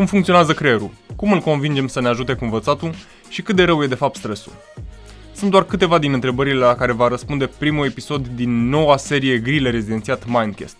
Cum 0.00 0.08
funcționează 0.08 0.52
creierul? 0.52 0.90
Cum 1.16 1.32
îl 1.32 1.40
convingem 1.40 1.86
să 1.86 2.00
ne 2.00 2.08
ajute 2.08 2.34
cu 2.34 2.44
învățatul? 2.44 2.94
Și 3.28 3.42
cât 3.42 3.56
de 3.56 3.64
rău 3.64 3.82
e 3.82 3.86
de 3.86 3.94
fapt 3.94 4.16
stresul? 4.16 4.52
Sunt 5.32 5.50
doar 5.50 5.64
câteva 5.64 5.98
din 5.98 6.12
întrebările 6.12 6.64
la 6.64 6.74
care 6.74 6.92
va 6.92 7.08
răspunde 7.08 7.46
primul 7.58 7.86
episod 7.86 8.26
din 8.26 8.68
noua 8.68 8.96
serie 8.96 9.38
grile 9.38 9.70
rezidențiat 9.70 10.26
Mindcast. 10.26 10.76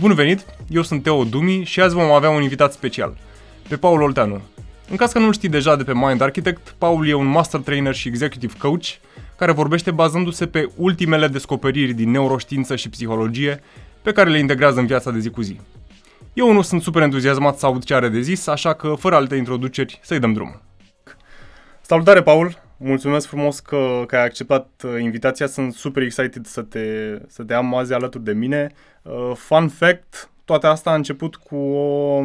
Bun 0.00 0.14
venit, 0.14 0.44
eu 0.68 0.82
sunt 0.82 1.02
Teo 1.02 1.24
Dumi 1.24 1.64
și 1.64 1.80
azi 1.80 1.94
vom 1.94 2.10
avea 2.10 2.30
un 2.30 2.42
invitat 2.42 2.72
special, 2.72 3.16
pe 3.68 3.76
Paul 3.76 4.02
Olteanu. 4.02 4.40
În 4.90 4.96
caz 4.96 5.12
că 5.12 5.18
nu 5.18 5.32
știi 5.32 5.48
deja 5.48 5.76
de 5.76 5.84
pe 5.84 5.94
Mind 5.94 6.20
Architect, 6.20 6.74
Paul 6.78 7.08
e 7.08 7.14
un 7.14 7.26
master 7.26 7.60
trainer 7.60 7.94
și 7.94 8.08
executive 8.08 8.54
coach 8.58 8.86
care 9.36 9.52
vorbește 9.52 9.90
bazându-se 9.90 10.46
pe 10.46 10.68
ultimele 10.76 11.26
descoperiri 11.26 11.92
din 11.92 12.10
neuroștiință 12.10 12.76
și 12.76 12.88
psihologie 12.88 13.60
pe 14.02 14.12
care 14.12 14.30
le 14.30 14.38
integrează 14.38 14.80
în 14.80 14.86
viața 14.86 15.10
de 15.10 15.18
zi 15.18 15.30
cu 15.30 15.40
zi. 15.40 15.60
Eu 16.38 16.52
nu 16.52 16.62
sunt 16.62 16.82
super 16.82 17.02
entuziasmat 17.02 17.58
să 17.58 17.66
aud 17.66 17.84
ce 17.84 17.94
are 17.94 18.08
de 18.08 18.20
zis, 18.20 18.46
așa 18.46 18.74
că, 18.74 18.94
fără 18.98 19.14
alte 19.14 19.36
introduceri, 19.36 20.00
să-i 20.02 20.18
dăm 20.18 20.32
drum. 20.32 20.60
Salutare, 21.80 22.22
Paul! 22.22 22.62
Mulțumesc 22.76 23.26
frumos 23.26 23.60
că, 23.60 24.04
că 24.06 24.16
ai 24.16 24.24
acceptat 24.24 24.68
uh, 24.84 25.00
invitația. 25.00 25.46
Sunt 25.46 25.72
super 25.72 26.02
excited 26.02 26.46
să 26.46 26.62
te, 26.62 27.18
să 27.28 27.42
te 27.42 27.54
am 27.54 27.74
azi 27.74 27.92
alături 27.92 28.24
de 28.24 28.32
mine. 28.32 28.70
Uh, 29.02 29.32
fun 29.34 29.68
fact, 29.68 30.30
toate 30.44 30.66
asta 30.66 30.90
a 30.90 30.94
început 30.94 31.36
cu 31.36 31.56
o, 31.56 32.22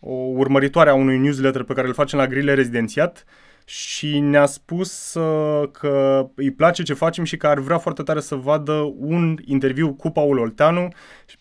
o 0.00 0.12
urmăritoare 0.12 0.90
a 0.90 0.94
unui 0.94 1.18
newsletter 1.18 1.62
pe 1.62 1.74
care 1.74 1.86
îl 1.86 1.94
facem 1.94 2.18
la 2.18 2.26
Grile 2.26 2.54
Rezidențiat 2.54 3.24
și 3.72 4.18
ne-a 4.18 4.46
spus 4.46 5.14
uh, 5.14 5.70
că 5.70 6.26
îi 6.34 6.50
place 6.50 6.82
ce 6.82 6.94
facem 6.94 7.24
și 7.24 7.36
că 7.36 7.46
ar 7.46 7.58
vrea 7.58 7.78
foarte 7.78 8.02
tare 8.02 8.20
să 8.20 8.34
vadă 8.34 8.72
un 8.96 9.38
interviu 9.44 9.94
cu 9.94 10.10
Paul 10.10 10.38
Olteanu 10.38 10.88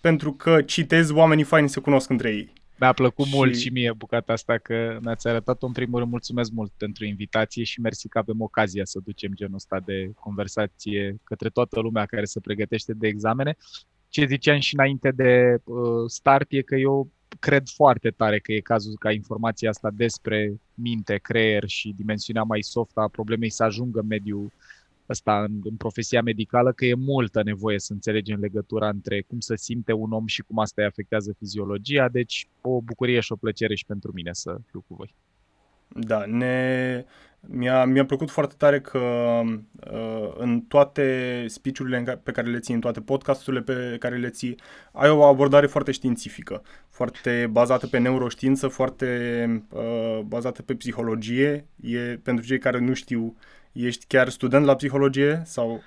pentru 0.01 0.33
că, 0.33 0.61
citez, 0.61 1.09
oamenii 1.09 1.43
faini 1.43 1.69
se 1.69 1.79
cunosc 1.79 2.09
între 2.09 2.29
ei. 2.29 2.53
Mi-a 2.79 2.93
plăcut 2.93 3.25
și... 3.25 3.35
mult 3.35 3.55
și 3.55 3.69
mie 3.69 3.93
bucata 3.97 4.33
asta 4.33 4.57
că 4.57 4.97
mi-ați 5.01 5.27
arătat-o. 5.27 5.65
În 5.65 5.71
primul 5.71 5.99
rând, 5.99 6.11
mulțumesc 6.11 6.51
mult 6.51 6.71
pentru 6.77 7.05
invitație 7.05 7.63
și 7.63 7.81
mersi 7.81 8.07
că 8.07 8.17
avem 8.17 8.41
ocazia 8.41 8.85
să 8.85 8.99
ducem 9.03 9.31
genul 9.33 9.55
ăsta 9.55 9.79
de 9.85 10.11
conversație 10.19 11.15
către 11.23 11.49
toată 11.49 11.79
lumea 11.79 12.05
care 12.05 12.25
se 12.25 12.39
pregătește 12.39 12.93
de 12.93 13.07
examene. 13.07 13.57
Ce 14.09 14.25
ziceam 14.25 14.59
și 14.59 14.73
înainte 14.73 15.11
de 15.11 15.57
uh, 15.63 15.79
start 16.07 16.45
e 16.49 16.61
că 16.61 16.75
eu 16.75 17.11
cred 17.39 17.67
foarte 17.67 18.09
tare 18.09 18.39
că 18.39 18.51
e 18.51 18.59
cazul 18.59 18.97
ca 18.99 19.11
informația 19.11 19.69
asta 19.69 19.89
despre 19.93 20.53
minte, 20.73 21.17
creier 21.17 21.63
și 21.67 21.93
dimensiunea 21.97 22.43
mai 22.43 22.61
soft 22.61 22.97
a 22.97 23.07
problemei 23.07 23.49
să 23.49 23.63
ajungă 23.63 23.99
în 23.99 24.07
mediul 24.07 24.51
ăsta 25.09 25.43
în, 25.43 25.59
în 25.63 25.75
profesia 25.75 26.21
medicală, 26.21 26.71
că 26.71 26.85
e 26.85 26.93
multă 26.93 27.43
nevoie 27.43 27.79
să 27.79 27.93
înțelegem 27.93 28.39
legătura 28.39 28.89
între 28.89 29.21
cum 29.21 29.39
să 29.39 29.55
simte 29.55 29.93
un 29.93 30.11
om 30.11 30.25
și 30.25 30.41
cum 30.41 30.59
asta 30.59 30.81
îi 30.81 30.87
afectează 30.87 31.35
fiziologia, 31.37 32.09
deci 32.09 32.47
o 32.61 32.81
bucurie 32.81 33.19
și 33.19 33.31
o 33.31 33.35
plăcere 33.35 33.75
și 33.75 33.85
pentru 33.85 34.11
mine 34.13 34.29
să 34.33 34.57
fiu 34.69 34.83
cu 34.87 34.95
voi. 34.95 35.15
Da, 35.87 36.25
ne, 36.25 37.05
mi-a, 37.47 37.85
mi-a 37.85 38.05
plăcut 38.05 38.29
foarte 38.29 38.55
tare 38.57 38.81
că 38.81 38.99
uh, 39.91 40.33
în 40.37 40.61
toate 40.61 41.45
speech-urile 41.47 42.19
pe 42.23 42.31
care 42.31 42.49
le 42.49 42.59
ții, 42.59 42.73
în 42.73 42.79
toate 42.79 43.01
podcasturile 43.01 43.61
pe 43.61 43.95
care 43.99 44.17
le 44.17 44.29
ții, 44.29 44.59
ai 44.91 45.09
o 45.09 45.23
abordare 45.23 45.67
foarte 45.67 45.91
științifică, 45.91 46.61
foarte 46.89 47.47
bazată 47.51 47.87
pe 47.87 47.97
neuroștiință, 47.97 48.67
foarte 48.67 49.63
uh, 49.69 50.19
bazată 50.25 50.61
pe 50.61 50.75
psihologie. 50.75 51.65
E, 51.81 51.97
pentru 51.99 52.45
cei 52.45 52.59
care 52.59 52.79
nu 52.79 52.93
știu, 52.93 53.35
ești 53.71 54.05
chiar 54.05 54.29
student 54.29 54.65
la 54.65 54.75
psihologie 54.75 55.41
sau 55.45 55.81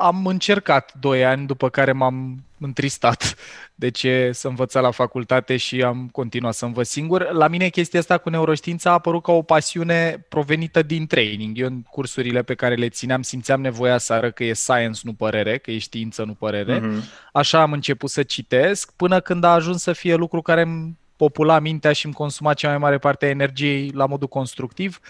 am 0.00 0.26
încercat 0.26 0.92
doi 1.00 1.24
ani, 1.24 1.46
după 1.46 1.68
care 1.68 1.92
m-am 1.92 2.44
întristat 2.60 3.34
de 3.74 3.90
ce 3.90 4.30
să 4.32 4.48
învăț 4.48 4.72
la 4.72 4.90
facultate 4.90 5.56
și 5.56 5.82
am 5.82 6.08
continuat 6.12 6.54
să 6.54 6.64
învăț 6.64 6.88
singur. 6.88 7.32
La 7.32 7.48
mine 7.48 7.68
chestia 7.68 8.00
asta 8.00 8.18
cu 8.18 8.30
neuroștiința 8.30 8.90
a 8.90 8.92
apărut 8.92 9.22
ca 9.22 9.32
o 9.32 9.42
pasiune 9.42 10.26
provenită 10.28 10.82
din 10.82 11.06
training. 11.06 11.58
Eu 11.58 11.66
în 11.66 11.82
cursurile 11.82 12.42
pe 12.42 12.54
care 12.54 12.74
le 12.74 12.88
țineam 12.88 13.22
simțeam 13.22 13.60
nevoia 13.60 13.98
să 13.98 14.12
arăt 14.12 14.34
că 14.34 14.44
e 14.44 14.52
science, 14.52 15.00
nu 15.02 15.12
părere, 15.12 15.58
că 15.58 15.70
e 15.70 15.78
știință, 15.78 16.24
nu 16.24 16.32
părere. 16.32 16.80
Uh-huh. 16.80 17.30
Așa 17.32 17.60
am 17.60 17.72
început 17.72 18.10
să 18.10 18.22
citesc 18.22 18.92
până 18.96 19.20
când 19.20 19.44
a 19.44 19.52
ajuns 19.52 19.82
să 19.82 19.92
fie 19.92 20.14
lucru 20.14 20.42
care 20.42 20.62
îmi 20.62 20.96
popula 21.16 21.58
mintea 21.58 21.92
și 21.92 22.04
îmi 22.04 22.14
consuma 22.14 22.54
cea 22.54 22.68
mai 22.68 22.78
mare 22.78 22.98
parte 22.98 23.26
a 23.26 23.28
energiei 23.28 23.90
la 23.94 24.06
modul 24.06 24.28
constructiv 24.28 25.00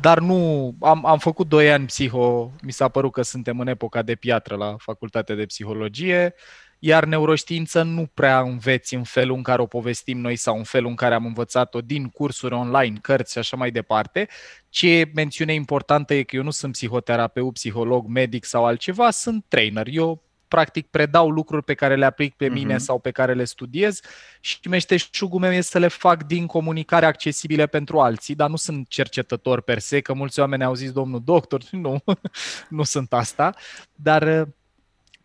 dar 0.00 0.18
nu, 0.20 0.74
am, 0.80 1.06
am 1.06 1.18
făcut 1.18 1.48
doi 1.48 1.70
ani 1.70 1.86
psiho, 1.86 2.52
mi 2.62 2.72
s-a 2.72 2.88
părut 2.88 3.12
că 3.12 3.22
suntem 3.22 3.60
în 3.60 3.66
epoca 3.66 4.02
de 4.02 4.14
piatră 4.14 4.56
la 4.56 4.76
facultatea 4.78 5.34
de 5.34 5.46
psihologie, 5.46 6.34
iar 6.78 7.04
neuroștiință 7.04 7.82
nu 7.82 8.06
prea 8.14 8.40
înveți 8.40 8.94
în 8.94 9.02
felul 9.02 9.36
în 9.36 9.42
care 9.42 9.62
o 9.62 9.66
povestim 9.66 10.18
noi 10.18 10.36
sau 10.36 10.56
în 10.56 10.64
felul 10.64 10.88
în 10.88 10.94
care 10.94 11.14
am 11.14 11.26
învățat-o 11.26 11.80
din 11.80 12.08
cursuri 12.08 12.54
online, 12.54 12.98
cărți 13.02 13.32
și 13.32 13.38
așa 13.38 13.56
mai 13.56 13.70
departe. 13.70 14.28
Ce 14.68 15.10
mențiune 15.14 15.54
importantă 15.54 16.14
e 16.14 16.22
că 16.22 16.36
eu 16.36 16.42
nu 16.42 16.50
sunt 16.50 16.72
psihoterapeut, 16.72 17.52
psiholog, 17.52 18.06
medic 18.06 18.44
sau 18.44 18.64
altceva, 18.64 19.10
sunt 19.10 19.44
trainer. 19.48 19.86
Eu 19.90 20.25
practic 20.48 20.86
predau 20.86 21.30
lucruri 21.30 21.64
pe 21.64 21.74
care 21.74 21.96
le 21.96 22.04
aplic 22.04 22.34
pe 22.34 22.48
mine 22.48 22.74
uh-huh. 22.74 22.78
sau 22.78 22.98
pe 22.98 23.10
care 23.10 23.34
le 23.34 23.44
studiez 23.44 24.00
și 24.40 24.58
meșteșugul 24.68 25.40
meu 25.40 25.52
este 25.52 25.70
să 25.70 25.78
le 25.78 25.88
fac 25.88 26.22
din 26.24 26.46
comunicare 26.46 27.06
accesibile 27.06 27.66
pentru 27.66 28.00
alții, 28.00 28.34
dar 28.34 28.48
nu 28.48 28.56
sunt 28.56 28.88
cercetător 28.88 29.60
per 29.60 29.78
se, 29.78 30.00
că 30.00 30.12
mulți 30.12 30.40
oameni 30.40 30.64
au 30.64 30.74
zis 30.74 30.92
domnul 30.92 31.20
doctor, 31.24 31.62
nu, 31.70 32.02
nu 32.68 32.82
sunt 32.82 33.12
asta, 33.12 33.54
dar 33.94 34.48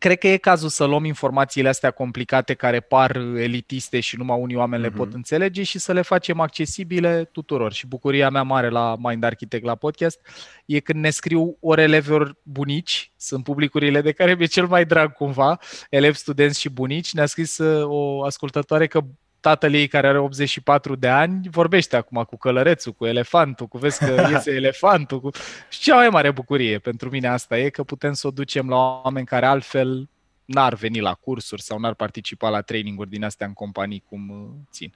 cred 0.01 0.17
că 0.17 0.27
e 0.27 0.37
cazul 0.37 0.69
să 0.69 0.83
luăm 0.83 1.05
informațiile 1.05 1.69
astea 1.69 1.91
complicate 1.91 2.53
care 2.53 2.79
par 2.79 3.15
elitiste 3.15 3.99
și 3.99 4.17
numai 4.17 4.39
unii 4.39 4.55
oameni 4.55 4.81
uh-huh. 4.81 4.89
le 4.89 4.97
pot 4.97 5.07
mhm. 5.07 5.15
înțelege 5.15 5.63
și 5.63 5.79
să 5.79 5.93
le 5.93 6.01
facem 6.01 6.39
accesibile 6.39 7.29
tuturor. 7.31 7.73
Și 7.73 7.87
bucuria 7.87 8.29
mea 8.29 8.43
mare 8.43 8.69
la 8.69 8.95
Mind 8.99 9.23
Architect 9.23 9.63
la 9.63 9.75
podcast 9.75 10.19
e 10.65 10.79
când 10.79 10.99
ne 10.99 11.09
scriu 11.09 11.57
ori 11.59 11.81
elevi, 11.81 12.11
ori 12.11 12.37
bunici, 12.43 13.11
sunt 13.17 13.43
publicurile 13.43 14.01
de 14.01 14.11
care 14.11 14.35
mi-e 14.35 14.45
cel 14.45 14.67
mai 14.67 14.85
drag 14.85 15.13
cumva, 15.13 15.59
elevi, 15.89 16.17
studenți 16.17 16.59
și 16.59 16.69
bunici. 16.69 17.13
Ne-a 17.13 17.25
scris 17.25 17.57
uh, 17.57 17.83
o 17.85 18.23
ascultătoare 18.23 18.87
că 18.87 19.01
tatăl 19.41 19.73
ei 19.73 19.87
care 19.87 20.07
are 20.07 20.19
84 20.19 20.95
de 20.95 21.07
ani 21.07 21.47
vorbește 21.51 21.95
acum 21.95 22.23
cu 22.23 22.37
călărețul, 22.37 22.91
cu 22.91 23.05
elefantul, 23.05 23.67
cu 23.67 23.77
vezi 23.77 24.05
că 24.05 24.25
iese 24.31 24.51
elefantul. 24.51 25.19
Cu... 25.19 25.29
Și 25.69 25.79
cea 25.79 25.95
mai 25.95 26.09
mare 26.09 26.31
bucurie 26.31 26.79
pentru 26.79 27.09
mine 27.09 27.27
asta 27.27 27.57
e 27.57 27.69
că 27.69 27.83
putem 27.83 28.13
să 28.13 28.27
o 28.27 28.31
ducem 28.31 28.69
la 28.69 28.75
oameni 28.75 29.25
care 29.25 29.45
altfel 29.45 30.09
n-ar 30.45 30.73
veni 30.73 30.99
la 30.99 31.13
cursuri 31.13 31.61
sau 31.61 31.79
n-ar 31.79 31.93
participa 31.93 32.49
la 32.49 32.61
traininguri 32.61 33.09
din 33.09 33.23
astea 33.23 33.47
în 33.47 33.53
companii 33.53 34.03
cum 34.09 34.29
uh, 34.29 34.49
țin. 34.71 34.93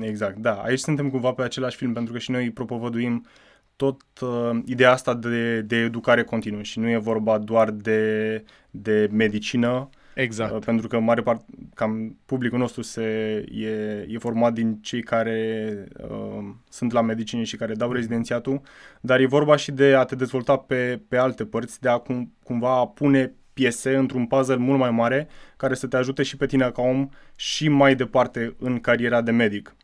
Exact, 0.00 0.36
da. 0.36 0.52
Aici 0.52 0.78
suntem 0.78 1.10
cumva 1.10 1.32
pe 1.32 1.42
același 1.42 1.76
film 1.76 1.92
pentru 1.92 2.12
că 2.12 2.18
și 2.18 2.30
noi 2.30 2.50
propovăduim 2.50 3.26
tot 3.76 4.02
uh, 4.20 4.58
ideea 4.64 4.92
asta 4.92 5.14
de, 5.14 5.60
de 5.60 5.76
educare 5.76 6.24
continuă 6.24 6.62
și 6.62 6.78
nu 6.78 6.88
e 6.88 6.96
vorba 6.96 7.38
doar 7.38 7.70
de, 7.70 8.44
de 8.70 9.08
medicină, 9.12 9.88
Exact. 10.14 10.52
Uh, 10.52 10.62
pentru 10.64 10.88
că 10.88 10.98
mare 10.98 11.22
parte, 11.22 11.44
cam 11.74 12.18
publicul 12.26 12.58
nostru 12.58 12.82
se, 12.82 13.02
e, 13.52 13.68
e 14.08 14.18
format 14.18 14.52
din 14.52 14.78
cei 14.82 15.02
care 15.02 15.88
uh, 16.08 16.44
sunt 16.68 16.92
la 16.92 17.00
medicină 17.00 17.42
și 17.42 17.56
care 17.56 17.74
dau 17.74 17.92
rezidențiatul, 17.92 18.60
dar 19.00 19.20
e 19.20 19.26
vorba 19.26 19.56
și 19.56 19.70
de 19.70 19.94
a 19.94 20.04
te 20.04 20.14
dezvolta 20.14 20.56
pe, 20.56 21.00
pe 21.08 21.16
alte 21.16 21.44
părți, 21.44 21.80
de 21.80 21.88
a 21.88 21.96
cum, 21.96 22.34
cumva 22.42 22.84
pune 22.86 23.34
piese 23.52 23.96
într-un 23.96 24.26
puzzle 24.26 24.56
mult 24.56 24.78
mai 24.78 24.90
mare 24.90 25.28
care 25.56 25.74
să 25.74 25.86
te 25.86 25.96
ajute 25.96 26.22
și 26.22 26.36
pe 26.36 26.46
tine 26.46 26.70
ca 26.70 26.82
om 26.82 27.08
și 27.36 27.68
mai 27.68 27.94
departe 27.94 28.54
în 28.58 28.80
cariera 28.80 29.20
de 29.20 29.30
medic. 29.30 29.74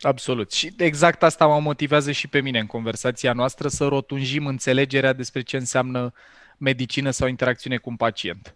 Absolut. 0.00 0.52
Și 0.52 0.72
exact 0.76 1.22
asta 1.22 1.46
mă 1.46 1.60
motivează 1.60 2.12
și 2.12 2.28
pe 2.28 2.40
mine 2.40 2.58
în 2.58 2.66
conversația 2.66 3.32
noastră 3.32 3.68
să 3.68 3.86
rotunjim 3.86 4.46
înțelegerea 4.46 5.12
despre 5.12 5.40
ce 5.40 5.56
înseamnă 5.56 6.12
medicină 6.58 7.10
sau 7.10 7.28
interacțiune 7.28 7.76
cu 7.76 7.90
un 7.90 7.96
pacient. 7.96 8.54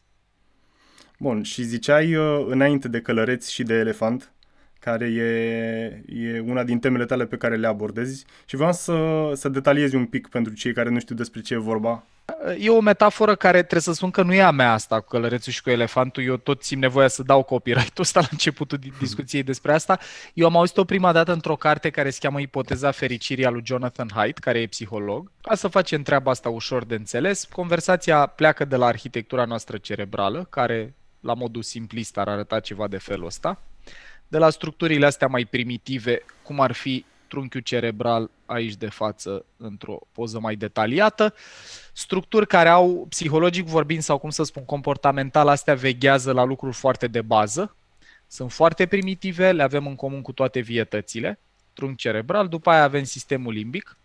Bun, 1.24 1.42
și 1.42 1.62
ziceai 1.62 2.14
uh, 2.14 2.44
înainte 2.48 2.88
de 2.88 3.00
călăreți 3.00 3.52
și 3.52 3.62
de 3.62 3.74
elefant, 3.74 4.32
care 4.78 5.06
e, 5.06 5.25
e 6.06 6.40
una 6.40 6.64
din 6.64 6.78
temele 6.78 7.04
tale 7.04 7.26
pe 7.26 7.37
care 7.37 7.56
le 7.56 7.66
abordezi 7.66 8.25
și 8.44 8.56
vreau 8.56 8.72
să, 8.72 9.31
să 9.34 9.49
detaliezi 9.49 9.94
un 9.94 10.06
pic 10.06 10.28
pentru 10.28 10.52
cei 10.52 10.72
care 10.72 10.88
nu 10.88 10.99
știu 10.99 11.14
despre 11.14 11.40
ce 11.40 11.54
e 11.54 11.56
vorba. 11.56 12.04
E 12.58 12.70
o 12.70 12.81
metaforă 12.81 13.34
care 13.34 13.58
trebuie 13.58 13.81
să 13.81 13.93
spun 13.93 14.10
că 14.10 14.22
nu 14.22 14.34
e 14.34 14.43
a 14.43 14.50
mea 14.50 14.72
asta 14.72 15.00
cu 15.00 15.08
călărețul 15.08 15.52
și 15.52 15.62
cu 15.62 15.70
elefantul. 15.70 16.25
Eu 16.25 16.37
tot 16.37 16.62
simt 16.62 16.81
nevoia 16.81 17.08
să 17.08 17.22
dau 17.22 17.43
copyright-ul 17.43 18.02
ăsta 18.02 18.20
la 18.20 18.26
începutul 18.31 18.78
discuției 18.99 19.43
despre 19.43 19.72
asta. 19.72 19.99
Eu 20.34 20.46
am 20.46 20.56
auzit-o 20.56 20.84
prima 20.84 21.12
dată 21.12 21.32
într-o 21.32 21.56
carte 21.56 21.90
care 21.90 22.10
se 22.10 22.19
cheamă 22.20 22.40
Ipoteza 22.40 22.90
fericirii 22.90 23.46
a 23.46 23.50
lui 23.50 23.62
Jonathan 23.64 24.08
Haidt, 24.14 24.38
care 24.38 24.60
e 24.60 24.66
psiholog. 24.66 25.31
Ca 25.40 25.54
să 25.54 25.69
facem 25.69 26.02
treaba 26.02 26.31
asta 26.31 26.49
ușor 26.49 26.84
de 26.84 26.94
înțeles, 26.94 27.44
conversația 27.44 28.26
pleacă 28.26 28.64
de 28.64 28.76
la 28.76 28.87
arhitectura 28.87 29.44
noastră 29.44 29.76
cerebrală, 29.76 30.46
care 30.50 30.94
la 31.25 31.35
modul 31.35 31.62
simplist 31.62 32.19
ar 32.19 32.29
arăta 32.29 32.61
ceva 32.61 32.88
de 32.88 32.99
felul 32.99 33.26
ăsta, 33.26 33.62
de 34.29 34.38
la 34.38 34.50
structurile 34.50 35.06
astea 35.06 35.26
mai 35.26 35.44
primitive, 35.44 36.23
cum 36.43 36.61
ar 36.61 36.73
fi 36.73 37.05
trunchiul 37.29 37.61
cerebral 37.61 38.31
aici 38.47 38.75
de 38.75 38.88
față 38.88 39.44
într-o 39.56 39.99
poză 40.12 40.41
mai 40.41 40.56
detaliată, 40.56 41.35
structuri 41.93 42.47
care 42.47 42.69
au, 42.69 43.06
psihologic 43.09 43.67
vorbind 43.67 44.03
sau 44.03 44.19
cum 44.19 44.31
să 44.31 44.43
spun, 44.43 44.65
comportamental, 44.65 45.49
astea 45.49 45.75
veghează 45.75 46.32
la 46.32 46.44
lucruri 46.44 46.75
foarte 46.75 47.06
de 47.06 47.23
bază, 47.23 47.76
sunt 48.26 48.53
foarte 48.53 48.87
primitive, 48.87 49.53
le 49.53 49.62
avem 49.62 49.87
în 49.87 49.94
comun 49.94 50.23
cu 50.23 50.32
toate 50.32 50.61
vietățile. 50.61 51.38
Trunchi 51.73 51.97
cerebral, 51.97 52.49
după 52.49 52.71
aia 52.71 52.82
avem 52.82 53.05
sistemul 53.05 53.53
limbic 53.53 53.99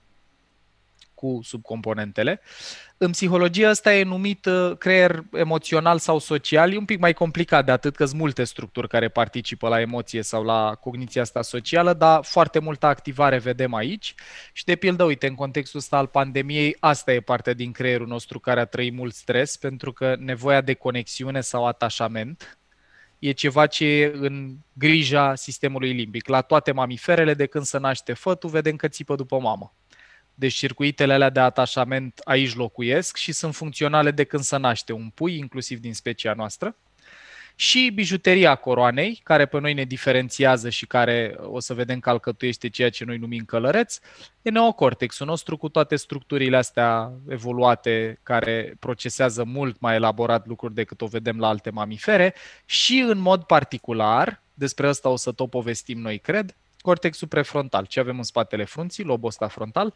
cu 1.19 1.39
subcomponentele. 1.43 2.41
În 2.97 3.11
psihologie 3.11 3.69
ăsta 3.69 3.93
e 3.93 4.03
numit 4.03 4.45
uh, 4.45 4.77
creier 4.77 5.23
emoțional 5.31 5.97
sau 5.97 6.19
social, 6.19 6.73
e 6.73 6.77
un 6.77 6.85
pic 6.85 6.99
mai 6.99 7.13
complicat 7.13 7.65
de 7.65 7.71
atât 7.71 7.95
că 7.95 8.05
sunt 8.05 8.19
multe 8.19 8.43
structuri 8.43 8.87
care 8.87 9.09
participă 9.09 9.67
la 9.67 9.79
emoție 9.79 10.21
sau 10.21 10.43
la 10.43 10.75
cogniția 10.75 11.21
asta 11.21 11.41
socială, 11.41 11.93
dar 11.93 12.23
foarte 12.23 12.59
multă 12.59 12.85
activare 12.85 13.37
vedem 13.37 13.73
aici 13.73 14.15
și 14.53 14.63
de 14.63 14.75
pildă, 14.75 15.03
uite, 15.03 15.27
în 15.27 15.35
contextul 15.35 15.79
ăsta 15.79 15.97
al 15.97 16.07
pandemiei, 16.07 16.75
asta 16.79 17.13
e 17.13 17.19
partea 17.19 17.53
din 17.53 17.71
creierul 17.71 18.07
nostru 18.07 18.39
care 18.39 18.59
a 18.59 18.65
trăit 18.65 18.93
mult 18.93 19.13
stres 19.13 19.57
pentru 19.57 19.93
că 19.93 20.15
nevoia 20.19 20.61
de 20.61 20.73
conexiune 20.73 21.41
sau 21.41 21.65
atașament 21.65 22.59
e 23.19 23.31
ceva 23.31 23.65
ce 23.67 23.85
e 23.85 24.11
în 24.15 24.55
grija 24.73 25.35
sistemului 25.35 25.91
limbic. 25.93 26.27
La 26.27 26.41
toate 26.41 26.71
mamiferele, 26.71 27.33
de 27.33 27.45
când 27.45 27.63
se 27.63 27.77
naște 27.77 28.13
fătul, 28.13 28.49
vedem 28.49 28.75
că 28.75 28.87
țipă 28.87 29.15
după 29.15 29.39
mamă. 29.39 29.73
Deci 30.39 30.53
circuitele 30.53 31.13
alea 31.13 31.29
de 31.29 31.39
atașament 31.39 32.21
aici 32.23 32.55
locuiesc 32.55 33.17
și 33.17 33.31
sunt 33.31 33.55
funcționale 33.55 34.11
de 34.11 34.23
când 34.23 34.43
se 34.43 34.57
naște 34.57 34.93
un 34.93 35.09
pui, 35.09 35.37
inclusiv 35.37 35.79
din 35.79 35.93
specia 35.93 36.33
noastră. 36.33 36.75
Și 37.55 37.91
bijuteria 37.93 38.55
coroanei, 38.55 39.19
care 39.23 39.45
pe 39.45 39.59
noi 39.59 39.73
ne 39.73 39.83
diferențiază 39.83 40.69
și 40.69 40.85
care 40.85 41.35
o 41.41 41.59
să 41.59 41.73
vedem 41.73 41.99
că 41.99 42.09
alcătuiește 42.09 42.69
ceea 42.69 42.89
ce 42.89 43.05
noi 43.05 43.17
numim 43.17 43.43
călăreț, 43.45 43.99
e 44.41 44.49
neocortexul 44.49 45.25
nostru 45.25 45.57
cu 45.57 45.69
toate 45.69 45.95
structurile 45.95 46.57
astea 46.57 47.11
evoluate 47.29 48.19
care 48.23 48.75
procesează 48.79 49.43
mult 49.43 49.79
mai 49.79 49.95
elaborat 49.95 50.47
lucruri 50.47 50.73
decât 50.73 51.01
o 51.01 51.05
vedem 51.05 51.39
la 51.39 51.47
alte 51.47 51.69
mamifere 51.69 52.33
și 52.65 53.05
în 53.07 53.17
mod 53.17 53.43
particular, 53.43 54.41
despre 54.53 54.87
asta 54.87 55.09
o 55.09 55.15
să 55.15 55.31
tot 55.31 55.49
povestim 55.49 55.99
noi, 55.99 56.17
cred, 56.17 56.55
cortexul 56.89 57.27
prefrontal, 57.27 57.85
ce 57.85 57.99
avem 57.99 58.17
în 58.17 58.23
spatele 58.23 58.63
frunții, 58.63 59.03
lobul 59.03 59.27
ăsta 59.27 59.47
frontal, 59.47 59.93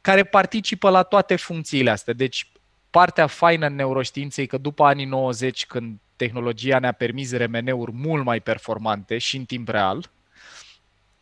care 0.00 0.24
participă 0.24 0.90
la 0.90 1.02
toate 1.02 1.36
funcțiile 1.36 1.90
astea. 1.90 2.14
Deci 2.14 2.52
partea 2.90 3.26
faină 3.26 3.66
în 3.66 3.74
neuroștiinței 3.74 4.46
că 4.46 4.58
după 4.58 4.84
anii 4.84 5.04
90, 5.04 5.66
când 5.66 5.98
tehnologia 6.16 6.78
ne-a 6.78 6.92
permis 6.92 7.32
RMN-uri 7.32 7.92
mult 7.92 8.24
mai 8.24 8.40
performante 8.40 9.18
și 9.18 9.36
în 9.36 9.44
timp 9.44 9.68
real, 9.68 10.10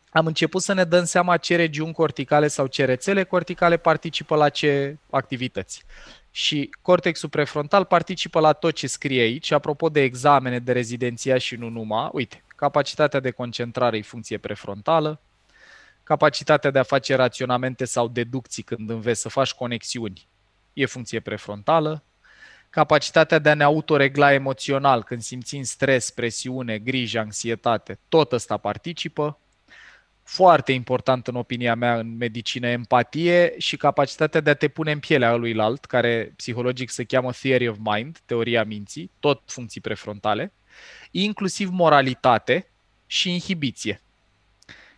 am 0.09 0.25
început 0.25 0.61
să 0.61 0.73
ne 0.73 0.83
dăm 0.83 1.03
seama 1.03 1.37
ce 1.37 1.55
regiuni 1.55 1.93
corticale 1.93 2.47
sau 2.47 2.67
ce 2.67 2.85
rețele 2.85 3.23
corticale 3.23 3.77
participă 3.77 4.35
la 4.35 4.49
ce 4.49 4.97
activități. 5.09 5.83
Și 6.31 6.69
cortexul 6.81 7.29
prefrontal 7.29 7.85
participă 7.85 8.39
la 8.39 8.53
tot 8.53 8.73
ce 8.73 8.87
scrie 8.87 9.21
aici. 9.21 9.51
Apropo 9.51 9.89
de 9.89 10.01
examene 10.01 10.59
de 10.59 10.71
rezidenția 10.71 11.37
și 11.37 11.55
nu 11.55 11.69
numai, 11.69 12.09
uite, 12.11 12.43
capacitatea 12.55 13.19
de 13.19 13.31
concentrare 13.31 13.97
e 13.97 14.01
funcție 14.01 14.37
prefrontală, 14.37 15.21
capacitatea 16.03 16.71
de 16.71 16.79
a 16.79 16.83
face 16.83 17.15
raționamente 17.15 17.85
sau 17.85 18.07
deducții 18.07 18.63
când 18.63 18.89
înveți 18.89 19.21
să 19.21 19.29
faci 19.29 19.53
conexiuni 19.53 20.27
e 20.73 20.85
funcție 20.85 21.19
prefrontală, 21.19 22.03
capacitatea 22.69 23.39
de 23.39 23.49
a 23.49 23.53
ne 23.53 23.63
autoregla 23.63 24.33
emoțional 24.33 25.03
când 25.03 25.21
simțim 25.21 25.63
stres, 25.63 26.11
presiune, 26.11 26.77
grijă, 26.77 27.19
anxietate, 27.19 27.99
tot 28.09 28.31
ăsta 28.31 28.57
participă. 28.57 29.39
Foarte 30.23 30.71
important 30.71 31.27
în 31.27 31.35
opinia 31.35 31.75
mea 31.75 31.99
în 31.99 32.17
medicină 32.17 32.67
empatie 32.67 33.53
și 33.57 33.77
capacitatea 33.77 34.41
de 34.41 34.49
a 34.49 34.53
te 34.53 34.67
pune 34.67 34.91
în 34.91 34.99
pielea 34.99 35.39
alt, 35.57 35.85
care 35.85 36.33
psihologic 36.35 36.89
se 36.89 37.03
cheamă 37.03 37.31
theory 37.31 37.67
of 37.67 37.77
mind, 37.79 38.19
teoria 38.25 38.63
minții, 38.63 39.11
tot 39.19 39.41
funcții 39.45 39.81
prefrontale 39.81 40.53
inclusiv 41.11 41.69
moralitate 41.71 42.67
și 43.05 43.31
inhibiție. 43.31 44.01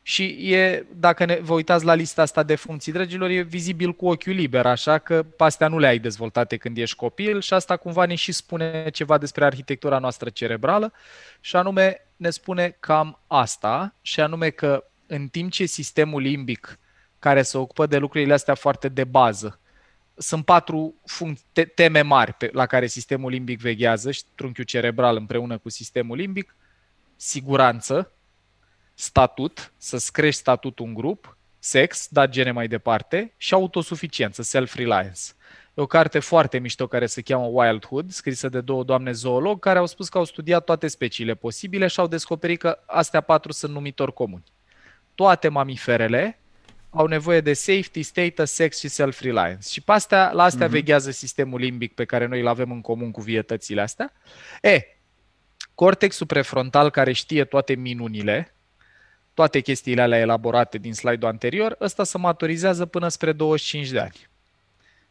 Și 0.01 0.53
e, 0.53 0.85
dacă 0.95 1.25
ne, 1.25 1.39
vă 1.41 1.53
uitați 1.53 1.85
la 1.85 1.93
lista 1.93 2.21
asta 2.21 2.43
de 2.43 2.55
funcții, 2.55 2.91
dragilor, 2.91 3.29
e 3.29 3.41
vizibil 3.41 3.93
cu 3.93 4.07
ochiul 4.07 4.33
liber, 4.33 4.65
așa 4.65 4.97
că 4.97 5.25
astea 5.37 5.67
nu 5.67 5.79
le 5.79 5.87
ai 5.87 5.99
dezvoltate 5.99 6.57
când 6.57 6.77
ești 6.77 6.95
copil 6.95 7.41
și 7.41 7.53
asta 7.53 7.77
cumva 7.77 8.05
ne 8.05 8.15
și 8.15 8.31
spune 8.31 8.89
ceva 8.89 9.17
despre 9.17 9.45
arhitectura 9.45 9.99
noastră 9.99 10.29
cerebrală 10.29 10.93
și 11.39 11.55
anume 11.55 12.07
ne 12.15 12.29
spune 12.29 12.77
cam 12.79 13.19
asta 13.27 13.93
și 14.01 14.19
anume 14.19 14.49
că 14.49 14.83
în 15.07 15.27
timp 15.27 15.51
ce 15.51 15.65
sistemul 15.65 16.21
limbic 16.21 16.79
care 17.19 17.41
se 17.41 17.57
ocupă 17.57 17.85
de 17.85 17.97
lucrurile 17.97 18.33
astea 18.33 18.53
foarte 18.53 18.89
de 18.89 19.03
bază, 19.03 19.59
sunt 20.17 20.45
patru 20.45 20.95
func- 21.05 21.73
teme 21.75 22.01
mari 22.01 22.33
pe, 22.33 22.49
la 22.53 22.65
care 22.65 22.87
sistemul 22.87 23.31
limbic 23.31 23.59
veghează 23.59 24.11
și 24.11 24.23
trunchiul 24.35 24.63
cerebral 24.63 25.15
împreună 25.15 25.57
cu 25.57 25.69
sistemul 25.69 26.17
limbic. 26.17 26.55
Siguranță, 27.15 28.11
statut, 28.93 29.73
să-ți 29.77 30.11
crești 30.11 30.39
statutul 30.39 30.85
în 30.85 30.93
grup, 30.93 31.37
sex, 31.59 32.07
dat 32.09 32.29
gene 32.29 32.51
mai 32.51 32.67
departe 32.67 33.33
și 33.37 33.53
autosuficiență, 33.53 34.41
self-reliance. 34.41 35.21
E 35.73 35.81
o 35.81 35.85
carte 35.85 36.19
foarte 36.19 36.57
mișto 36.57 36.87
care 36.87 37.05
se 37.05 37.21
cheamă 37.21 37.45
Wildhood, 37.45 38.11
scrisă 38.11 38.49
de 38.49 38.61
două 38.61 38.83
doamne 38.83 39.11
zoolog, 39.11 39.59
care 39.59 39.79
au 39.79 39.85
spus 39.85 40.09
că 40.09 40.17
au 40.17 40.25
studiat 40.25 40.63
toate 40.63 40.87
speciile 40.87 41.35
posibile 41.35 41.87
și 41.87 41.99
au 41.99 42.07
descoperit 42.07 42.59
că 42.59 42.79
astea 42.85 43.21
patru 43.21 43.51
sunt 43.51 43.73
numitori 43.73 44.13
comuni. 44.13 44.43
Toate 45.15 45.47
mamiferele 45.47 46.39
au 46.89 47.05
nevoie 47.05 47.41
de 47.41 47.53
safety, 47.53 48.01
status, 48.01 48.51
sex 48.51 48.79
și 48.79 48.87
self-reliance. 48.87 49.69
Și 49.69 49.81
pe 49.81 49.91
astea, 49.91 50.31
la 50.31 50.43
astea 50.43 50.67
mm-hmm. 50.67 50.71
veghează 50.71 51.11
sistemul 51.11 51.59
limbic 51.59 51.93
pe 51.93 52.05
care 52.05 52.25
noi 52.25 52.39
îl 52.39 52.47
avem 52.47 52.71
în 52.71 52.81
comun 52.81 53.11
cu 53.11 53.21
vietățile 53.21 53.81
astea. 53.81 54.13
E, 54.61 54.81
cortexul 55.75 56.25
prefrontal 56.25 56.89
care 56.89 57.11
știe 57.11 57.43
toate 57.43 57.75
minunile, 57.75 58.53
toate 59.33 59.59
chestiile 59.59 60.01
alea 60.01 60.19
elaborate 60.19 60.77
din 60.77 60.93
slide-ul 60.93 61.31
anterior, 61.31 61.75
ăsta 61.79 62.03
se 62.03 62.17
maturizează 62.17 62.85
până 62.85 63.07
spre 63.07 63.31
25 63.31 63.89
de 63.89 63.99
ani. 63.99 64.27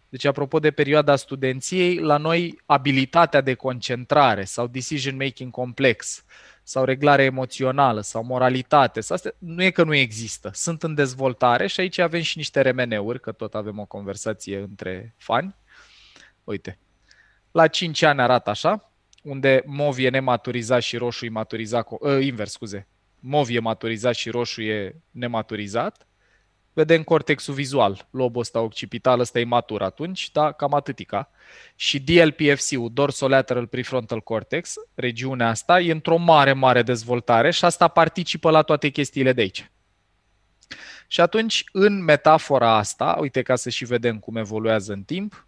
Deci, 0.08 0.24
apropo 0.24 0.58
de 0.58 0.70
perioada 0.70 1.16
studenției, 1.16 1.98
la 1.98 2.16
noi 2.16 2.58
abilitatea 2.66 3.40
de 3.40 3.54
concentrare 3.54 4.44
sau 4.44 4.66
decision 4.66 5.16
making 5.16 5.50
complex 5.50 6.24
sau 6.68 6.84
reglare 6.84 7.22
emoțională 7.22 8.00
sau 8.00 8.24
moralitate, 8.24 9.00
sau 9.00 9.16
astea, 9.16 9.32
nu 9.38 9.62
e 9.62 9.70
că 9.70 9.84
nu 9.84 9.94
există, 9.94 10.50
sunt 10.54 10.82
în 10.82 10.94
dezvoltare 10.94 11.66
și 11.66 11.80
aici 11.80 11.98
avem 11.98 12.20
și 12.20 12.36
niște 12.36 12.60
remeneuri, 12.60 13.20
că 13.20 13.32
tot 13.32 13.54
avem 13.54 13.78
o 13.78 13.84
conversație 13.84 14.58
între 14.58 15.14
fani. 15.16 15.56
Uite, 16.44 16.78
la 17.50 17.66
5 17.66 18.02
ani 18.02 18.20
arată 18.20 18.50
așa, 18.50 18.92
unde 19.22 19.62
mov 19.66 19.98
e 19.98 20.08
nematurizat 20.08 20.82
și 20.82 20.96
roșu 20.96 21.24
e 21.24 21.28
maturizat, 21.28 21.86
uh, 21.90 22.24
invers, 22.24 22.52
scuze, 22.52 22.86
mov 23.20 23.48
e 23.48 23.58
maturizat 23.58 24.14
și 24.14 24.30
roșu 24.30 24.62
e 24.62 25.00
nematurizat, 25.10 26.06
vedem 26.76 27.02
cortexul 27.02 27.54
vizual, 27.54 28.08
lobul 28.10 28.40
ăsta 28.40 28.60
occipital, 28.60 29.20
ăsta 29.20 29.38
e 29.38 29.44
matur 29.44 29.82
atunci, 29.82 30.30
da, 30.32 30.52
cam 30.52 30.74
atâtica. 30.74 31.30
Și 31.76 32.00
DLPFC-ul, 32.00 32.90
dorsolateral 32.92 33.66
prefrontal 33.66 34.20
cortex, 34.20 34.74
regiunea 34.94 35.48
asta, 35.48 35.80
e 35.80 35.92
într-o 35.92 36.16
mare, 36.16 36.52
mare 36.52 36.82
dezvoltare 36.82 37.50
și 37.50 37.64
asta 37.64 37.88
participă 37.88 38.50
la 38.50 38.62
toate 38.62 38.88
chestiile 38.88 39.32
de 39.32 39.40
aici. 39.40 39.70
Și 41.06 41.20
atunci, 41.20 41.64
în 41.72 42.04
metafora 42.04 42.76
asta, 42.76 43.16
uite 43.20 43.42
ca 43.42 43.56
să 43.56 43.70
și 43.70 43.84
vedem 43.84 44.18
cum 44.18 44.36
evoluează 44.36 44.92
în 44.92 45.02
timp, 45.02 45.46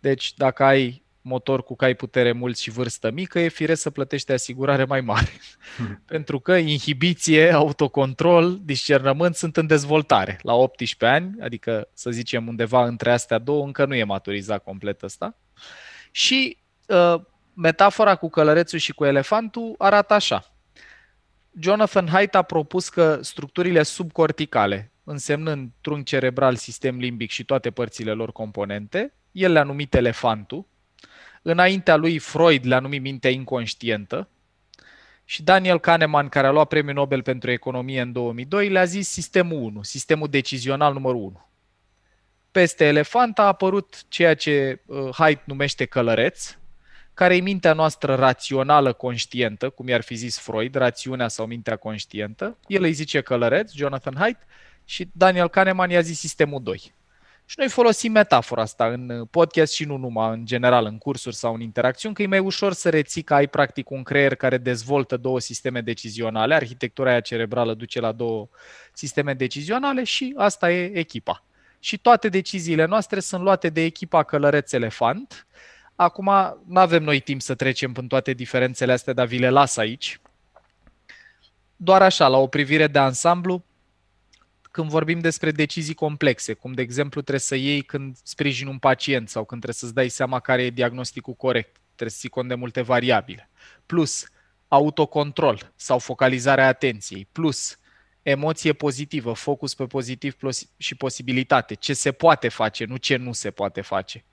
deci 0.00 0.34
dacă 0.34 0.64
ai 0.64 1.02
motor 1.28 1.62
cu 1.62 1.76
cai 1.76 1.94
putere 1.94 2.32
mult 2.32 2.58
și 2.58 2.70
vârstă 2.70 3.10
mică, 3.10 3.38
e 3.38 3.48
firesc 3.48 3.82
să 3.82 3.90
plătești 3.90 4.32
asigurare 4.32 4.84
mai 4.84 5.00
mare. 5.00 5.30
Hmm. 5.76 6.02
Pentru 6.06 6.40
că 6.40 6.52
inhibiție, 6.56 7.52
autocontrol, 7.52 8.58
discernământ 8.62 9.34
sunt 9.34 9.56
în 9.56 9.66
dezvoltare. 9.66 10.38
La 10.42 10.54
18 10.54 11.04
ani, 11.16 11.36
adică 11.40 11.88
să 11.92 12.10
zicem 12.10 12.46
undeva 12.46 12.84
între 12.84 13.12
astea 13.12 13.38
două, 13.38 13.64
încă 13.64 13.84
nu 13.84 13.94
e 13.94 14.04
maturizat 14.04 14.62
complet 14.62 15.02
ăsta. 15.02 15.36
Și 16.10 16.58
uh, 16.86 17.20
metafora 17.54 18.14
cu 18.16 18.28
călărețul 18.28 18.78
și 18.78 18.92
cu 18.92 19.04
elefantul 19.04 19.74
arată 19.78 20.14
așa. 20.14 20.52
Jonathan 21.60 22.08
Haidt 22.08 22.34
a 22.34 22.42
propus 22.42 22.88
că 22.88 23.18
structurile 23.22 23.82
subcorticale, 23.82 24.92
însemnând 25.04 25.70
trunchi 25.80 26.04
cerebral, 26.04 26.56
sistem 26.56 26.98
limbic 26.98 27.30
și 27.30 27.44
toate 27.44 27.70
părțile 27.70 28.12
lor 28.12 28.32
componente, 28.32 29.12
el 29.32 29.52
le-a 29.52 29.62
numit 29.62 29.94
elefantul, 29.94 30.66
Înaintea 31.42 31.96
lui 31.96 32.18
Freud 32.18 32.66
le-a 32.66 32.78
numit 32.78 33.02
mintea 33.02 33.30
inconștientă 33.30 34.28
și 35.24 35.42
Daniel 35.42 35.80
Kahneman, 35.80 36.28
care 36.28 36.46
a 36.46 36.50
luat 36.50 36.68
premiul 36.68 36.94
Nobel 36.94 37.22
pentru 37.22 37.50
economie 37.50 38.00
în 38.00 38.12
2002, 38.12 38.68
le-a 38.68 38.84
zis 38.84 39.08
sistemul 39.08 39.62
1, 39.62 39.82
sistemul 39.82 40.28
decizional 40.28 40.92
numărul 40.92 41.20
1. 41.20 41.48
Peste 42.50 42.84
elefant 42.84 43.38
a 43.38 43.42
apărut 43.46 44.04
ceea 44.08 44.34
ce 44.34 44.82
uh, 44.86 45.08
Haidt 45.12 45.46
numește 45.46 45.84
călăreț, 45.84 46.56
care 47.14 47.36
e 47.36 47.40
mintea 47.40 47.72
noastră 47.72 48.14
rațională 48.14 48.92
conștientă, 48.92 49.70
cum 49.70 49.88
i-ar 49.88 50.02
fi 50.02 50.14
zis 50.14 50.38
Freud, 50.38 50.74
rațiunea 50.74 51.28
sau 51.28 51.46
mintea 51.46 51.76
conștientă. 51.76 52.58
El 52.66 52.82
îi 52.82 52.92
zice 52.92 53.20
călăreț, 53.20 53.72
Jonathan 53.72 54.14
Haidt, 54.16 54.40
și 54.84 55.08
Daniel 55.12 55.48
Kahneman 55.48 55.90
i-a 55.90 56.00
zis 56.00 56.18
sistemul 56.18 56.62
2. 56.62 56.92
Și 57.50 57.54
noi 57.58 57.68
folosim 57.68 58.12
metafora 58.12 58.62
asta 58.62 58.86
în 58.86 59.24
podcast 59.30 59.72
și 59.72 59.84
nu 59.84 59.96
numai, 59.96 60.30
în 60.32 60.46
general, 60.46 60.84
în 60.84 60.98
cursuri 60.98 61.34
sau 61.34 61.54
în 61.54 61.60
interacțiuni, 61.60 62.14
că 62.14 62.22
e 62.22 62.26
mai 62.26 62.38
ușor 62.38 62.72
să 62.72 62.88
reții 62.90 63.22
că 63.22 63.34
ai 63.34 63.46
practic 63.46 63.90
un 63.90 64.02
creier 64.02 64.34
care 64.34 64.58
dezvoltă 64.58 65.16
două 65.16 65.40
sisteme 65.40 65.80
decizionale, 65.80 66.54
arhitectura 66.54 67.10
aia 67.10 67.20
cerebrală 67.20 67.74
duce 67.74 68.00
la 68.00 68.12
două 68.12 68.48
sisteme 68.92 69.34
decizionale 69.34 70.04
și 70.04 70.34
asta 70.36 70.72
e 70.72 70.98
echipa. 70.98 71.44
Și 71.78 71.98
toate 71.98 72.28
deciziile 72.28 72.84
noastre 72.84 73.20
sunt 73.20 73.42
luate 73.42 73.68
de 73.68 73.80
echipa 73.82 74.22
Călăreț 74.22 74.72
Elefant. 74.72 75.46
Acum 75.96 76.30
nu 76.66 76.80
avem 76.80 77.02
noi 77.02 77.20
timp 77.20 77.40
să 77.40 77.54
trecem 77.54 77.92
în 77.96 78.06
toate 78.06 78.32
diferențele 78.32 78.92
astea, 78.92 79.12
dar 79.12 79.26
vi 79.26 79.38
le 79.38 79.50
las 79.50 79.76
aici. 79.76 80.20
Doar 81.76 82.02
așa, 82.02 82.28
la 82.28 82.36
o 82.36 82.46
privire 82.46 82.86
de 82.86 82.98
ansamblu, 82.98 83.64
când 84.78 84.90
vorbim 84.90 85.18
despre 85.18 85.50
decizii 85.50 85.94
complexe, 85.94 86.52
cum 86.52 86.72
de 86.72 86.82
exemplu 86.82 87.20
trebuie 87.20 87.40
să 87.40 87.54
iei 87.54 87.82
când 87.82 88.16
sprijini 88.22 88.70
un 88.70 88.78
pacient 88.78 89.28
sau 89.28 89.44
când 89.44 89.60
trebuie 89.60 89.80
să-ți 89.80 89.94
dai 89.94 90.08
seama 90.08 90.40
care 90.40 90.62
e 90.62 90.70
diagnosticul 90.70 91.34
corect, 91.34 91.76
trebuie 91.86 92.10
să 92.10 92.16
ții 92.18 92.28
cont 92.28 92.48
de 92.48 92.54
multe 92.54 92.80
variabile. 92.82 93.50
Plus 93.86 94.26
autocontrol 94.68 95.72
sau 95.76 95.98
focalizarea 95.98 96.66
atenției, 96.66 97.28
plus 97.32 97.78
emoție 98.22 98.72
pozitivă, 98.72 99.32
focus 99.32 99.74
pe 99.74 99.84
pozitiv 99.84 100.36
și 100.76 100.94
posibilitate, 100.94 101.74
ce 101.74 101.92
se 101.92 102.12
poate 102.12 102.48
face, 102.48 102.84
nu 102.84 102.96
ce 102.96 103.16
nu 103.16 103.32
se 103.32 103.50
poate 103.50 103.80
face. 103.80 104.24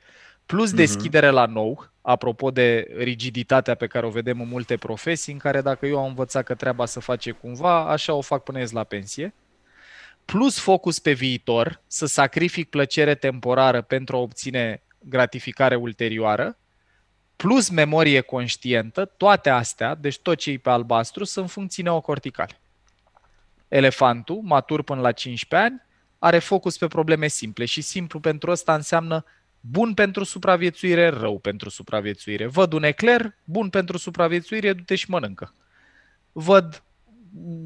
Plus 0.46 0.72
uh-huh. 0.72 0.76
deschidere 0.76 1.30
la 1.30 1.46
nou, 1.46 1.90
apropo 2.02 2.52
de 2.52 2.88
rigiditatea 2.98 3.76
pe 3.76 3.88
care 3.88 4.06
o 4.06 4.10
vedem 4.10 4.42
în 4.42 4.48
multe 4.48 4.78
profesii, 4.78 5.34
în 5.34 5.40
care 5.40 5.62
dacă 5.62 5.86
eu 5.86 6.00
am 6.00 6.08
învățat 6.08 6.44
că 6.44 6.56
treaba 6.56 6.86
să 6.86 7.00
face 7.00 7.32
cumva, 7.32 7.90
așa 7.90 8.14
o 8.14 8.22
fac 8.22 8.44
până 8.44 8.60
ies 8.60 8.72
la 8.72 8.84
pensie 8.84 9.34
plus 10.26 10.60
focus 10.60 11.00
pe 11.00 11.14
viitor, 11.14 11.82
să 11.88 12.06
sacrific 12.06 12.70
plăcere 12.70 13.16
temporară 13.16 13.82
pentru 13.82 14.16
a 14.16 14.20
obține 14.20 14.84
gratificare 15.00 15.76
ulterioară, 15.76 16.58
plus 17.36 17.70
memorie 17.70 18.22
conștientă, 18.22 19.06
toate 19.06 19.50
astea, 19.50 19.96
deci 19.96 20.20
tot 20.20 20.38
ce 20.38 20.52
e 20.52 20.58
pe 20.58 20.70
albastru, 20.70 21.24
sunt 21.24 21.50
funcții 21.50 21.84
neocorticale. 21.84 22.60
Elefantul, 23.68 24.40
matur 24.44 24.84
până 24.84 25.02
la 25.02 25.12
15 25.12 25.70
ani, 25.70 25.82
are 26.20 26.40
focus 26.40 26.78
pe 26.78 26.88
probleme 26.88 27.28
simple 27.28 27.66
și 27.66 27.82
simplu 27.82 28.20
pentru 28.20 28.52
ăsta 28.52 28.74
înseamnă 28.74 29.26
bun 29.60 29.94
pentru 29.94 30.24
supraviețuire, 30.24 31.08
rău 31.08 31.40
pentru 31.40 31.70
supraviețuire. 31.70 32.46
Văd 32.46 32.74
un 32.74 32.84
ecler, 32.84 33.36
bun 33.44 33.70
pentru 33.70 33.98
supraviețuire, 33.98 34.74
du-te 34.74 34.96
și 34.96 35.10
mănâncă. 35.10 35.54
Văd 36.32 36.84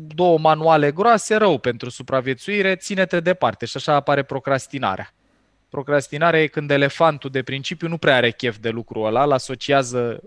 două 0.07 0.37
manuale 0.39 0.91
groase, 0.91 1.35
rău 1.35 1.57
pentru 1.57 1.89
supraviețuire, 1.89 2.75
ține-te 2.75 3.19
departe 3.19 3.65
și 3.65 3.77
așa 3.77 3.93
apare 3.93 4.23
procrastinarea. 4.23 5.13
Procrastinarea 5.69 6.41
e 6.41 6.47
când 6.47 6.71
elefantul 6.71 7.29
de 7.29 7.43
principiu 7.43 7.87
nu 7.87 7.97
prea 7.97 8.15
are 8.15 8.31
chef 8.31 8.57
de 8.57 8.69
lucrul 8.69 9.05
ăla, 9.05 9.23
îl 9.23 9.31
asociază 9.31 10.23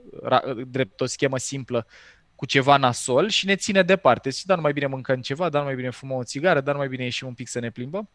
drept 0.66 1.00
o 1.00 1.06
schemă 1.06 1.38
simplă 1.38 1.86
cu 2.34 2.46
ceva 2.46 2.76
nasol 2.76 3.28
și 3.28 3.46
ne 3.46 3.56
ține 3.56 3.82
departe. 3.82 4.30
Și 4.30 4.46
dar 4.46 4.56
nu 4.56 4.62
mai 4.62 4.72
bine 4.72 4.86
mâncăm 4.86 5.20
ceva, 5.20 5.48
dar 5.48 5.60
nu 5.60 5.66
mai 5.66 5.76
bine 5.76 5.90
fumăm 5.90 6.16
o 6.16 6.24
țigară, 6.24 6.60
dar 6.60 6.74
nu 6.74 6.80
mai 6.80 6.88
bine 6.88 7.04
ieșim 7.04 7.26
un 7.26 7.34
pic 7.34 7.48
să 7.48 7.58
ne 7.58 7.70
plimbăm. 7.70 8.08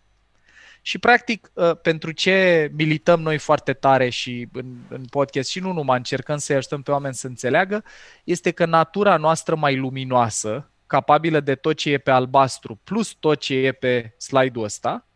Și 0.82 0.98
practic, 0.98 1.52
ă, 1.58 1.74
pentru 1.74 2.12
ce 2.12 2.70
milităm 2.74 3.22
noi 3.22 3.38
foarte 3.38 3.74
tare 3.74 4.10
și 4.10 4.48
în, 4.54 4.76
în 4.90 5.06
podcast 5.06 5.50
și 5.50 5.60
nu 5.60 5.72
numai 5.72 5.98
încercăm 5.98 6.38
să-i 6.38 6.56
ajutăm 6.56 6.82
pe 6.82 6.92
oameni 6.92 7.14
să 7.14 7.28
înțeleagă, 7.28 7.84
este 8.24 8.52
că 8.52 8.66
natura 8.66 9.18
noastră 9.18 9.56
mai 9.56 9.76
luminoasă, 9.76 10.72
capabilă 10.88 11.39
de 11.39 11.56
tot 11.56 11.75
ce 11.75 11.91
e 11.91 11.98
pe 11.98 12.12
albastru 12.12 12.79
plus 12.84 13.13
tot 13.13 13.39
ce 13.39 13.53
e 13.53 13.72
pe 13.72 14.13
slide-ul 14.17 14.63
ăsta, 14.63 15.08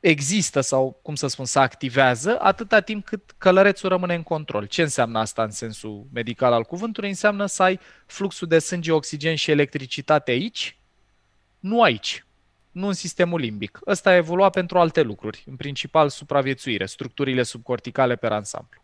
există 0.00 0.60
sau, 0.60 0.98
cum 1.02 1.14
să 1.14 1.26
spun, 1.26 1.44
să 1.44 1.58
activează 1.58 2.40
atâta 2.40 2.80
timp 2.80 3.04
cât 3.04 3.34
călărețul 3.38 3.88
rămâne 3.88 4.14
în 4.14 4.22
control. 4.22 4.64
Ce 4.66 4.82
înseamnă 4.82 5.18
asta 5.18 5.42
în 5.42 5.50
sensul 5.50 6.06
medical 6.12 6.52
al 6.52 6.64
cuvântului? 6.64 7.08
Înseamnă 7.08 7.46
să 7.46 7.62
ai 7.62 7.80
fluxul 8.06 8.48
de 8.48 8.58
sânge, 8.58 8.92
oxigen 8.92 9.34
și 9.34 9.50
electricitate 9.50 10.30
aici, 10.30 10.78
nu 11.58 11.82
aici, 11.82 12.24
nu 12.70 12.86
în 12.86 12.92
sistemul 12.92 13.40
limbic. 13.40 13.80
Ăsta 13.86 14.10
a 14.10 14.16
evoluat 14.16 14.52
pentru 14.52 14.78
alte 14.78 15.02
lucruri, 15.02 15.44
în 15.46 15.56
principal 15.56 16.08
supraviețuire, 16.08 16.86
structurile 16.86 17.42
subcorticale 17.42 18.16
pe 18.16 18.26
ansamblu. 18.26 18.80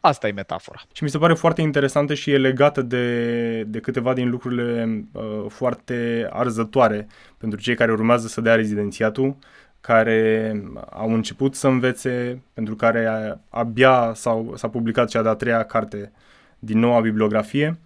Asta 0.00 0.28
e 0.28 0.32
metafora. 0.32 0.80
Și 0.92 1.02
mi 1.02 1.10
se 1.10 1.18
pare 1.18 1.34
foarte 1.34 1.60
interesantă 1.60 2.14
și 2.14 2.30
e 2.30 2.38
legată 2.38 2.82
de, 2.82 3.62
de 3.62 3.80
câteva 3.80 4.12
din 4.12 4.30
lucrurile 4.30 5.04
uh, 5.12 5.44
foarte 5.48 6.28
arzătoare 6.32 7.06
pentru 7.38 7.60
cei 7.60 7.74
care 7.74 7.92
urmează 7.92 8.26
să 8.26 8.40
dea 8.40 8.54
rezidențiatul, 8.54 9.36
care 9.80 10.52
au 10.90 11.14
început 11.14 11.54
să 11.54 11.66
învețe, 11.66 12.42
pentru 12.54 12.74
care 12.74 13.38
abia 13.48 14.12
s-au, 14.14 14.52
s-a 14.56 14.68
publicat 14.68 15.08
cea 15.08 15.22
de-a 15.22 15.34
treia 15.34 15.62
carte 15.62 16.12
din 16.58 16.78
noua 16.78 17.00
bibliografie. 17.00 17.78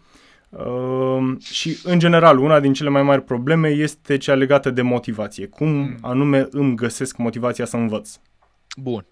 Uh, 0.49 1.37
și, 1.41 1.79
în 1.85 1.99
general, 1.99 2.39
una 2.39 2.61
din 2.61 2.73
cele 2.73 2.89
mai 2.89 3.03
mari 3.03 3.23
probleme 3.23 3.69
este 3.69 4.17
cea 4.17 4.35
legată 4.35 4.71
de 4.71 4.83
motivație. 4.83 5.47
Cum 5.47 5.69
mm. 5.69 5.97
anume 6.01 6.49
îmi 6.51 6.77
găsesc 6.77 7.17
motivația 7.17 7.65
să 7.65 7.77
învăț? 7.77 8.17
Bun. 8.77 9.05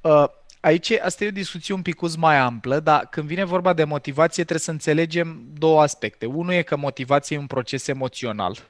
Uh, 0.00 0.24
Aici 0.62 0.90
asta 0.90 1.24
e 1.24 1.28
o 1.28 1.30
discuție 1.30 1.74
un 1.74 1.82
pic 1.82 2.16
mai 2.16 2.36
amplă, 2.38 2.80
dar 2.80 3.06
când 3.10 3.26
vine 3.26 3.44
vorba 3.44 3.72
de 3.72 3.84
motivație 3.84 4.42
trebuie 4.42 4.64
să 4.64 4.70
înțelegem 4.70 5.44
două 5.58 5.82
aspecte. 5.82 6.26
Unul 6.26 6.52
e 6.52 6.62
că 6.62 6.76
motivație 6.76 7.36
e 7.36 7.38
un 7.38 7.46
proces 7.46 7.86
emoțional. 7.86 8.68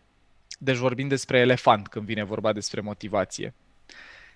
Deci 0.59 0.77
vorbim 0.77 1.09
despre 1.09 1.39
elefant 1.39 1.89
când 1.89 2.05
vine 2.05 2.25
vorba 2.25 2.53
despre 2.53 2.81
motivație. 2.81 3.55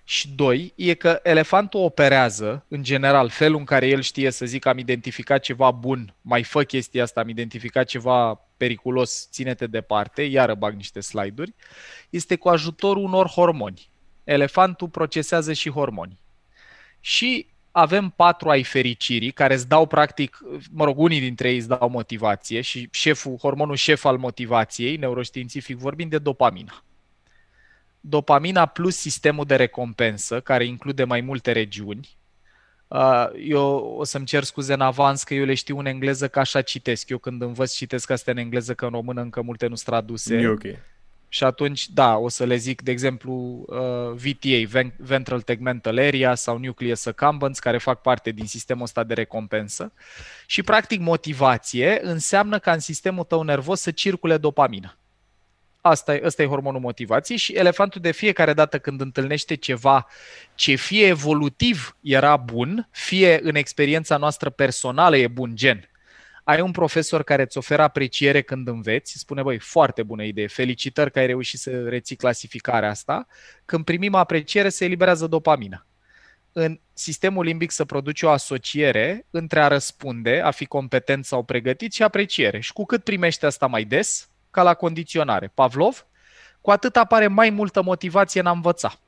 Și 0.03 0.29
doi, 0.29 0.73
e 0.75 0.93
că 0.93 1.19
elefantul 1.23 1.83
operează, 1.83 2.65
în 2.67 2.83
general, 2.83 3.29
felul 3.29 3.59
în 3.59 3.65
care 3.65 3.87
el 3.87 4.01
știe 4.01 4.31
să 4.31 4.45
zic 4.45 4.65
am 4.65 4.77
identificat 4.77 5.41
ceva 5.41 5.71
bun, 5.71 6.13
mai 6.21 6.43
fă 6.43 6.63
chestia 6.63 7.03
asta, 7.03 7.19
am 7.19 7.29
identificat 7.29 7.85
ceva 7.85 8.33
periculos, 8.57 9.27
ține-te 9.31 9.67
departe, 9.67 10.21
iară 10.21 10.55
bag 10.55 10.75
niște 10.75 10.99
slide-uri, 10.99 11.53
este 12.09 12.35
cu 12.35 12.49
ajutorul 12.49 13.03
unor 13.03 13.27
hormoni. 13.27 13.89
Elefantul 14.23 14.87
procesează 14.87 15.53
și 15.53 15.69
hormoni 15.69 16.17
și 16.99 17.47
avem 17.71 18.13
patru 18.15 18.49
ai 18.49 18.63
fericirii 18.63 19.31
care 19.31 19.53
îți 19.53 19.67
dau 19.67 19.85
practic, 19.85 20.39
mă 20.71 20.85
rog, 20.85 20.99
unii 20.99 21.19
dintre 21.19 21.49
ei 21.49 21.57
îți 21.57 21.67
dau 21.67 21.89
motivație 21.89 22.61
și 22.61 22.87
șeful, 22.91 23.37
hormonul 23.37 23.75
șef 23.75 24.05
al 24.05 24.17
motivației, 24.17 24.97
neuroștiințific 24.97 25.77
vorbind, 25.77 26.09
de 26.09 26.17
dopamina. 26.17 26.83
Dopamina 27.99 28.65
plus 28.65 28.95
sistemul 28.95 29.45
de 29.45 29.55
recompensă, 29.55 30.39
care 30.39 30.65
include 30.65 31.03
mai 31.03 31.21
multe 31.21 31.51
regiuni. 31.51 32.17
Uh, 32.87 33.25
eu 33.45 33.95
o 33.99 34.03
să-mi 34.03 34.25
cer 34.25 34.43
scuze 34.43 34.73
în 34.73 34.81
avans 34.81 35.23
că 35.23 35.33
eu 35.33 35.45
le 35.45 35.53
știu 35.53 35.77
în 35.79 35.85
engleză 35.85 36.27
că 36.27 36.39
așa 36.39 36.61
citesc. 36.61 37.09
Eu 37.09 37.17
când 37.17 37.41
învăț 37.41 37.73
citesc 37.73 38.09
astea 38.09 38.33
în 38.33 38.39
engleză, 38.39 38.73
că 38.73 38.85
în 38.85 38.91
română 38.91 39.21
încă 39.21 39.41
multe 39.41 39.67
nu 39.67 39.75
sunt 39.75 39.87
traduse. 39.87 40.35
E 40.35 40.47
ok. 40.47 40.63
Și 41.29 41.43
atunci, 41.43 41.89
da, 41.89 42.17
o 42.17 42.29
să 42.29 42.43
le 42.43 42.55
zic, 42.55 42.81
de 42.81 42.91
exemplu, 42.91 43.65
uh, 43.67 44.11
VTA, 44.13 44.81
Ventral 44.97 45.41
Tegmental 45.41 45.97
Area 45.97 46.35
sau 46.35 46.57
Nucleus 46.57 47.05
Accumbens, 47.05 47.59
care 47.59 47.77
fac 47.77 48.01
parte 48.01 48.31
din 48.31 48.45
sistemul 48.45 48.83
ăsta 48.83 49.03
de 49.03 49.13
recompensă. 49.13 49.91
Și, 50.45 50.63
practic, 50.63 50.99
motivație 50.99 51.99
înseamnă 52.01 52.59
ca 52.59 52.71
în 52.71 52.79
sistemul 52.79 53.23
tău 53.23 53.41
nervos 53.41 53.81
să 53.81 53.91
circule 53.91 54.37
dopamină. 54.37 54.97
Asta 55.81 56.15
e, 56.15 56.21
ăsta 56.23 56.41
e 56.41 56.47
hormonul 56.47 56.81
motivației 56.81 57.37
și 57.37 57.53
elefantul 57.53 58.01
de 58.01 58.11
fiecare 58.11 58.53
dată 58.53 58.79
când 58.79 59.01
întâlnește 59.01 59.55
ceva 59.55 60.07
ce 60.55 60.75
fie 60.75 61.05
evolutiv 61.05 61.95
era 62.01 62.37
bun, 62.37 62.87
fie 62.91 63.39
în 63.43 63.55
experiența 63.55 64.17
noastră 64.17 64.49
personală 64.49 65.17
e 65.17 65.27
bun, 65.27 65.55
gen 65.55 65.89
ai 66.47 66.61
un 66.61 66.71
profesor 66.71 67.23
care 67.23 67.41
îți 67.41 67.57
oferă 67.57 67.81
apreciere 67.81 68.41
când 68.41 68.67
înveți, 68.67 69.17
spune, 69.17 69.41
băi, 69.41 69.59
foarte 69.59 70.03
bună 70.03 70.23
idee, 70.23 70.47
felicitări 70.47 71.11
că 71.11 71.19
ai 71.19 71.25
reușit 71.25 71.59
să 71.59 71.83
reții 71.83 72.15
clasificarea 72.15 72.89
asta, 72.89 73.27
când 73.65 73.83
primim 73.85 74.15
apreciere 74.15 74.69
se 74.69 74.85
eliberează 74.85 75.27
dopamină. 75.27 75.85
În 76.51 76.79
sistemul 76.93 77.45
limbic 77.45 77.71
să 77.71 77.85
produce 77.85 78.25
o 78.25 78.29
asociere 78.29 79.25
între 79.29 79.59
a 79.59 79.67
răspunde, 79.67 80.41
a 80.43 80.51
fi 80.51 80.65
competent 80.65 81.25
sau 81.25 81.43
pregătit 81.43 81.93
și 81.93 82.03
apreciere. 82.03 82.59
Și 82.59 82.73
cu 82.73 82.85
cât 82.85 83.03
primești 83.03 83.45
asta 83.45 83.67
mai 83.67 83.83
des, 83.83 84.29
ca 84.51 84.63
la 84.63 84.73
condiționare, 84.73 85.51
Pavlov, 85.53 86.05
cu 86.61 86.71
atât 86.71 86.95
apare 86.95 87.27
mai 87.27 87.49
multă 87.49 87.81
motivație 87.81 88.39
în 88.39 88.45
a 88.45 88.51
învăța 88.51 88.99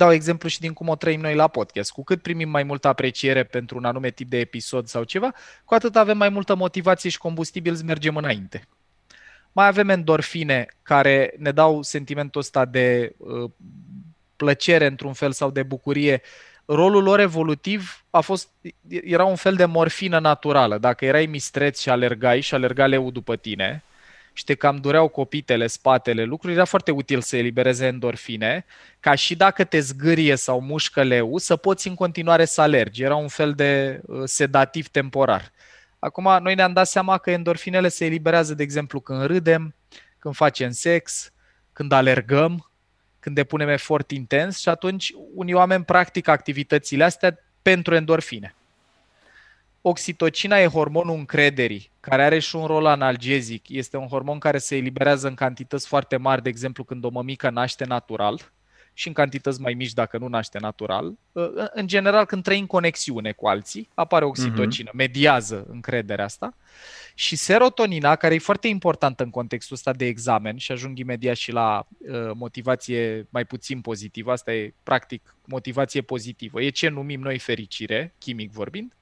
dau 0.00 0.12
exemplu 0.12 0.48
și 0.48 0.60
din 0.60 0.72
cum 0.72 0.88
o 0.88 0.96
trăim 0.96 1.20
noi 1.20 1.34
la 1.34 1.48
podcast. 1.48 1.90
Cu 1.90 2.04
cât 2.04 2.22
primim 2.22 2.48
mai 2.48 2.62
multă 2.62 2.88
apreciere 2.88 3.44
pentru 3.44 3.78
un 3.78 3.84
anume 3.84 4.10
tip 4.10 4.28
de 4.30 4.38
episod 4.38 4.86
sau 4.86 5.02
ceva, 5.02 5.32
cu 5.64 5.74
atât 5.74 5.96
avem 5.96 6.16
mai 6.16 6.28
multă 6.28 6.54
motivație 6.54 7.10
și 7.10 7.18
combustibil 7.18 7.74
să 7.74 7.82
mergem 7.84 8.16
înainte. 8.16 8.68
Mai 9.52 9.66
avem 9.66 9.88
endorfine 9.88 10.66
care 10.82 11.34
ne 11.38 11.50
dau 11.50 11.82
sentimentul 11.82 12.40
ăsta 12.40 12.64
de 12.64 13.14
uh, 13.16 13.50
plăcere 14.36 14.86
într-un 14.86 15.12
fel 15.12 15.32
sau 15.32 15.50
de 15.50 15.62
bucurie. 15.62 16.22
Rolul 16.64 17.02
lor 17.02 17.20
evolutiv 17.20 18.04
a 18.10 18.20
fost, 18.20 18.48
era 18.88 19.24
un 19.24 19.36
fel 19.36 19.54
de 19.54 19.64
morfină 19.64 20.18
naturală. 20.18 20.78
Dacă 20.78 21.04
erai 21.04 21.26
mistreț 21.26 21.80
și 21.80 21.90
alergai 21.90 22.40
și 22.40 22.54
alerga 22.54 22.86
leu 22.86 23.10
după 23.10 23.36
tine, 23.36 23.82
și 24.40 24.46
te 24.46 24.54
cam 24.54 24.76
dureau 24.76 25.08
copitele, 25.08 25.66
spatele, 25.66 26.24
lucruri, 26.24 26.54
era 26.54 26.64
foarte 26.64 26.90
util 26.90 27.20
să 27.20 27.36
elibereze 27.36 27.86
endorfine, 27.86 28.64
ca 29.00 29.14
și 29.14 29.36
dacă 29.36 29.64
te 29.64 29.80
zgârie 29.80 30.36
sau 30.36 30.60
mușcă 30.60 31.02
leu, 31.02 31.38
să 31.38 31.56
poți 31.56 31.88
în 31.88 31.94
continuare 31.94 32.44
să 32.44 32.60
alergi. 32.60 33.02
Era 33.02 33.14
un 33.14 33.28
fel 33.28 33.52
de 33.52 34.00
uh, 34.06 34.22
sedativ 34.24 34.88
temporar. 34.88 35.52
Acum, 35.98 36.38
noi 36.42 36.54
ne-am 36.54 36.72
dat 36.72 36.86
seama 36.86 37.18
că 37.18 37.30
endorfinele 37.30 37.88
se 37.88 38.04
eliberează, 38.04 38.54
de 38.54 38.62
exemplu, 38.62 39.00
când 39.00 39.24
râdem, 39.24 39.74
când 40.18 40.34
facem 40.34 40.70
sex, 40.70 41.32
când 41.72 41.92
alergăm, 41.92 42.70
când 43.18 43.34
depunem 43.34 43.68
efort 43.68 44.10
intens 44.10 44.58
și 44.58 44.68
atunci 44.68 45.12
unii 45.34 45.54
oameni 45.54 45.84
practică 45.84 46.30
activitățile 46.30 47.04
astea 47.04 47.38
pentru 47.62 47.94
endorfine. 47.94 48.54
Oxitocina 49.82 50.58
e 50.58 50.66
hormonul 50.66 51.16
încrederii, 51.16 51.90
care 52.00 52.24
are 52.24 52.38
și 52.38 52.56
un 52.56 52.66
rol 52.66 52.86
analgezic. 52.86 53.68
Este 53.68 53.96
un 53.96 54.06
hormon 54.06 54.38
care 54.38 54.58
se 54.58 54.76
eliberează 54.76 55.28
în 55.28 55.34
cantități 55.34 55.86
foarte 55.86 56.16
mari, 56.16 56.42
de 56.42 56.48
exemplu 56.48 56.84
când 56.84 57.04
o 57.04 57.08
mămică 57.08 57.50
naște 57.50 57.84
natural 57.84 58.52
și 58.92 59.08
în 59.08 59.12
cantități 59.12 59.60
mai 59.60 59.74
mici 59.74 59.92
dacă 59.92 60.18
nu 60.18 60.28
naște 60.28 60.58
natural. 60.58 61.18
În 61.72 61.86
general, 61.86 62.24
când 62.24 62.42
trăi 62.42 62.58
în 62.58 62.66
conexiune 62.66 63.32
cu 63.32 63.46
alții, 63.46 63.88
apare 63.94 64.24
oxitocină, 64.24 64.90
uh-huh. 64.90 64.96
mediază 64.96 65.66
încrederea 65.70 66.24
asta. 66.24 66.56
Și 67.14 67.36
serotonina, 67.36 68.16
care 68.16 68.34
e 68.34 68.38
foarte 68.38 68.68
importantă 68.68 69.22
în 69.22 69.30
contextul 69.30 69.76
ăsta 69.76 69.92
de 69.92 70.06
examen, 70.06 70.56
și 70.56 70.72
ajung 70.72 70.98
imediat 70.98 71.36
și 71.36 71.52
la 71.52 71.86
uh, 71.98 72.30
motivație 72.34 73.26
mai 73.30 73.44
puțin 73.44 73.80
pozitivă, 73.80 74.32
asta 74.32 74.52
e 74.52 74.74
practic 74.82 75.36
motivație 75.44 76.00
pozitivă, 76.00 76.62
e 76.62 76.70
ce 76.70 76.88
numim 76.88 77.20
noi 77.20 77.38
fericire, 77.38 78.14
chimic 78.18 78.52
vorbind, 78.52 78.94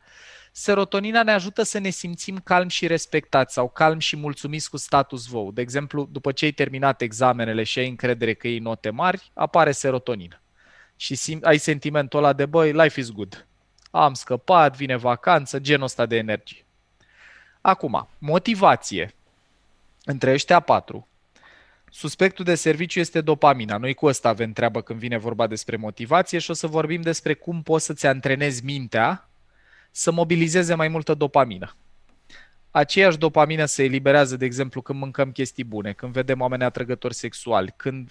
serotonina 0.59 1.23
ne 1.23 1.33
ajută 1.33 1.63
să 1.63 1.79
ne 1.79 1.91
simțim 1.91 2.37
calmi 2.37 2.71
și 2.71 2.87
respectați 2.87 3.55
sau 3.55 3.69
calmi 3.69 4.01
și 4.01 4.17
mulțumiți 4.17 4.71
cu 4.71 4.77
status 4.77 5.27
quo. 5.27 5.51
De 5.51 5.61
exemplu, 5.61 6.09
după 6.13 6.33
ce 6.33 6.45
ai 6.45 6.51
terminat 6.51 7.01
examenele 7.01 7.63
și 7.63 7.79
ai 7.79 7.89
încredere 7.89 8.35
că 8.35 8.49
iei 8.49 8.59
note 8.59 8.91
mari, 8.91 9.31
apare 9.35 9.73
serotonină. 9.73 10.41
Și 10.97 11.15
sim- 11.15 11.43
ai 11.43 11.59
sentimentul 11.59 12.19
ăla 12.19 12.33
de, 12.33 12.47
băi, 12.47 12.73
life 12.73 13.01
is 13.01 13.11
good. 13.11 13.47
Am 13.91 14.15
scăpat, 14.15 14.77
vine 14.77 14.97
vacanță, 14.97 15.59
genul 15.59 15.85
ăsta 15.85 16.07
de 16.07 16.17
energie. 16.17 16.65
Acum, 17.61 18.09
motivație. 18.19 19.15
Între 20.05 20.33
ăștia 20.33 20.61
patru, 20.61 21.09
suspectul 21.91 22.45
de 22.45 22.55
serviciu 22.55 22.99
este 22.99 23.21
dopamina. 23.21 23.77
Noi 23.77 23.95
cu 23.95 24.07
ăsta 24.07 24.29
avem 24.29 24.53
treabă 24.53 24.81
când 24.81 24.99
vine 24.99 25.19
vorba 25.19 25.47
despre 25.47 25.77
motivație 25.77 26.39
și 26.39 26.51
o 26.51 26.55
să 26.55 26.67
vorbim 26.67 27.01
despre 27.01 27.35
cum 27.35 27.63
poți 27.63 27.85
să-ți 27.85 28.07
antrenezi 28.07 28.65
mintea 28.65 29.29
să 29.91 30.11
mobilizeze 30.11 30.75
mai 30.75 30.89
multă 30.89 31.15
dopamină. 31.15 31.77
Aceeași 32.71 33.19
dopamină 33.19 33.65
se 33.65 33.85
eliberează, 33.85 34.37
de 34.37 34.45
exemplu, 34.45 34.83
când 34.83 34.99
mâncăm 34.99 35.33
chestii 35.33 35.65
bune, 35.65 35.93
când 35.93 36.13
vedem 36.13 36.41
oameni 36.41 36.63
atrăgători 36.63 37.15
sexuali, 37.15 37.75
când 37.77 38.11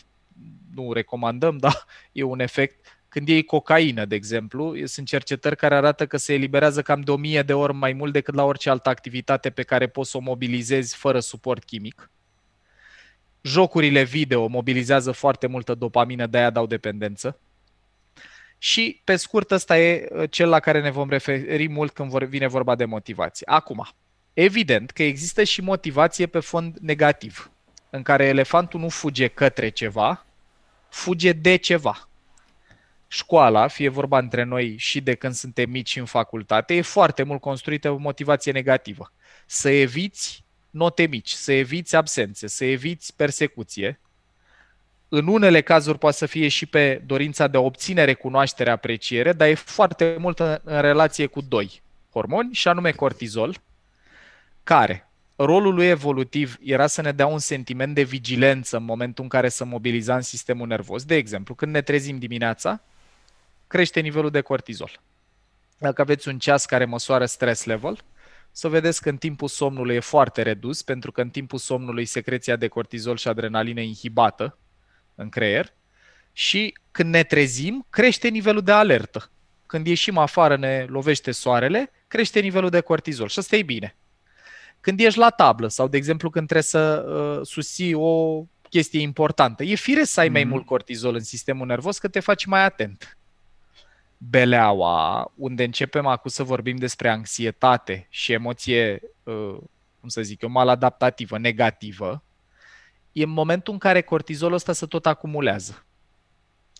nu 0.75 0.93
recomandăm, 0.93 1.57
dar 1.63 1.86
e 2.12 2.24
un 2.24 2.39
efect. 2.39 3.00
Când 3.10 3.27
iei 3.27 3.43
cocaină, 3.43 4.05
de 4.05 4.15
exemplu, 4.15 4.86
sunt 4.86 5.07
cercetări 5.07 5.55
care 5.55 5.75
arată 5.75 6.07
că 6.07 6.17
se 6.17 6.34
eliberează 6.34 6.81
cam 6.81 7.01
de 7.01 7.12
o 7.12 7.15
mie 7.15 7.41
de 7.41 7.53
ori 7.53 7.74
mai 7.74 7.93
mult 7.93 8.13
decât 8.13 8.34
la 8.34 8.43
orice 8.43 8.69
altă 8.69 8.89
activitate 8.89 9.50
pe 9.50 9.63
care 9.63 9.88
poți 9.88 10.10
să 10.10 10.17
o 10.17 10.19
mobilizezi 10.19 10.96
fără 10.96 11.19
suport 11.19 11.63
chimic. 11.63 12.12
Jocurile 13.41 14.03
video 14.03 14.48
mobilizează 14.48 15.12
foarte 15.12 15.48
multă 15.48 15.74
dopamină, 15.74 16.25
de-aia 16.27 16.50
dau 16.50 16.65
dependență. 16.65 17.39
Și, 18.58 19.02
pe 19.04 19.16
scurt, 19.16 19.52
ăsta 19.52 19.80
e 19.80 20.08
uh, 20.12 20.24
cel 20.30 20.50
la 20.50 20.60
care 20.60 20.82
ne 20.82 20.92
vom 20.92 21.10
referi 21.10 21.68
mult 21.68 21.92
când 21.92 22.24
vine 22.24 22.48
vorba 22.48 22.76
de 22.76 22.86
motivație. 22.86 23.46
Acum, 23.50 23.88
evident 24.34 24.92
că 24.92 25.04
există 25.04 25.44
și 25.44 25.62
motivație 25.62 26.26
pe 26.26 26.40
fond 26.40 26.78
negativ, 26.78 27.52
în 27.90 28.02
care 28.02 28.26
elefantul 28.26 28.80
nu 28.80 28.90
fuge 28.90 29.28
către 29.28 29.70
ceva, 29.70 30.26
fuge 30.90 31.32
de 31.32 31.56
ceva. 31.56 32.10
Școala, 33.08 33.68
fie 33.68 33.90
vorba 33.90 34.18
între 34.18 34.44
noi 34.44 34.76
și 34.78 35.02
de 35.02 35.16
când 35.16 35.34
suntem 35.34 35.70
mici 35.70 35.96
în 35.96 36.06
facultate, 36.06 36.74
e 36.74 36.82
foarte 36.82 37.24
mult 37.24 37.42
construită 37.42 37.90
o 37.90 37.98
motivație 37.98 38.52
negativă. 38.52 39.12
Să 39.46 39.70
eviți 39.70 40.44
note 40.70 41.06
mici, 41.06 41.30
să 41.30 41.52
eviți 41.52 41.96
absențe, 41.96 42.48
să 42.48 42.66
eviți 42.66 43.16
persecuție, 43.16 44.00
în 45.09 45.27
unele 45.27 45.61
cazuri 45.61 45.98
poate 45.98 46.15
să 46.15 46.25
fie 46.25 46.48
și 46.48 46.65
pe 46.65 47.01
dorința 47.05 47.48
de 47.48 47.57
a 47.57 47.61
obține 47.61 48.03
recunoaștere, 48.03 48.70
apreciere, 48.70 49.33
dar 49.33 49.48
e 49.48 49.53
foarte 49.53 50.15
mult 50.20 50.39
în, 50.39 50.59
în 50.63 50.81
relație 50.81 51.25
cu 51.25 51.41
doi 51.41 51.81
hormoni, 52.11 52.53
și 52.53 52.67
anume 52.67 52.91
cortizol, 52.91 53.61
care 54.63 55.09
rolul 55.35 55.74
lui 55.74 55.87
evolutiv 55.87 56.57
era 56.63 56.87
să 56.87 57.01
ne 57.01 57.11
dea 57.11 57.27
un 57.27 57.39
sentiment 57.39 57.96
de 57.96 58.03
vigilență 58.03 58.77
în 58.77 58.83
momentul 58.83 59.24
în 59.24 59.29
care 59.29 59.50
să 59.50 59.65
mobilizăm 59.65 60.20
sistemul 60.20 60.67
nervos. 60.67 61.03
De 61.03 61.15
exemplu, 61.15 61.55
când 61.55 61.72
ne 61.72 61.81
trezim 61.81 62.17
dimineața, 62.17 62.81
crește 63.67 64.00
nivelul 64.00 64.29
de 64.29 64.41
cortizol. 64.41 65.01
Dacă 65.77 66.01
aveți 66.01 66.27
un 66.27 66.39
ceas 66.39 66.65
care 66.65 66.85
măsoară 66.85 67.25
stress 67.25 67.63
level, 67.63 67.98
să 68.51 68.67
vedeți 68.67 69.01
că 69.01 69.09
în 69.09 69.17
timpul 69.17 69.48
somnului 69.48 69.96
e 69.96 70.00
foarte 70.00 70.41
redus, 70.41 70.81
pentru 70.81 71.11
că 71.11 71.22
în 71.22 71.29
timpul 71.29 71.59
somnului 71.59 72.05
secreția 72.05 72.55
de 72.55 72.67
cortizol 72.67 73.17
și 73.17 73.27
adrenalină 73.27 73.79
e 73.79 73.83
inhibată, 73.83 74.57
în 75.18 75.30
creier 75.30 75.74
și 76.34 76.77
când 76.92 77.14
ne 77.14 77.24
trezim, 77.24 77.86
crește 77.90 78.27
nivelul 78.27 78.62
de 78.62 78.72
alertă. 78.72 79.32
Când 79.66 79.88
ieșim 79.88 80.18
afară, 80.18 80.58
ne 80.58 80.86
lovește 80.90 81.32
soarele, 81.32 81.92
crește 82.08 82.40
nivelul 82.40 82.70
de 82.70 82.80
cortizol 82.80 83.27
și 83.27 83.40
asta 83.40 83.56
e 83.56 83.62
bine. 83.62 83.96
Când 84.82 85.00
ești 85.00 85.20
la 85.20 85.30
tablă 85.30 85.68
sau, 85.68 85.88
de 85.88 85.98
exemplu, 85.98 86.30
când 86.30 86.48
trebuie 86.48 86.64
să 86.64 87.06
uh, 87.08 87.46
susții 87.46 87.94
o 87.94 88.44
chestie 88.70 89.00
importantă, 89.00 89.64
e 89.64 89.75
fire 89.75 90.03
să 90.03 90.20
ai 90.20 90.27
mm. 90.27 90.34
mai 90.34 90.44
mult 90.44 90.66
cortizol 90.66 91.16
în 91.16 91.24
sistemul 91.24 91.68
nervos 91.68 91.98
că 91.98 92.08
te 92.08 92.20
faci 92.20 92.46
mai 92.46 92.64
atent. 92.64 93.18
Beleaua, 94.18 95.32
unde 95.36 95.64
începem 95.64 96.06
acum 96.06 96.30
să 96.30 96.44
vorbim 96.44 96.75
despre 96.75 97.10
anxietate 97.10 98.08
și 98.10 98.32
emoție, 98.32 99.01
uh, 99.24 99.58
cum 100.00 100.10
să 100.10 100.22
zic 100.22 100.42
eu, 100.42 100.50
maladaptativă, 100.50 101.38
negativă, 101.38 102.24
e 103.20 103.24
în 103.24 103.30
momentul 103.30 103.74
în 103.74 103.80
care 103.80 104.01
cortizolul 104.01 104.56
ăsta 104.56 104.74
se 104.74 104.86
tot 104.86 105.06
acumulează. 105.06 105.86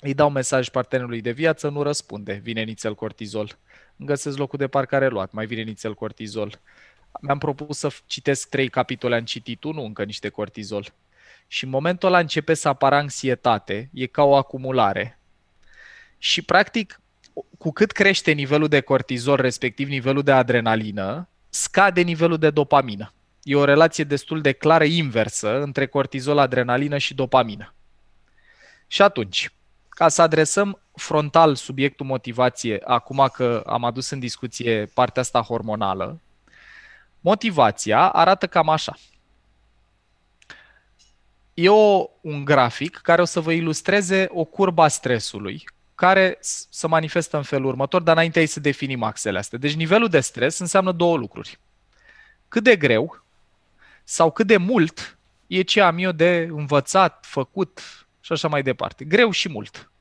Îi 0.02 0.13
dau 0.13 0.30
mesaj 0.30 0.69
partenerului 0.69 1.21
de 1.21 1.32
viață, 1.32 1.69
nu 1.69 1.82
răspunde, 1.82 2.34
vine 2.34 2.63
nițel 2.63 2.95
cortizol. 2.95 3.58
Îmi 3.95 4.08
găsesc 4.08 4.38
locul 4.38 4.60
de 4.60 4.67
parcare 4.67 5.08
luat, 5.08 5.32
mai 5.32 5.45
vine 5.45 5.62
nițel 5.62 5.93
cortizol. 5.93 6.60
Mi-am 7.21 7.38
propus 7.38 7.78
să 7.78 7.89
citesc 8.06 8.50
trei 8.50 8.69
capitole, 8.69 9.15
am 9.15 9.23
citit 9.23 9.63
unul, 9.63 9.84
încă 9.84 10.04
niște 10.04 10.30
cortizol. 10.30 10.93
Și 11.47 11.63
în 11.63 11.69
momentul 11.69 12.08
ăla 12.08 12.19
începe 12.19 12.54
să 12.54 12.67
apară 12.67 12.95
anxietate, 12.95 13.89
e 13.93 14.06
ca 14.06 14.23
o 14.23 14.36
acumulare. 14.36 15.19
Și 16.17 16.41
practic, 16.41 17.02
cu 17.58 17.71
cât 17.71 17.91
crește 17.91 18.32
nivelul 18.32 18.67
de 18.67 18.82
cortizol, 18.82 19.36
respectiv 19.36 19.88
nivelul 19.88 20.23
de 20.23 20.32
adrenalină, 20.32 21.28
scade 21.50 22.02
nivelul 22.02 22.38
de 22.38 22.50
dopamină 22.50 23.12
e 23.47 23.55
o 23.55 23.63
relație 23.63 24.03
destul 24.03 24.41
de 24.41 24.51
clară 24.51 24.83
inversă 24.83 25.62
între 25.62 25.88
cortizol, 25.88 26.38
adrenalină 26.38 26.97
și 26.97 27.13
dopamină. 27.13 27.73
Și 28.88 29.01
atunci, 29.01 29.51
ca 29.89 30.07
să 30.07 30.21
adresăm 30.21 30.79
frontal 30.95 31.55
subiectul 31.55 32.05
motivație, 32.05 32.81
acum 32.86 33.29
că 33.33 33.63
am 33.65 33.83
adus 33.83 34.10
în 34.10 34.19
discuție 34.19 34.86
partea 34.86 35.21
asta 35.21 35.41
hormonală, 35.41 36.19
motivația 37.19 38.10
arată 38.10 38.47
cam 38.47 38.69
așa. 38.69 38.97
E 41.53 41.69
o, 41.69 42.10
un 42.21 42.45
grafic 42.45 42.97
care 42.97 43.21
o 43.21 43.25
să 43.25 43.39
vă 43.39 43.51
ilustreze 43.51 44.27
o 44.31 44.43
curbă 44.43 44.81
a 44.81 44.88
stresului, 44.88 45.63
care 45.95 46.38
se 46.69 46.88
manifestă 46.88 47.38
în 47.38 47.43
felul 47.43 47.67
următor, 47.67 48.01
dar 48.01 48.15
înainte 48.15 48.45
să 48.45 48.60
definim 48.60 49.03
axele 49.03 49.38
astea. 49.38 49.60
Deci 49.60 49.75
nivelul 49.75 50.07
de 50.07 50.19
stres 50.19 50.60
înseamnă 50.60 50.91
două 50.91 51.17
lucruri. 51.17 51.60
Cât 52.47 52.63
de 52.63 52.75
greu 52.75 53.25
sau 54.10 54.32
cât 54.32 54.48
de 54.48 54.58
mult 54.58 55.17
e 55.48 55.62
ce 55.62 55.82
am 55.82 55.98
eu 55.98 56.12
de 56.12 56.48
învățat, 56.52 57.26
făcut 57.26 57.82
și 58.22 58.32
așa 58.32 58.48
mai 58.48 58.63
departe. 58.63 59.06
Greu 59.06 59.32
și 59.32 59.50
mult. 59.50 59.91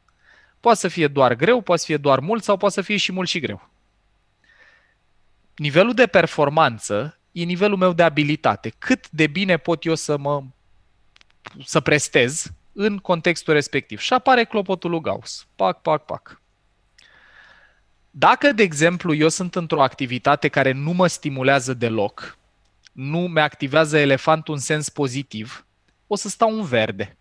Poate 0.60 0.78
să 0.78 0.88
fie 0.88 1.08
doar 1.08 1.34
greu, 1.34 1.60
poate 1.60 1.80
să 1.80 1.86
fie 1.86 1.96
doar 1.96 2.20
mult 2.20 2.42
sau 2.42 2.56
poate 2.56 2.74
să 2.74 2.80
fie 2.80 2.96
și 2.96 3.12
mult 3.12 3.28
și 3.28 3.40
greu. 3.40 3.68
Nivelul 5.56 5.94
de 5.94 6.06
performanță 6.06 7.18
e 7.32 7.42
nivelul 7.42 7.76
meu 7.76 7.92
de 7.92 8.02
abilitate. 8.02 8.72
Cât 8.78 9.10
de 9.10 9.26
bine 9.26 9.56
pot 9.56 9.84
eu 9.84 9.94
să 9.94 10.16
mă 10.16 10.42
să 11.64 11.80
prestez 11.80 12.46
în 12.72 12.98
contextul 12.98 13.54
respectiv. 13.54 13.98
Și 13.98 14.12
apare 14.12 14.44
clopotul 14.44 14.90
lui 14.90 15.00
Gauss. 15.00 15.46
Pac, 15.56 15.82
pac, 15.82 16.04
pac. 16.04 16.40
Dacă, 18.10 18.52
de 18.52 18.62
exemplu, 18.62 19.14
eu 19.14 19.28
sunt 19.28 19.54
într-o 19.54 19.82
activitate 19.82 20.48
care 20.48 20.72
nu 20.72 20.92
mă 20.92 21.06
stimulează 21.06 21.74
deloc, 21.74 22.38
nu 22.96 23.18
mi 23.18 23.40
activează 23.40 23.98
elefantul 23.98 24.54
în 24.54 24.60
sens 24.60 24.88
pozitiv, 24.88 25.66
o 26.06 26.16
să 26.16 26.28
stau 26.28 26.58
în 26.58 26.64
verde. 26.64 27.16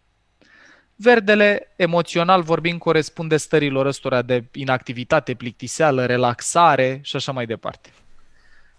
Verdele, 0.96 1.74
emoțional 1.76 2.42
vorbind, 2.42 2.80
corespunde 2.80 3.38
stărilor 3.38 3.86
ăstora 3.86 4.22
de 4.22 4.44
inactivitate, 4.54 5.34
plictiseală, 5.34 6.06
relaxare 6.06 7.00
și 7.04 7.16
așa 7.16 7.32
mai 7.32 7.46
departe. 7.46 7.90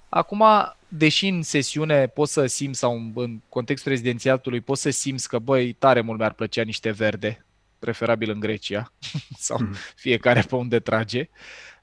Acum, 0.08 0.44
deși 0.88 1.26
în 1.26 1.42
sesiune 1.42 2.06
poți 2.06 2.32
să 2.32 2.46
simți 2.46 2.78
sau 2.78 3.12
în 3.14 3.40
contextul 3.48 3.90
rezidențiatului 3.90 4.60
poți 4.60 4.82
să 4.82 4.90
simți 4.90 5.28
că, 5.28 5.38
băi, 5.38 5.72
tare 5.72 6.00
mult 6.00 6.18
mi-ar 6.18 6.32
plăcea 6.32 6.62
niște 6.62 6.90
verde, 6.90 7.44
preferabil 7.78 8.30
în 8.30 8.40
Grecia, 8.40 8.92
sau 9.38 9.58
mm. 9.60 9.74
fiecare 9.96 10.40
pe 10.40 10.54
unde 10.54 10.78
trage, 10.78 11.28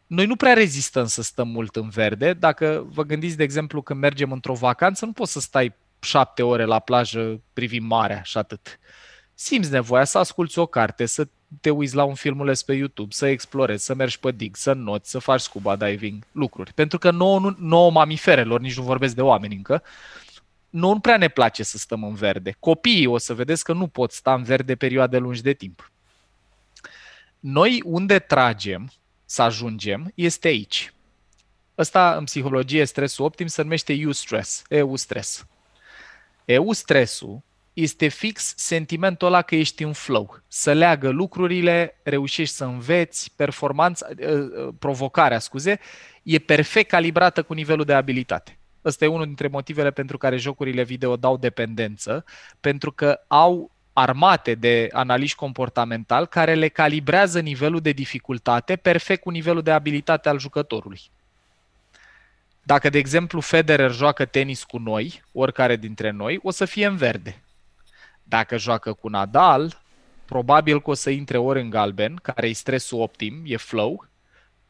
noi 0.07 0.25
nu 0.25 0.35
prea 0.35 0.53
rezistăm 0.53 1.05
să 1.05 1.21
stăm 1.21 1.47
mult 1.47 1.75
în 1.75 1.89
verde. 1.89 2.33
Dacă 2.33 2.85
vă 2.89 3.03
gândiți, 3.03 3.37
de 3.37 3.43
exemplu, 3.43 3.81
când 3.81 3.99
mergem 3.99 4.31
într-o 4.31 4.53
vacanță, 4.53 5.05
nu 5.05 5.11
poți 5.11 5.31
să 5.31 5.39
stai 5.39 5.73
șapte 5.99 6.43
ore 6.43 6.65
la 6.65 6.79
plajă 6.79 7.41
privind 7.53 7.87
marea 7.87 8.21
și 8.21 8.37
atât. 8.37 8.79
Simți 9.33 9.71
nevoia 9.71 10.03
să 10.03 10.17
asculți 10.17 10.59
o 10.59 10.65
carte, 10.65 11.05
să 11.05 11.27
te 11.61 11.69
uiți 11.69 11.95
la 11.95 12.03
un 12.03 12.13
filmuleț 12.13 12.61
pe 12.61 12.73
YouTube, 12.73 13.13
să 13.13 13.27
explorezi, 13.27 13.85
să 13.85 13.93
mergi 13.93 14.19
pe 14.19 14.31
dig, 14.31 14.55
să 14.55 14.73
noți, 14.73 15.09
să 15.09 15.19
faci 15.19 15.39
scuba 15.39 15.75
diving, 15.75 16.23
lucruri. 16.31 16.73
Pentru 16.73 16.97
că 16.97 17.11
nouă, 17.11 17.39
nu, 17.39 17.55
nouă 17.59 17.91
mamiferelor, 17.91 18.59
nici 18.59 18.77
nu 18.77 18.83
vorbesc 18.83 19.15
de 19.15 19.21
oameni 19.21 19.55
încă, 19.55 19.83
nu 20.69 20.99
prea 20.99 21.17
ne 21.17 21.27
place 21.27 21.63
să 21.63 21.77
stăm 21.77 22.03
în 22.03 22.13
verde. 22.13 22.55
Copiii 22.59 23.05
o 23.05 23.17
să 23.17 23.33
vedeți 23.33 23.63
că 23.63 23.73
nu 23.73 23.87
pot 23.87 24.11
sta 24.11 24.33
în 24.33 24.43
verde 24.43 24.75
perioade 24.75 25.17
lungi 25.17 25.41
de 25.41 25.53
timp. 25.53 25.91
Noi 27.39 27.81
unde 27.85 28.19
tragem 28.19 28.91
să 29.33 29.41
ajungem 29.41 30.11
este 30.15 30.47
aici. 30.47 30.93
Ăsta 31.77 32.15
în 32.15 32.23
psihologie 32.23 32.85
stresul 32.85 33.25
optim 33.25 33.47
se 33.47 33.61
numește 33.61 34.05
U-stress, 34.05 34.63
EU-stress. 34.69 35.45
EU-stresul 36.45 37.41
este 37.73 38.07
fix 38.07 38.53
sentimentul 38.57 39.27
ăla 39.27 39.41
că 39.41 39.55
ești 39.55 39.83
în 39.83 39.93
flow, 39.93 40.41
să 40.47 40.73
leagă 40.73 41.09
lucrurile, 41.09 41.99
reușești 42.03 42.55
să 42.55 42.65
înveți, 42.65 43.31
performanța, 43.35 44.07
ă, 44.21 44.31
ă, 44.31 44.71
provocarea, 44.79 45.39
scuze, 45.39 45.79
e 46.23 46.39
perfect 46.39 46.89
calibrată 46.89 47.43
cu 47.43 47.53
nivelul 47.53 47.85
de 47.85 47.93
abilitate. 47.93 48.57
Ăsta 48.85 49.05
e 49.05 49.07
unul 49.07 49.25
dintre 49.25 49.47
motivele 49.47 49.91
pentru 49.91 50.17
care 50.17 50.37
jocurile 50.37 50.83
video 50.83 51.15
dau 51.15 51.37
dependență, 51.37 52.25
pentru 52.59 52.91
că 52.91 53.19
au 53.27 53.71
armate 53.93 54.55
de 54.55 54.89
analiști 54.91 55.37
comportamental 55.37 56.25
care 56.25 56.53
le 56.53 56.67
calibrează 56.67 57.39
nivelul 57.39 57.79
de 57.79 57.91
dificultate 57.91 58.75
perfect 58.75 59.21
cu 59.21 59.29
nivelul 59.29 59.61
de 59.61 59.71
abilitate 59.71 60.29
al 60.29 60.39
jucătorului. 60.39 61.01
Dacă, 62.63 62.89
de 62.89 62.97
exemplu, 62.97 63.39
Federer 63.39 63.91
joacă 63.91 64.25
tenis 64.25 64.63
cu 64.63 64.77
noi, 64.77 65.23
oricare 65.31 65.75
dintre 65.75 66.09
noi, 66.09 66.39
o 66.43 66.51
să 66.51 66.65
fie 66.65 66.85
în 66.85 66.95
verde. 66.95 67.41
Dacă 68.23 68.57
joacă 68.57 68.93
cu 68.93 69.09
Nadal, 69.09 69.81
probabil 70.25 70.81
că 70.81 70.89
o 70.89 70.93
să 70.93 71.09
intre 71.09 71.37
ori 71.37 71.61
în 71.61 71.69
galben, 71.69 72.15
care 72.15 72.47
e 72.47 72.53
stresul 72.53 73.01
optim, 73.01 73.41
e 73.45 73.57
flow. 73.57 74.07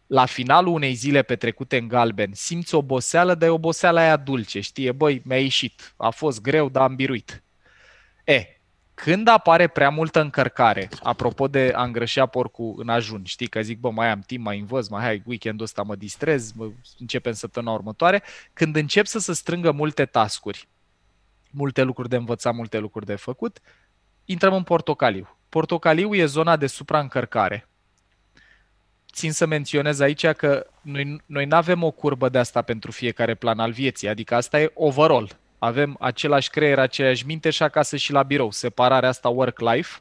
La 0.07 0.25
finalul 0.25 0.73
unei 0.73 0.93
zile 0.93 1.21
petrecute 1.21 1.77
în 1.77 1.87
galben, 1.87 2.31
simți 2.33 2.75
oboseală, 2.75 3.35
dar 3.35 3.49
e 3.49 3.51
oboseala 3.51 4.01
aia 4.01 4.17
dulce, 4.17 4.59
știe, 4.59 4.91
băi, 4.91 5.21
mi-a 5.25 5.39
ieșit, 5.39 5.93
a 5.97 6.09
fost 6.09 6.41
greu, 6.41 6.69
dar 6.69 6.83
am 6.83 6.95
biruit. 6.95 7.43
E, 8.23 8.52
când 9.03 9.27
apare 9.27 9.67
prea 9.67 9.89
multă 9.89 10.21
încărcare, 10.21 10.89
apropo 11.01 11.47
de 11.47 11.71
a 11.75 11.83
îngrășea 11.83 12.25
porcul 12.25 12.75
în 12.77 12.89
ajun, 12.89 13.23
știi, 13.25 13.47
că 13.47 13.61
zic, 13.61 13.79
bă, 13.79 13.91
mai 13.91 14.09
am 14.09 14.19
timp, 14.19 14.45
mai 14.45 14.59
învăț, 14.59 14.87
mai 14.87 15.03
hai, 15.03 15.23
weekendul 15.25 15.65
ăsta 15.65 15.81
mă 15.81 15.95
distrez, 15.95 16.51
mă, 16.51 16.69
începem 16.99 17.33
săptămâna 17.33 17.73
următoare, 17.73 18.23
când 18.53 18.75
încep 18.75 19.05
să 19.05 19.19
se 19.19 19.33
strângă 19.33 19.71
multe 19.71 20.05
tascuri, 20.05 20.67
multe 21.51 21.83
lucruri 21.83 22.09
de 22.09 22.15
învățat, 22.15 22.53
multe 22.53 22.77
lucruri 22.77 23.05
de 23.05 23.15
făcut, 23.15 23.59
intrăm 24.25 24.53
în 24.53 24.63
portocaliu. 24.63 25.37
Portocaliu 25.49 26.15
e 26.15 26.25
zona 26.25 26.55
de 26.55 26.67
supraîncărcare. 26.67 27.67
Țin 29.13 29.31
să 29.31 29.45
menționez 29.45 29.99
aici 29.99 30.27
că 30.27 30.67
noi, 30.81 31.21
noi 31.25 31.45
nu 31.45 31.55
avem 31.55 31.83
o 31.83 31.91
curbă 31.91 32.29
de 32.29 32.37
asta 32.37 32.61
pentru 32.61 32.91
fiecare 32.91 33.35
plan 33.35 33.59
al 33.59 33.71
vieții, 33.71 34.07
adică 34.07 34.35
asta 34.35 34.61
e 34.61 34.71
overall. 34.73 35.41
Avem 35.63 35.95
același 35.99 36.49
creier, 36.49 36.79
aceeași 36.79 37.25
minte 37.25 37.49
și 37.49 37.63
acasă 37.63 37.97
și 37.97 38.11
la 38.11 38.23
birou. 38.23 38.51
Separarea 38.51 39.09
asta 39.09 39.29
work-life 39.29 39.99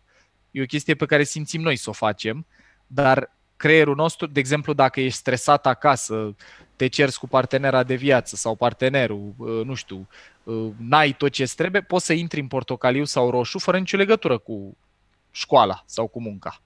e 0.51 0.62
o 0.62 0.66
chestie 0.66 0.94
pe 0.94 1.07
care 1.07 1.22
simțim 1.22 1.61
noi 1.61 1.77
să 1.77 1.90
o 1.90 1.92
facem, 1.92 2.46
dar 2.87 3.31
creierul 3.57 3.94
nostru, 3.94 4.27
de 4.27 4.40
exemplu, 4.40 4.72
dacă 4.72 5.01
ești 5.01 5.18
stresat 5.18 5.66
acasă, 5.66 6.35
te 6.77 6.87
cerți 6.87 7.18
cu 7.18 7.29
partenera 7.29 7.83
de 7.83 7.94
viață 7.94 8.37
sau 8.37 8.55
partenerul, 8.55 9.35
uh, 9.37 9.64
nu 9.64 9.75
știu, 9.75 10.09
uh, 10.42 10.72
n-ai 10.79 11.12
tot 11.12 11.31
ce 11.31 11.44
trebuie, 11.57 11.83
poți 11.83 12.07
să 12.07 12.12
intri 12.12 12.40
în 12.40 12.46
portocaliu 12.46 13.05
sau 13.05 13.31
roșu 13.31 13.59
fără 13.59 13.79
nicio 13.79 13.96
legătură 13.96 14.38
cu 14.38 14.77
școala 15.31 15.83
sau 15.87 16.07
cu 16.07 16.20
munca. 16.20 16.62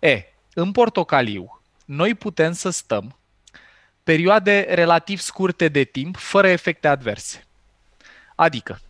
E, 0.00 0.22
în 0.54 0.72
portocaliu, 0.72 1.60
noi 1.84 2.14
putem 2.14 2.52
să 2.52 2.70
stăm 2.70 3.18
perioade 4.02 4.66
relativ 4.68 5.18
scurte 5.18 5.68
de 5.68 5.84
timp, 5.84 6.16
fără 6.16 6.48
efecte 6.48 6.88
adverse. 6.88 7.40
Adică, 8.36 8.80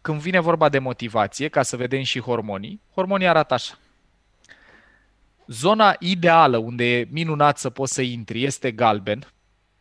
când 0.00 0.20
vine 0.20 0.40
vorba 0.40 0.68
de 0.68 0.78
motivație, 0.78 1.48
ca 1.48 1.62
să 1.62 1.76
vedem 1.76 2.02
și 2.02 2.20
hormonii, 2.20 2.80
hormonii 2.94 3.26
arată 3.26 3.54
așa. 3.54 3.78
Zona 5.46 5.96
ideală 5.98 6.56
unde 6.56 6.98
e 6.98 7.08
minunat 7.10 7.58
să 7.58 7.70
poți 7.70 7.92
să 7.92 8.02
intri 8.02 8.44
este 8.44 8.70
galben, 8.72 9.32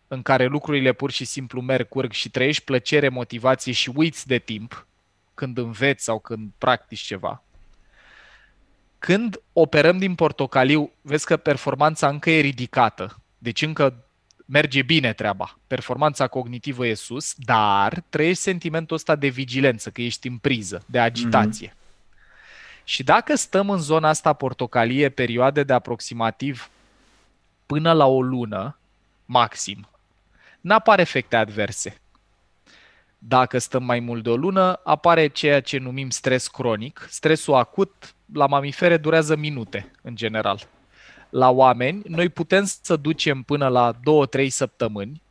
în 0.08 0.22
care 0.22 0.45
lucrurile 0.45 0.93
pur 0.93 1.12
și 1.12 1.26
simplu 1.26 1.62
merg, 1.62 1.88
curg 1.88 2.12
și 2.12 2.30
trăiești 2.30 2.63
plăcere, 2.63 3.10
motivație 3.10 3.72
și 3.72 3.91
uiți 3.95 4.28
de 4.28 4.38
timp 4.38 4.88
când 5.34 5.58
înveți 5.58 6.04
sau 6.04 6.19
când 6.19 6.52
practici 6.58 7.00
ceva. 7.00 7.43
Când 9.00 9.41
operăm 9.54 9.98
din 9.98 10.15
portocaliu, 10.15 10.91
vezi 11.02 11.26
că 11.26 11.38
performanța 11.38 12.08
încă 12.08 12.30
e 12.30 12.39
ridicată, 12.39 13.22
deci 13.38 13.62
încă 13.62 14.04
merge 14.52 14.82
bine 14.82 15.14
treaba, 15.14 15.60
performanța 15.68 16.28
cognitivă 16.28 16.88
e 16.88 16.94
sus, 16.94 17.34
dar 17.38 18.04
trăiești 18.10 18.42
sentimentul 18.42 18.96
ăsta 18.96 19.16
de 19.16 19.28
vigilență, 19.28 19.90
că 19.90 20.02
ești 20.02 20.28
în 20.28 20.38
priză, 20.38 20.84
de 20.86 21.00
agitație. 21.00 21.68
Mm-hmm. 21.68 22.84
Și 22.84 23.04
dacă 23.04 23.36
stăm 23.36 23.70
în 23.70 23.78
zona 23.78 24.10
asta 24.10 24.34
portocalie 24.34 25.10
perioade 25.10 25.64
de 25.64 25.74
aproximativ 25.74 26.70
până 27.66 27.92
la 27.92 28.06
o 28.06 28.22
lună, 28.22 28.78
maxim, 29.26 29.90
n-apar 30.62 31.00
efecte 31.00 31.36
adverse. 31.36 32.02
Dacă 33.18 33.58
stăm 33.58 33.84
mai 33.84 34.00
mult 34.00 34.24
de 34.24 34.30
o 34.30 34.36
lună, 34.36 34.80
apare 34.84 35.28
ceea 35.28 35.62
ce 35.62 35.78
numim 35.78 36.10
stres 36.10 36.48
cronic. 36.48 37.08
Stresul 37.10 37.54
acut 37.54 38.16
la 38.34 38.48
mamifere 38.48 38.98
durează 38.98 39.36
minute, 39.36 39.92
în 40.02 40.16
general. 40.16 40.68
La 41.30 41.50
oameni, 41.50 42.02
noi 42.06 42.30
putem 42.30 42.65
să 42.82 42.96
ducem 42.96 43.42
până 43.42 43.68
la 43.68 43.94
2-3 44.39 44.48
săptămâni. 44.48 45.22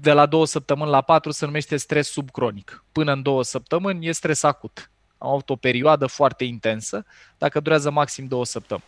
De 0.00 0.12
la 0.12 0.26
2 0.26 0.46
săptămâni 0.46 0.90
la 0.90 1.00
4 1.00 1.30
se 1.30 1.44
numește 1.44 1.76
stres 1.76 2.08
subcronic. 2.08 2.84
Până 2.92 3.12
în 3.12 3.22
2 3.22 3.44
săptămâni 3.44 4.06
e 4.06 4.12
stres 4.12 4.42
acut. 4.42 4.90
Am 5.18 5.28
avut 5.28 5.50
o 5.50 5.56
perioadă 5.56 6.06
foarte 6.06 6.44
intensă, 6.44 7.04
dacă 7.38 7.60
durează 7.60 7.90
maxim 7.90 8.26
2 8.26 8.46
săptămâni. 8.46 8.86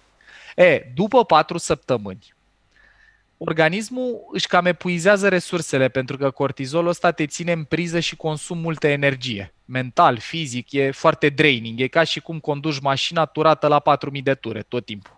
E, 0.56 0.92
după 0.94 1.24
4 1.24 1.58
săptămâni, 1.58 2.34
organismul 3.38 4.28
își 4.32 4.46
cam 4.46 4.66
epuizează 4.66 5.28
resursele 5.28 5.88
pentru 5.88 6.16
că 6.16 6.30
cortizolul 6.30 6.88
ăsta 6.88 7.10
te 7.10 7.26
ține 7.26 7.52
în 7.52 7.64
priză 7.64 8.00
și 8.00 8.16
consum 8.16 8.58
multă 8.58 8.86
energie. 8.86 9.54
Mental, 9.64 10.18
fizic, 10.18 10.72
e 10.72 10.90
foarte 10.90 11.28
draining. 11.28 11.80
E 11.80 11.86
ca 11.86 12.04
și 12.04 12.20
cum 12.20 12.38
conduci 12.38 12.80
mașina 12.80 13.24
turată 13.24 13.66
la 13.66 13.78
4000 13.78 14.22
de 14.22 14.34
ture 14.34 14.62
tot 14.62 14.84
timpul. 14.84 15.17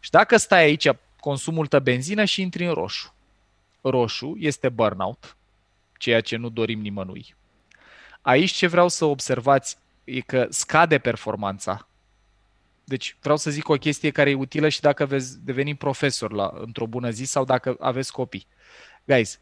Și 0.00 0.10
dacă 0.10 0.36
stai 0.36 0.62
aici, 0.62 0.88
consum 1.20 1.54
multă 1.54 1.78
benzină 1.78 2.24
și 2.24 2.42
intri 2.42 2.66
în 2.66 2.72
roșu. 2.72 3.14
Roșu 3.80 4.36
este 4.38 4.68
burnout, 4.68 5.36
ceea 5.98 6.20
ce 6.20 6.36
nu 6.36 6.48
dorim 6.48 6.80
nimănui. 6.80 7.34
Aici 8.20 8.50
ce 8.50 8.66
vreau 8.66 8.88
să 8.88 9.04
observați 9.04 9.76
e 10.04 10.20
că 10.20 10.46
scade 10.50 10.98
performanța 10.98 11.88
deci 12.90 13.16
vreau 13.20 13.36
să 13.36 13.50
zic 13.50 13.68
o 13.68 13.74
chestie 13.74 14.10
care 14.10 14.30
e 14.30 14.34
utilă 14.34 14.68
și 14.68 14.80
dacă 14.80 15.06
veți 15.06 15.44
deveni 15.44 15.74
profesor 15.74 16.32
la, 16.32 16.50
într-o 16.54 16.86
bună 16.86 17.10
zi 17.10 17.24
sau 17.24 17.44
dacă 17.44 17.76
aveți 17.80 18.12
copii. 18.12 18.46
Guys, 19.04 19.40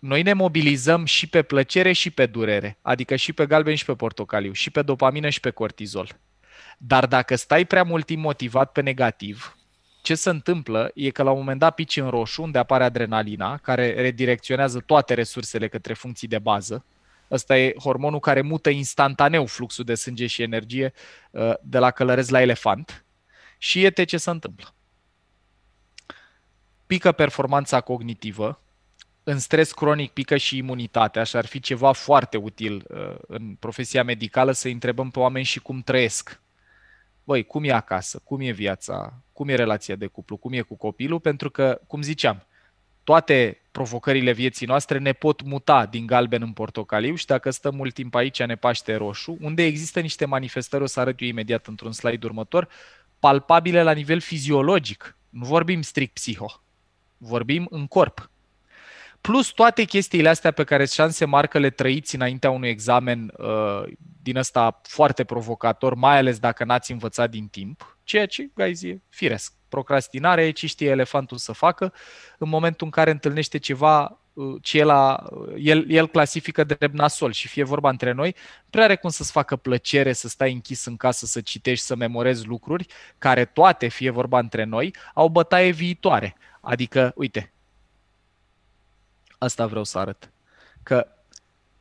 noi 0.00 0.22
ne 0.22 0.32
mobilizăm 0.32 1.04
și 1.04 1.26
pe 1.26 1.42
plăcere 1.42 1.92
și 1.92 2.10
pe 2.10 2.26
durere, 2.26 2.78
adică 2.82 3.16
și 3.16 3.32
pe 3.32 3.46
galben 3.46 3.74
și 3.74 3.84
pe 3.84 3.94
portocaliu, 3.94 4.52
și 4.52 4.70
pe 4.70 4.82
dopamină 4.82 5.28
și 5.28 5.40
pe 5.40 5.50
cortizol. 5.50 6.18
Dar 6.78 7.06
dacă 7.06 7.36
stai 7.36 7.64
prea 7.64 7.82
mult 7.82 8.06
timp 8.06 8.22
motivat 8.22 8.72
pe 8.72 8.80
negativ, 8.80 9.56
ce 10.02 10.14
se 10.14 10.30
întâmplă 10.30 10.90
e 10.94 11.10
că 11.10 11.22
la 11.22 11.30
un 11.30 11.38
moment 11.38 11.58
dat 11.58 11.74
pici 11.74 11.96
în 11.96 12.08
roșu, 12.08 12.42
unde 12.42 12.58
apare 12.58 12.84
adrenalina, 12.84 13.56
care 13.56 13.94
redirecționează 13.94 14.78
toate 14.86 15.14
resursele 15.14 15.68
către 15.68 15.94
funcții 15.94 16.28
de 16.28 16.38
bază, 16.38 16.84
Ăsta 17.32 17.58
e 17.58 17.74
hormonul 17.78 18.20
care 18.20 18.40
mută 18.40 18.70
instantaneu 18.70 19.46
fluxul 19.46 19.84
de 19.84 19.94
sânge 19.94 20.26
și 20.26 20.42
energie 20.42 20.92
uh, 21.30 21.52
de 21.62 21.78
la 21.78 21.90
călărez 21.90 22.28
la 22.28 22.40
elefant. 22.40 23.04
Și 23.58 23.80
iete 23.80 24.04
ce 24.04 24.16
se 24.16 24.30
întâmplă. 24.30 24.74
Pică 26.86 27.12
performanța 27.12 27.80
cognitivă, 27.80 28.60
în 29.22 29.38
stres 29.38 29.72
cronic 29.72 30.10
pică 30.10 30.36
și 30.36 30.56
imunitatea 30.56 31.22
și 31.22 31.36
ar 31.36 31.46
fi 31.46 31.60
ceva 31.60 31.92
foarte 31.92 32.36
util 32.36 32.84
uh, 32.88 33.14
în 33.26 33.54
profesia 33.54 34.02
medicală 34.04 34.52
să 34.52 34.68
întrebăm 34.68 35.10
pe 35.10 35.18
oameni 35.18 35.44
și 35.44 35.60
cum 35.60 35.82
trăiesc. 35.82 36.40
Băi, 37.24 37.44
cum 37.44 37.64
e 37.64 37.72
acasă, 37.72 38.20
cum 38.24 38.40
e 38.40 38.50
viața, 38.50 39.22
cum 39.32 39.48
e 39.48 39.54
relația 39.54 39.96
de 39.96 40.06
cuplu, 40.06 40.36
cum 40.36 40.52
e 40.52 40.60
cu 40.60 40.76
copilul, 40.76 41.20
pentru 41.20 41.50
că, 41.50 41.80
cum 41.86 42.02
ziceam, 42.02 42.46
toate 43.04 43.62
provocările 43.70 44.32
vieții 44.32 44.66
noastre 44.66 44.98
ne 44.98 45.12
pot 45.12 45.42
muta 45.42 45.86
din 45.86 46.06
galben 46.06 46.42
în 46.42 46.52
portocaliu 46.52 47.14
și 47.14 47.26
dacă 47.26 47.50
stăm 47.50 47.74
mult 47.74 47.94
timp 47.94 48.14
aici 48.14 48.42
ne 48.42 48.56
paște 48.56 48.94
roșu, 48.94 49.36
unde 49.40 49.62
există 49.64 50.00
niște 50.00 50.24
manifestări, 50.24 50.82
o 50.82 50.86
să 50.86 51.00
arăt 51.00 51.20
eu 51.20 51.28
imediat 51.28 51.66
într-un 51.66 51.92
slide 51.92 52.26
următor, 52.26 52.68
palpabile 53.18 53.82
la 53.82 53.92
nivel 53.92 54.20
fiziologic. 54.20 55.16
Nu 55.28 55.44
vorbim 55.44 55.82
strict 55.82 56.12
psiho, 56.12 56.62
vorbim 57.16 57.66
în 57.70 57.86
corp. 57.86 58.30
Plus 59.22 59.48
toate 59.48 59.84
chestiile 59.84 60.28
astea 60.28 60.50
pe 60.50 60.64
care 60.64 60.84
șanse 60.84 61.24
marcă 61.24 61.58
le 61.58 61.70
trăiți 61.70 62.14
înaintea 62.14 62.50
unui 62.50 62.68
examen 62.68 63.32
uh, 63.36 63.82
din 64.22 64.36
ăsta 64.36 64.80
foarte 64.82 65.24
provocator, 65.24 65.94
mai 65.94 66.16
ales 66.16 66.38
dacă 66.38 66.64
n-ați 66.64 66.92
învățat 66.92 67.30
din 67.30 67.46
timp, 67.46 67.96
ceea 68.04 68.26
ce, 68.26 68.50
guys, 68.54 68.82
e 68.82 69.00
firesc. 69.08 69.52
Procrastinare, 69.68 70.50
ce 70.50 70.66
știe 70.66 70.90
elefantul 70.90 71.36
să 71.36 71.52
facă 71.52 71.92
în 72.38 72.48
momentul 72.48 72.86
în 72.86 72.92
care 72.92 73.10
întâlnește 73.10 73.58
ceva 73.58 74.20
uh, 74.32 74.56
ce 74.62 74.78
el, 74.78 74.90
a, 74.90 75.24
el, 75.56 75.90
el 75.90 76.08
clasifică 76.08 76.64
drept 76.64 76.94
nasol 76.94 77.32
și 77.32 77.48
fie 77.48 77.64
vorba 77.64 77.88
între 77.88 78.12
noi, 78.12 78.36
prea 78.70 78.84
are 78.84 78.96
cum 78.96 79.10
să-ți 79.10 79.32
facă 79.32 79.56
plăcere 79.56 80.12
să 80.12 80.28
stai 80.28 80.52
închis 80.52 80.84
în 80.84 80.96
casă, 80.96 81.26
să 81.26 81.40
citești, 81.40 81.84
să 81.84 81.96
memorezi 81.96 82.46
lucruri 82.46 82.86
care 83.18 83.44
toate, 83.44 83.88
fie 83.88 84.10
vorba 84.10 84.38
între 84.38 84.64
noi, 84.64 84.94
au 85.14 85.28
bătaie 85.28 85.70
viitoare. 85.70 86.36
Adică, 86.60 87.12
uite, 87.16 87.52
asta 89.42 89.66
vreau 89.66 89.84
să 89.84 89.98
arăt. 89.98 90.30
Că 90.82 91.06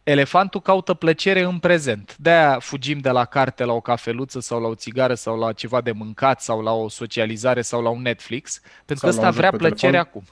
elefantul 0.03 0.61
caută 0.61 0.93
plăcere 0.93 1.41
în 1.41 1.59
prezent. 1.59 2.15
De-aia 2.17 2.59
fugim 2.59 2.99
de 2.99 3.09
la 3.09 3.25
carte 3.25 3.63
la 3.63 3.73
o 3.73 3.81
cafeluță 3.81 4.39
sau 4.39 4.61
la 4.61 4.67
o 4.67 4.75
țigară 4.75 5.13
sau 5.13 5.39
la 5.39 5.53
ceva 5.53 5.81
de 5.81 5.91
mâncat 5.91 6.41
sau 6.41 6.61
la 6.61 6.71
o 6.71 6.89
socializare 6.89 7.61
sau 7.61 7.81
la 7.81 7.89
un 7.89 8.01
Netflix, 8.01 8.61
pentru 8.85 9.05
că 9.05 9.11
ăsta 9.11 9.29
vrea 9.29 9.49
plăcere 9.49 9.91
telefon. 9.91 9.99
acum. 9.99 10.23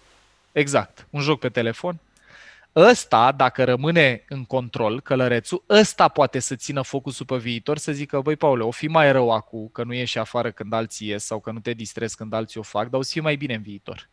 Exact. 0.51 1.07
Un 1.09 1.21
joc 1.21 1.39
pe 1.39 1.49
telefon. 1.49 1.99
Ăsta, 2.75 3.31
dacă 3.31 3.63
rămâne 3.63 4.25
în 4.29 4.45
control, 4.45 5.01
călărețul, 5.01 5.63
ăsta 5.69 6.07
poate 6.07 6.39
să 6.39 6.55
țină 6.55 6.81
focusul 6.81 7.25
pe 7.25 7.37
viitor, 7.37 7.77
să 7.77 7.91
zică, 7.91 8.21
băi, 8.21 8.35
Paule, 8.35 8.63
o 8.63 8.71
fi 8.71 8.87
mai 8.87 9.11
rău 9.11 9.31
acum 9.31 9.69
că 9.73 9.83
nu 9.83 9.93
ieși 9.93 10.17
afară 10.17 10.51
când 10.51 10.73
alții 10.73 11.07
ies 11.07 11.25
sau 11.25 11.39
că 11.39 11.51
nu 11.51 11.59
te 11.59 11.73
distrezi 11.73 12.15
când 12.15 12.33
alții 12.33 12.59
o 12.59 12.63
fac, 12.63 12.89
dar 12.89 12.99
o 12.99 13.03
să 13.03 13.11
fie 13.11 13.21
mai 13.21 13.35
bine 13.35 13.53
în 13.53 13.61
viitor. 13.61 14.09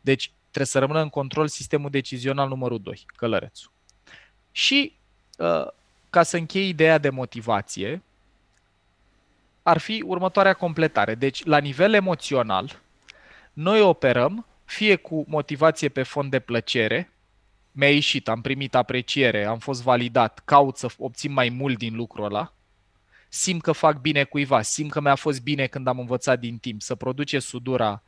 Deci, 0.00 0.32
trebuie 0.52 0.66
să 0.66 0.78
rămână 0.78 1.00
în 1.00 1.08
control 1.08 1.48
sistemul 1.48 1.90
decizional 1.90 2.48
numărul 2.48 2.80
2, 2.80 3.04
călărețul. 3.16 3.70
Și 4.50 4.96
uh, 5.38 5.66
ca 6.10 6.22
să 6.22 6.36
închei 6.36 6.68
ideea 6.68 6.98
de 6.98 7.10
motivație, 7.10 8.02
ar 9.62 9.78
fi 9.78 10.02
următoarea 10.06 10.54
completare. 10.54 11.14
Deci, 11.14 11.44
la 11.44 11.58
nivel 11.58 11.94
emoțional, 11.94 12.80
noi 13.52 13.80
operăm 13.80 14.46
fie 14.64 14.96
cu 14.96 15.24
motivație 15.28 15.88
pe 15.88 16.02
fond 16.02 16.30
de 16.30 16.38
plăcere, 16.38 17.12
mi-a 17.72 17.90
ieșit, 17.90 18.28
am 18.28 18.40
primit 18.40 18.74
apreciere, 18.74 19.44
am 19.44 19.58
fost 19.58 19.82
validat, 19.82 20.42
caut 20.44 20.76
să 20.76 20.88
obțin 20.98 21.32
mai 21.32 21.48
mult 21.48 21.78
din 21.78 21.94
lucrul 21.94 22.24
ăla, 22.24 22.52
simt 23.28 23.62
că 23.62 23.72
fac 23.72 24.00
bine 24.00 24.24
cuiva, 24.24 24.62
simt 24.62 24.90
că 24.90 25.00
mi-a 25.00 25.14
fost 25.14 25.42
bine 25.42 25.66
când 25.66 25.86
am 25.86 25.98
învățat 25.98 26.38
din 26.38 26.58
timp, 26.58 26.82
să 26.82 26.94
produce 26.94 27.38
sudura 27.38 28.02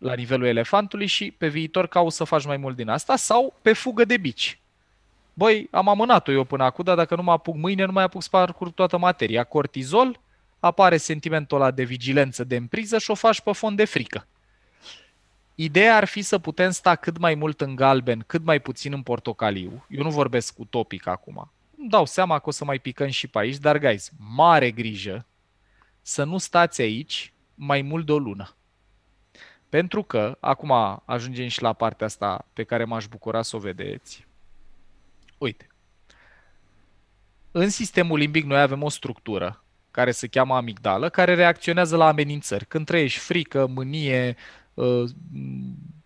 la 0.00 0.14
nivelul 0.14 0.46
elefantului 0.46 1.06
și 1.06 1.30
pe 1.30 1.48
viitor 1.48 1.86
caut 1.86 2.12
să 2.12 2.24
faci 2.24 2.46
mai 2.46 2.56
mult 2.56 2.76
din 2.76 2.88
asta 2.88 3.16
sau 3.16 3.54
pe 3.62 3.72
fugă 3.72 4.04
de 4.04 4.16
bici 4.16 4.60
băi, 5.40 5.68
am 5.70 5.88
amânat-o 5.88 6.32
eu 6.32 6.44
până 6.44 6.64
acum, 6.64 6.84
dar 6.84 6.96
dacă 6.96 7.16
nu 7.16 7.22
mă 7.22 7.32
apuc 7.32 7.54
mâine, 7.54 7.84
nu 7.84 7.92
mai 7.92 8.04
apuc 8.04 8.22
să 8.22 8.28
parcurg 8.30 8.74
toată 8.74 8.98
materia. 8.98 9.44
Cortizol, 9.44 10.20
apare 10.58 10.96
sentimentul 10.96 11.60
ăla 11.60 11.70
de 11.70 11.82
vigilență, 11.82 12.44
de 12.44 12.56
împriză 12.56 12.98
și 12.98 13.10
o 13.10 13.14
faci 13.14 13.40
pe 13.40 13.52
fond 13.52 13.76
de 13.76 13.84
frică. 13.84 14.26
Ideea 15.54 15.96
ar 15.96 16.04
fi 16.04 16.22
să 16.22 16.38
putem 16.38 16.70
sta 16.70 16.94
cât 16.94 17.18
mai 17.18 17.34
mult 17.34 17.60
în 17.60 17.74
galben, 17.74 18.24
cât 18.26 18.44
mai 18.44 18.58
puțin 18.58 18.92
în 18.92 19.02
portocaliu. 19.02 19.84
Eu 19.88 20.02
nu 20.02 20.10
vorbesc 20.10 20.58
utopic 20.58 21.06
acum. 21.06 21.50
Îmi 21.78 21.88
dau 21.88 22.06
seama 22.06 22.38
că 22.38 22.48
o 22.48 22.52
să 22.52 22.64
mai 22.64 22.78
picăm 22.78 23.08
și 23.08 23.26
pe 23.26 23.38
aici, 23.38 23.56
dar, 23.56 23.78
guys, 23.78 24.10
mare 24.34 24.70
grijă 24.70 25.26
să 26.02 26.24
nu 26.24 26.38
stați 26.38 26.80
aici 26.80 27.32
mai 27.54 27.82
mult 27.82 28.06
de 28.06 28.12
o 28.12 28.18
lună. 28.18 28.54
Pentru 29.70 30.02
că, 30.02 30.36
acum 30.40 30.72
ajungem 31.04 31.48
și 31.48 31.62
la 31.62 31.72
partea 31.72 32.06
asta 32.06 32.46
pe 32.52 32.64
care 32.64 32.84
m-aș 32.84 33.06
bucura 33.06 33.42
să 33.42 33.56
o 33.56 33.58
vedeți. 33.58 34.26
Uite, 35.38 35.66
în 37.50 37.68
sistemul 37.68 38.18
limbic 38.18 38.44
noi 38.44 38.60
avem 38.60 38.82
o 38.82 38.88
structură 38.88 39.64
care 39.90 40.10
se 40.10 40.26
cheamă 40.26 40.54
amigdală, 40.54 41.08
care 41.08 41.34
reacționează 41.34 41.96
la 41.96 42.06
amenințări. 42.06 42.66
Când 42.66 42.86
trăiești 42.86 43.18
frică, 43.18 43.66
mânie, 43.66 44.36
uh, 44.74 45.04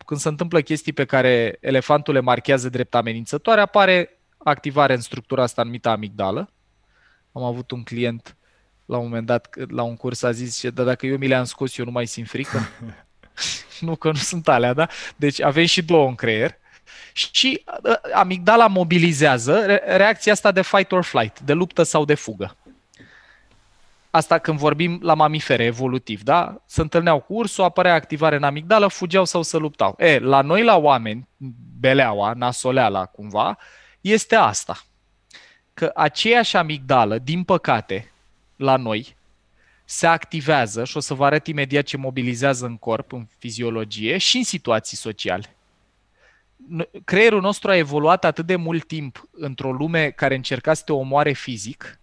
când 0.07 0.21
se 0.21 0.29
întâmplă 0.29 0.61
chestii 0.61 0.93
pe 0.93 1.05
care 1.05 1.57
elefantul 1.61 2.15
le 2.15 2.21
marchează 2.21 2.69
drept 2.69 2.95
amenințătoare, 2.95 3.61
apare 3.61 4.19
activare 4.39 4.95
în 4.95 5.01
structura 5.01 5.43
asta 5.43 5.63
numită 5.63 5.89
amigdală. 5.89 6.51
Am 7.33 7.43
avut 7.43 7.71
un 7.71 7.83
client 7.83 8.37
la 8.85 8.97
un 8.97 9.05
moment 9.05 9.27
dat, 9.27 9.57
la 9.71 9.83
un 9.83 9.97
curs, 9.97 10.23
a 10.23 10.31
zis, 10.31 10.69
dar 10.71 10.85
dacă 10.85 11.07
eu 11.07 11.17
mi 11.17 11.27
le-am 11.27 11.45
scos, 11.45 11.77
eu 11.77 11.85
nu 11.85 11.91
mai 11.91 12.07
simt 12.07 12.29
frică. 12.29 12.59
nu 13.81 13.97
că 13.97 14.09
nu 14.09 14.15
sunt 14.15 14.49
alea, 14.49 14.73
da? 14.73 14.89
Deci 15.17 15.41
avem 15.41 15.65
și 15.65 15.83
două 15.83 16.09
în 16.09 16.15
creier. 16.15 16.59
Și 17.13 17.65
uh, 17.83 17.95
amigdala 18.15 18.67
mobilizează 18.67 19.81
reacția 19.87 20.33
asta 20.33 20.53
de 20.53 20.63
fight 20.63 20.93
or 20.93 21.05
flight, 21.05 21.41
de 21.41 21.53
luptă 21.53 21.83
sau 21.83 22.05
de 22.05 22.15
fugă. 22.15 22.57
Asta 24.11 24.39
când 24.39 24.59
vorbim 24.59 24.99
la 25.03 25.15
mamifere, 25.15 25.65
evolutiv, 25.65 26.23
da? 26.23 26.63
Se 26.67 26.81
întâlneau 26.81 27.21
cu 27.21 27.35
ursul, 27.35 27.65
apărea 27.65 27.95
activare 27.95 28.37
în 28.37 28.43
amigdală, 28.43 28.87
fugeau 28.87 29.25
sau 29.25 29.43
să 29.43 29.57
luptau. 29.57 29.95
E, 29.99 30.19
la 30.19 30.41
noi, 30.41 30.63
la 30.63 30.77
oameni, 30.77 31.29
beleaua, 31.81 32.33
nasoleala 32.33 33.05
cumva, 33.05 33.59
este 34.01 34.35
asta. 34.35 34.83
Că 35.75 35.91
aceeași 35.95 36.57
amigdală, 36.57 37.19
din 37.19 37.45
păcate, 37.45 38.13
la 38.57 38.77
noi, 38.77 39.17
se 39.95 40.07
activează 40.07 40.85
și 40.85 40.97
o 40.97 41.01
să 41.01 41.15
vă 41.15 41.25
arăt 41.25 41.47
imediat 41.47 41.85
ce 41.85 41.97
mobilizează 41.97 42.67
în 42.67 42.77
corp, 42.77 43.13
în 43.13 43.27
fiziologie 43.39 44.19
și 44.19 44.37
în 44.37 44.45
situații 44.45 44.97
sociale. 44.97 45.57
Creierul 47.05 47.41
nostru 47.41 47.71
a 47.71 47.77
evoluat 47.77 48.25
atât 48.25 48.47
de 48.47 48.57
mult 48.57 48.87
timp 48.87 49.29
într-o 49.31 49.73
lume 49.73 50.11
care 50.11 50.35
încerca 50.35 50.75
să 50.75 50.83
te 50.85 50.93
omoare 50.93 51.33
fizic, 51.33 52.01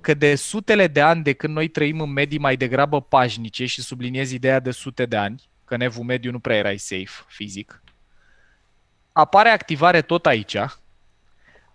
că 0.00 0.14
de 0.14 0.34
sutele 0.34 0.86
de 0.86 1.00
ani 1.00 1.22
de 1.22 1.32
când 1.32 1.54
noi 1.54 1.68
trăim 1.68 2.00
în 2.00 2.12
medii 2.12 2.38
mai 2.38 2.56
degrabă 2.56 3.00
pașnice 3.00 3.66
și 3.66 3.82
subliniez 3.82 4.30
ideea 4.30 4.60
de 4.60 4.70
sute 4.70 5.06
de 5.06 5.16
ani, 5.16 5.48
că 5.64 5.74
în 5.74 5.80
evul 5.80 6.04
mediu 6.04 6.30
nu 6.30 6.38
prea 6.38 6.56
erai 6.56 6.78
safe 6.78 7.24
fizic, 7.26 7.82
apare 9.12 9.48
activare 9.48 10.02
tot 10.02 10.26
aici, 10.26 10.56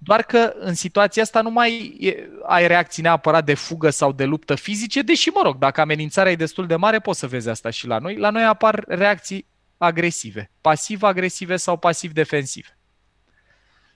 doar 0.05 0.23
că 0.23 0.53
în 0.59 0.73
situația 0.73 1.21
asta 1.21 1.41
nu 1.41 1.49
mai 1.49 1.95
e, 1.99 2.29
ai 2.47 2.67
reacții 2.67 3.03
neapărat 3.03 3.45
de 3.45 3.53
fugă 3.53 3.89
sau 3.89 4.11
de 4.11 4.25
luptă 4.25 4.55
fizice, 4.55 5.01
deși, 5.01 5.29
mă 5.29 5.41
rog, 5.43 5.57
dacă 5.57 5.81
amenințarea 5.81 6.31
e 6.31 6.35
destul 6.35 6.67
de 6.67 6.75
mare, 6.75 6.99
poți 6.99 7.19
să 7.19 7.27
vezi 7.27 7.49
asta 7.49 7.69
și 7.69 7.87
la 7.87 7.97
noi. 7.97 8.15
La 8.15 8.29
noi 8.29 8.43
apar 8.43 8.83
reacții 8.87 9.45
agresive, 9.77 10.51
pasiv-agresive 10.61 11.55
sau 11.55 11.77
pasiv-defensive. 11.77 12.77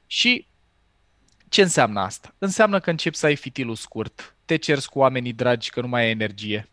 Și 0.08 0.48
ce 1.50 1.62
înseamnă 1.62 2.00
asta? 2.00 2.36
Înseamnă 2.38 2.80
că 2.80 2.89
începi 2.89 3.15
să 3.15 3.26
ai 3.26 3.36
fitilul 3.36 3.76
scurt, 3.76 4.36
te 4.45 4.56
cerți 4.56 4.89
cu 4.89 5.00
oamenii 5.00 5.34
dragi 5.34 5.69
că 5.69 5.82
nu 5.82 5.88
mai 5.88 6.04
ai 6.04 6.10
energie. 6.10 6.69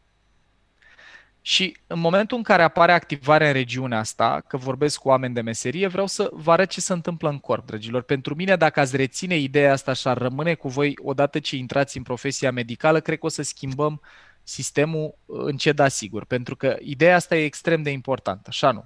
Și 1.47 1.77
în 1.87 1.99
momentul 1.99 2.37
în 2.37 2.43
care 2.43 2.63
apare 2.63 2.93
activarea 2.93 3.47
în 3.47 3.53
regiunea 3.53 3.99
asta, 3.99 4.43
că 4.47 4.57
vorbesc 4.57 4.99
cu 4.99 5.09
oameni 5.09 5.35
de 5.35 5.41
meserie, 5.41 5.87
vreau 5.87 6.07
să 6.07 6.31
vă 6.33 6.53
arăt 6.53 6.69
ce 6.69 6.81
se 6.81 6.93
întâmplă 6.93 7.29
în 7.29 7.39
corp, 7.39 7.67
dragilor. 7.67 8.03
Pentru 8.03 8.35
mine, 8.35 8.57
dacă 8.57 8.81
ați 8.81 8.97
reține 8.97 9.37
ideea 9.37 9.73
asta 9.73 9.93
și 9.93 10.09
ar 10.09 10.19
rămâne 10.19 10.55
cu 10.55 10.69
voi 10.69 10.95
odată 11.03 11.39
ce 11.39 11.57
intrați 11.57 11.97
în 11.97 12.03
profesia 12.03 12.53
medicală, 12.53 13.01
cred 13.01 13.19
că 13.19 13.27
o 13.27 13.29
să 13.29 13.43
schimbăm 13.43 14.01
sistemul 14.43 15.15
încet, 15.27 15.77
da 15.77 15.89
sigur. 15.89 16.25
Pentru 16.25 16.57
că 16.57 16.77
ideea 16.81 17.17
asta 17.17 17.37
e 17.37 17.45
extrem 17.45 17.83
de 17.83 17.91
importantă, 17.91 18.45
așa 18.49 18.71
nu 18.71 18.85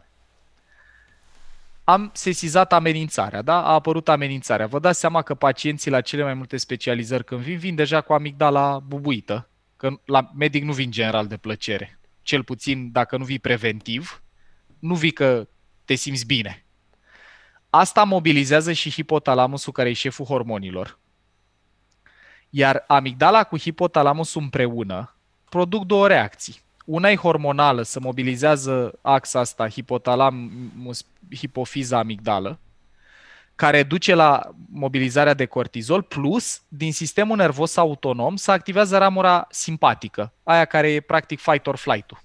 am 1.85 2.11
sesizat 2.15 2.73
amenințarea, 2.73 3.43
da? 3.43 3.65
A 3.65 3.73
apărut 3.73 4.09
amenințarea. 4.09 4.67
Vă 4.67 4.79
dați 4.79 5.01
seama 5.01 5.23
că 5.23 5.35
pacienții 5.35 5.91
la 5.91 6.01
cele 6.01 6.23
mai 6.23 6.35
multe 6.35 6.57
specializări 6.57 7.25
când 7.25 7.41
vin, 7.41 7.59
vin 7.59 7.75
deja 7.75 8.01
cu 8.01 8.13
amigdala 8.13 8.79
bubuită, 8.79 9.49
că 9.77 9.91
la 10.05 10.31
medic 10.37 10.65
nu 10.65 10.73
vin 10.73 10.91
general 10.91 11.27
de 11.27 11.37
plăcere. 11.37 12.00
Cel 12.23 12.45
puțin 12.45 12.93
dacă 12.93 13.17
nu 13.17 13.25
vii 13.25 13.39
preventiv, 13.39 14.23
nu 14.79 14.95
vii 14.95 15.11
că 15.11 15.49
te 15.85 15.95
simți 15.95 16.27
bine. 16.27 16.65
Asta 17.71 18.05
mobilizează 18.05 18.73
și 18.73 18.91
hipotalamusul 18.91 19.73
care 19.73 19.89
e 19.89 19.93
șeful 19.93 20.27
hormonilor. 20.27 20.99
Iar 22.51 22.85
amigdala 22.87 23.45
cu 23.45 23.59
hipotalamusul 23.59 24.43
împreună 24.43 25.17
produc 25.49 25.85
două 25.85 26.07
reacții 26.07 26.61
una 26.91 27.11
e 27.11 27.17
hormonală, 27.17 27.83
să 27.83 28.01
mobilizează 28.01 28.99
axa 29.03 29.41
asta, 29.41 29.69
hipotalamus, 29.69 31.07
hipofiza 31.37 31.99
amigdală, 31.99 32.59
care 33.61 33.83
duce 33.83 34.15
la 34.15 34.51
mobilizarea 34.71 35.35
de 35.35 35.47
cortizol, 35.47 36.03
plus, 36.03 36.63
din 36.69 36.93
sistemul 36.93 37.37
nervos 37.37 37.77
autonom, 37.77 38.37
să 38.37 38.51
activează 38.51 38.99
ramura 38.99 39.47
simpatică, 39.51 40.33
aia 40.43 40.65
care 40.65 40.93
e 40.93 41.01
practic 41.01 41.41
fight 41.41 41.67
or 41.67 41.77
flight-ul. 41.77 42.19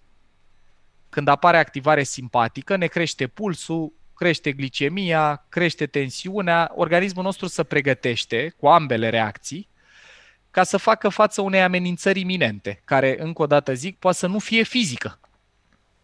Când 1.09 1.27
apare 1.27 1.57
activare 1.57 2.03
simpatică, 2.03 2.75
ne 2.75 2.87
crește 2.87 3.27
pulsul, 3.27 3.93
crește 4.13 4.51
glicemia, 4.51 5.45
crește 5.49 5.85
tensiunea, 5.85 6.71
organismul 6.75 7.23
nostru 7.23 7.47
se 7.47 7.63
pregătește 7.63 8.53
cu 8.57 8.67
ambele 8.67 9.09
reacții 9.09 9.69
ca 10.51 10.63
să 10.63 10.77
facă 10.77 11.09
față 11.09 11.41
unei 11.41 11.61
amenințări 11.61 12.19
iminente, 12.19 12.81
care, 12.85 13.15
încă 13.19 13.41
o 13.41 13.47
dată 13.47 13.73
zic, 13.73 13.97
poate 13.99 14.17
să 14.17 14.27
nu 14.27 14.39
fie 14.39 14.63
fizică. 14.63 15.19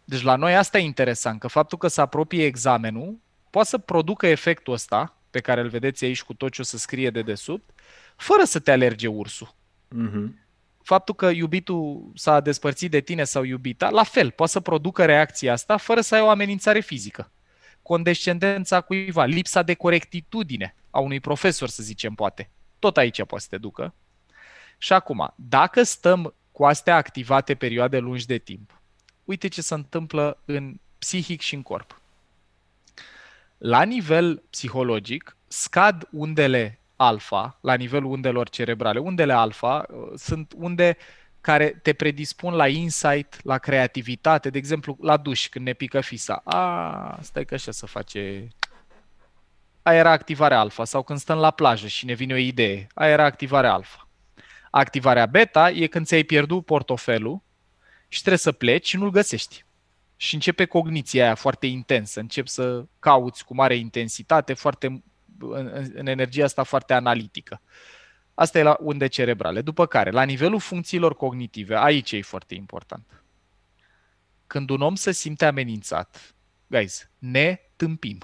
Deci 0.04 0.22
la 0.22 0.36
noi 0.36 0.56
asta 0.56 0.78
e 0.78 0.82
interesant, 0.82 1.40
că 1.40 1.48
faptul 1.48 1.78
că 1.78 1.88
se 1.88 2.00
apropie 2.00 2.44
examenul 2.44 3.18
poate 3.50 3.68
să 3.68 3.78
producă 3.78 4.26
efectul 4.26 4.72
ăsta, 4.72 5.16
pe 5.32 5.40
care 5.40 5.60
îl 5.60 5.68
vedeți 5.68 6.04
aici 6.04 6.22
cu 6.22 6.34
tot 6.34 6.52
ce 6.52 6.60
o 6.60 6.64
să 6.64 6.78
scrie 6.78 7.10
de 7.10 7.22
desubt, 7.22 7.70
fără 8.16 8.44
să 8.44 8.58
te 8.58 8.70
alerge 8.70 9.06
ursul. 9.06 9.54
Mhm. 9.88 10.40
Faptul 10.82 11.14
că 11.14 11.26
iubitul 11.26 12.10
s-a 12.14 12.40
despărțit 12.40 12.90
de 12.90 13.00
tine 13.00 13.24
sau 13.24 13.42
iubita, 13.42 13.90
la 13.90 14.02
fel, 14.02 14.30
poate 14.30 14.52
să 14.52 14.60
producă 14.60 15.04
reacția 15.04 15.52
asta 15.52 15.76
fără 15.76 16.00
să 16.00 16.14
ai 16.14 16.20
o 16.20 16.28
amenințare 16.28 16.80
fizică. 16.80 17.30
Condescendența 17.82 18.80
cuiva, 18.80 19.24
lipsa 19.24 19.62
de 19.62 19.74
corectitudine 19.74 20.74
a 20.90 21.00
unui 21.00 21.20
profesor, 21.20 21.68
să 21.68 21.82
zicem, 21.82 22.14
poate. 22.14 22.50
Tot 22.78 22.96
aici 22.96 23.24
poate 23.24 23.44
să 23.44 23.50
te 23.50 23.58
ducă. 23.58 23.94
Și 24.78 24.92
acum, 24.92 25.32
dacă 25.36 25.82
stăm 25.82 26.34
cu 26.52 26.64
astea 26.64 26.96
activate 26.96 27.54
perioade 27.54 27.98
lungi 27.98 28.26
de 28.26 28.38
timp, 28.38 28.80
uite 29.24 29.48
ce 29.48 29.62
se 29.62 29.74
întâmplă 29.74 30.42
în 30.44 30.80
psihic 30.98 31.40
și 31.40 31.54
în 31.54 31.62
corp. 31.62 32.01
La 33.64 33.82
nivel 33.82 34.42
psihologic, 34.50 35.36
scad 35.48 36.08
undele 36.10 36.80
alfa, 36.96 37.58
la 37.60 37.74
nivelul 37.74 38.10
undelor 38.10 38.48
cerebrale. 38.48 38.98
Undele 38.98 39.32
alfa 39.32 39.86
uh, 39.88 40.12
sunt 40.16 40.52
unde 40.56 40.96
care 41.40 41.68
te 41.68 41.92
predispun 41.92 42.54
la 42.54 42.68
insight, 42.68 43.44
la 43.44 43.58
creativitate, 43.58 44.50
de 44.50 44.58
exemplu, 44.58 44.96
la 45.00 45.16
duș, 45.16 45.48
când 45.48 45.64
ne 45.64 45.72
pică 45.72 46.00
fisa. 46.00 46.40
A, 46.44 47.18
stai 47.20 47.44
că 47.44 47.54
așa 47.54 47.70
se 47.70 47.86
face 47.86 48.48
aia 49.82 49.98
era 49.98 50.10
activarea 50.10 50.58
alfa 50.58 50.84
sau 50.84 51.02
când 51.02 51.18
stăm 51.18 51.38
la 51.38 51.50
plajă 51.50 51.86
și 51.86 52.04
ne 52.04 52.12
vine 52.12 52.34
o 52.34 52.36
idee, 52.36 52.86
aia 52.94 53.12
era 53.12 53.24
activarea 53.24 53.72
alfa. 53.72 54.08
Activarea 54.70 55.26
beta 55.26 55.70
e 55.70 55.86
când 55.86 56.06
ți-ai 56.06 56.22
pierdut 56.22 56.64
portofelul 56.64 57.42
și 58.08 58.18
trebuie 58.18 58.38
să 58.38 58.52
pleci 58.52 58.88
și 58.88 58.96
nu-l 58.96 59.10
găsești. 59.10 59.64
Și 60.22 60.34
începe 60.34 60.64
cogniția 60.64 61.24
aia 61.24 61.34
foarte 61.34 61.66
intensă, 61.66 62.20
încep 62.20 62.46
să 62.46 62.84
cauți 62.98 63.44
cu 63.44 63.54
mare 63.54 63.74
intensitate, 63.76 64.54
foarte, 64.54 65.02
în, 65.38 65.90
în 65.94 66.06
energia 66.06 66.44
asta 66.44 66.62
foarte 66.62 66.92
analitică. 66.92 67.60
Asta 68.34 68.58
e 68.58 68.62
la 68.62 68.76
unde 68.80 69.06
cerebrale. 69.06 69.62
După 69.62 69.86
care, 69.86 70.10
la 70.10 70.22
nivelul 70.22 70.60
funcțiilor 70.60 71.16
cognitive, 71.16 71.76
aici 71.76 72.12
e 72.12 72.22
foarte 72.22 72.54
important. 72.54 73.22
Când 74.46 74.70
un 74.70 74.80
om 74.80 74.94
se 74.94 75.12
simte 75.12 75.44
amenințat, 75.44 76.34
guys, 76.66 77.10
ne 77.18 77.60
tâmpim 77.76 78.18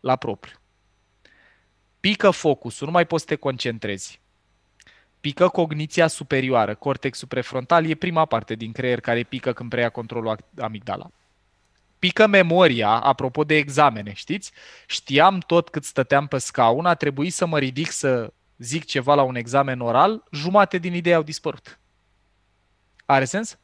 la 0.00 0.16
propriu. 0.16 0.56
Pică 2.00 2.30
focusul, 2.30 2.86
nu 2.86 2.92
mai 2.92 3.06
poți 3.06 3.22
să 3.22 3.28
te 3.28 3.36
concentrezi. 3.36 4.20
Pică 5.20 5.48
cogniția 5.48 6.06
superioară, 6.06 6.74
cortexul 6.74 7.28
prefrontal, 7.28 7.86
e 7.86 7.94
prima 7.94 8.24
parte 8.24 8.54
din 8.54 8.72
creier 8.72 9.00
care 9.00 9.22
pică 9.22 9.52
când 9.52 9.70
preia 9.70 9.88
controlul 9.88 10.38
amigdala. 10.58 11.10
Pică 12.02 12.26
memoria, 12.26 12.88
apropo 12.88 13.44
de 13.44 13.54
examene, 13.54 14.12
știți? 14.12 14.52
Știam 14.86 15.38
tot 15.38 15.68
cât 15.68 15.84
stăteam 15.84 16.26
pe 16.26 16.38
scaun, 16.38 16.86
a 16.86 16.94
trebuit 16.94 17.32
să 17.32 17.46
mă 17.46 17.58
ridic 17.58 17.90
să 17.90 18.32
zic 18.58 18.84
ceva 18.84 19.14
la 19.14 19.22
un 19.22 19.34
examen 19.34 19.80
oral, 19.80 20.24
jumate 20.30 20.78
din 20.78 20.94
idei 20.94 21.14
au 21.14 21.22
dispărut. 21.22 21.78
Are 23.06 23.24
sens? 23.24 23.58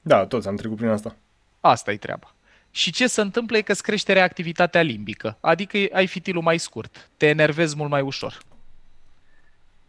Da, 0.00 0.26
toți 0.26 0.48
am 0.48 0.56
trecut 0.56 0.76
prin 0.76 0.88
asta. 0.88 1.16
Asta 1.60 1.92
e 1.92 1.96
treaba. 1.96 2.34
Și 2.70 2.92
ce 2.92 3.06
se 3.06 3.20
întâmplă 3.20 3.56
e 3.56 3.62
că 3.62 3.72
îți 3.72 3.82
crește 3.82 4.12
reactivitatea 4.12 4.82
limbică, 4.82 5.36
adică 5.40 5.78
ai 5.92 6.06
fitilul 6.06 6.42
mai 6.42 6.58
scurt, 6.58 7.10
te 7.16 7.26
enervezi 7.26 7.76
mult 7.76 7.90
mai 7.90 8.00
ușor. 8.00 8.38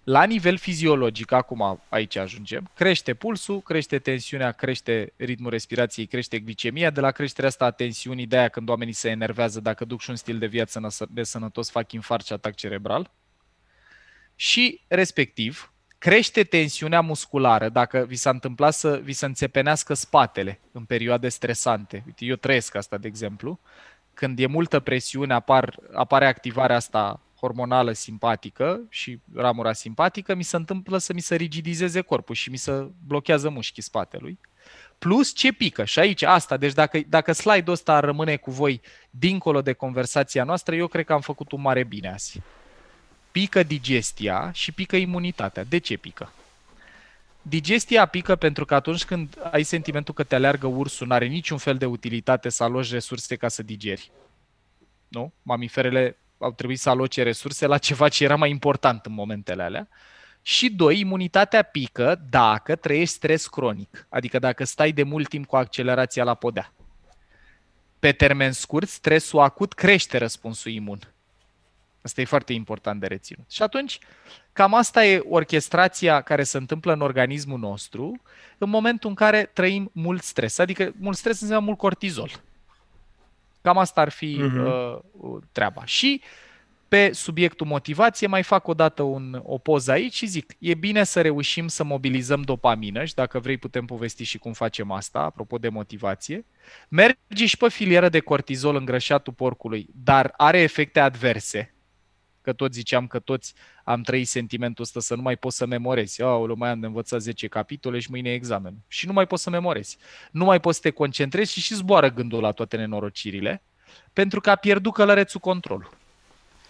La 0.03 0.23
nivel 0.23 0.57
fiziologic, 0.57 1.31
acum 1.31 1.81
aici 1.89 2.15
ajungem, 2.15 2.69
crește 2.75 3.13
pulsul, 3.13 3.61
crește 3.61 3.99
tensiunea, 3.99 4.51
crește 4.51 5.13
ritmul 5.15 5.49
respirației, 5.49 6.05
crește 6.05 6.39
glicemia. 6.39 6.89
De 6.89 6.99
la 6.99 7.11
creșterea 7.11 7.49
asta 7.49 7.65
a 7.65 7.71
tensiunii, 7.71 8.25
de 8.25 8.37
aia 8.37 8.49
când 8.49 8.69
oamenii 8.69 8.93
se 8.93 9.09
enervează, 9.09 9.59
dacă 9.59 9.85
duc 9.85 10.01
și 10.01 10.09
un 10.09 10.15
stil 10.15 10.37
de 10.37 10.45
viață 10.45 10.89
nesănătos, 11.13 11.69
fac 11.69 11.91
infarct 11.91 12.25
și 12.25 12.33
atac 12.33 12.55
cerebral. 12.55 13.11
Și, 14.35 14.81
respectiv, 14.87 15.73
crește 15.97 16.43
tensiunea 16.43 17.01
musculară 17.01 17.69
dacă 17.69 18.05
vi 18.07 18.15
s-a 18.15 18.29
întâmplat 18.29 18.73
să 18.73 18.99
vi 19.03 19.13
se 19.13 19.25
înțepenească 19.25 19.93
spatele 19.93 20.59
în 20.71 20.83
perioade 20.85 21.29
stresante. 21.29 22.03
Uite, 22.05 22.25
eu 22.25 22.35
trăiesc 22.35 22.75
asta, 22.75 22.97
de 22.97 23.07
exemplu. 23.07 23.59
Când 24.13 24.39
e 24.39 24.45
multă 24.45 24.79
presiune, 24.79 25.33
apar, 25.33 25.79
apare 25.93 26.27
activarea 26.27 26.75
asta 26.75 27.19
hormonală 27.43 27.91
simpatică 27.91 28.81
și 28.89 29.19
ramura 29.35 29.73
simpatică, 29.73 30.35
mi 30.35 30.43
se 30.43 30.55
întâmplă 30.55 30.97
să 30.97 31.13
mi 31.13 31.21
se 31.21 31.35
rigidizeze 31.35 32.01
corpul 32.01 32.35
și 32.35 32.49
mi 32.49 32.57
se 32.57 32.87
blochează 33.07 33.49
mușchii 33.49 33.81
spatelui. 33.81 34.39
Plus 34.97 35.33
ce 35.33 35.51
pică. 35.51 35.83
Și 35.85 35.99
aici, 35.99 36.21
asta, 36.21 36.57
deci 36.57 36.73
dacă, 36.73 36.99
dacă 37.07 37.31
slide-ul 37.31 37.73
ăsta 37.73 37.99
rămâne 37.99 38.35
cu 38.35 38.51
voi 38.51 38.81
dincolo 39.09 39.61
de 39.61 39.73
conversația 39.73 40.43
noastră, 40.43 40.75
eu 40.75 40.87
cred 40.87 41.05
că 41.05 41.13
am 41.13 41.21
făcut 41.21 41.51
un 41.51 41.61
mare 41.61 41.83
bine 41.83 42.11
azi. 42.11 42.41
Pică 43.31 43.63
digestia 43.63 44.51
și 44.53 44.71
pică 44.71 44.95
imunitatea. 44.95 45.63
De 45.63 45.77
ce 45.77 45.97
pică? 45.97 46.33
Digestia 47.41 48.05
pică 48.05 48.35
pentru 48.35 48.65
că 48.65 48.75
atunci 48.75 49.05
când 49.05 49.37
ai 49.51 49.63
sentimentul 49.63 50.13
că 50.13 50.23
te 50.23 50.35
aleargă 50.35 50.67
ursul, 50.67 51.07
nu 51.07 51.13
are 51.13 51.25
niciun 51.25 51.57
fel 51.57 51.77
de 51.77 51.85
utilitate 51.85 52.49
să 52.49 52.63
aloci 52.63 52.91
resurse 52.91 53.35
ca 53.35 53.47
să 53.47 53.63
digeri. 53.63 54.11
Nu? 55.07 55.33
Mamiferele 55.41 56.17
au 56.43 56.51
trebuit 56.51 56.79
să 56.79 56.89
aloce 56.89 57.23
resurse 57.23 57.65
la 57.65 57.77
ceva 57.77 58.09
ce 58.09 58.23
era 58.23 58.35
mai 58.35 58.49
important 58.49 59.05
în 59.05 59.13
momentele 59.13 59.63
alea. 59.63 59.87
Și 60.41 60.69
doi, 60.69 60.99
imunitatea 60.99 61.61
pică 61.61 62.21
dacă 62.29 62.75
trăiești 62.75 63.15
stres 63.15 63.47
cronic, 63.47 64.05
adică 64.09 64.39
dacă 64.39 64.63
stai 64.63 64.91
de 64.91 65.03
mult 65.03 65.27
timp 65.27 65.45
cu 65.45 65.55
accelerația 65.55 66.23
la 66.23 66.33
podea. 66.33 66.73
Pe 67.99 68.11
termen 68.11 68.51
scurt, 68.51 68.89
stresul 68.89 69.39
acut 69.39 69.73
crește 69.73 70.17
răspunsul 70.17 70.71
imun. 70.71 70.99
Asta 72.01 72.21
e 72.21 72.25
foarte 72.25 72.53
important 72.53 72.99
de 72.99 73.07
reținut. 73.07 73.45
Și 73.49 73.61
atunci, 73.61 73.99
cam 74.53 74.73
asta 74.73 75.05
e 75.05 75.23
orchestrația 75.29 76.21
care 76.21 76.43
se 76.43 76.57
întâmplă 76.57 76.93
în 76.93 77.01
organismul 77.01 77.59
nostru 77.59 78.21
în 78.57 78.69
momentul 78.69 79.09
în 79.09 79.15
care 79.15 79.49
trăim 79.53 79.89
mult 79.93 80.21
stres. 80.21 80.57
Adică 80.57 80.93
mult 80.97 81.17
stres 81.17 81.41
înseamnă 81.41 81.65
mult 81.65 81.77
cortizol. 81.77 82.29
Cam 83.63 83.77
asta 83.77 84.01
ar 84.01 84.09
fi 84.09 84.41
uh-huh. 84.41 85.01
uh, 85.13 85.41
treaba. 85.51 85.85
Și 85.85 86.21
pe 86.87 87.11
subiectul 87.13 87.67
motivație 87.67 88.27
mai 88.27 88.43
fac 88.43 88.67
o 88.67 88.73
dată 88.73 89.01
un, 89.01 89.41
o 89.43 89.57
poză 89.57 89.91
aici 89.91 90.13
și 90.13 90.25
zic, 90.25 90.55
e 90.59 90.73
bine 90.73 91.03
să 91.03 91.21
reușim 91.21 91.67
să 91.67 91.83
mobilizăm 91.83 92.41
dopamină 92.41 93.05
și 93.05 93.13
dacă 93.13 93.39
vrei 93.39 93.57
putem 93.57 93.85
povesti 93.85 94.23
și 94.23 94.37
cum 94.37 94.53
facem 94.53 94.91
asta, 94.91 95.19
apropo 95.19 95.57
de 95.57 95.69
motivație. 95.69 96.45
Mergi 96.89 97.45
și 97.45 97.57
pe 97.57 97.69
filieră 97.69 98.09
de 98.09 98.19
cortizol 98.19 98.75
în 98.75 98.85
grășatul 98.85 99.33
porcului, 99.33 99.87
dar 100.03 100.33
are 100.37 100.59
efecte 100.59 100.99
adverse, 100.99 101.72
că 102.43 102.53
tot 102.53 102.73
ziceam 102.73 103.07
că 103.07 103.19
toți 103.19 103.53
am 103.83 104.01
trăit 104.01 104.27
sentimentul 104.27 104.83
ăsta 104.83 104.99
să 104.99 105.15
nu 105.15 105.21
mai 105.21 105.35
poți 105.35 105.57
să 105.57 105.65
memorezi. 105.65 106.21
Aoleu, 106.21 106.55
mai 106.55 106.69
am 106.69 106.79
de 106.79 106.85
învățat 106.85 107.21
10 107.21 107.47
capitole 107.47 107.99
și 107.99 108.07
mâine 108.09 108.29
e 108.29 108.33
examen. 108.33 108.73
Și 108.87 109.05
nu 109.07 109.13
mai 109.13 109.27
poți 109.27 109.43
să 109.43 109.49
memorezi. 109.49 109.97
Nu 110.31 110.45
mai 110.45 110.59
poți 110.59 110.75
să 110.75 110.81
te 110.81 110.89
concentrezi 110.89 111.51
și 111.51 111.59
și 111.59 111.75
zboară 111.75 112.09
gândul 112.11 112.41
la 112.41 112.51
toate 112.51 112.77
nenorocirile, 112.77 113.63
pentru 114.13 114.41
că 114.41 114.49
a 114.49 114.55
pierdut 114.55 114.93
călărețul 114.93 115.39
controlul. 115.39 115.89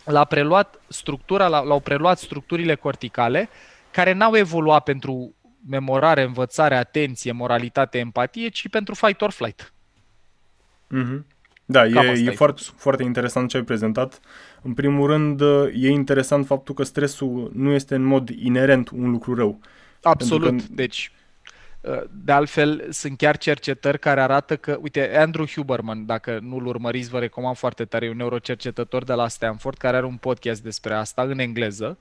L-a 0.06 0.26
preluat 0.26 0.82
structura, 0.88 1.48
l-au 1.48 1.80
preluat 1.80 2.20
structurile 2.20 2.76
corticale 2.76 3.50
care 3.92 4.12
n-au 4.12 4.36
evoluat 4.36 4.84
pentru 4.84 5.36
memorare, 5.70 6.22
învățare, 6.22 6.76
atenție, 6.76 7.32
moralitate, 7.32 7.98
empatie, 7.98 8.50
ci 8.50 8.70
pentru 8.70 8.94
fight 8.94 9.22
or 9.22 9.32
flight. 9.32 9.74
Mm-hmm. 10.96 11.33
Da, 11.66 11.86
e, 11.86 12.24
e 12.26 12.32
foarte, 12.32 12.62
foarte 12.76 13.04
interesant 13.04 13.50
ce 13.50 13.58
ai 13.58 13.64
prezentat. 13.64 14.20
În 14.62 14.74
primul 14.74 15.08
rând, 15.08 15.42
e 15.74 15.90
interesant 15.90 16.46
faptul 16.46 16.76
că 16.76 16.84
stresul 16.84 17.52
nu 17.54 17.72
este 17.72 17.96
în 17.96 18.04
mod 18.04 18.30
inerent 18.30 18.90
un 18.90 19.12
lucru 19.12 19.36
rău. 19.36 19.60
Absolut. 20.02 20.62
Că... 20.62 20.66
Deci, 20.70 21.12
de 22.12 22.32
altfel, 22.32 22.88
sunt 22.90 23.18
chiar 23.18 23.38
cercetări 23.38 24.00
care 24.00 24.22
arată 24.22 24.58
că, 24.58 24.78
uite, 24.82 25.18
Andrew 25.18 25.46
Huberman, 25.46 26.06
dacă 26.06 26.40
nu-l 26.42 26.66
urmăriți, 26.66 27.10
vă 27.10 27.20
recomand 27.20 27.56
foarte 27.56 27.86
tare, 27.86 28.06
e 28.06 28.10
un 28.10 28.18
neurocercetător 28.18 29.04
de 29.04 29.14
la 29.14 29.28
Stanford 29.28 29.78
care 29.78 29.98
are 29.98 30.06
un 30.06 30.18
podcast 30.18 30.64
despre 30.64 30.94
asta 30.94 31.22
în 31.22 31.40
engleză 31.40 31.98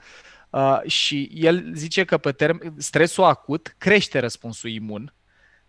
uh, 0.50 0.80
și 0.86 1.30
el 1.34 1.70
zice 1.74 2.04
că 2.04 2.18
pe 2.18 2.32
term- 2.32 2.72
stresul 2.76 3.24
acut 3.24 3.74
crește 3.78 4.18
răspunsul 4.18 4.70
imun 4.70 5.12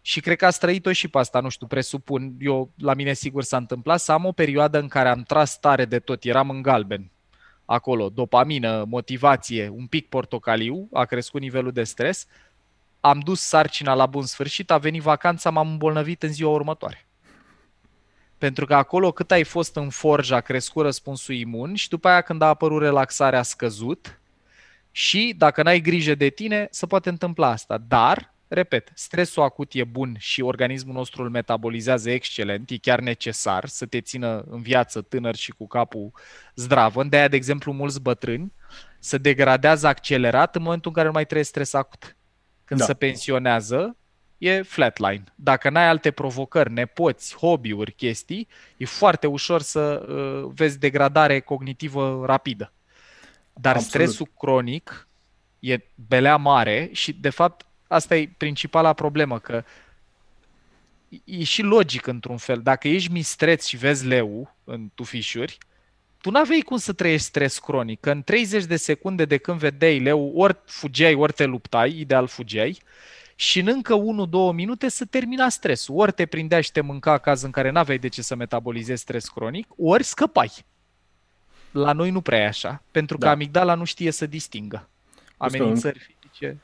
și 0.06 0.20
cred 0.20 0.38
că 0.38 0.46
a 0.46 0.50
trăit-o 0.50 0.92
și 0.92 1.08
pe 1.08 1.18
asta, 1.18 1.40
nu 1.40 1.50
știu, 1.50 1.68
presupun, 1.68 2.34
eu 2.40 2.72
la 2.78 2.94
mine 2.94 3.14
sigur 3.14 3.44
s-a 3.44 3.58
întâmplat, 3.58 4.00
să 4.00 4.12
am 4.12 4.26
o 4.26 4.32
perioadă 4.32 4.80
în 4.80 4.88
care 4.88 5.10
am 5.10 5.24
tras 5.24 5.60
tare 5.60 5.86
de 5.86 6.00
tot, 6.00 6.24
eram 6.24 6.50
în 6.50 6.62
galben, 6.62 7.12
acolo, 7.66 8.10
dopamină, 8.10 8.86
motivație, 8.88 9.70
un 9.70 9.86
pic 9.86 10.10
portocaliu, 10.10 10.88
a 10.94 11.06
crescut 11.06 11.42
nivelul 11.42 11.72
de 11.72 11.84
stres, 11.84 12.28
am 13.00 13.20
dus 13.20 13.42
sarcina 13.42 13.94
la 13.94 14.06
bun 14.06 14.26
sfârșit, 14.26 14.72
a 14.72 14.78
venit 14.78 15.02
vacanța, 15.02 15.50
m-am 15.50 15.70
îmbolnăvit 15.70 16.24
în 16.24 16.34
ziua 16.34 16.52
următoare. 16.52 17.06
Pentru 18.38 18.66
că 18.66 18.76
acolo 18.76 19.12
cât 19.12 19.32
ai 19.32 19.44
fost 19.44 19.76
în 19.76 19.90
forja 19.90 20.36
a 20.36 20.42
crescut 20.42 20.84
răspunsul 20.84 21.36
imun 21.36 21.76
și 21.76 21.90
după 21.90 22.08
aia 22.08 22.22
când 22.22 22.42
a 22.42 22.48
apărut 22.48 22.82
relaxarea 22.82 23.40
a 23.40 23.44
scăzut. 23.44 24.20
Și 24.92 25.34
dacă 25.38 25.64
n-ai 25.64 25.80
grijă 25.80 26.16
de 26.16 26.30
tine, 26.30 26.68
se 26.72 26.86
poate 26.86 27.10
întâmpla 27.10 27.48
asta. 27.48 27.78
Dar, 27.78 28.33
repet, 28.54 28.92
stresul 28.96 29.44
acut 29.44 29.74
e 29.74 29.84
bun 29.84 30.16
și 30.20 30.42
organismul 30.42 30.94
nostru 30.94 31.24
îl 31.24 31.30
metabolizează 31.30 32.10
excelent, 32.10 32.70
e 32.70 32.78
chiar 32.78 33.00
necesar 33.00 33.66
să 33.66 33.86
te 33.86 34.02
țină 34.02 34.44
în 34.50 34.62
viață 34.62 35.02
tânăr 35.02 35.36
și 35.36 35.52
cu 35.52 35.68
capul 35.68 36.12
zdravă. 36.56 37.04
De 37.04 37.18
aia, 37.18 37.28
de 37.28 37.36
exemplu, 37.36 37.72
mulți 37.72 38.02
bătrâni 38.02 38.54
se 39.00 39.18
degradează 39.18 39.88
accelerat 39.88 40.56
în 40.56 40.62
momentul 40.62 40.90
în 40.90 40.96
care 40.96 41.08
nu 41.08 41.14
mai 41.14 41.24
trebuie 41.24 41.46
stres 41.46 41.74
acut. 41.74 42.16
Când 42.66 42.80
da. 42.80 42.86
se 42.86 42.94
pensionează, 42.94 43.98
e 44.38 44.62
flatline. 44.62 45.24
Dacă 45.36 45.70
n-ai 45.70 45.88
alte 45.88 46.12
provocări, 46.12 46.72
nepoți, 46.72 47.36
hobby-uri, 47.36 47.92
chestii, 47.92 48.48
e 48.78 48.86
foarte 48.86 49.28
ușor 49.28 49.62
să 49.62 50.06
uh, 50.08 50.52
vezi 50.56 50.80
degradare 50.80 51.40
cognitivă 51.40 52.24
rapidă. 52.26 52.74
Dar 53.54 53.76
Absolut. 53.76 54.08
stresul 54.08 54.32
cronic 54.38 55.08
e 55.60 55.78
belea 56.08 56.36
mare 56.36 56.90
și, 56.92 57.14
de 57.14 57.30
fapt, 57.30 57.66
asta 57.88 58.16
e 58.16 58.30
principala 58.38 58.94
problemă, 58.94 59.40
că 59.40 59.64
e 61.24 61.44
și 61.44 61.62
logic 61.62 62.08
într-un 62.08 62.38
fel. 62.38 62.62
Dacă 62.62 62.88
ești 62.88 63.12
mistreț 63.12 63.66
și 63.66 63.78
vezi 63.78 64.06
leu 64.06 64.56
în 64.64 64.90
tufișuri, 64.96 65.58
tu 66.22 66.30
n-aveai 66.30 66.60
cum 66.60 66.78
să 66.78 66.94
trăiești 66.94 67.28
stres 67.28 67.60
cronic, 67.60 68.00
că 68.00 68.12
în 68.12 68.24
30 68.24 68.64
de 68.64 68.76
secunde 68.76 69.26
de 69.26 69.38
când 69.38 69.60
vedeai 69.60 70.00
leu, 70.00 70.32
ori 70.36 70.58
fugeai, 70.66 71.14
ori 71.14 71.34
te 71.34 71.46
luptai, 71.46 72.00
ideal 72.00 72.28
fugeai, 72.28 72.82
și 73.36 73.60
în 73.60 73.68
încă 73.68 73.96
1-2 74.52 74.56
minute 74.56 74.90
să 74.90 75.06
termina 75.06 75.50
stresul. 75.50 75.98
Ori 75.98 76.12
te 76.12 76.26
prindea 76.26 76.62
și 76.62 76.72
te 76.72 76.82
mânca 76.82 77.18
caz 77.18 77.42
în 77.42 77.52
care 77.52 77.70
n-aveai 77.70 77.98
de 77.98 78.08
ce 78.08 78.22
să 78.22 78.36
metabolizezi 78.36 79.02
stres 79.02 79.28
cronic, 79.28 79.68
ori 79.78 80.04
scăpai. 80.04 80.52
La 81.72 81.92
noi 81.92 82.10
nu 82.10 82.22
prea 82.22 82.40
e 82.40 82.48
așa, 82.48 82.84
pentru 82.92 83.18
că 83.18 83.26
da. 83.26 83.32
amigdala 83.32 83.74
nu 83.74 83.84
știe 83.84 84.12
să 84.12 84.26
distingă 84.26 84.90
amenințări 85.38 86.00
fizice. 86.00 86.58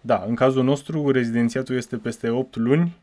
Da, 0.00 0.24
în 0.26 0.34
cazul 0.34 0.64
nostru 0.64 1.10
rezidențiatul 1.10 1.76
este 1.76 1.96
peste 1.96 2.28
8 2.28 2.56
luni 2.56 2.96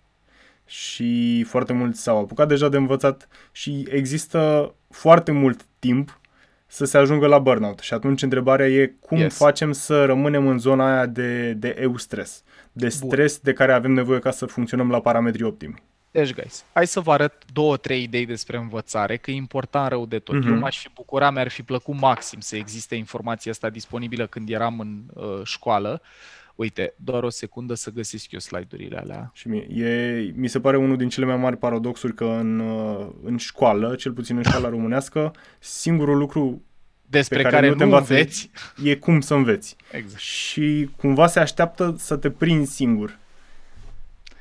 și 0.66 1.44
foarte 1.44 1.74
mulți 1.74 2.02
s-au 2.02 2.18
apucat 2.18 2.48
deja 2.48 2.70
de 2.70 2.78
învățat 2.78 3.28
și 3.52 3.86
există 3.90 4.74
foarte 4.90 5.32
mult 5.32 5.66
timp 5.80 6.20
să 6.68 6.86
se 6.86 6.98
ajungă 6.98 7.28
la 7.28 7.40
burnout. 7.40 7.80
Și 7.80 7.94
atunci 7.94 8.22
întrebarea 8.22 8.68
e 8.68 8.94
cum 9.00 9.18
yes. 9.18 9.38
facem 9.38 9.72
să 9.72 10.06
rămânem 10.06 10.48
în 10.48 10.60
zona 10.60 10.94
aia 10.94 11.06
de, 11.06 11.54
de 11.54 11.78
eu-stres, 11.80 12.44
de 12.72 12.90
stres 12.90 13.32
Bun. 13.32 13.42
de 13.44 13.54
care 13.54 13.74
avem 13.74 13.92
nevoie 13.92 14.20
ca 14.20 14.32
să 14.32 14.46
funcționăm 14.46 14.90
la 14.90 15.02
parametri 15.02 15.44
optimi. 15.44 15.84
Deci, 16.12 16.34
guys, 16.34 16.66
hai 16.74 16.88
să 16.88 17.00
vă 17.00 17.12
arăt 17.12 17.44
două, 17.54 17.78
trei 17.78 18.04
idei 18.04 18.26
despre 18.26 18.58
învățare, 18.58 19.18
că 19.18 19.32
e 19.32 19.36
important 19.36 19.90
rău 19.90 20.06
de 20.06 20.20
tot. 20.20 20.36
Mm-hmm. 20.36 20.48
Eu 20.48 20.58
m-aș 20.58 20.80
fi 20.80 20.90
bucurat, 20.96 21.34
mi-ar 21.34 21.48
fi 21.48 21.64
plăcut 21.64 22.00
maxim 22.00 22.40
să 22.40 22.56
existe 22.56 22.96
informația 22.96 23.52
asta 23.52 23.70
disponibilă 23.70 24.28
când 24.28 24.50
eram 24.50 24.80
în 24.80 25.00
uh, 25.14 25.42
școală. 25.44 26.02
Uite, 26.58 26.94
doar 26.96 27.24
o 27.24 27.30
secundă 27.30 27.74
să 27.74 27.92
găsesc 27.92 28.32
eu 28.32 28.40
slide-urile 28.40 28.98
alea. 28.98 29.32
Și 29.34 29.48
mie, 29.48 29.86
e, 29.86 30.34
mi 30.36 30.48
se 30.48 30.60
pare 30.60 30.78
unul 30.78 30.98
din 30.98 31.10
cele 31.10 31.26
mai 31.26 31.38
mari 31.38 31.58
paradoxuri 31.58 32.14
că 32.14 32.24
în, 32.24 32.60
uh, 32.60 33.08
în 33.24 33.38
școală, 33.38 33.96
cel 33.96 34.12
puțin 34.12 34.38
în 34.38 34.44
școala 34.44 34.70
românească, 34.70 35.32
singurul 35.60 36.18
lucru 36.18 36.62
despre 37.06 37.42
care, 37.42 37.56
care 37.56 37.70
nu, 37.70 37.76
te 37.76 37.84
nu 37.84 37.96
înveți 37.96 38.50
e 38.84 38.96
cum 38.96 39.22
să 39.22 39.34
înveți. 39.34 39.76
Exact. 39.92 40.22
Și 40.22 40.90
cumva 40.96 41.28
se 41.28 41.40
așteaptă 41.40 41.96
să 41.98 42.16
te 42.16 42.30
prinzi 42.30 42.76
singur. 42.76 43.18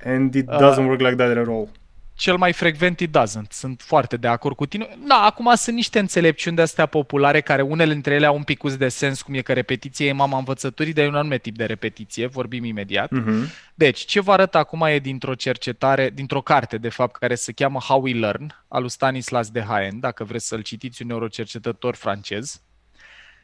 And 0.04 0.34
it 0.34 0.46
doesn't 0.46 0.78
uh, 0.78 0.86
work 0.86 1.00
like 1.00 1.14
that 1.14 1.36
at 1.36 1.48
all 1.48 1.68
cel 2.16 2.36
mai 2.36 2.52
frecvent 2.52 3.00
it 3.00 3.16
doesn't. 3.18 3.50
Sunt 3.50 3.82
foarte 3.82 4.16
de 4.16 4.26
acord 4.26 4.56
cu 4.56 4.66
tine. 4.66 4.88
Da, 5.06 5.14
acum 5.14 5.54
sunt 5.54 5.76
niște 5.76 5.98
înțelepciuni 5.98 6.56
de 6.56 6.62
astea 6.62 6.86
populare 6.86 7.40
care 7.40 7.62
unele 7.62 7.92
dintre 7.92 8.14
ele 8.14 8.26
au 8.26 8.36
un 8.36 8.42
pic 8.42 8.72
de 8.72 8.88
sens, 8.88 9.22
cum 9.22 9.34
e 9.34 9.40
că 9.40 9.52
repetiție 9.52 10.06
e 10.06 10.12
mama 10.12 10.38
învățăturii, 10.38 10.92
dar 10.92 11.04
e 11.04 11.08
un 11.08 11.14
anume 11.14 11.38
tip 11.38 11.56
de 11.56 11.64
repetiție, 11.64 12.26
vorbim 12.26 12.64
imediat. 12.64 13.10
Uh-huh. 13.12 13.64
Deci, 13.74 14.04
ce 14.04 14.20
vă 14.20 14.32
arăt 14.32 14.54
acum 14.54 14.82
e 14.82 14.98
dintr-o 14.98 15.34
cercetare, 15.34 16.10
dintr-o 16.10 16.40
carte, 16.40 16.78
de 16.78 16.88
fapt, 16.88 17.16
care 17.16 17.34
se 17.34 17.52
cheamă 17.52 17.78
How 17.78 18.02
We 18.02 18.12
Learn, 18.12 18.64
al 18.68 18.80
lui 18.80 18.90
Stanislas 18.90 19.50
de 19.50 19.62
Haen, 19.62 20.00
dacă 20.00 20.24
vreți 20.24 20.46
să-l 20.46 20.62
citiți, 20.62 21.02
un 21.02 21.08
neurocercetător 21.08 21.94
francez. 21.94 22.60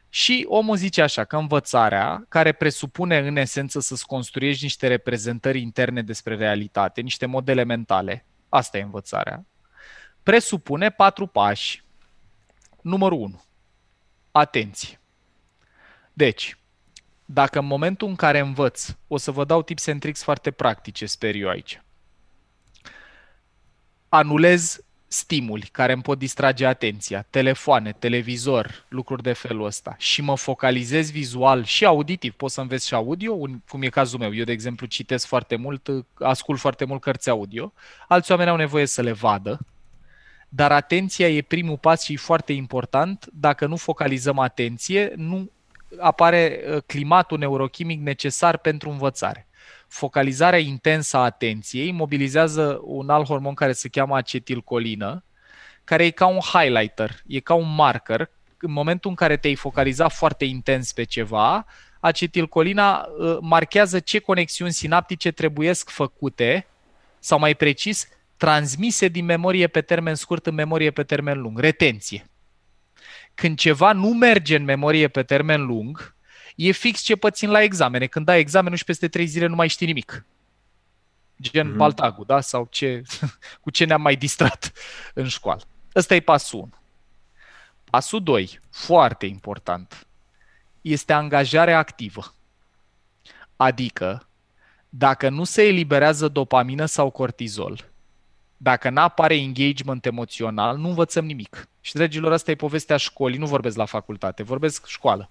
Și 0.09 0.45
omul 0.47 0.75
zice 0.75 1.01
așa, 1.01 1.23
că 1.23 1.35
învățarea, 1.35 2.25
care 2.29 2.51
presupune 2.51 3.17
în 3.17 3.35
esență 3.35 3.79
să-ți 3.79 4.05
construiești 4.05 4.63
niște 4.63 4.87
reprezentări 4.87 5.61
interne 5.61 6.01
despre 6.01 6.35
realitate, 6.35 7.01
niște 7.01 7.25
modele 7.25 7.63
mentale, 7.63 8.25
Asta 8.53 8.77
e 8.77 8.81
învățarea. 8.81 9.45
Presupune 10.23 10.89
patru 10.89 11.27
pași. 11.27 11.83
Numărul 12.81 13.19
1. 13.19 13.43
Atenție. 14.31 14.99
Deci, 16.13 16.57
dacă 17.25 17.59
în 17.59 17.65
momentul 17.65 18.07
în 18.07 18.15
care 18.15 18.39
învăț, 18.39 18.95
o 19.07 19.17
să 19.17 19.31
vă 19.31 19.45
dau 19.45 19.61
tips 19.61 19.87
and 19.87 19.99
tricks 19.99 20.23
foarte 20.23 20.51
practice, 20.51 21.05
sper 21.05 21.35
eu 21.35 21.49
aici. 21.49 21.81
Anulez 24.09 24.79
stimuli 25.13 25.69
care 25.71 25.93
îmi 25.93 26.01
pot 26.01 26.17
distrage 26.17 26.65
atenția, 26.65 27.25
telefoane, 27.29 27.91
televizor, 27.91 28.85
lucruri 28.87 29.23
de 29.23 29.33
felul 29.33 29.65
ăsta. 29.65 29.95
Și 29.97 30.21
mă 30.21 30.37
focalizez 30.37 31.11
vizual 31.11 31.63
și 31.63 31.85
auditiv, 31.85 32.33
pot 32.33 32.51
să 32.51 32.61
înveți 32.61 32.87
și 32.87 32.93
audio, 32.93 33.35
cum 33.67 33.81
e 33.81 33.87
cazul 33.87 34.19
meu. 34.19 34.35
Eu, 34.35 34.43
de 34.43 34.51
exemplu, 34.51 34.85
citesc 34.85 35.25
foarte 35.25 35.55
mult, 35.55 35.89
ascult 36.13 36.59
foarte 36.59 36.85
mult 36.85 37.01
cărți 37.01 37.29
audio, 37.29 37.73
alți 38.07 38.31
oameni 38.31 38.49
au 38.49 38.55
nevoie 38.55 38.85
să 38.85 39.01
le 39.01 39.11
vadă, 39.11 39.59
dar 40.49 40.71
atenția 40.71 41.29
e 41.29 41.41
primul 41.41 41.77
pas 41.77 42.03
și 42.03 42.13
e 42.13 42.17
foarte 42.17 42.53
important. 42.53 43.25
Dacă 43.33 43.65
nu 43.65 43.75
focalizăm 43.75 44.39
atenție, 44.39 45.13
nu 45.15 45.51
apare 45.99 46.59
uh, 46.67 46.81
climatul 46.85 47.37
neurochimic 47.37 48.01
necesar 48.01 48.57
pentru 48.57 48.89
învățare 48.89 49.47
focalizarea 49.93 50.59
intensă 50.59 51.17
a 51.17 51.23
atenției 51.23 51.91
mobilizează 51.91 52.79
un 52.83 53.09
alt 53.09 53.27
hormon 53.27 53.53
care 53.53 53.71
se 53.71 53.89
cheamă 53.89 54.17
acetilcolină, 54.17 55.23
care 55.83 56.05
e 56.05 56.09
ca 56.09 56.25
un 56.25 56.39
highlighter, 56.39 57.23
e 57.27 57.39
ca 57.39 57.53
un 57.53 57.75
marker. 57.75 58.29
În 58.57 58.71
momentul 58.71 59.09
în 59.09 59.15
care 59.15 59.37
te-ai 59.37 59.55
focalizat 59.55 60.13
foarte 60.13 60.45
intens 60.45 60.91
pe 60.91 61.03
ceva, 61.03 61.65
acetilcolina 61.99 62.97
uh, 62.97 63.37
marchează 63.41 63.99
ce 63.99 64.19
conexiuni 64.19 64.71
sinaptice 64.71 65.31
trebuiesc 65.31 65.89
făcute, 65.89 66.67
sau 67.19 67.39
mai 67.39 67.55
precis, 67.55 68.07
transmise 68.37 69.07
din 69.07 69.25
memorie 69.25 69.67
pe 69.67 69.81
termen 69.81 70.15
scurt 70.15 70.45
în 70.45 70.53
memorie 70.53 70.91
pe 70.91 71.03
termen 71.03 71.41
lung, 71.41 71.59
retenție. 71.59 72.29
Când 73.35 73.57
ceva 73.57 73.91
nu 73.91 74.07
merge 74.07 74.55
în 74.55 74.63
memorie 74.63 75.07
pe 75.07 75.23
termen 75.23 75.65
lung, 75.65 76.15
E 76.55 76.71
fix 76.71 77.01
ce 77.01 77.15
pățin 77.15 77.49
la 77.49 77.61
examene. 77.61 78.07
Când 78.07 78.25
dai 78.25 78.39
examenul 78.39 78.77
și 78.77 78.83
peste 78.83 79.07
trei 79.07 79.25
zile 79.25 79.45
nu 79.45 79.55
mai 79.55 79.67
știi 79.67 79.87
nimic. 79.87 80.25
Gen 81.41 81.71
mm-hmm. 81.71 81.75
baltagul, 81.75 82.25
da? 82.27 82.41
Sau 82.41 82.67
ce, 82.69 83.01
cu 83.61 83.69
ce 83.69 83.85
ne-am 83.85 84.01
mai 84.01 84.15
distrat 84.15 84.71
în 85.13 85.27
școală. 85.27 85.61
Ăsta 85.95 86.15
e 86.15 86.19
pasul 86.19 86.59
1. 86.59 86.69
Pasul 87.83 88.23
2, 88.23 88.59
foarte 88.69 89.25
important, 89.25 90.07
este 90.81 91.13
angajarea 91.13 91.77
activă. 91.77 92.33
Adică, 93.55 94.27
dacă 94.89 95.29
nu 95.29 95.43
se 95.43 95.63
eliberează 95.63 96.27
dopamină 96.27 96.85
sau 96.85 97.09
cortizol, 97.09 97.92
dacă 98.63 98.89
nu 98.89 99.01
apare 99.01 99.35
engagement 99.35 100.05
emoțional, 100.05 100.77
nu 100.77 100.87
învățăm 100.87 101.25
nimic. 101.25 101.67
Și, 101.81 101.93
dragilor, 101.93 102.31
asta 102.31 102.51
e 102.51 102.55
povestea 102.55 102.97
școlii, 102.97 103.37
nu 103.37 103.45
vorbesc 103.45 103.77
la 103.77 103.85
facultate, 103.85 104.43
vorbesc 104.43 104.85
școală. 104.85 105.29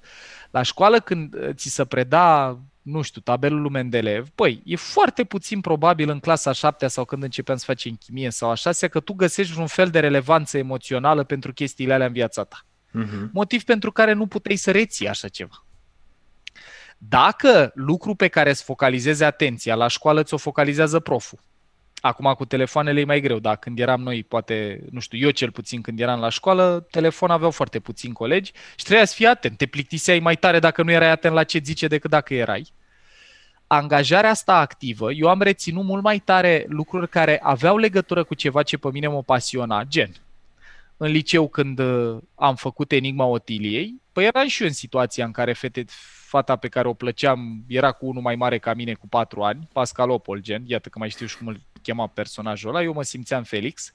La 0.50 0.62
școală, 0.62 1.00
când 1.00 1.34
uh, 1.34 1.48
ți 1.54 1.68
se 1.68 1.84
preda, 1.84 2.58
nu 2.82 3.02
știu, 3.02 3.20
tabelul 3.20 3.60
lui 3.60 3.70
Mendeleev, 3.70 4.28
păi, 4.28 4.62
e 4.64 4.76
foarte 4.76 5.24
puțin 5.24 5.60
probabil 5.60 6.08
în 6.08 6.20
clasa 6.20 6.52
7 6.52 6.86
sau 6.86 7.04
când 7.04 7.22
începeam 7.22 7.56
să 7.56 7.64
facem 7.66 7.94
chimie 7.94 8.30
sau 8.30 8.50
a 8.50 8.54
6 8.54 8.88
că 8.88 9.00
tu 9.00 9.12
găsești 9.12 9.58
un 9.58 9.66
fel 9.66 9.88
de 9.88 10.00
relevanță 10.00 10.58
emoțională 10.58 11.24
pentru 11.24 11.52
chestiile 11.52 11.92
alea 11.92 12.06
în 12.06 12.12
viața 12.12 12.44
ta. 12.44 12.64
Uh-huh. 12.64 13.30
Motiv 13.32 13.62
pentru 13.62 13.92
care 13.92 14.12
nu 14.12 14.26
puteai 14.26 14.56
să 14.56 14.70
reții 14.70 15.08
așa 15.08 15.28
ceva. 15.28 15.64
Dacă 16.98 17.72
lucru 17.74 18.14
pe 18.14 18.28
care 18.28 18.50
îți 18.50 18.62
focalizezi 18.62 19.22
atenția 19.22 19.74
la 19.74 19.86
școală 19.86 20.22
ți-o 20.22 20.36
focalizează 20.36 21.00
proful, 21.00 21.38
Acum 22.02 22.32
cu 22.34 22.44
telefoanele 22.44 23.00
e 23.00 23.04
mai 23.04 23.20
greu, 23.20 23.38
dar 23.38 23.56
când 23.56 23.78
eram 23.78 24.02
noi, 24.02 24.22
poate, 24.22 24.84
nu 24.90 25.00
știu, 25.00 25.18
eu 25.18 25.30
cel 25.30 25.50
puțin 25.50 25.80
când 25.80 26.00
eram 26.00 26.20
la 26.20 26.28
școală, 26.28 26.86
telefon 26.90 27.30
aveau 27.30 27.50
foarte 27.50 27.80
puțini 27.80 28.12
colegi 28.12 28.52
și 28.76 28.84
trebuia 28.84 29.04
să 29.04 29.14
fii 29.14 29.26
atent. 29.26 29.56
Te 29.56 29.66
plictiseai 29.66 30.18
mai 30.18 30.36
tare 30.36 30.58
dacă 30.58 30.82
nu 30.82 30.90
erai 30.90 31.10
atent 31.10 31.34
la 31.34 31.44
ce 31.44 31.60
zice 31.64 31.86
decât 31.86 32.10
dacă 32.10 32.34
erai. 32.34 32.72
Angajarea 33.66 34.30
asta 34.30 34.58
activă, 34.58 35.12
eu 35.12 35.28
am 35.28 35.40
reținut 35.40 35.84
mult 35.84 36.02
mai 36.02 36.18
tare 36.18 36.64
lucruri 36.68 37.08
care 37.08 37.40
aveau 37.42 37.76
legătură 37.76 38.24
cu 38.24 38.34
ceva 38.34 38.62
ce 38.62 38.76
pe 38.76 38.88
mine 38.92 39.08
mă 39.08 39.22
pasiona, 39.22 39.84
gen 39.84 40.12
în 40.96 41.10
liceu 41.10 41.48
când 41.48 41.78
uh, 41.78 42.18
am 42.34 42.54
făcut 42.54 42.92
Enigma 42.92 43.24
Otiliei, 43.24 44.00
păi 44.12 44.24
eram 44.24 44.46
și 44.46 44.62
eu 44.62 44.68
în 44.68 44.74
situația 44.74 45.24
în 45.24 45.30
care 45.30 45.52
fete, 45.52 45.84
fata 46.26 46.56
pe 46.56 46.68
care 46.68 46.88
o 46.88 46.94
plăceam 46.94 47.64
era 47.66 47.92
cu 47.92 48.06
unul 48.06 48.22
mai 48.22 48.36
mare 48.36 48.58
ca 48.58 48.74
mine 48.74 48.94
cu 48.94 49.08
patru 49.08 49.42
ani, 49.42 49.68
Pascal 49.72 50.10
Opol, 50.10 50.40
gen, 50.40 50.62
iată 50.66 50.88
că 50.88 50.98
mai 50.98 51.10
știu 51.10 51.26
și 51.26 51.36
cum 51.36 51.46
îl 51.46 51.60
chema 51.82 52.06
personajul 52.06 52.68
ăla, 52.68 52.82
eu 52.82 52.92
mă 52.92 53.02
simțeam 53.02 53.42
Felix 53.42 53.92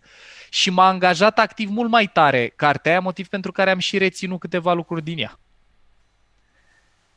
și 0.50 0.70
m-a 0.70 0.88
angajat 0.88 1.40
activ 1.40 1.70
mult 1.70 1.90
mai 1.90 2.08
tare 2.08 2.54
cartea 2.56 2.92
aia, 2.92 3.00
motiv 3.00 3.28
pentru 3.28 3.52
care 3.52 3.70
am 3.70 3.80
și 3.80 3.98
reținut 3.98 4.40
câteva 4.40 4.74
lucruri 4.74 5.04
din 5.04 5.18
ea. 5.18 5.40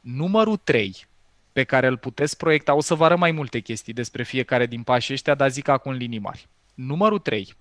Numărul 0.01 0.57
3 0.57 1.07
pe 1.53 1.65
care 1.65 1.87
îl 1.87 1.97
puteți 1.97 2.37
proiecta, 2.37 2.75
o 2.75 2.81
să 2.81 2.95
vă 2.95 3.05
arăt 3.05 3.19
mai 3.19 3.31
multe 3.31 3.61
chestii 3.61 3.93
despre 3.93 4.23
fiecare 4.23 4.67
din 4.67 4.83
pașii 4.83 5.15
ăștia, 5.15 5.35
dar 5.35 5.51
zic 5.51 5.69
acum 5.69 5.93
în 5.93 5.97
linii 5.97 6.19
mari. 6.19 6.49
Numărul 6.75 7.19
3 7.19 7.55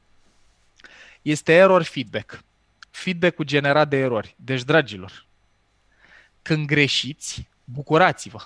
este 1.22 1.54
error 1.54 1.84
feedback. 1.84 2.44
Feedback-ul 2.92 3.46
generat 3.46 3.90
de 3.90 3.98
erori. 3.98 4.36
Deci, 4.38 4.64
dragilor, 4.64 5.26
când 6.42 6.66
greșiți, 6.66 7.48
bucurați-vă. 7.64 8.40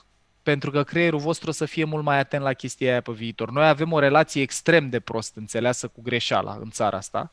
Pentru 0.44 0.72
că 0.72 0.84
creierul 0.84 1.20
vostru 1.20 1.50
o 1.50 1.54
să 1.54 1.66
fie 1.66 1.84
mult 1.84 2.04
mai 2.04 2.20
atent 2.20 2.44
la 2.44 2.54
chestia 2.54 2.92
aia 2.92 3.02
pe 3.02 3.12
viitor. 3.12 3.52
Noi 3.52 3.68
avem 3.68 3.92
o 3.92 4.00
relație 4.00 4.42
extrem 4.42 4.90
de 4.90 5.00
prost 5.00 5.36
înțeleasă 5.36 5.88
cu 5.88 6.02
greșeala 6.02 6.58
în 6.62 6.70
țara 6.70 6.98
asta. 6.98 7.32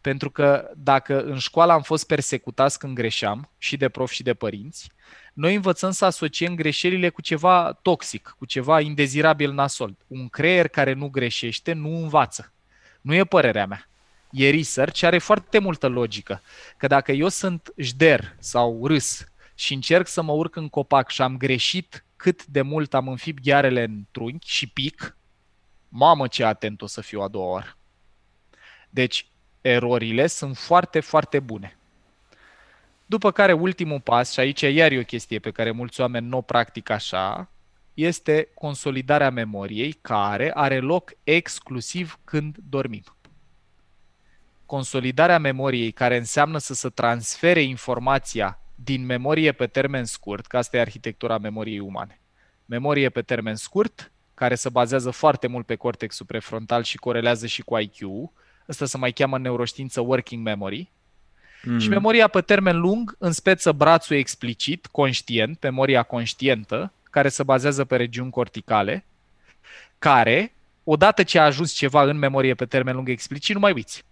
Pentru 0.00 0.30
că 0.30 0.70
dacă 0.76 1.22
în 1.22 1.38
școală 1.38 1.72
am 1.72 1.82
fost 1.82 2.06
persecutați 2.06 2.78
când 2.78 2.94
greșeam, 2.94 3.50
și 3.58 3.76
de 3.76 3.88
prof 3.88 4.10
și 4.10 4.22
de 4.22 4.34
părinți, 4.34 4.90
noi 5.32 5.54
învățăm 5.54 5.90
să 5.90 6.04
asociem 6.04 6.54
greșelile 6.54 7.08
cu 7.08 7.22
ceva 7.22 7.78
toxic, 7.82 8.34
cu 8.38 8.44
ceva 8.44 8.80
indezirabil 8.80 9.52
nasol. 9.52 9.96
Un 10.06 10.28
creier 10.28 10.68
care 10.68 10.92
nu 10.92 11.08
greșește 11.08 11.72
nu 11.72 12.02
învață. 12.02 12.52
Nu 13.00 13.14
e 13.14 13.24
părerea 13.24 13.66
mea. 13.66 13.88
E 14.30 14.50
research, 14.50 15.02
are 15.02 15.18
foarte 15.18 15.58
multă 15.58 15.86
logică. 15.86 16.42
Că 16.76 16.86
dacă 16.86 17.12
eu 17.12 17.28
sunt 17.28 17.72
jder 17.76 18.36
sau 18.38 18.86
râs 18.86 19.24
și 19.54 19.74
încerc 19.74 20.06
să 20.06 20.22
mă 20.22 20.32
urc 20.32 20.56
în 20.56 20.68
copac 20.68 21.10
și 21.10 21.22
am 21.22 21.36
greșit 21.36 22.04
cât 22.20 22.46
de 22.46 22.62
mult 22.62 22.94
am 22.94 23.08
înfipt 23.08 23.42
ghearele 23.42 23.82
în 23.82 24.04
trunchi 24.10 24.50
și 24.50 24.66
pic, 24.66 25.16
mamă 25.88 26.26
ce 26.26 26.44
atent 26.44 26.82
o 26.82 26.86
să 26.86 27.00
fiu 27.00 27.20
a 27.20 27.28
doua 27.28 27.46
oară. 27.46 27.76
Deci, 28.90 29.26
erorile 29.60 30.26
sunt 30.26 30.56
foarte, 30.56 31.00
foarte 31.00 31.40
bune. 31.40 31.78
După 33.06 33.30
care 33.30 33.52
ultimul 33.52 34.00
pas, 34.00 34.32
și 34.32 34.40
aici 34.40 34.60
iar 34.60 34.92
e 34.92 34.98
o 34.98 35.02
chestie 35.02 35.38
pe 35.38 35.50
care 35.50 35.70
mulți 35.70 36.00
oameni 36.00 36.26
nu 36.26 36.36
o 36.36 36.40
practică 36.40 36.92
așa, 36.92 37.50
este 37.94 38.48
consolidarea 38.54 39.30
memoriei 39.30 39.92
care 39.92 40.50
are 40.54 40.80
loc 40.80 41.12
exclusiv 41.24 42.18
când 42.24 42.56
dormim. 42.68 43.04
Consolidarea 44.66 45.38
memoriei 45.38 45.90
care 45.90 46.16
înseamnă 46.16 46.58
să 46.58 46.74
se 46.74 46.88
transfere 46.88 47.60
informația 47.60 48.59
din 48.84 49.06
memorie 49.06 49.52
pe 49.52 49.66
termen 49.66 50.04
scurt, 50.04 50.46
că 50.46 50.56
asta 50.56 50.76
e 50.76 50.80
arhitectura 50.80 51.38
memoriei 51.38 51.78
umane. 51.78 52.20
Memorie 52.66 53.08
pe 53.08 53.22
termen 53.22 53.54
scurt, 53.54 54.10
care 54.34 54.54
se 54.54 54.68
bazează 54.68 55.10
foarte 55.10 55.46
mult 55.46 55.66
pe 55.66 55.74
cortexul 55.74 56.26
prefrontal 56.26 56.82
și 56.82 56.96
corelează 56.96 57.46
și 57.46 57.62
cu 57.62 57.78
IQ. 57.78 57.98
Asta 58.66 58.86
se 58.86 58.98
mai 58.98 59.12
cheamă 59.12 59.36
în 59.36 59.42
neuroștiință 59.42 60.00
working 60.00 60.44
memory. 60.44 60.90
Mm-hmm. 61.60 61.78
Și 61.78 61.88
memoria 61.88 62.28
pe 62.28 62.40
termen 62.40 62.80
lung 62.80 63.16
în 63.18 63.32
speță 63.32 63.72
brațul 63.72 64.16
explicit, 64.16 64.86
conștient, 64.86 65.62
memoria 65.62 66.02
conștientă, 66.02 66.92
care 67.10 67.28
se 67.28 67.42
bazează 67.42 67.84
pe 67.84 67.96
regiuni 67.96 68.30
corticale, 68.30 69.04
care, 69.98 70.54
odată 70.84 71.22
ce 71.22 71.38
a 71.38 71.44
ajuns 71.44 71.72
ceva 71.72 72.02
în 72.02 72.16
memorie 72.16 72.54
pe 72.54 72.64
termen 72.64 72.94
lung 72.94 73.08
explicit, 73.08 73.54
nu 73.54 73.60
mai 73.60 73.72
uiți. 73.72 74.04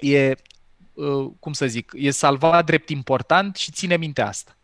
E, 0.00 0.28
uh, 0.28 0.36
cum 1.38 1.52
să 1.52 1.66
zic, 1.66 1.92
e 1.94 2.10
salvat 2.10 2.64
drept 2.64 2.88
important 2.88 3.56
și 3.56 3.72
ține 3.72 3.96
minte 3.96 4.22
asta. 4.22 4.56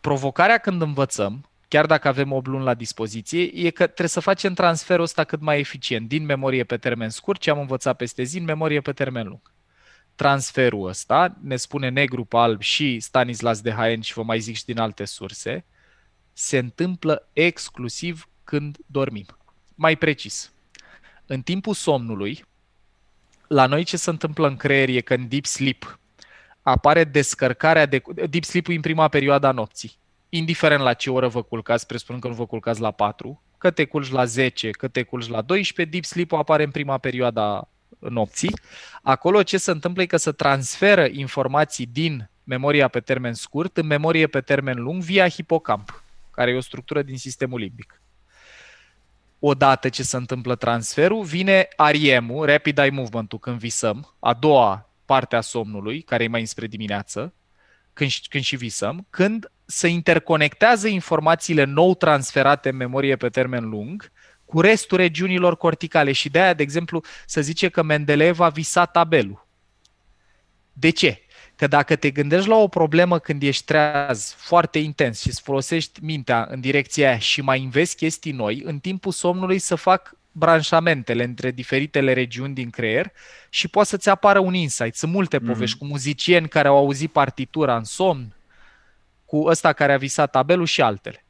Provocarea 0.00 0.58
când 0.58 0.82
învățăm, 0.82 1.48
chiar 1.68 1.86
dacă 1.86 2.08
avem 2.08 2.32
8 2.32 2.46
luni 2.46 2.64
la 2.64 2.74
dispoziție, 2.74 3.42
e 3.42 3.70
că 3.70 3.84
trebuie 3.84 4.08
să 4.08 4.20
facem 4.20 4.54
transferul 4.54 5.04
ăsta 5.04 5.24
cât 5.24 5.40
mai 5.40 5.58
eficient, 5.58 6.08
din 6.08 6.24
memorie 6.24 6.64
pe 6.64 6.76
termen 6.76 7.10
scurt, 7.10 7.40
ce 7.40 7.50
am 7.50 7.58
învățat 7.58 7.96
peste 7.96 8.22
zi, 8.22 8.38
în 8.38 8.44
memorie 8.44 8.80
pe 8.80 8.92
termen 8.92 9.26
lung 9.26 9.54
transferul 10.16 10.88
ăsta, 10.88 11.36
ne 11.42 11.56
spune 11.56 11.88
negru 11.88 12.24
pe 12.24 12.36
alb 12.36 12.60
și 12.60 13.00
Stanislas 13.00 13.60
de 13.60 13.72
Haen 13.72 14.00
și 14.00 14.12
vă 14.12 14.22
mai 14.22 14.40
zic 14.40 14.56
și 14.56 14.64
din 14.64 14.78
alte 14.78 15.04
surse, 15.04 15.64
se 16.32 16.58
întâmplă 16.58 17.28
exclusiv 17.32 18.28
când 18.44 18.76
dormim. 18.86 19.26
Mai 19.74 19.96
precis, 19.96 20.52
în 21.26 21.42
timpul 21.42 21.74
somnului, 21.74 22.44
la 23.48 23.66
noi 23.66 23.84
ce 23.84 23.96
se 23.96 24.10
întâmplă 24.10 24.46
în 24.46 24.56
creier 24.56 24.88
e 24.88 25.00
că 25.00 25.14
în 25.14 25.28
deep 25.28 25.44
sleep 25.44 25.98
apare 26.62 27.04
descărcarea 27.04 27.86
de... 27.86 28.02
Deep 28.30 28.44
sleep 28.44 28.68
în 28.68 28.80
prima 28.80 29.08
perioadă 29.08 29.46
a 29.46 29.50
nopții. 29.50 29.92
Indiferent 30.28 30.82
la 30.82 30.92
ce 30.92 31.10
oră 31.10 31.28
vă 31.28 31.42
culcați, 31.42 31.86
presupun 31.86 32.18
că 32.18 32.28
nu 32.28 32.34
vă 32.34 32.46
culcați 32.46 32.80
la 32.80 32.90
4, 32.90 33.42
că 33.58 33.70
te 33.70 33.84
culci 33.84 34.10
la 34.10 34.24
10, 34.24 34.70
că 34.70 34.88
te 34.88 35.02
culci 35.02 35.28
la 35.28 35.42
12, 35.42 35.94
deep 35.94 36.04
sleep 36.04 36.32
apare 36.32 36.62
în 36.62 36.70
prima 36.70 36.98
perioadă 36.98 37.40
a 37.40 37.68
nopții, 37.98 38.52
acolo 39.02 39.42
ce 39.42 39.58
se 39.58 39.70
întâmplă 39.70 40.02
e 40.02 40.06
că 40.06 40.16
se 40.16 40.32
transferă 40.32 41.06
informații 41.10 41.86
din 41.86 42.30
memoria 42.44 42.88
pe 42.88 43.00
termen 43.00 43.34
scurt 43.34 43.76
în 43.76 43.86
memorie 43.86 44.26
pe 44.26 44.40
termen 44.40 44.82
lung 44.82 45.02
via 45.02 45.28
hipocamp, 45.28 46.02
care 46.30 46.50
e 46.50 46.56
o 46.56 46.60
structură 46.60 47.02
din 47.02 47.18
sistemul 47.18 47.60
limbic. 47.60 48.00
Odată 49.38 49.88
ce 49.88 50.02
se 50.02 50.16
întâmplă 50.16 50.54
transferul, 50.54 51.22
vine 51.22 51.68
REM-ul, 51.76 52.46
Rapid 52.46 52.78
Eye 52.78 52.90
Movement-ul, 52.90 53.38
când 53.38 53.58
visăm, 53.58 54.14
a 54.18 54.34
doua 54.34 54.90
parte 55.04 55.36
a 55.36 55.40
somnului, 55.40 56.02
care 56.02 56.24
e 56.24 56.28
mai 56.28 56.40
înspre 56.40 56.66
dimineață, 56.66 57.34
când, 57.92 58.10
când 58.28 58.44
și 58.44 58.56
visăm, 58.56 59.06
când 59.10 59.50
se 59.64 59.88
interconectează 59.88 60.88
informațiile 60.88 61.64
nou 61.64 61.94
transferate 61.94 62.68
în 62.68 62.76
memorie 62.76 63.16
pe 63.16 63.28
termen 63.28 63.68
lung 63.68 64.12
cu 64.44 64.60
restul 64.60 64.96
regiunilor 64.96 65.56
corticale 65.56 66.12
și 66.12 66.28
de 66.28 66.40
aia, 66.40 66.54
de 66.54 66.62
exemplu, 66.62 67.02
să 67.26 67.40
zice 67.40 67.68
că 67.68 67.82
Mendeleev 67.82 68.40
a 68.40 68.48
visat 68.48 68.90
tabelul. 68.90 69.48
De 70.72 70.90
ce? 70.90 71.25
Că 71.56 71.66
dacă 71.66 71.96
te 71.96 72.10
gândești 72.10 72.48
la 72.48 72.56
o 72.56 72.68
problemă 72.68 73.18
când 73.18 73.42
ești 73.42 73.64
treaz 73.64 74.34
foarte 74.36 74.78
intens 74.78 75.20
și 75.20 75.28
îți 75.28 75.42
folosești 75.42 76.04
mintea 76.04 76.46
în 76.50 76.60
direcția 76.60 77.08
aia 77.08 77.18
și 77.18 77.40
mai 77.40 77.62
înveți 77.62 77.96
chestii 77.96 78.32
noi, 78.32 78.62
în 78.64 78.78
timpul 78.78 79.12
somnului 79.12 79.58
să 79.58 79.74
fac 79.74 80.16
branșamentele 80.32 81.24
între 81.24 81.50
diferitele 81.50 82.12
regiuni 82.12 82.54
din 82.54 82.70
creier 82.70 83.12
și 83.48 83.68
poate 83.68 83.88
să-ți 83.88 84.08
apară 84.08 84.38
un 84.38 84.54
insight. 84.54 84.94
Sunt 84.94 85.12
multe 85.12 85.38
mm-hmm. 85.38 85.46
povești 85.46 85.78
cu 85.78 85.84
muzicieni 85.84 86.48
care 86.48 86.68
au 86.68 86.76
auzit 86.76 87.10
partitura 87.10 87.76
în 87.76 87.84
somn, 87.84 88.34
cu 89.24 89.44
ăsta 89.44 89.72
care 89.72 89.92
a 89.92 89.98
visat 89.98 90.30
tabelul 90.30 90.66
și 90.66 90.82
altele. 90.82 91.24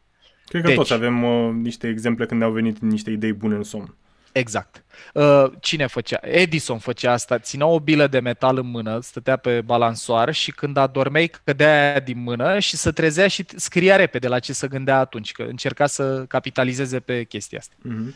Cred 0.47 0.63
că 0.63 0.69
deci, 0.69 0.77
toți 0.77 0.93
avem 0.93 1.23
uh, 1.23 1.53
niște 1.53 1.89
exemple 1.89 2.27
când 2.27 2.43
au 2.43 2.51
venit 2.51 2.79
niște 2.79 3.11
idei 3.11 3.33
bune 3.33 3.55
în 3.55 3.63
somn. 3.63 3.95
Exact. 4.37 4.85
Uh, 5.15 5.45
cine 5.61 5.87
făcea? 5.87 6.19
Edison 6.23 6.79
făcea 6.79 7.13
asta. 7.13 7.39
Ținea 7.39 7.67
o 7.67 7.81
bilă 7.81 8.07
de 8.07 8.21
metal 8.21 8.59
în 8.59 8.67
mână, 8.67 9.01
stătea 9.01 9.37
pe 9.37 9.61
balansoar 9.61 10.35
și 10.35 10.51
când 10.51 10.77
adormeai 10.77 11.31
cădea 11.45 11.91
aia 11.91 12.01
din 12.01 12.23
mână 12.23 12.59
și 12.59 12.77
se 12.77 12.91
trezea 12.91 13.29
și 13.29 13.45
scria 13.55 13.97
repede 13.97 14.29
la 14.29 14.39
ce 14.39 14.53
să 14.53 14.67
gândea 14.67 14.99
atunci, 14.99 15.33
că 15.33 15.43
încerca 15.43 15.87
să 15.87 16.25
capitalizeze 16.29 17.01
pe 17.01 17.25
chestia 17.25 17.59
asta. 17.59 17.75
Uh-huh. 17.79 18.15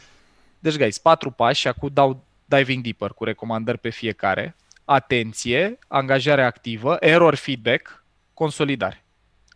Deci, 0.59 0.77
guys, 0.77 0.99
patru 0.99 1.31
pași, 1.31 1.69
acum 1.69 1.91
dau 1.93 2.25
diving 2.45 2.83
deeper 2.83 3.11
cu 3.11 3.25
recomandări 3.25 3.79
pe 3.79 3.91
fiecare. 3.91 4.57
Atenție, 4.85 5.79
angajare 5.89 6.45
activă, 6.45 6.97
error 7.01 7.35
feedback, 7.35 8.05
consolidare. 8.35 9.05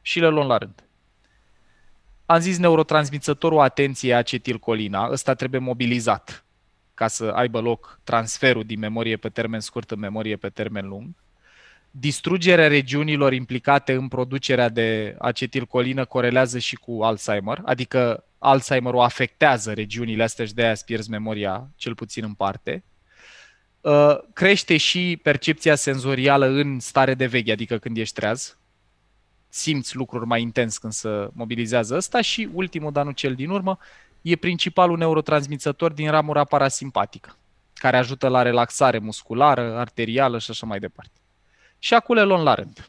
Și 0.02 0.20
le 0.20 0.28
luăm 0.28 0.46
la 0.46 0.58
rând. 0.58 0.84
Am 2.26 2.40
zis 2.40 2.58
neurotransmițătorul 2.58 3.60
atenției 3.60 4.14
acetilcolina, 4.14 5.08
ăsta 5.10 5.34
trebuie 5.34 5.60
mobilizat 5.60 6.43
ca 6.94 7.08
să 7.08 7.24
aibă 7.24 7.60
loc 7.60 8.00
transferul 8.04 8.64
din 8.64 8.78
memorie 8.78 9.16
pe 9.16 9.28
termen 9.28 9.60
scurt 9.60 9.90
în 9.90 9.98
memorie 9.98 10.36
pe 10.36 10.48
termen 10.48 10.88
lung. 10.88 11.08
Distrugerea 11.90 12.68
regiunilor 12.68 13.32
implicate 13.32 13.92
în 13.92 14.08
producerea 14.08 14.68
de 14.68 15.16
acetilcolină 15.18 16.04
corelează 16.04 16.58
și 16.58 16.76
cu 16.76 17.02
Alzheimer, 17.02 17.60
adică 17.64 18.24
Alzheimer-ul 18.38 19.00
afectează 19.00 19.72
regiunile 19.72 20.22
astea 20.22 20.44
și 20.44 20.54
de 20.54 20.62
aia 20.62 20.70
îți 20.70 20.84
pierzi 20.84 21.10
memoria, 21.10 21.68
cel 21.76 21.94
puțin 21.94 22.24
în 22.24 22.34
parte. 22.34 22.84
Uh, 23.80 24.18
crește 24.32 24.76
și 24.76 25.20
percepția 25.22 25.74
senzorială 25.74 26.46
în 26.46 26.80
stare 26.80 27.14
de 27.14 27.26
veche, 27.26 27.52
adică 27.52 27.78
când 27.78 27.96
ești 27.96 28.14
treaz, 28.14 28.58
simți 29.48 29.96
lucruri 29.96 30.26
mai 30.26 30.42
intens 30.42 30.78
când 30.78 30.92
se 30.92 31.28
mobilizează 31.32 31.94
ăsta 31.94 32.20
și 32.20 32.48
ultimul, 32.52 32.92
dar 32.92 33.04
nu 33.04 33.10
cel 33.10 33.34
din 33.34 33.50
urmă, 33.50 33.78
e 34.24 34.36
principalul 34.36 34.98
neurotransmițător 34.98 35.92
din 35.92 36.10
ramura 36.10 36.44
parasimpatică, 36.44 37.36
care 37.74 37.96
ajută 37.96 38.28
la 38.28 38.42
relaxare 38.42 38.98
musculară, 38.98 39.78
arterială 39.78 40.38
și 40.38 40.50
așa 40.50 40.66
mai 40.66 40.78
departe. 40.78 41.18
Și 41.78 41.94
acum 41.94 42.14
le 42.14 42.22
luăm 42.22 42.42
la 42.42 42.54
rând. 42.54 42.88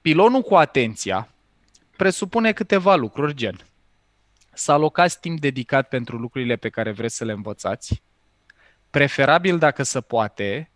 Pilonul 0.00 0.42
cu 0.42 0.54
atenția 0.54 1.28
presupune 1.96 2.52
câteva 2.52 2.94
lucruri, 2.94 3.34
gen 3.34 3.56
să 4.52 4.72
alocați 4.72 5.20
timp 5.20 5.40
dedicat 5.40 5.88
pentru 5.88 6.16
lucrurile 6.16 6.56
pe 6.56 6.68
care 6.68 6.92
vreți 6.92 7.16
să 7.16 7.24
le 7.24 7.32
învățați, 7.32 8.02
preferabil 8.90 9.58
dacă 9.58 9.82
se 9.82 10.00
poate, 10.00 10.70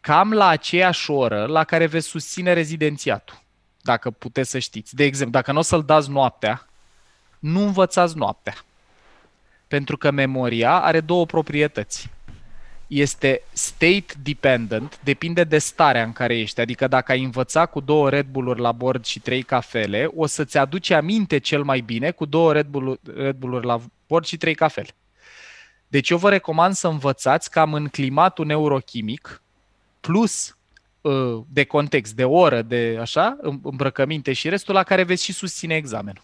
cam 0.00 0.32
la 0.32 0.46
aceeași 0.46 1.10
oră 1.10 1.46
la 1.46 1.64
care 1.64 1.86
veți 1.86 2.06
susține 2.06 2.52
rezidențiatul 2.52 3.42
dacă 3.82 4.10
puteți 4.10 4.50
să 4.50 4.58
știți. 4.58 4.94
De 4.94 5.04
exemplu, 5.04 5.32
dacă 5.32 5.52
nu 5.52 5.58
o 5.58 5.62
să-l 5.62 5.84
dați 5.84 6.10
noaptea, 6.10 6.68
nu 7.38 7.60
învățați 7.60 8.16
noaptea. 8.16 8.54
Pentru 9.70 9.96
că 9.96 10.10
memoria 10.10 10.80
are 10.80 11.00
două 11.00 11.26
proprietăți. 11.26 12.08
Este 12.86 13.42
state 13.52 14.04
dependent, 14.22 15.00
depinde 15.04 15.44
de 15.44 15.58
starea 15.58 16.02
în 16.02 16.12
care 16.12 16.38
ești. 16.38 16.60
Adică 16.60 16.88
dacă 16.88 17.12
ai 17.12 17.22
învățat 17.22 17.70
cu 17.70 17.80
două 17.80 18.10
Red 18.10 18.26
Bull-uri 18.26 18.60
la 18.60 18.72
bord 18.72 19.04
și 19.04 19.20
trei 19.20 19.42
cafele, 19.42 20.10
o 20.14 20.26
să-ți 20.26 20.58
aduce 20.58 20.94
aminte 20.94 21.38
cel 21.38 21.62
mai 21.62 21.80
bine 21.80 22.10
cu 22.10 22.24
două 22.24 22.52
Red, 22.52 22.66
Bull- 22.66 23.00
Red 23.14 23.36
Bull-uri 23.36 23.66
la 23.66 23.80
bord 24.06 24.24
și 24.24 24.36
trei 24.36 24.54
cafele. 24.54 24.88
Deci 25.88 26.10
eu 26.10 26.18
vă 26.18 26.28
recomand 26.28 26.74
să 26.74 26.88
învățați 26.88 27.50
cam 27.50 27.74
în 27.74 27.88
climatul 27.88 28.46
neurochimic, 28.46 29.42
plus 30.00 30.56
uh, 31.00 31.40
de 31.48 31.64
context, 31.64 32.14
de 32.14 32.24
oră, 32.24 32.62
de 32.62 32.96
așa, 33.00 33.36
îmbrăcăminte 33.62 34.32
și 34.32 34.48
restul 34.48 34.74
la 34.74 34.82
care 34.82 35.02
veți 35.02 35.24
și 35.24 35.32
susține 35.32 35.74
examenul. 35.74 36.22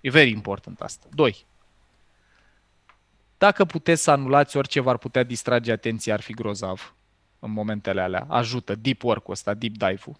E 0.00 0.10
very 0.10 0.30
important 0.30 0.80
asta. 0.80 1.06
2. 1.14 1.46
Dacă 3.38 3.64
puteți 3.64 4.02
să 4.02 4.10
anulați 4.10 4.56
orice 4.56 4.80
v-ar 4.80 4.96
putea 4.96 5.22
distrage 5.22 5.72
atenția, 5.72 6.14
ar 6.14 6.20
fi 6.20 6.32
grozav 6.32 6.94
în 7.38 7.50
momentele 7.50 8.00
alea. 8.00 8.26
Ajută, 8.28 8.74
deep 8.74 9.02
work-ul 9.02 9.32
ăsta, 9.32 9.54
deep 9.54 9.72
dive-ul. 9.72 10.16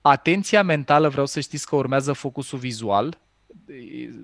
Atenția 0.00 0.62
mentală, 0.62 1.08
vreau 1.08 1.26
să 1.26 1.40
știți 1.40 1.66
că 1.66 1.76
urmează 1.76 2.12
focusul 2.12 2.58
vizual. 2.58 3.18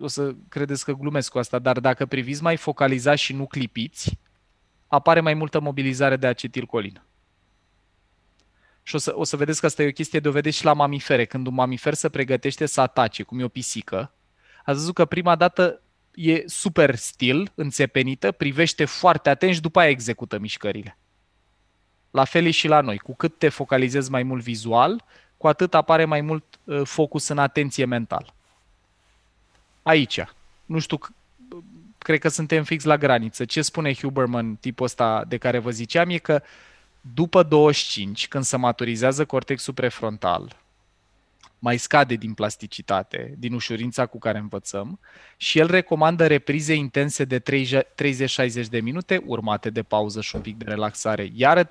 O 0.01 0.07
să 0.07 0.35
credeți 0.49 0.85
că 0.85 0.93
glumesc 0.93 1.31
cu 1.31 1.39
asta, 1.39 1.59
dar 1.59 1.81
dacă 1.81 2.07
priviți 2.07 2.43
mai 2.43 2.57
focalizat 2.57 3.17
și 3.17 3.33
nu 3.33 3.47
clipiți, 3.47 4.19
apare 4.87 5.21
mai 5.21 5.35
multă 5.35 5.61
mobilizare 5.61 6.17
de 6.17 6.27
acetilcolină. 6.27 7.05
Și 8.83 8.95
o 8.95 8.99
să, 8.99 9.13
o 9.17 9.25
să 9.25 9.37
vedeți 9.37 9.61
că 9.61 9.67
asta 9.67 9.83
e 9.83 9.89
o 9.89 9.93
chestie 9.93 10.21
de 10.21 10.29
o 10.29 10.33
vedeți 10.33 10.57
și 10.57 10.65
la 10.65 10.73
mamifere. 10.73 11.25
Când 11.25 11.47
un 11.47 11.55
mamifer 11.55 11.95
se 11.95 12.09
pregătește 12.09 12.67
să 12.67 12.81
atace, 12.81 13.23
cum 13.23 13.41
e 13.41 13.45
o 13.45 13.49
pisică, 13.49 14.13
ați 14.65 14.79
văzut 14.79 14.95
că 14.95 15.05
prima 15.05 15.37
dată 15.37 15.81
e 16.17 16.43
super 16.47 16.95
stil, 16.95 17.53
înțepenită, 17.55 18.33
privește 18.33 18.85
foarte 18.85 19.29
atent 19.29 19.55
și 19.55 19.61
după 19.61 19.79
aia 19.79 19.89
execută 19.89 20.39
mișcările. 20.39 20.97
La 22.11 22.25
fel 22.25 22.45
e 22.45 22.51
și 22.51 22.69
la 22.69 22.81
noi. 22.81 22.99
Cu 22.99 23.15
cât 23.15 23.39
te 23.39 23.49
focalizezi 23.49 24.11
mai 24.11 24.23
mult 24.23 24.43
vizual, 24.43 25.05
cu 25.37 25.49
atât 25.49 25.75
apare 25.75 26.05
mai 26.05 26.21
mult 26.21 26.45
uh, 26.65 26.81
focus 26.85 27.29
în 27.29 27.39
atenție 27.39 27.85
mental. 27.85 28.35
Aici. 29.83 30.21
Nu 30.67 30.79
știu, 30.79 30.99
cred 31.99 32.19
că 32.19 32.29
suntem 32.29 32.65
fix 32.65 32.85
la 32.85 32.97
graniță. 32.97 33.45
Ce 33.45 33.63
spune 33.63 33.95
Huberman, 33.95 34.57
tipul 34.57 34.87
ăsta 34.87 35.25
de 35.29 35.37
care 35.37 35.59
vă 35.59 35.71
ziceam, 35.71 36.11
e 36.11 36.19
că 36.19 36.43
după 37.15 37.43
25, 37.43 38.29
când 38.29 38.45
se 38.45 38.57
maturizează 38.57 39.25
cortexul 39.25 39.75
prefrontal, 39.75 40.57
mai 41.67 41.77
scade 41.77 42.15
din 42.15 42.33
plasticitate, 42.35 43.35
din 43.39 43.53
ușurința 43.53 44.07
cu 44.07 44.19
care 44.19 44.39
învățăm 44.39 45.01
și 45.37 45.59
el 45.59 45.67
recomandă 45.67 46.27
reprize 46.27 46.75
intense 46.75 47.25
de 47.25 47.41
30-60 47.41 47.45
de 48.71 48.81
minute, 48.81 49.23
urmate 49.25 49.71
de 49.71 49.83
pauză 49.83 50.21
și 50.21 50.37
un 50.37 50.41
pic 50.41 50.57
de 50.57 50.65
relaxare, 50.69 51.31
iară 51.35 51.65
30-60, 51.65 51.69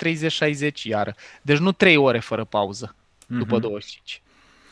iară. 0.83 1.15
Deci 1.41 1.57
nu 1.57 1.71
3 1.71 1.97
ore 1.97 2.19
fără 2.19 2.43
pauză 2.43 2.95
după 3.27 3.57
mm-hmm. 3.57 3.61
25. 3.61 4.21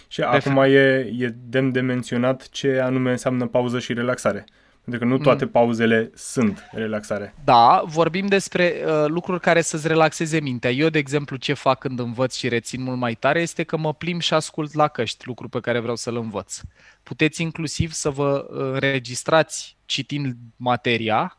Și 0.08 0.22
Refer- 0.22 0.52
acum 0.52 0.58
e, 0.58 1.14
e 1.18 1.36
demn 1.50 1.72
de 1.72 1.82
menționat 1.82 2.50
ce 2.50 2.80
anume 2.80 3.12
înseamnă 3.12 3.48
pauză 3.48 3.80
și 3.80 3.94
relaxare. 3.94 4.46
Pentru 4.84 5.02
că 5.02 5.14
nu 5.14 5.18
toate 5.18 5.44
mm. 5.44 5.50
pauzele 5.52 6.12
sunt 6.16 6.70
relaxare. 6.72 7.34
Da, 7.44 7.84
vorbim 7.86 8.28
despre 8.28 8.84
uh, 8.86 9.06
lucruri 9.08 9.40
care 9.40 9.62
să-ți 9.62 9.88
relaxeze 9.88 10.40
mintea. 10.40 10.72
Eu, 10.72 10.90
de 10.90 10.98
exemplu, 10.98 11.36
ce 11.36 11.54
fac 11.54 11.80
când 11.80 12.00
învăț 12.00 12.36
și 12.36 12.48
rețin 12.48 12.84
mult 12.84 12.98
mai 12.98 13.16
tare 13.16 13.42
este 13.42 13.64
că 13.64 13.78
mă 13.78 13.94
plim 13.94 14.20
și 14.20 14.34
ascult 14.34 14.74
la 14.74 14.88
căști, 14.88 15.28
lucru 15.28 15.50
pe 15.50 15.60
care 15.60 15.80
vreau 15.80 15.96
să-l 15.96 16.16
învăț. 16.16 16.60
Puteți 17.04 17.42
inclusiv 17.42 17.92
să 17.92 18.10
vă 18.10 18.48
uh, 18.50 18.58
înregistrați 18.74 19.78
citind 19.86 20.36
materia 20.56 21.38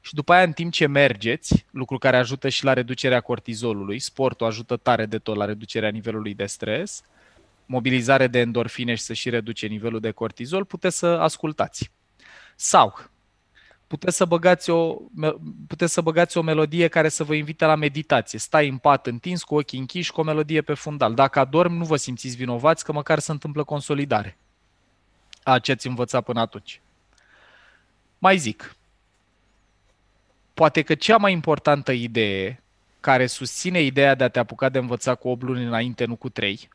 și 0.00 0.14
după 0.14 0.32
aia, 0.32 0.42
în 0.42 0.52
timp 0.52 0.72
ce 0.72 0.86
mergeți, 0.86 1.66
lucru 1.70 1.98
care 1.98 2.16
ajută 2.16 2.48
și 2.48 2.64
la 2.64 2.72
reducerea 2.72 3.20
cortizolului, 3.20 3.98
sportul 3.98 4.46
ajută 4.46 4.76
tare 4.76 5.06
de 5.06 5.18
tot 5.18 5.36
la 5.36 5.44
reducerea 5.44 5.90
nivelului 5.90 6.34
de 6.34 6.46
stres, 6.46 7.02
mobilizare 7.66 8.26
de 8.26 8.38
endorfine 8.38 8.94
și 8.94 9.02
să 9.02 9.12
și 9.12 9.30
reduce 9.30 9.66
nivelul 9.66 10.00
de 10.00 10.10
cortizol, 10.10 10.64
puteți 10.64 10.98
să 10.98 11.06
ascultați. 11.06 11.90
Sau 12.62 12.98
puteți 13.86 14.16
să 14.16 14.24
băgați 14.24 14.70
o, 14.70 14.96
puteți 15.66 15.92
să 15.92 16.00
băgați 16.00 16.38
o 16.38 16.42
melodie 16.42 16.88
care 16.88 17.08
să 17.08 17.24
vă 17.24 17.34
invite 17.34 17.64
la 17.64 17.74
meditație. 17.74 18.38
Stai 18.38 18.68
în 18.68 18.78
pat 18.78 19.06
întins, 19.06 19.42
cu 19.42 19.54
ochii 19.54 19.78
închiși, 19.78 20.12
cu 20.12 20.20
o 20.20 20.24
melodie 20.24 20.62
pe 20.62 20.74
fundal. 20.74 21.14
Dacă 21.14 21.38
adormi, 21.38 21.76
nu 21.76 21.84
vă 21.84 21.96
simțiți 21.96 22.36
vinovați, 22.36 22.84
că 22.84 22.92
măcar 22.92 23.18
se 23.18 23.32
întâmplă 23.32 23.64
consolidare 23.64 24.36
a 25.42 25.58
ce 25.58 25.72
ați 25.72 25.86
învățat 25.86 26.24
până 26.24 26.40
atunci. 26.40 26.80
Mai 28.18 28.38
zic, 28.38 28.76
poate 30.54 30.82
că 30.82 30.94
cea 30.94 31.16
mai 31.16 31.32
importantă 31.32 31.92
idee 31.92 32.62
care 33.00 33.26
susține 33.26 33.80
ideea 33.82 34.14
de 34.14 34.24
a 34.24 34.28
te 34.28 34.38
apuca 34.38 34.68
de 34.68 34.78
învăța 34.78 35.14
cu 35.14 35.28
8 35.28 35.42
luni 35.42 35.64
înainte, 35.64 36.04
nu 36.04 36.16
cu 36.16 36.28
3, 36.28 36.68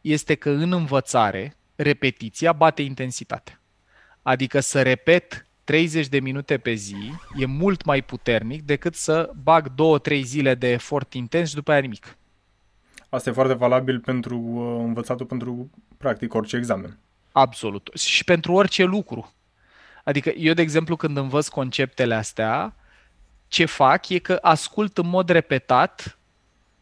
este 0.00 0.34
că 0.34 0.50
în 0.50 0.72
învățare, 0.72 1.56
repetiția 1.76 2.52
bate 2.52 2.82
intensitatea. 2.82 3.59
Adică 4.22 4.60
să 4.60 4.82
repet 4.82 5.46
30 5.64 6.08
de 6.08 6.20
minute 6.20 6.58
pe 6.58 6.72
zi 6.72 7.12
e 7.36 7.46
mult 7.46 7.84
mai 7.84 8.02
puternic 8.02 8.62
decât 8.62 8.94
să 8.94 9.30
bag 9.42 9.72
2-3 10.10 10.20
zile 10.20 10.54
de 10.54 10.68
efort 10.68 11.14
intens 11.14 11.48
și 11.48 11.54
după 11.54 11.70
aia 11.70 11.80
nimic. 11.80 12.16
Asta 13.08 13.30
e 13.30 13.32
foarte 13.32 13.54
valabil 13.54 14.00
pentru 14.00 14.36
uh, 14.36 14.84
învățatul 14.84 15.26
pentru 15.26 15.70
practic 15.98 16.34
orice 16.34 16.56
examen. 16.56 16.98
Absolut. 17.32 17.90
Și 17.94 18.24
pentru 18.24 18.52
orice 18.52 18.84
lucru. 18.84 19.32
Adică 20.04 20.28
eu, 20.28 20.54
de 20.54 20.62
exemplu, 20.62 20.96
când 20.96 21.16
învăț 21.16 21.48
conceptele 21.48 22.14
astea, 22.14 22.74
ce 23.48 23.64
fac 23.64 24.08
e 24.08 24.18
că 24.18 24.38
ascult 24.42 24.98
în 24.98 25.08
mod 25.08 25.28
repetat 25.28 26.18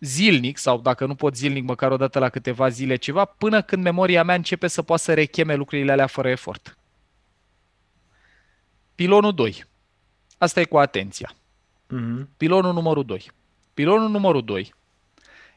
zilnic 0.01 0.59
sau 0.59 0.81
dacă 0.81 1.07
nu 1.07 1.15
pot 1.15 1.37
zilnic, 1.37 1.65
măcar 1.65 1.91
o 1.91 1.97
dată 1.97 2.19
la 2.19 2.29
câteva 2.29 2.69
zile 2.69 2.97
ceva, 2.97 3.25
până 3.25 3.63
când 3.63 3.83
memoria 3.83 4.23
mea 4.23 4.35
începe 4.35 4.67
să 4.67 4.83
poată 4.83 5.03
să 5.03 5.15
recheme 5.15 5.55
lucrurile 5.55 5.93
alea 5.93 6.07
fără 6.07 6.29
efort. 6.29 6.79
Pilonul 8.99 9.35
2. 9.35 9.65
Asta 10.39 10.61
e 10.61 10.65
cu 10.65 10.79
atenția. 10.79 11.33
Uh-huh. 11.35 12.27
Pilonul 12.37 12.73
numărul 12.73 13.05
2. 13.05 13.31
Pilonul 13.75 14.09
numărul 14.09 14.45
2 14.45 14.75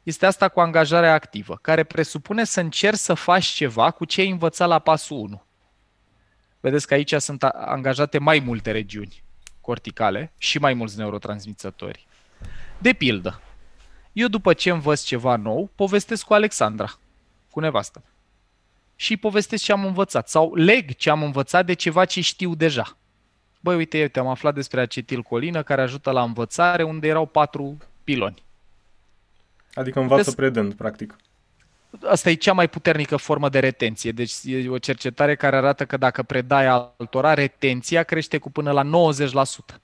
este 0.04 0.26
asta 0.26 0.50
cu 0.50 0.60
angajarea 0.60 1.14
activă, 1.14 1.60
care 1.62 1.84
presupune 1.84 2.44
să 2.44 2.60
încerci 2.60 2.98
să 2.98 3.14
faci 3.14 3.46
ceva 3.46 3.92
cu 3.92 4.06
ce 4.06 4.22
ai 4.22 4.30
învățat 4.30 4.68
la 4.68 4.80
pasul 4.80 5.18
1. 5.18 5.44
Vedeți 6.60 6.88
că 6.88 6.94
aici 6.94 7.14
sunt 7.14 7.44
angajate 7.44 8.18
mai 8.18 8.40
multe 8.40 8.72
regiuni 8.72 9.24
corticale 9.62 10.34
și 10.38 10.58
mai 10.58 10.74
mulți 10.74 10.98
neurotransmițători. 10.98 12.08
De 12.78 12.94
pildă, 12.94 13.42
eu 14.14 14.28
după 14.28 14.54
ce 14.54 14.70
învăț 14.70 15.04
ceva 15.04 15.36
nou, 15.36 15.70
povestesc 15.76 16.26
cu 16.26 16.34
Alexandra, 16.34 17.00
cu 17.52 17.60
nevastă. 17.60 18.04
Și 18.96 19.18
povestesc 19.18 19.64
ce 19.64 19.72
am 19.72 19.86
învățat 19.86 20.30
sau 20.30 20.56
leg 20.56 20.96
ce 20.96 21.10
am 21.10 21.24
învățat 21.24 21.66
de 21.66 21.74
ceva 21.74 22.06
ce 22.06 22.22
știu 22.22 22.56
deja 22.56 22.96
băi, 23.62 23.76
uite, 23.76 24.02
uite, 24.02 24.20
am 24.20 24.28
aflat 24.28 24.54
despre 24.54 24.82
acetilcolină 24.82 25.64
care 25.64 25.82
ajută 25.82 26.12
la 26.12 26.22
învățare, 26.22 26.84
unde 26.84 27.08
erau 27.08 27.26
patru 27.26 27.78
piloni. 28.04 28.44
Adică 29.74 30.00
învață 30.00 30.22
Puteți... 30.22 30.36
predând, 30.36 30.74
practic. 30.74 31.16
Asta 32.08 32.30
e 32.30 32.34
cea 32.34 32.54
mai 32.54 32.70
puternică 32.70 33.16
formă 33.18 33.50
de 33.50 33.60
retenție. 33.60 34.12
Deci 34.12 34.34
e 34.44 34.70
o 34.70 34.78
cercetare 34.78 35.36
care 35.36 35.56
arată 35.56 35.86
că 35.86 35.98
dacă 35.98 36.24
predai 36.24 36.66
altora, 36.66 37.34
retenția 37.34 38.04
crește 38.04 38.38
cu 38.38 38.52
până 38.52 38.72
la 38.72 39.12
90%. 39.74 39.76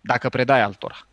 Dacă 0.00 0.28
predai 0.28 0.60
altora. 0.60 1.06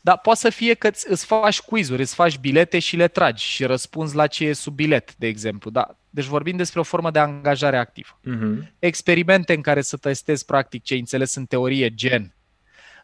Dar 0.00 0.18
poate 0.18 0.38
să 0.38 0.50
fie 0.50 0.74
că 0.74 0.86
îți 0.86 1.26
faci 1.26 1.60
quizuri, 1.60 2.00
îți 2.00 2.14
faci 2.14 2.38
bilete 2.38 2.78
și 2.78 2.96
le 2.96 3.08
tragi 3.08 3.44
și 3.44 3.64
răspunzi 3.64 4.16
la 4.16 4.26
ce 4.26 4.44
e 4.44 4.52
sub 4.52 4.74
bilet, 4.74 5.14
de 5.14 5.26
exemplu. 5.26 5.70
Da? 5.70 5.96
Deci 6.16 6.24
vorbim 6.24 6.56
despre 6.56 6.80
o 6.80 6.82
formă 6.82 7.10
de 7.10 7.18
angajare 7.18 7.78
activă. 7.78 8.20
Uh-huh. 8.20 8.72
Experimente 8.78 9.54
în 9.54 9.60
care 9.60 9.80
să 9.80 9.96
testezi 9.96 10.44
practic 10.44 10.82
ce 10.82 10.94
înțeles 10.94 11.34
în 11.34 11.46
teorie, 11.46 11.94
gen 11.94 12.34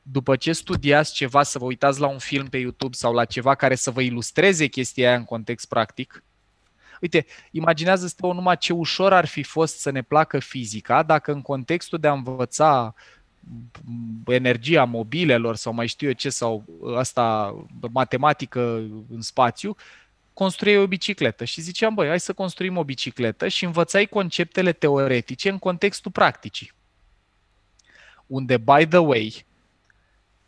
după 0.03 0.37
ce 0.37 0.53
studiați 0.53 1.13
ceva, 1.13 1.43
să 1.43 1.59
vă 1.59 1.65
uitați 1.65 2.01
la 2.01 2.07
un 2.07 2.19
film 2.19 2.47
pe 2.47 2.57
YouTube 2.57 2.97
sau 2.97 3.13
la 3.13 3.25
ceva 3.25 3.55
care 3.55 3.75
să 3.75 3.91
vă 3.91 4.01
ilustreze 4.01 4.67
chestia 4.67 5.09
aia 5.09 5.17
în 5.17 5.25
context 5.25 5.69
practic. 5.69 6.25
Uite, 7.01 7.27
imaginează-te 7.51 8.27
o 8.27 8.33
numai 8.33 8.57
ce 8.57 8.73
ușor 8.73 9.13
ar 9.13 9.27
fi 9.27 9.43
fost 9.43 9.79
să 9.79 9.91
ne 9.91 10.03
placă 10.03 10.39
fizica 10.39 11.03
dacă 11.03 11.33
în 11.33 11.43
contextul 11.43 11.99
de 11.99 12.09
a 12.09 12.13
învăța 12.13 12.95
energia 14.27 14.85
mobilelor 14.85 15.57
sau 15.57 15.73
mai 15.73 15.87
știu 15.87 16.07
eu 16.07 16.13
ce, 16.13 16.31
sau 16.31 16.65
asta 16.97 17.55
matematică 17.93 18.61
în 19.11 19.21
spațiu, 19.21 19.77
construiei 20.35 20.79
o 20.79 20.87
bicicletă 20.87 21.45
și 21.45 21.61
ziceam, 21.61 21.95
băi, 21.95 22.09
hai 22.09 22.21
să 22.21 22.33
construim 22.33 22.77
o 22.77 22.85
bicicletă 22.85 23.49
și 23.49 23.65
învățai 23.65 24.07
conceptele 24.07 24.73
teoretice 24.73 25.49
în 25.49 25.59
contextul 25.59 26.11
practicii. 26.11 26.73
Unde, 28.27 28.57
by 28.57 28.87
the 28.87 28.99
way, 28.99 29.47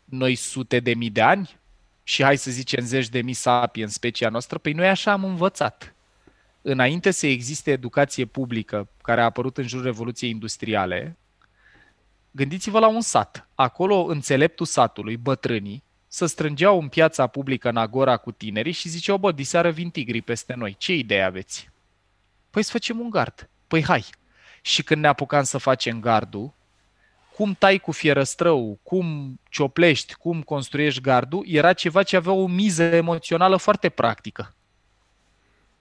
noi 0.05 0.35
sute 0.35 0.79
de 0.79 0.93
mii 0.93 1.09
de 1.09 1.21
ani 1.21 1.59
și 2.03 2.23
hai 2.23 2.37
să 2.37 2.51
zicem 2.51 2.85
zeci 2.85 3.09
de 3.09 3.21
mii 3.21 3.33
sapi 3.33 3.81
în 3.81 3.87
specia 3.87 4.29
noastră, 4.29 4.57
păi 4.57 4.73
noi 4.73 4.87
așa 4.87 5.11
am 5.11 5.23
învățat. 5.23 5.93
Înainte 6.61 7.11
să 7.11 7.27
existe 7.27 7.71
educație 7.71 8.25
publică 8.25 8.87
care 9.01 9.21
a 9.21 9.23
apărut 9.23 9.57
în 9.57 9.67
jurul 9.67 9.85
Revoluției 9.85 10.29
Industriale, 10.29 11.17
Gândiți-vă 12.35 12.79
la 12.79 12.87
un 12.87 13.01
sat. 13.01 13.47
Acolo 13.55 14.03
înțeleptul 14.03 14.65
satului, 14.65 15.17
bătrânii, 15.17 15.83
să 16.15 16.25
strângeau 16.25 16.81
în 16.81 16.87
piața 16.87 17.27
publică 17.27 17.69
în 17.69 17.77
agora 17.77 18.17
cu 18.17 18.31
tinerii 18.31 18.71
și 18.71 18.89
ziceau, 18.89 19.17
bă, 19.17 19.31
diseară 19.31 19.69
vin 19.69 19.89
tigrii 19.89 20.21
peste 20.21 20.53
noi. 20.53 20.75
Ce 20.77 20.93
idee 20.93 21.23
aveți? 21.23 21.69
Păi 22.49 22.63
să 22.63 22.71
facem 22.71 22.99
un 22.99 23.09
gard. 23.09 23.49
Păi 23.67 23.83
hai. 23.83 24.05
Și 24.61 24.83
când 24.83 25.01
ne 25.01 25.07
apucam 25.07 25.43
să 25.43 25.57
facem 25.57 25.99
gardul, 25.99 26.53
cum 27.35 27.55
tai 27.59 27.77
cu 27.77 27.91
fierăstrău, 27.91 28.79
cum 28.83 29.39
cioplești, 29.49 30.13
cum 30.13 30.41
construiești 30.41 31.01
gardul, 31.01 31.45
era 31.47 31.73
ceva 31.73 32.03
ce 32.03 32.15
avea 32.15 32.31
o 32.31 32.47
miză 32.47 32.83
emoțională 32.83 33.57
foarte 33.57 33.89
practică. 33.89 34.53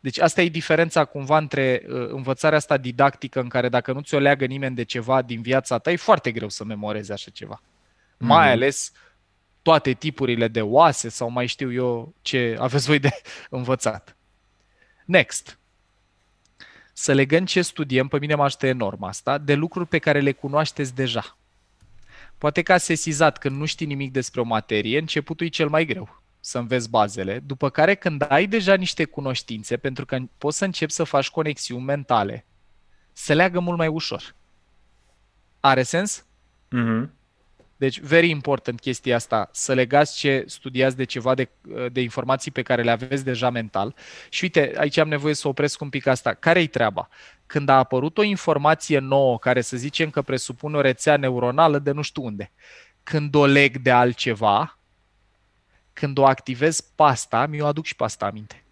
Deci 0.01 0.19
asta 0.19 0.43
e 0.43 0.49
diferența 0.49 1.05
cumva 1.05 1.39
între 1.39 1.83
uh, 1.89 2.09
învățarea 2.09 2.59
asta 2.59 2.77
didactică 2.77 3.41
în 3.41 3.49
care 3.49 3.69
dacă 3.69 3.93
nu 3.93 4.01
ți-o 4.01 4.19
leagă 4.19 4.45
nimeni 4.45 4.75
de 4.75 4.83
ceva 4.83 5.23
din 5.23 5.43
viața 5.43 5.79
ta, 5.79 5.91
e 5.91 5.97
foarte 5.97 6.33
greu 6.33 6.49
să 6.49 6.65
memorezi 6.65 7.13
așa 7.13 7.31
ceva. 7.31 7.61
Mm-hmm. 7.61 8.27
Mai 8.27 8.51
ales 8.51 8.93
toate 9.65 9.93
tipurile 9.93 10.49
de 10.49 10.61
oase 10.61 11.09
sau 11.09 11.31
mai 11.31 11.47
știu 11.47 11.73
eu 11.73 12.15
ce 12.23 12.57
aveți 12.59 12.87
voi 12.87 12.99
de 12.99 13.11
învățat. 13.51 14.17
Next. 15.05 15.59
Să 16.93 17.13
legăm 17.13 17.45
ce 17.45 17.63
studiem, 17.63 18.09
pe 18.09 18.19
mine 18.19 18.35
mă 18.35 18.45
ajută 18.45 18.67
enorm 18.67 19.03
asta, 19.03 19.39
de 19.39 19.55
lucruri 19.55 19.89
pe 19.89 19.99
care 19.99 20.21
le 20.21 20.33
cunoașteți 20.33 20.95
deja. 20.95 21.37
Poate 22.39 22.63
că 22.63 22.73
ați 22.73 22.85
sesizat 22.85 23.39
când 23.39 23.57
nu 23.57 23.65
știi 23.65 23.87
nimic 23.87 24.13
despre 24.13 24.41
o 24.41 24.45
materie, 24.45 24.99
începutul 24.99 25.47
e 25.47 25.49
cel 25.49 25.69
mai 25.69 25.85
greu 25.85 26.23
să 26.41 26.59
înveți 26.59 26.91
bazele, 26.91 27.39
după 27.39 27.71
care 27.71 27.95
când 27.95 28.25
ai 28.29 28.47
deja 28.47 28.75
niște 28.75 29.05
cunoștințe, 29.05 29.77
pentru 29.77 30.05
că 30.05 30.19
poți 30.39 30.59
să 30.59 30.65
începi 30.65 30.93
să 30.93 31.05
faci 31.05 31.31
conexiuni 31.31 31.85
mentale, 31.85 32.45
se 33.13 33.35
leagă 33.35 33.61
mult 33.61 33.79
mai 33.79 33.89
ușor. 33.89 34.35
Are 35.61 35.83
sens? 35.83 36.25
Mm-hmm. 36.77 37.09
Deci, 37.77 38.01
very 38.01 38.29
important 38.29 38.81
chestia 38.81 39.15
asta, 39.15 39.49
să 39.53 39.73
legați 39.73 40.17
ce 40.17 40.45
studiați 40.47 40.97
de 40.97 41.05
ceva, 41.05 41.35
de, 41.35 41.49
de 41.93 42.01
informații 42.01 42.51
pe 42.51 42.63
care 42.63 42.83
le 42.83 42.91
aveți 42.91 43.25
deja 43.25 43.51
mental. 43.51 43.95
Și 44.29 44.45
uite, 44.45 44.73
aici 44.77 44.97
am 44.97 45.09
nevoie 45.09 45.35
să 45.35 45.49
opresc 45.49 45.81
un 45.81 45.89
pic 45.89 46.07
asta. 46.07 46.35
Care-i 46.35 46.67
treaba? 46.67 47.09
Când 47.47 47.69
a 47.69 47.79
apărut 47.79 48.19
o 48.19 48.23
informație 48.23 48.99
nouă, 48.99 49.39
care 49.39 49.61
să 49.61 49.77
zicem 49.77 50.11
că 50.11 50.23
presupune 50.23 50.77
o 50.77 50.81
rețea 50.81 51.17
neuronală 51.17 51.79
de 51.79 51.91
nu 51.91 52.03
știu 52.03 52.25
unde, 52.25 52.53
când 53.03 53.35
o 53.35 53.47
leg 53.47 53.79
de 53.79 53.91
altceva, 53.91 54.79
când 55.93 56.19
o 56.19 56.27
activez 56.27 56.81
pasta, 56.81 57.47
mi-o 57.47 57.67
aduc 57.67 57.85
și 57.85 57.97
pasta 57.97 58.27
aminte. 58.27 58.63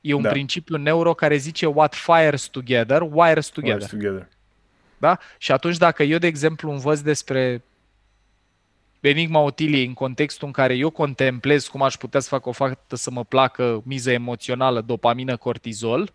E 0.00 0.12
un 0.12 0.22
da. 0.22 0.28
principiu 0.28 0.76
neuro 0.76 1.14
care 1.14 1.36
zice 1.36 1.66
what 1.66 1.94
fires 1.94 2.44
together, 2.44 3.02
wires 3.10 3.46
together. 3.46 3.74
Wires 3.74 3.90
together. 3.90 4.28
Da? 4.98 5.18
Și 5.38 5.52
atunci 5.52 5.76
dacă 5.76 6.02
eu, 6.02 6.18
de 6.18 6.26
exemplu, 6.26 6.70
învăț 6.70 7.00
despre 7.00 7.62
Enigma 9.08 9.40
Otiliei 9.40 9.86
în 9.86 9.92
contextul 9.92 10.46
în 10.46 10.52
care 10.52 10.74
eu 10.74 10.90
contemplez 10.90 11.66
cum 11.66 11.82
aș 11.82 11.94
putea 11.96 12.20
să 12.20 12.28
fac 12.28 12.46
o 12.46 12.52
fată 12.52 12.96
să 12.96 13.10
mă 13.10 13.24
placă 13.24 13.82
miză 13.84 14.10
emoțională, 14.10 14.80
dopamină, 14.80 15.36
cortizol, 15.36 16.12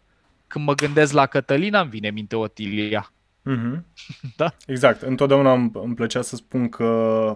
când 0.48 0.66
mă 0.66 0.74
gândesc 0.74 1.14
la 1.14 1.26
Cătălina, 1.26 1.80
îmi 1.82 1.90
vine 1.90 2.10
minte 2.10 2.36
Otilia. 2.36 3.12
Mm-hmm. 3.50 3.82
da? 4.38 4.54
Exact. 4.66 5.02
Întotdeauna 5.02 5.54
îmi, 5.54 5.72
îmi 5.74 5.96
plăcea 5.96 6.22
să 6.22 6.36
spun 6.36 6.70
că 6.70 6.86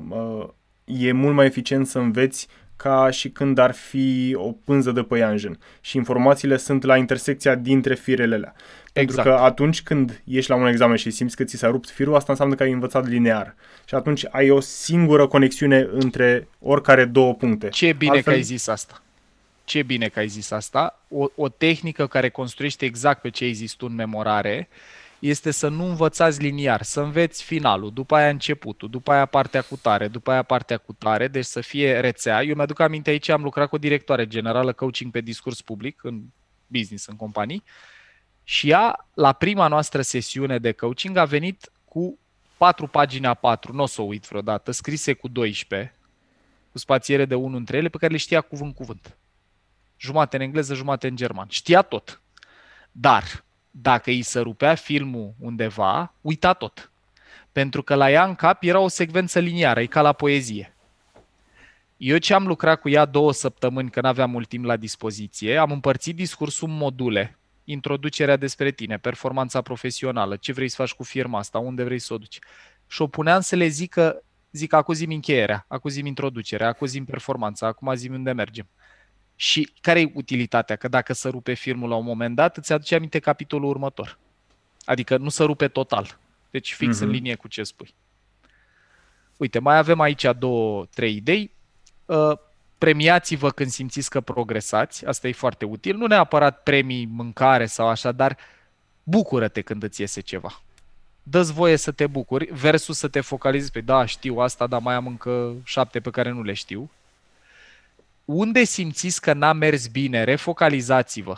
uh, 0.09 0.47
e 0.85 1.11
mult 1.11 1.35
mai 1.35 1.45
eficient 1.45 1.87
să 1.87 1.99
înveți 1.99 2.47
ca 2.81 3.09
și 3.09 3.29
când 3.29 3.57
ar 3.57 3.71
fi 3.71 4.35
o 4.37 4.51
pânză 4.51 4.91
de 4.91 5.01
păianjen 5.01 5.59
și 5.81 5.97
informațiile 5.97 6.57
sunt 6.57 6.83
la 6.83 6.97
intersecția 6.97 7.55
dintre 7.55 7.95
firele 7.95 8.35
alea. 8.35 8.53
Pentru 8.93 9.19
exact. 9.19 9.27
că 9.37 9.43
atunci 9.43 9.81
când 9.81 10.21
ești 10.25 10.49
la 10.49 10.55
un 10.55 10.67
examen 10.67 10.95
și 10.95 11.09
simți 11.11 11.35
că 11.35 11.43
ți 11.43 11.57
s-a 11.57 11.67
rupt 11.67 11.89
firul, 11.89 12.15
asta 12.15 12.31
înseamnă 12.31 12.55
că 12.55 12.63
ai 12.63 12.71
învățat 12.71 13.07
linear. 13.07 13.55
Și 13.85 13.95
atunci 13.95 14.25
ai 14.29 14.49
o 14.49 14.59
singură 14.59 15.27
conexiune 15.27 15.87
între 15.91 16.47
oricare 16.59 17.05
două 17.05 17.33
puncte. 17.33 17.69
Ce 17.69 17.93
bine 17.93 18.11
Altfel... 18.11 18.33
că 18.33 18.37
ai 18.37 18.43
zis 18.43 18.67
asta. 18.67 19.01
Ce 19.63 19.83
bine 19.83 20.07
că 20.07 20.19
ai 20.19 20.27
zis 20.27 20.51
asta. 20.51 20.99
O, 21.09 21.25
o 21.35 21.49
tehnică 21.49 22.07
care 22.07 22.29
construiește 22.29 22.85
exact 22.85 23.21
pe 23.21 23.29
ce 23.29 23.43
ai 23.43 23.53
zis 23.53 23.71
tu 23.73 23.85
în 23.89 23.95
memorare 23.95 24.69
este 25.21 25.51
să 25.51 25.67
nu 25.67 25.85
învățați 25.85 26.41
liniar, 26.41 26.81
să 26.81 27.01
înveți 27.01 27.43
finalul, 27.43 27.93
după 27.93 28.15
aia 28.15 28.29
începutul, 28.29 28.89
după 28.89 29.11
aia 29.11 29.25
partea 29.25 29.61
cu 29.61 29.77
tare, 29.77 30.07
după 30.07 30.31
aia 30.31 30.43
partea 30.43 30.77
cu 30.77 30.93
tare, 30.93 31.27
deci 31.27 31.45
să 31.45 31.61
fie 31.61 31.99
rețea. 31.99 32.43
Eu 32.43 32.55
mi-aduc 32.55 32.79
aminte 32.79 33.09
aici, 33.09 33.29
am 33.29 33.43
lucrat 33.43 33.69
cu 33.69 33.75
o 33.75 33.77
directoare 33.77 34.27
generală 34.27 34.73
coaching 34.73 35.11
pe 35.11 35.21
discurs 35.21 35.61
public 35.61 36.03
în 36.03 36.21
business, 36.67 37.05
în 37.05 37.15
companii 37.15 37.63
și 38.43 38.69
ea, 38.69 39.07
la 39.13 39.33
prima 39.33 39.67
noastră 39.67 40.01
sesiune 40.01 40.59
de 40.59 40.71
coaching, 40.71 41.17
a 41.17 41.25
venit 41.25 41.71
cu 41.85 42.19
patru 42.57 42.87
pagini 42.87 43.25
a 43.25 43.33
patru, 43.33 43.73
nu 43.73 43.81
o 43.81 43.85
să 43.85 44.01
o 44.01 44.05
uit 44.05 44.27
vreodată, 44.27 44.71
scrise 44.71 45.13
cu 45.13 45.27
12, 45.27 45.95
cu 46.71 46.77
spațiere 46.77 47.25
de 47.25 47.35
unul 47.35 47.57
între 47.57 47.77
ele, 47.77 47.89
pe 47.89 47.97
care 47.97 48.11
le 48.11 48.17
știa 48.17 48.41
cuvânt-cuvânt. 48.41 49.17
Jumate 49.97 50.35
în 50.35 50.41
engleză, 50.41 50.73
jumate 50.73 51.07
în 51.07 51.15
german. 51.15 51.47
Știa 51.49 51.81
tot. 51.81 52.21
Dar 52.91 53.43
dacă 53.71 54.09
îi 54.09 54.21
se 54.21 54.39
rupea 54.39 54.75
filmul 54.75 55.33
undeva, 55.39 56.13
uita 56.21 56.53
tot. 56.53 56.91
Pentru 57.51 57.83
că 57.83 57.95
la 57.95 58.11
ea 58.11 58.25
în 58.25 58.35
cap 58.35 58.63
era 58.63 58.79
o 58.79 58.87
secvență 58.87 59.39
liniară, 59.39 59.81
e 59.81 59.85
ca 59.85 60.01
la 60.01 60.13
poezie. 60.13 60.75
Eu 61.97 62.17
ce 62.17 62.33
am 62.33 62.47
lucrat 62.47 62.81
cu 62.81 62.89
ea 62.89 63.05
două 63.05 63.33
săptămâni, 63.33 63.89
că 63.89 64.01
n-aveam 64.01 64.29
mult 64.29 64.47
timp 64.47 64.65
la 64.65 64.75
dispoziție, 64.75 65.57
am 65.57 65.71
împărțit 65.71 66.15
discursul 66.15 66.69
în 66.69 66.75
module. 66.75 67.37
Introducerea 67.63 68.35
despre 68.35 68.71
tine, 68.71 68.97
performanța 68.97 69.61
profesională, 69.61 70.35
ce 70.35 70.53
vrei 70.53 70.67
să 70.67 70.75
faci 70.75 70.93
cu 70.93 71.03
firma 71.03 71.37
asta, 71.37 71.59
unde 71.59 71.83
vrei 71.83 71.99
să 71.99 72.13
o 72.13 72.17
duci. 72.17 72.39
Și 72.87 73.01
o 73.01 73.07
puneam 73.07 73.41
să 73.41 73.55
le 73.55 73.67
zică, 73.67 74.23
zic, 74.51 74.73
acuzim 74.73 75.11
încheierea, 75.11 75.65
acuzim 75.67 76.05
introducerea, 76.05 76.67
acuzim 76.67 77.05
performanța, 77.05 77.67
acum 77.67 77.93
zim 77.95 78.13
unde 78.13 78.31
mergem. 78.31 78.67
Și 79.41 79.73
care 79.81 79.99
e 79.99 80.11
utilitatea? 80.13 80.75
Că 80.75 80.87
dacă 80.87 81.13
se 81.13 81.29
rupe 81.29 81.53
filmul 81.53 81.89
la 81.89 81.95
un 81.95 82.03
moment 82.03 82.35
dat, 82.35 82.57
îți 82.57 82.73
aduce 82.73 82.95
aminte 82.95 83.19
capitolul 83.19 83.69
următor. 83.69 84.17
Adică 84.85 85.17
nu 85.17 85.29
se 85.29 85.43
rupe 85.43 85.67
total. 85.67 86.17
Deci 86.51 86.73
fix 86.73 86.97
uh-huh. 86.97 87.01
în 87.01 87.07
mhm. 87.07 87.15
linie 87.15 87.35
cu 87.35 87.47
ce 87.47 87.63
spui. 87.63 87.93
Uite, 89.37 89.59
mai 89.59 89.77
avem 89.77 89.99
aici 89.99 90.25
două, 90.37 90.85
trei 90.93 91.15
idei. 91.15 91.51
Uh, 92.05 92.31
premiați-vă 92.77 93.49
când 93.49 93.69
simțiți 93.69 94.09
că 94.09 94.21
progresați. 94.21 95.05
Asta 95.05 95.27
e 95.27 95.31
foarte 95.31 95.65
util. 95.65 95.95
Nu 95.95 96.05
neapărat 96.05 96.63
premii, 96.63 97.05
mâncare 97.05 97.65
sau 97.65 97.87
așa, 97.87 98.11
dar 98.11 98.37
bucură-te 99.03 99.61
când 99.61 99.83
îți 99.83 100.01
iese 100.01 100.21
ceva. 100.21 100.61
Dă-ți 101.23 101.53
voie 101.53 101.75
să 101.75 101.91
te 101.91 102.07
bucuri 102.07 102.45
versus 102.45 102.97
să 102.97 103.07
te 103.07 103.21
focalizezi 103.21 103.71
pe 103.71 103.81
da, 103.81 104.05
știu 104.05 104.37
asta, 104.37 104.67
dar 104.67 104.81
mai 104.81 104.95
am 104.95 105.07
încă 105.07 105.53
șapte 105.63 105.99
pe 105.99 106.09
care 106.09 106.29
nu 106.29 106.41
le 106.41 106.53
știu 106.53 106.89
unde 108.33 108.63
simțiți 108.63 109.21
că 109.21 109.33
n-a 109.33 109.53
mers 109.53 109.87
bine, 109.87 110.23
refocalizați-vă 110.23 111.35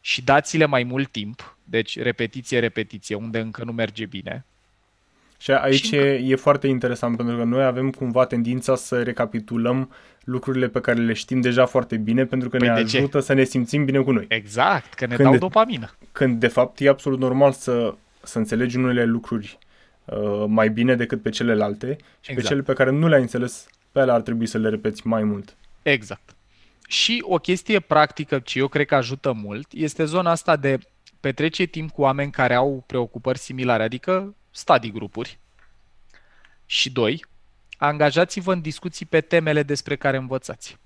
și 0.00 0.22
dați-le 0.22 0.64
mai 0.64 0.82
mult 0.82 1.10
timp, 1.10 1.58
deci 1.64 1.98
repetiție, 1.98 2.58
repetiție, 2.58 3.14
unde 3.14 3.38
încă 3.38 3.64
nu 3.64 3.72
merge 3.72 4.06
bine. 4.06 4.44
Și 5.38 5.50
aici 5.50 5.84
și 5.84 5.96
e, 5.96 6.22
e 6.24 6.36
foarte 6.36 6.66
interesant 6.66 7.16
pentru 7.16 7.36
că 7.36 7.44
noi 7.44 7.64
avem 7.64 7.90
cumva 7.90 8.24
tendința 8.26 8.76
să 8.76 9.02
recapitulăm 9.02 9.90
lucrurile 10.24 10.68
pe 10.68 10.80
care 10.80 11.00
le 11.00 11.12
știm 11.12 11.40
deja 11.40 11.66
foarte 11.66 11.96
bine 11.96 12.24
pentru 12.24 12.48
că 12.48 12.56
păi 12.56 12.68
ne 12.68 12.72
ajută 12.74 13.18
ce? 13.18 13.24
să 13.24 13.32
ne 13.32 13.44
simțim 13.44 13.84
bine 13.84 13.98
cu 13.98 14.10
noi. 14.10 14.24
Exact, 14.28 14.94
că 14.94 15.06
ne 15.06 15.14
când 15.14 15.22
dau 15.22 15.32
de, 15.32 15.38
dopamină. 15.38 15.90
Când 16.12 16.40
de 16.40 16.48
fapt 16.48 16.80
e 16.80 16.88
absolut 16.88 17.18
normal 17.18 17.52
să, 17.52 17.94
să 18.22 18.38
înțelegi 18.38 18.76
unele 18.76 19.04
lucruri 19.04 19.58
uh, 20.04 20.44
mai 20.46 20.70
bine 20.70 20.94
decât 20.94 21.22
pe 21.22 21.30
celelalte 21.30 21.96
și 22.20 22.30
exact. 22.30 22.40
pe 22.40 22.42
cele 22.42 22.62
pe 22.62 22.72
care 22.72 22.90
nu 22.90 23.08
le-ai 23.08 23.20
înțeles, 23.20 23.66
pe 23.92 24.00
ele 24.00 24.12
ar 24.12 24.20
trebui 24.20 24.46
să 24.46 24.58
le 24.58 24.68
repeți 24.68 25.06
mai 25.06 25.24
mult. 25.24 25.56
Exact. 25.82 26.34
Și 26.88 27.24
o 27.26 27.38
chestie 27.38 27.80
practică 27.80 28.38
ce 28.38 28.58
eu 28.58 28.68
cred 28.68 28.86
că 28.86 28.94
ajută 28.94 29.32
mult 29.32 29.72
este 29.72 30.04
zona 30.04 30.30
asta 30.30 30.56
de 30.56 30.78
petrece 31.20 31.64
timp 31.64 31.90
cu 31.90 32.02
oameni 32.02 32.30
care 32.30 32.54
au 32.54 32.84
preocupări 32.86 33.38
similare, 33.38 33.82
adică 33.82 34.34
study 34.50 34.90
grupuri. 34.90 35.38
Și 36.66 36.90
doi, 36.90 37.24
angajați-vă 37.78 38.52
în 38.52 38.60
discuții 38.60 39.06
pe 39.06 39.20
temele 39.20 39.62
despre 39.62 39.96
care 39.96 40.16
învățați. 40.16 40.78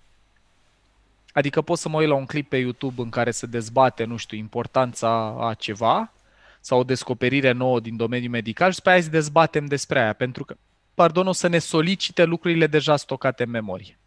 Adică 1.33 1.63
pot 1.63 1.79
să 1.79 1.89
mă 1.89 1.99
uit 2.01 2.09
la 2.09 2.15
un 2.15 2.27
clip 2.27 2.49
pe 2.49 2.57
YouTube 2.57 3.03
în 3.03 3.11
care 3.11 3.31
se 3.31 3.47
dezbate, 3.47 4.05
nu 4.05 4.17
știu, 4.17 4.37
importanța 4.37 5.37
a 5.49 5.55
ceva 5.55 6.13
sau 6.61 6.79
o 6.79 6.85
descoperire 6.85 7.53
nouă 7.53 7.81
din 7.81 7.97
domeniul 7.97 8.31
medical 8.31 8.71
și 8.71 8.77
după 8.77 8.91
aia 8.91 9.01
dezbatem 9.01 9.67
despre 9.67 10.01
aia, 10.01 10.13
pentru 10.13 10.45
că, 10.45 10.57
pardon, 10.95 11.27
o 11.27 11.33
să 11.33 11.47
ne 11.47 11.59
solicite 11.59 12.25
lucrurile 12.25 12.67
deja 12.67 12.97
stocate 12.97 13.43
în 13.43 13.51
memorie. 13.51 13.99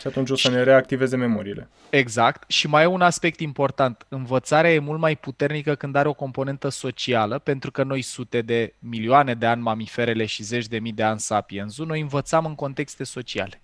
Și 0.00 0.06
atunci 0.06 0.30
o 0.30 0.36
să 0.36 0.50
ne 0.50 0.62
reactiveze 0.62 1.16
memoriile. 1.16 1.68
Exact. 1.90 2.50
Și 2.50 2.66
mai 2.66 2.82
e 2.82 2.86
un 2.86 3.00
aspect 3.00 3.40
important. 3.40 4.06
Învățarea 4.08 4.72
e 4.72 4.78
mult 4.78 5.00
mai 5.00 5.16
puternică 5.16 5.74
când 5.74 5.94
are 5.94 6.08
o 6.08 6.12
componentă 6.12 6.68
socială, 6.68 7.38
pentru 7.38 7.70
că 7.70 7.82
noi 7.82 8.02
sute 8.02 8.42
de 8.42 8.74
milioane 8.78 9.34
de 9.34 9.46
ani 9.46 9.62
mamiferele 9.62 10.26
și 10.26 10.42
zeci 10.42 10.66
de 10.66 10.78
mii 10.78 10.92
de 10.92 11.02
ani 11.02 11.20
sapiensul, 11.20 11.86
noi 11.86 12.00
învățam 12.00 12.44
în 12.44 12.54
contexte 12.54 13.04
sociale. 13.04 13.60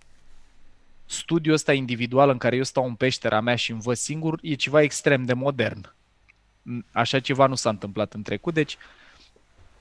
Studiul 1.06 1.54
ăsta 1.54 1.72
individual 1.72 2.28
în 2.28 2.38
care 2.38 2.56
eu 2.56 2.62
stau 2.62 2.84
în 2.84 2.94
peștera 2.94 3.40
mea 3.40 3.56
și 3.56 3.70
învăț 3.70 3.98
singur 3.98 4.38
e 4.42 4.54
ceva 4.54 4.82
extrem 4.82 5.24
de 5.24 5.32
modern. 5.32 5.94
Așa 6.92 7.20
ceva 7.20 7.46
nu 7.46 7.54
s-a 7.54 7.70
întâmplat 7.70 8.12
în 8.12 8.22
trecut, 8.22 8.54
deci 8.54 8.76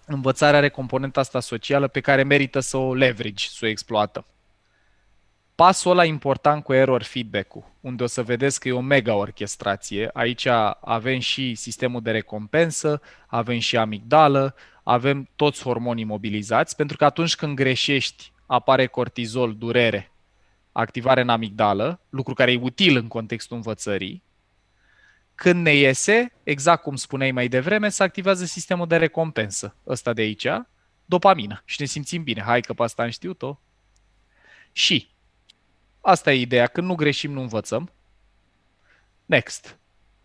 învățarea 0.06 0.58
are 0.58 0.70
componenta 0.70 1.20
asta 1.20 1.40
socială 1.40 1.88
pe 1.88 2.00
care 2.00 2.24
merită 2.24 2.60
să 2.60 2.78
o 2.78 2.94
leverage, 2.94 3.48
să 3.50 3.60
o 3.66 3.68
exploatăm. 3.68 4.26
Pasul 5.56 5.92
ăla 5.92 6.06
important 6.06 6.64
cu 6.64 6.74
error 6.74 7.04
feedback-ul, 7.04 7.64
unde 7.82 8.04
o 8.04 8.08
să 8.08 8.24
vedeți 8.24 8.60
că 8.60 8.68
e 8.68 8.72
o 8.72 8.82
mega 8.82 9.16
orchestrație. 9.16 10.10
Aici 10.14 10.48
avem 10.82 11.20
și 11.20 11.56
sistemul 11.56 12.02
de 12.02 12.12
recompensă, 12.12 13.02
avem 13.28 13.60
și 13.60 13.78
amigdală, 13.78 14.56
avem 14.84 15.30
toți 15.36 15.64
hormonii 15.64 16.04
mobilizați, 16.04 16.76
pentru 16.76 16.98
că 16.98 17.06
atunci 17.06 17.36
când 17.36 17.56
greșești 17.56 18.32
apare 18.46 18.86
cortizol, 18.86 19.56
durere, 19.56 20.12
activare 20.72 21.22
în 21.22 21.30
amigdală, 21.30 22.00
lucru 22.10 22.34
care 22.34 22.52
e 22.52 22.60
util 22.62 22.96
în 22.96 23.08
contextul 23.08 23.56
învățării. 23.56 24.24
Când 25.36 25.64
ne 25.64 25.76
iese, 25.76 26.34
exact 26.44 26.82
cum 26.82 26.96
spuneai 26.96 27.32
mai 27.32 27.48
devreme, 27.48 27.90
se 27.90 28.04
activează 28.04 28.46
sistemul 28.46 28.88
de 28.88 28.98
recompensă, 28.98 29.76
ăsta 29.88 30.14
de 30.14 30.22
aici, 30.22 30.48
dopamină 31.06 31.62
și 31.66 31.82
ne 31.82 31.86
simțim 31.86 32.24
bine. 32.24 32.42
Hai 32.42 32.62
că 32.62 32.74
pe 32.74 32.84
asta 32.84 33.04
am 33.04 33.10
știut-o. 33.10 33.60
Și 34.72 35.11
asta 36.02 36.32
e 36.32 36.40
ideea, 36.40 36.68
când 36.68 36.88
nu 36.88 36.96
greșim, 36.96 37.32
nu 37.32 37.42
învățăm. 37.42 37.92
Next. 39.26 39.76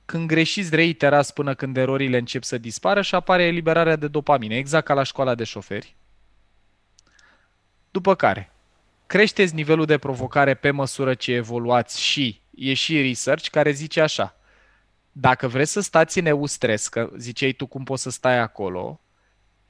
Când 0.04 0.26
greșiți, 0.26 0.74
reiterați 0.74 1.32
până 1.32 1.54
când 1.54 1.76
erorile 1.76 2.18
încep 2.18 2.42
să 2.42 2.58
dispară 2.58 3.02
și 3.02 3.14
apare 3.14 3.42
eliberarea 3.42 3.96
de 3.96 4.08
dopamină, 4.08 4.54
exact 4.54 4.86
ca 4.86 4.94
la 4.94 5.02
școala 5.02 5.34
de 5.34 5.44
șoferi. 5.44 5.96
După 7.90 8.14
care, 8.14 8.52
creșteți 9.06 9.54
nivelul 9.54 9.86
de 9.86 9.98
provocare 9.98 10.54
pe 10.54 10.70
măsură 10.70 11.14
ce 11.14 11.32
evoluați 11.32 12.02
și 12.02 12.40
e 12.54 12.74
și 12.74 13.02
research 13.02 13.48
care 13.48 13.70
zice 13.70 14.00
așa. 14.00 14.36
Dacă 15.12 15.48
vreți 15.48 15.72
să 15.72 15.80
stați 15.80 16.18
în 16.18 16.26
eustres, 16.26 16.88
că 16.88 17.10
ziceai 17.16 17.52
tu 17.52 17.66
cum 17.66 17.84
poți 17.84 18.02
să 18.02 18.10
stai 18.10 18.38
acolo, 18.38 19.00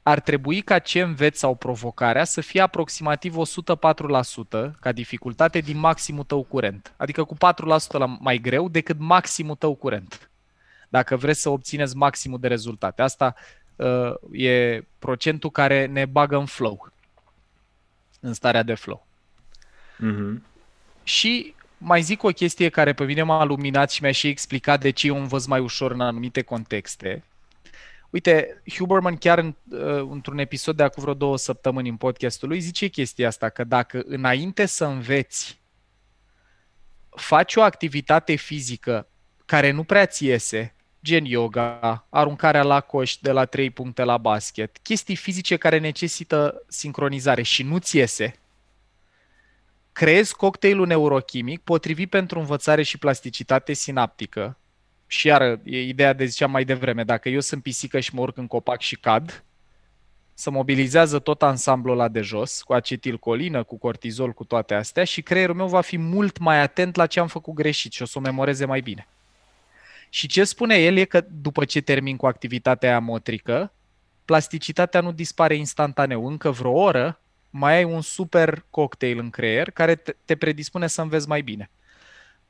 ar 0.08 0.20
trebui 0.20 0.60
ca 0.60 0.78
ce 0.78 1.00
înveți 1.00 1.38
sau 1.38 1.54
provocarea 1.54 2.24
să 2.24 2.40
fie 2.40 2.60
aproximativ 2.60 3.34
104% 3.36 4.70
ca 4.80 4.92
dificultate 4.92 5.58
din 5.60 5.78
maximul 5.78 6.24
tău 6.24 6.42
curent. 6.42 6.94
Adică 6.96 7.24
cu 7.24 7.34
4% 7.34 7.38
la 7.88 8.06
mai 8.06 8.38
greu 8.38 8.68
decât 8.68 8.98
maximul 8.98 9.54
tău 9.54 9.74
curent. 9.74 10.30
Dacă 10.88 11.16
vreți 11.16 11.40
să 11.40 11.48
obțineți 11.48 11.96
maximul 11.96 12.38
de 12.40 12.48
rezultate. 12.48 13.02
Asta 13.02 13.34
uh, 13.76 14.14
e 14.32 14.84
procentul 14.98 15.50
care 15.50 15.86
ne 15.86 16.04
bagă 16.04 16.36
în 16.36 16.46
flow. 16.46 16.92
În 18.20 18.32
starea 18.32 18.62
de 18.62 18.74
flow. 18.74 19.06
Mm-hmm. 19.96 20.42
Și 21.02 21.54
mai 21.78 22.02
zic 22.02 22.22
o 22.22 22.28
chestie 22.28 22.68
care 22.68 22.92
pe 22.92 23.04
mine 23.04 23.22
m-a 23.22 23.44
luminat 23.44 23.90
și 23.90 24.02
mi-a 24.02 24.12
și 24.12 24.28
explicat 24.28 24.80
de 24.80 24.90
ce 24.90 25.06
eu 25.06 25.16
învăț 25.16 25.44
mai 25.44 25.60
ușor 25.60 25.90
în 25.90 26.00
anumite 26.00 26.42
contexte. 26.42 27.24
Uite, 28.10 28.62
Huberman 28.76 29.16
chiar 29.16 29.38
în, 29.38 29.54
uh, 29.70 30.08
într-un 30.10 30.38
episod 30.38 30.76
de 30.76 30.82
acum 30.82 31.02
vreo 31.02 31.14
două 31.14 31.36
săptămâni 31.36 31.88
în 31.88 31.96
podcastul 31.96 32.48
lui 32.48 32.60
zice 32.60 32.88
chestia 32.88 33.26
asta, 33.26 33.48
că 33.48 33.64
dacă 33.64 34.02
înainte 34.06 34.66
să 34.66 34.84
înveți 34.84 35.60
faci 37.10 37.56
o 37.56 37.62
activitate 37.62 38.34
fizică 38.34 39.06
care 39.44 39.70
nu 39.70 39.84
prea 39.84 40.06
ți 40.06 40.24
iese, 40.24 40.74
gen 41.04 41.24
yoga, 41.24 42.06
aruncarea 42.10 42.62
la 42.62 42.80
coș 42.80 43.16
de 43.16 43.30
la 43.30 43.44
3 43.44 43.70
puncte 43.70 44.04
la 44.04 44.16
basket, 44.18 44.78
chestii 44.82 45.16
fizice 45.16 45.56
care 45.56 45.78
necesită 45.78 46.62
sincronizare 46.68 47.42
și 47.42 47.62
nu 47.62 47.78
ți 47.78 47.96
iese, 47.96 48.34
creezi 49.92 50.34
cocktailul 50.34 50.86
neurochimic 50.86 51.60
potrivit 51.60 52.10
pentru 52.10 52.38
învățare 52.38 52.82
și 52.82 52.98
plasticitate 52.98 53.72
sinaptică. 53.72 54.56
Și 55.06 55.26
iar 55.26 55.42
e 55.64 55.80
ideea 55.80 56.12
de 56.12 56.24
ziceam 56.24 56.50
mai 56.50 56.64
devreme, 56.64 57.04
dacă 57.04 57.28
eu 57.28 57.40
sunt 57.40 57.62
pisică 57.62 58.00
și 58.00 58.14
mă 58.14 58.20
urc 58.20 58.36
în 58.36 58.46
copac 58.46 58.80
și 58.80 58.96
cad, 58.96 59.44
să 60.34 60.50
mobilizează 60.50 61.18
tot 61.18 61.42
ansamblul 61.42 61.98
ăla 61.98 62.08
de 62.08 62.20
jos, 62.20 62.62
cu 62.62 62.72
acetilcolină, 62.72 63.62
cu 63.62 63.78
cortizol, 63.78 64.32
cu 64.32 64.44
toate 64.44 64.74
astea 64.74 65.04
și 65.04 65.22
creierul 65.22 65.54
meu 65.54 65.66
va 65.66 65.80
fi 65.80 65.96
mult 65.96 66.38
mai 66.38 66.60
atent 66.60 66.96
la 66.96 67.06
ce 67.06 67.20
am 67.20 67.26
făcut 67.26 67.54
greșit 67.54 67.92
și 67.92 68.02
o 68.02 68.04
să 68.04 68.18
o 68.18 68.20
memoreze 68.20 68.64
mai 68.64 68.80
bine. 68.80 69.06
Și 70.08 70.26
ce 70.26 70.44
spune 70.44 70.74
el 70.74 70.96
e 70.96 71.04
că 71.04 71.24
după 71.40 71.64
ce 71.64 71.80
termin 71.80 72.16
cu 72.16 72.26
activitatea 72.26 72.88
aia 72.88 72.98
motrică, 72.98 73.72
plasticitatea 74.24 75.00
nu 75.00 75.12
dispare 75.12 75.54
instantaneu. 75.54 76.26
Încă 76.26 76.50
vreo 76.50 76.72
oră 76.72 77.20
mai 77.50 77.76
ai 77.76 77.84
un 77.84 78.00
super 78.00 78.64
cocktail 78.70 79.18
în 79.18 79.30
creier 79.30 79.70
care 79.70 80.02
te 80.24 80.36
predispune 80.36 80.86
să 80.86 81.02
înveți 81.02 81.28
mai 81.28 81.42
bine. 81.42 81.70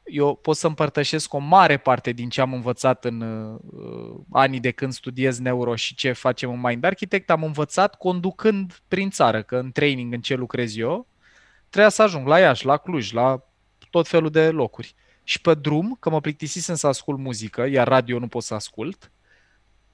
Eu 0.07 0.34
pot 0.34 0.57
să 0.57 0.66
împărtășesc 0.66 1.34
o 1.34 1.38
mare 1.38 1.76
parte 1.76 2.12
din 2.12 2.28
ce 2.28 2.40
am 2.40 2.52
învățat 2.52 3.04
în 3.04 3.20
uh, 3.20 4.20
anii 4.32 4.61
de 4.61 4.70
când 4.70 4.92
studiez 4.92 5.38
neuro 5.38 5.74
și 5.74 5.94
ce 5.94 6.12
facem 6.12 6.50
în 6.50 6.61
Mind 6.61 6.84
Architect, 6.84 7.30
am 7.30 7.42
învățat 7.42 7.94
conducând 7.94 8.82
prin 8.88 9.11
țară, 9.11 9.42
că 9.42 9.57
în 9.57 9.72
training 9.72 10.12
în 10.12 10.20
ce 10.20 10.34
lucrez 10.34 10.76
eu, 10.76 11.07
trebuia 11.68 11.90
să 11.90 12.02
ajung 12.02 12.26
la 12.26 12.38
Iași, 12.38 12.66
la 12.66 12.76
Cluj, 12.76 13.12
la 13.12 13.42
tot 13.90 14.09
felul 14.09 14.30
de 14.30 14.50
locuri. 14.50 14.94
Și 15.24 15.40
pe 15.40 15.54
drum, 15.54 15.96
că 16.00 16.11
mă 16.11 16.20
plictisisem 16.20 16.74
să 16.74 16.86
ascult 16.86 17.18
muzică, 17.18 17.66
iar 17.66 17.88
radio 17.88 18.18
nu 18.18 18.28
pot 18.28 18.42
să 18.42 18.54
ascult, 18.54 19.11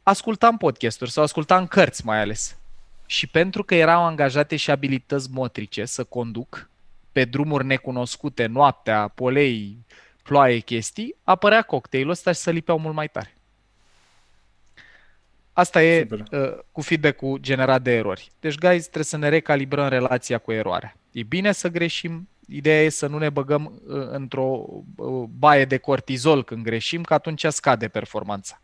ascultam 0.02 0.56
podcasturi 0.56 1.10
sau 1.10 1.22
ascultam 1.22 1.66
cărți 1.66 2.06
mai 2.06 2.20
ales. 2.20 2.58
Și 3.06 3.26
pentru 3.26 3.64
că 3.64 3.74
erau 3.74 4.04
angajate 4.04 4.56
și 4.56 4.70
abilități 4.70 5.28
motrice 5.30 5.84
să 5.84 6.04
conduc 6.04 6.70
pe 7.12 7.24
drumuri 7.24 7.64
necunoscute, 7.64 8.46
noaptea, 8.46 9.08
polei, 9.08 9.78
ploaie, 10.22 10.58
chestii, 10.58 11.14
apărea 11.24 11.62
cocktailul 11.62 12.10
ăsta 12.10 12.32
și 12.32 12.38
să 12.38 12.50
lipeau 12.50 12.78
mult 12.78 12.94
mai 12.94 13.08
tare. 13.08 13.36
Asta 15.52 15.82
e 15.82 16.06
uh, 16.10 16.58
cu 16.72 16.80
feedback-ul 16.80 17.38
generat 17.38 17.82
de 17.82 17.90
erori. 17.94 18.30
Deci, 18.40 18.58
guys, 18.58 18.82
trebuie 18.82 19.04
să 19.04 19.16
ne 19.16 19.28
recalibrăm 19.28 19.88
relația 19.88 20.38
cu 20.38 20.52
eroarea. 20.52 20.96
E 21.12 21.22
bine 21.22 21.52
să 21.52 21.68
greșim, 21.68 22.28
ideea 22.48 22.82
e 22.82 22.88
să 22.88 23.06
nu 23.06 23.18
ne 23.18 23.30
băgăm 23.30 23.82
uh, 23.86 24.06
într-o 24.10 24.64
uh, 24.96 25.28
baie 25.38 25.64
de 25.64 25.78
cortizol 25.78 26.44
când 26.44 26.62
greșim, 26.62 27.02
că 27.02 27.14
atunci 27.14 27.44
scade 27.48 27.88
performanța. 27.88 28.60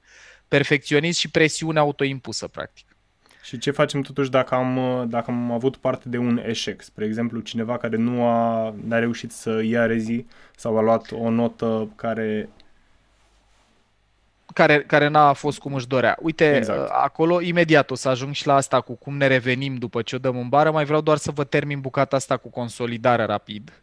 Perfecționism 0.49 1.21
și 1.21 1.31
presiune 1.31 1.79
autoimpusă, 1.79 2.49
practic. 2.49 2.97
Și 3.43 3.59
ce 3.59 3.71
facem 3.71 4.01
totuși 4.01 4.31
dacă 4.31 4.55
am, 4.55 5.05
dacă 5.09 5.31
am 5.31 5.53
avut 5.53 5.77
parte 5.77 6.09
de 6.09 6.19
un 6.19 6.43
eșec? 6.45 6.83
Spre 6.83 7.05
exemplu, 7.05 7.41
cineva 7.41 7.77
care 7.77 7.97
nu 7.97 8.25
a, 8.25 8.75
n-a 8.85 8.99
reușit 8.99 9.33
să 9.33 9.63
ia 9.63 9.87
rezi 9.87 10.25
sau 10.57 10.79
a 10.79 10.81
luat 10.81 11.11
o 11.13 11.31
notă 11.31 11.91
care 11.97 12.49
care, 14.55 14.83
care 14.83 15.09
n-a 15.09 15.33
fost 15.33 15.59
cum 15.59 15.75
își 15.75 15.87
dorea. 15.87 16.19
Uite, 16.21 16.57
exact. 16.57 16.89
acolo 16.91 17.41
imediat 17.41 17.91
o 17.91 17.95
să 17.95 18.09
ajung 18.09 18.35
și 18.35 18.47
la 18.47 18.55
asta 18.55 18.81
cu 18.81 18.95
cum 18.95 19.17
ne 19.17 19.27
revenim 19.27 19.77
după 19.77 20.03
ce 20.03 20.17
o 20.17 20.19
dăm 20.19 20.39
în 20.39 20.49
bară. 20.49 20.71
Mai 20.71 20.85
vreau 20.85 21.01
doar 21.01 21.17
să 21.17 21.31
vă 21.31 21.45
termin 21.45 21.81
bucata 21.81 22.17
asta 22.17 22.37
cu 22.37 22.51
consolidarea 22.51 23.25
rapid. 23.25 23.83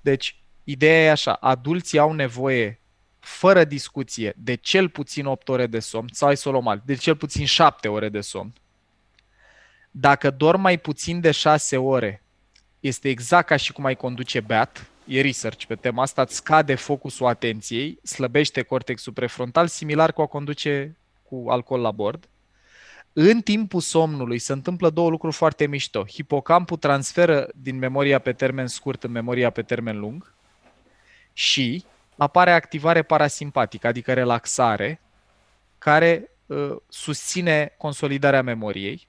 Deci, 0.00 0.42
ideea 0.64 1.02
e 1.02 1.10
așa, 1.10 1.32
adulții 1.32 1.98
au 1.98 2.12
nevoie 2.12 2.80
fără 3.24 3.64
discuție, 3.64 4.32
de 4.36 4.54
cel 4.54 4.88
puțin 4.88 5.26
8 5.26 5.48
ore 5.48 5.66
de 5.66 5.78
somn, 5.78 6.08
sau 6.12 6.28
ai 6.28 6.36
să 6.36 6.48
o 6.48 6.52
luăm 6.52 6.82
de 6.84 6.94
cel 6.94 7.16
puțin 7.16 7.46
7 7.46 7.88
ore 7.88 8.08
de 8.08 8.20
somn. 8.20 8.52
Dacă 9.90 10.30
dorm 10.30 10.60
mai 10.60 10.78
puțin 10.78 11.20
de 11.20 11.30
6 11.30 11.76
ore, 11.76 12.22
este 12.80 13.08
exact 13.08 13.46
ca 13.46 13.56
și 13.56 13.72
cum 13.72 13.84
ai 13.84 13.94
conduce 13.94 14.40
beat, 14.40 14.90
e 15.04 15.20
research 15.20 15.64
pe 15.64 15.74
tema 15.74 16.02
asta, 16.02 16.22
îți 16.22 16.34
scade 16.34 16.74
focusul 16.74 17.26
atenției, 17.26 17.98
slăbește 18.02 18.62
cortexul 18.62 19.12
prefrontal, 19.12 19.66
similar 19.66 20.12
cu 20.12 20.22
a 20.22 20.26
conduce 20.26 20.96
cu 21.22 21.44
alcool 21.48 21.80
la 21.80 21.90
bord. 21.90 22.28
În 23.12 23.40
timpul 23.40 23.80
somnului 23.80 24.38
se 24.38 24.52
întâmplă 24.52 24.90
două 24.90 25.10
lucruri 25.10 25.34
foarte 25.34 25.66
mișto. 25.66 26.04
Hipocampul 26.06 26.76
transferă 26.76 27.48
din 27.54 27.78
memoria 27.78 28.18
pe 28.18 28.32
termen 28.32 28.66
scurt 28.66 29.04
în 29.04 29.10
memoria 29.10 29.50
pe 29.50 29.62
termen 29.62 29.98
lung 29.98 30.34
și 31.32 31.84
apare 32.16 32.52
activare 32.52 33.02
parasimpatică, 33.02 33.86
adică 33.86 34.12
relaxare, 34.12 35.00
care 35.78 36.30
uh, 36.46 36.76
susține 36.88 37.74
consolidarea 37.78 38.42
memoriei. 38.42 39.08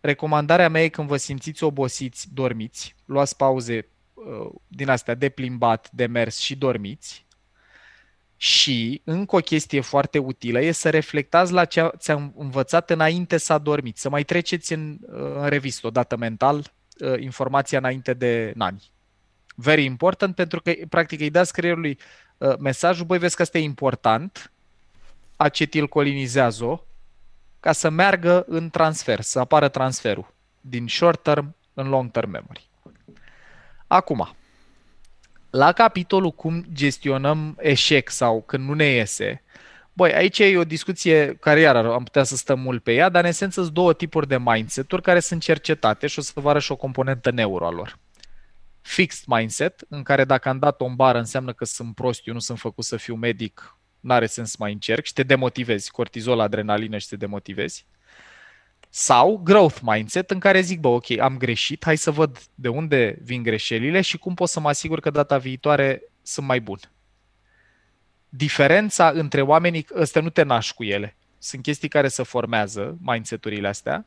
Recomandarea 0.00 0.68
mea 0.68 0.82
e 0.82 0.88
când 0.88 1.08
vă 1.08 1.16
simțiți 1.16 1.64
obosiți, 1.64 2.28
dormiți, 2.34 2.94
luați 3.04 3.36
pauze 3.36 3.88
uh, 4.14 4.50
din 4.68 4.88
astea 4.88 5.14
de 5.14 5.28
plimbat, 5.28 5.90
de 5.90 6.06
mers 6.06 6.38
și 6.38 6.56
dormiți. 6.56 7.24
Și, 8.38 9.00
încă 9.04 9.36
o 9.36 9.38
chestie 9.38 9.80
foarte 9.80 10.18
utilă, 10.18 10.60
e 10.60 10.72
să 10.72 10.90
reflectați 10.90 11.52
la 11.52 11.64
ce 11.64 11.90
ți-am 11.96 12.34
învățat 12.36 12.90
înainte 12.90 13.36
să 13.36 13.52
adormiți, 13.52 14.00
să 14.00 14.08
mai 14.08 14.24
treceți 14.24 14.72
în, 14.72 14.98
uh, 15.00 15.34
în 15.34 15.48
revistă 15.48 15.86
odată 15.86 16.16
mental 16.16 16.72
uh, 16.98 17.20
informația 17.20 17.78
înainte 17.78 18.14
de 18.14 18.52
nani 18.54 18.90
very 19.56 19.84
important, 19.84 20.34
pentru 20.34 20.60
că, 20.60 20.72
practic, 20.88 21.20
îi 21.20 21.30
dați 21.30 21.52
creierului 21.52 21.98
uh, 22.38 22.56
mesajul, 22.58 23.06
băi, 23.06 23.18
vezi 23.18 23.36
că 23.36 23.42
asta 23.42 23.58
e 23.58 23.62
important, 23.62 24.52
acetilcolinizează-o, 25.36 26.80
ca 27.60 27.72
să 27.72 27.88
meargă 27.88 28.44
în 28.48 28.70
transfer, 28.70 29.20
să 29.20 29.38
apară 29.38 29.68
transferul 29.68 30.34
din 30.60 30.86
short 30.88 31.22
term 31.22 31.54
în 31.74 31.88
long 31.88 32.10
term 32.10 32.30
memory. 32.30 32.68
Acum, 33.86 34.34
la 35.50 35.72
capitolul 35.72 36.30
cum 36.30 36.64
gestionăm 36.72 37.56
eșec 37.60 38.10
sau 38.10 38.42
când 38.42 38.68
nu 38.68 38.74
ne 38.74 38.84
iese, 38.84 39.40
Băi, 39.96 40.12
aici 40.12 40.38
e 40.38 40.58
o 40.58 40.64
discuție 40.64 41.36
care 41.40 41.60
iar 41.60 41.76
am 41.76 42.04
putea 42.04 42.22
să 42.22 42.36
stăm 42.36 42.60
mult 42.60 42.82
pe 42.82 42.92
ea, 42.92 43.08
dar 43.08 43.22
în 43.22 43.28
esență 43.28 43.60
sunt 43.60 43.74
două 43.74 43.92
tipuri 43.92 44.28
de 44.28 44.38
mindset-uri 44.38 45.02
care 45.02 45.20
sunt 45.20 45.42
cercetate 45.42 46.06
și 46.06 46.18
o 46.18 46.22
să 46.22 46.32
vă 46.34 46.48
arăt 46.48 46.62
și 46.62 46.72
o 46.72 46.76
componentă 46.76 47.30
neuro 47.30 47.66
a 47.66 47.70
lor. 47.70 47.98
Fixed 48.86 49.24
mindset, 49.26 49.84
în 49.88 50.02
care 50.02 50.24
dacă 50.24 50.48
am 50.48 50.58
dat 50.58 50.80
o 50.80 50.88
bară 50.94 51.18
înseamnă 51.18 51.52
că 51.52 51.64
sunt 51.64 51.94
prost, 51.94 52.26
eu 52.26 52.34
nu 52.34 52.40
sunt 52.40 52.58
făcut 52.58 52.84
să 52.84 52.96
fiu 52.96 53.14
medic, 53.14 53.76
n-are 54.00 54.26
sens 54.26 54.50
să 54.50 54.56
mai 54.58 54.72
încerc 54.72 55.04
și 55.04 55.12
te 55.12 55.22
demotivezi, 55.22 55.90
cortizol, 55.90 56.40
adrenalină 56.40 56.98
și 56.98 57.08
te 57.08 57.16
demotivezi. 57.16 57.86
Sau 58.88 59.40
growth 59.44 59.78
mindset 59.82 60.30
în 60.30 60.38
care 60.38 60.60
zic, 60.60 60.80
bă, 60.80 60.88
ok, 60.88 61.18
am 61.18 61.36
greșit, 61.36 61.84
hai 61.84 61.96
să 61.96 62.10
văd 62.10 62.42
de 62.54 62.68
unde 62.68 63.18
vin 63.22 63.42
greșelile 63.42 64.00
și 64.00 64.18
cum 64.18 64.34
pot 64.34 64.48
să 64.48 64.60
mă 64.60 64.68
asigur 64.68 65.00
că 65.00 65.10
data 65.10 65.38
viitoare 65.38 66.02
sunt 66.22 66.46
mai 66.46 66.60
bun. 66.60 66.78
Diferența 68.28 69.10
între 69.10 69.42
oamenii, 69.42 69.86
ăstea 69.94 70.22
nu 70.22 70.30
te 70.30 70.42
naști 70.42 70.74
cu 70.74 70.84
ele, 70.84 71.16
sunt 71.38 71.62
chestii 71.62 71.88
care 71.88 72.08
se 72.08 72.22
formează, 72.22 72.96
mindset-urile 73.00 73.68
astea, 73.68 74.06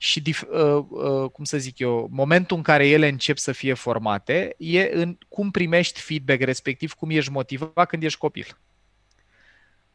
și, 0.00 0.22
uh, 0.50 0.84
uh, 0.88 1.30
cum 1.30 1.44
să 1.44 1.58
zic 1.58 1.78
eu, 1.78 2.08
momentul 2.12 2.56
în 2.56 2.62
care 2.62 2.88
ele 2.88 3.08
încep 3.08 3.38
să 3.38 3.52
fie 3.52 3.74
formate 3.74 4.54
e 4.58 4.90
în 4.92 5.18
cum 5.28 5.50
primești 5.50 6.00
feedback, 6.00 6.40
respectiv 6.40 6.92
cum 6.92 7.10
ești 7.10 7.30
motivat 7.30 7.88
când 7.88 8.02
ești 8.02 8.18
copil 8.18 8.56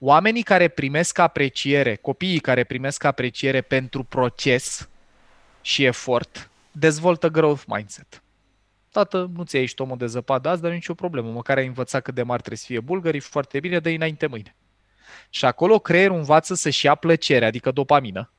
oamenii 0.06 0.43
care 0.43 0.68
primesc 0.68 1.18
apreciere, 1.18 1.95
copiii 1.95 2.39
care 2.39 2.64
primesc 2.64 3.04
apreciere 3.04 3.62
pentru 3.62 4.04
proces 4.04 4.89
și 5.62 5.84
efort, 5.84 6.49
dezvoltă 6.72 7.28
growth 7.28 7.64
mindset. 7.66 8.24
Tată, 8.91 9.32
nu 9.36 9.43
ți-ai 9.43 9.62
ieșit 9.62 9.80
omul 9.80 9.97
de 9.97 10.06
zăpadă 10.06 10.49
azi, 10.49 10.62
dar 10.62 10.70
nu 10.70 10.76
nicio 10.76 10.93
problemă. 10.93 11.32
Măcar 11.32 11.58
ai 11.58 11.66
învățat 11.66 12.01
cât 12.01 12.14
de 12.14 12.24
mari 12.24 12.39
trebuie 12.39 12.60
să 12.60 12.66
fie 12.68 12.80
bulgării, 12.80 13.20
foarte 13.20 13.60
bine, 13.60 13.80
dă 13.80 13.89
înainte 13.89 14.28
mâine. 14.28 14.56
Și 15.30 15.45
acolo 15.45 15.80
creierul 15.80 16.18
învață 16.18 16.54
să-și 16.54 16.86
ia 16.86 16.95
plăcere, 16.95 17.45
adică 17.45 17.72
dopamină, 17.72 18.32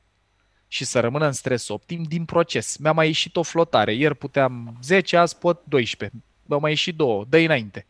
și 0.75 0.85
să 0.85 0.99
rămână 0.99 1.25
în 1.25 1.31
stres 1.31 1.67
optim 1.67 2.03
din 2.03 2.25
proces. 2.25 2.77
Mi-a 2.77 2.91
mai 2.91 3.05
ieșit 3.05 3.35
o 3.35 3.43
flotare. 3.43 3.93
Ieri 3.93 4.15
puteam 4.15 4.77
10, 4.81 5.17
azi 5.17 5.37
pot 5.37 5.61
12. 5.63 6.17
Mi-a 6.45 6.57
mai 6.57 6.69
ieșit 6.69 6.95
2. 6.95 7.25
Dă 7.29 7.37
înainte 7.37 7.85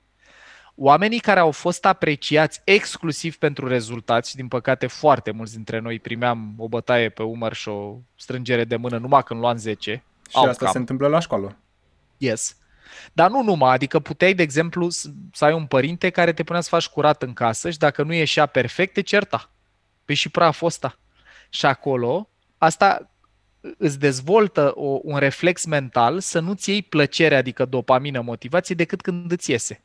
oamenii 0.75 1.19
care 1.19 1.39
au 1.39 1.51
fost 1.51 1.85
apreciați 1.85 2.61
exclusiv 2.63 3.37
pentru 3.37 3.67
rezultați, 3.67 4.29
și 4.29 4.35
din 4.35 4.47
păcate 4.47 4.87
foarte 4.87 5.31
mulți 5.31 5.53
dintre 5.53 5.79
noi 5.79 5.99
primeam 5.99 6.53
o 6.57 6.67
bătaie 6.67 7.09
pe 7.09 7.23
umăr 7.23 7.53
și 7.53 7.69
o 7.69 7.97
strângere 8.15 8.63
de 8.63 8.75
mână 8.75 8.97
numai 8.97 9.23
când 9.23 9.39
luam 9.39 9.57
10. 9.57 10.03
Și 10.29 10.37
asta 10.37 10.63
cam. 10.63 10.71
se 10.71 10.77
întâmplă 10.77 11.07
la 11.07 11.19
școală. 11.19 11.57
Yes. 12.17 12.57
Dar 13.13 13.29
nu 13.29 13.43
numai, 13.43 13.73
adică 13.73 13.99
puteai, 13.99 14.33
de 14.33 14.41
exemplu, 14.41 14.89
să 15.31 15.45
ai 15.45 15.53
un 15.53 15.65
părinte 15.65 16.09
care 16.09 16.33
te 16.33 16.43
punea 16.43 16.61
să 16.61 16.69
faci 16.69 16.87
curat 16.87 17.21
în 17.21 17.33
casă 17.33 17.69
și 17.69 17.77
dacă 17.77 18.03
nu 18.03 18.13
ieșea 18.13 18.45
perfect, 18.45 18.93
te 18.93 19.01
certa. 19.01 19.49
Păi 20.05 20.15
și 20.15 20.29
praf 20.29 20.61
ăsta. 20.61 20.97
Și 21.49 21.65
acolo, 21.65 22.29
asta 22.57 23.09
îți 23.77 23.99
dezvoltă 23.99 24.71
o, 24.75 24.99
un 25.03 25.17
reflex 25.17 25.65
mental 25.65 26.19
să 26.19 26.39
nu-ți 26.39 26.69
iei 26.69 26.81
plăcere, 26.81 27.35
adică 27.35 27.65
dopamină, 27.65 28.21
motivație, 28.21 28.75
decât 28.75 29.01
când 29.01 29.31
îți 29.31 29.51
iese. 29.51 29.83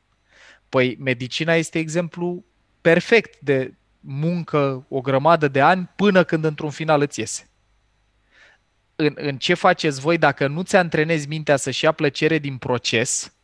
Păi 0.68 0.96
medicina 1.00 1.54
este 1.54 1.78
exemplu 1.78 2.44
perfect 2.80 3.40
de 3.40 3.74
muncă 4.00 4.86
o 4.88 5.00
grămadă 5.00 5.48
de 5.48 5.60
ani 5.60 5.90
până 5.96 6.24
când 6.24 6.44
într-un 6.44 6.70
final 6.70 7.00
îți 7.00 7.20
iese. 7.20 7.48
În, 8.96 9.12
în 9.14 9.38
ce 9.38 9.54
faceți 9.54 10.00
voi 10.00 10.18
dacă 10.18 10.46
nu 10.46 10.62
ți 10.62 10.76
antrenezi 10.76 11.28
mintea 11.28 11.56
să-și 11.56 11.84
ia 11.84 11.92
plăcere 11.92 12.38
din 12.38 12.56
proces, 12.56 13.34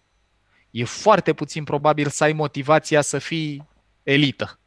e 0.70 0.84
foarte 0.84 1.32
puțin 1.32 1.64
probabil 1.64 2.08
să 2.08 2.24
ai 2.24 2.32
motivația 2.32 3.00
să 3.00 3.18
fii 3.18 3.68
elită 4.02 4.58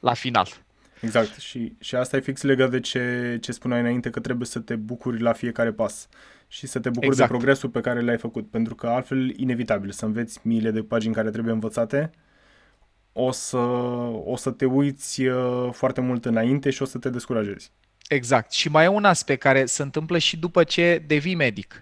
la 0.00 0.14
final. 0.14 0.65
Exact. 1.00 1.38
Și, 1.38 1.76
și 1.80 1.94
asta 1.94 2.16
e 2.16 2.20
fix 2.20 2.42
legat 2.42 2.70
de 2.70 2.80
ce, 2.80 3.38
ce 3.40 3.52
spuneai 3.52 3.80
înainte, 3.80 4.10
că 4.10 4.20
trebuie 4.20 4.46
să 4.46 4.58
te 4.58 4.76
bucuri 4.76 5.20
la 5.20 5.32
fiecare 5.32 5.72
pas 5.72 6.08
și 6.48 6.66
să 6.66 6.78
te 6.78 6.88
bucuri 6.88 7.06
exact. 7.06 7.30
de 7.30 7.36
progresul 7.36 7.68
pe 7.68 7.80
care 7.80 8.00
l-ai 8.00 8.18
făcut, 8.18 8.50
pentru 8.50 8.74
că 8.74 8.86
altfel, 8.86 9.38
inevitabil, 9.38 9.90
să 9.90 10.04
înveți 10.04 10.38
miile 10.42 10.70
de 10.70 10.82
pagini 10.82 11.14
care 11.14 11.30
trebuie 11.30 11.52
învățate, 11.52 12.10
o 13.12 13.30
să, 13.30 13.56
o 14.24 14.36
să 14.36 14.50
te 14.50 14.64
uiți 14.64 15.22
uh, 15.22 15.68
foarte 15.72 16.00
mult 16.00 16.24
înainte 16.24 16.70
și 16.70 16.82
o 16.82 16.84
să 16.84 16.98
te 16.98 17.10
descurajezi. 17.10 17.70
Exact. 18.08 18.52
Și 18.52 18.68
mai 18.68 18.84
e 18.84 18.88
un 18.88 19.04
aspect 19.04 19.40
care 19.40 19.64
se 19.64 19.82
întâmplă 19.82 20.18
și 20.18 20.36
după 20.36 20.64
ce 20.64 21.02
devii 21.06 21.34
medic. 21.34 21.80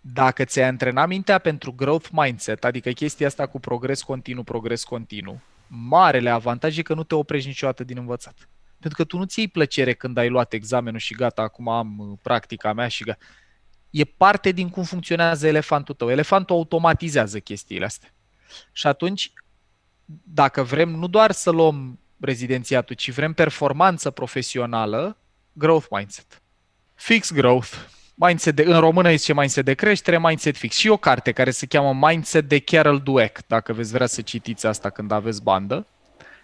Dacă 0.00 0.44
ți-ai 0.44 0.68
antrenat 0.68 1.08
mintea 1.08 1.38
pentru 1.38 1.72
growth 1.72 2.08
mindset, 2.12 2.64
adică 2.64 2.90
chestia 2.90 3.26
asta 3.26 3.46
cu 3.46 3.60
progres 3.60 4.02
continuu, 4.02 4.42
progres 4.42 4.84
continuu, 4.84 5.40
marele 5.72 6.30
avantaj 6.30 6.78
e 6.78 6.82
că 6.82 6.94
nu 6.94 7.02
te 7.02 7.14
oprești 7.14 7.48
niciodată 7.48 7.84
din 7.84 7.98
învățat. 7.98 8.48
Pentru 8.78 9.02
că 9.02 9.04
tu 9.04 9.18
nu 9.18 9.24
ți 9.24 9.38
iei 9.38 9.48
plăcere 9.48 9.92
când 9.92 10.16
ai 10.16 10.28
luat 10.28 10.52
examenul 10.52 10.98
și 10.98 11.14
gata, 11.14 11.42
acum 11.42 11.68
am 11.68 11.98
uh, 11.98 12.18
practica 12.22 12.72
mea 12.72 12.88
și 12.88 13.04
gata 13.04 13.18
e 13.90 14.04
parte 14.04 14.52
din 14.52 14.68
cum 14.68 14.82
funcționează 14.82 15.46
elefantul 15.46 15.94
tău. 15.94 16.10
Elefantul 16.10 16.56
automatizează 16.56 17.40
chestiile 17.40 17.84
astea. 17.84 18.14
Și 18.72 18.86
atunci, 18.86 19.32
dacă 20.22 20.62
vrem 20.62 20.88
nu 20.88 21.06
doar 21.06 21.30
să 21.30 21.50
luăm 21.50 21.98
rezidențiatul, 22.20 22.96
ci 22.96 23.10
vrem 23.10 23.32
performanță 23.32 24.10
profesională, 24.10 25.16
growth 25.52 25.86
mindset. 25.90 26.42
Fix 26.94 27.32
growth. 27.32 27.72
Mindset 28.22 28.54
de, 28.54 28.62
în 28.62 28.78
română 28.78 29.10
zice 29.10 29.34
mindset 29.34 29.64
de 29.64 29.74
creștere, 29.74 30.18
mindset 30.18 30.56
fix. 30.56 30.76
Și 30.76 30.88
o 30.88 30.96
carte 30.96 31.32
care 31.32 31.50
se 31.50 31.66
cheamă 31.66 32.08
Mindset 32.08 32.48
de 32.48 32.58
Carol 32.58 33.00
Dweck, 33.00 33.40
dacă 33.46 33.72
veți 33.72 33.92
vrea 33.92 34.06
să 34.06 34.22
citiți 34.22 34.66
asta 34.66 34.90
când 34.90 35.10
aveți 35.10 35.42
bandă. 35.42 35.86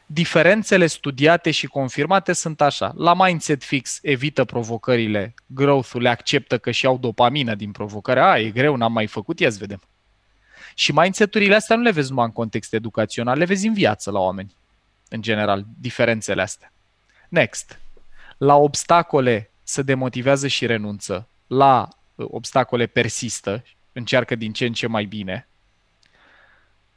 Diferențele 0.07 0.87
studiate 0.87 1.51
și 1.51 1.67
confirmate 1.67 2.33
sunt 2.33 2.61
așa. 2.61 2.93
La 2.97 3.15
mindset 3.15 3.65
fix 3.65 3.99
evită 4.03 4.45
provocările, 4.45 5.35
growth-ul 5.47 6.03
le 6.03 6.09
acceptă 6.09 6.59
că 6.59 6.71
și 6.71 6.87
au 6.87 6.99
dopamină 6.99 7.55
din 7.55 7.73
provocare. 7.73 8.21
A, 8.21 8.39
e 8.39 8.51
greu, 8.51 8.77
n-am 8.77 8.93
mai 8.93 9.07
făcut, 9.07 9.41
ia 9.41 9.51
vedem. 9.59 9.81
Și 10.75 10.93
mindset-urile 10.93 11.55
astea 11.55 11.77
nu 11.77 11.83
le 11.83 11.91
vezi 11.91 12.09
numai 12.09 12.25
în 12.25 12.33
context 12.33 12.75
educațional, 12.75 13.39
le 13.39 13.45
vezi 13.45 13.67
în 13.67 13.75
viață 13.75 14.11
la 14.11 14.19
oameni, 14.19 14.55
în 15.09 15.23
general, 15.23 15.65
diferențele 15.81 16.43
astea. 16.43 16.73
Next. 17.29 17.79
La 18.37 18.55
obstacole 18.55 19.51
se 19.63 19.83
demotivează 19.83 20.47
și 20.47 20.67
renunță. 20.67 21.29
La 21.47 21.89
uh, 22.15 22.27
obstacole 22.31 22.87
persistă, 22.87 23.65
încearcă 23.93 24.35
din 24.35 24.53
ce 24.53 24.67
în 24.67 24.73
ce 24.73 24.87
mai 24.87 25.05
bine. 25.05 25.49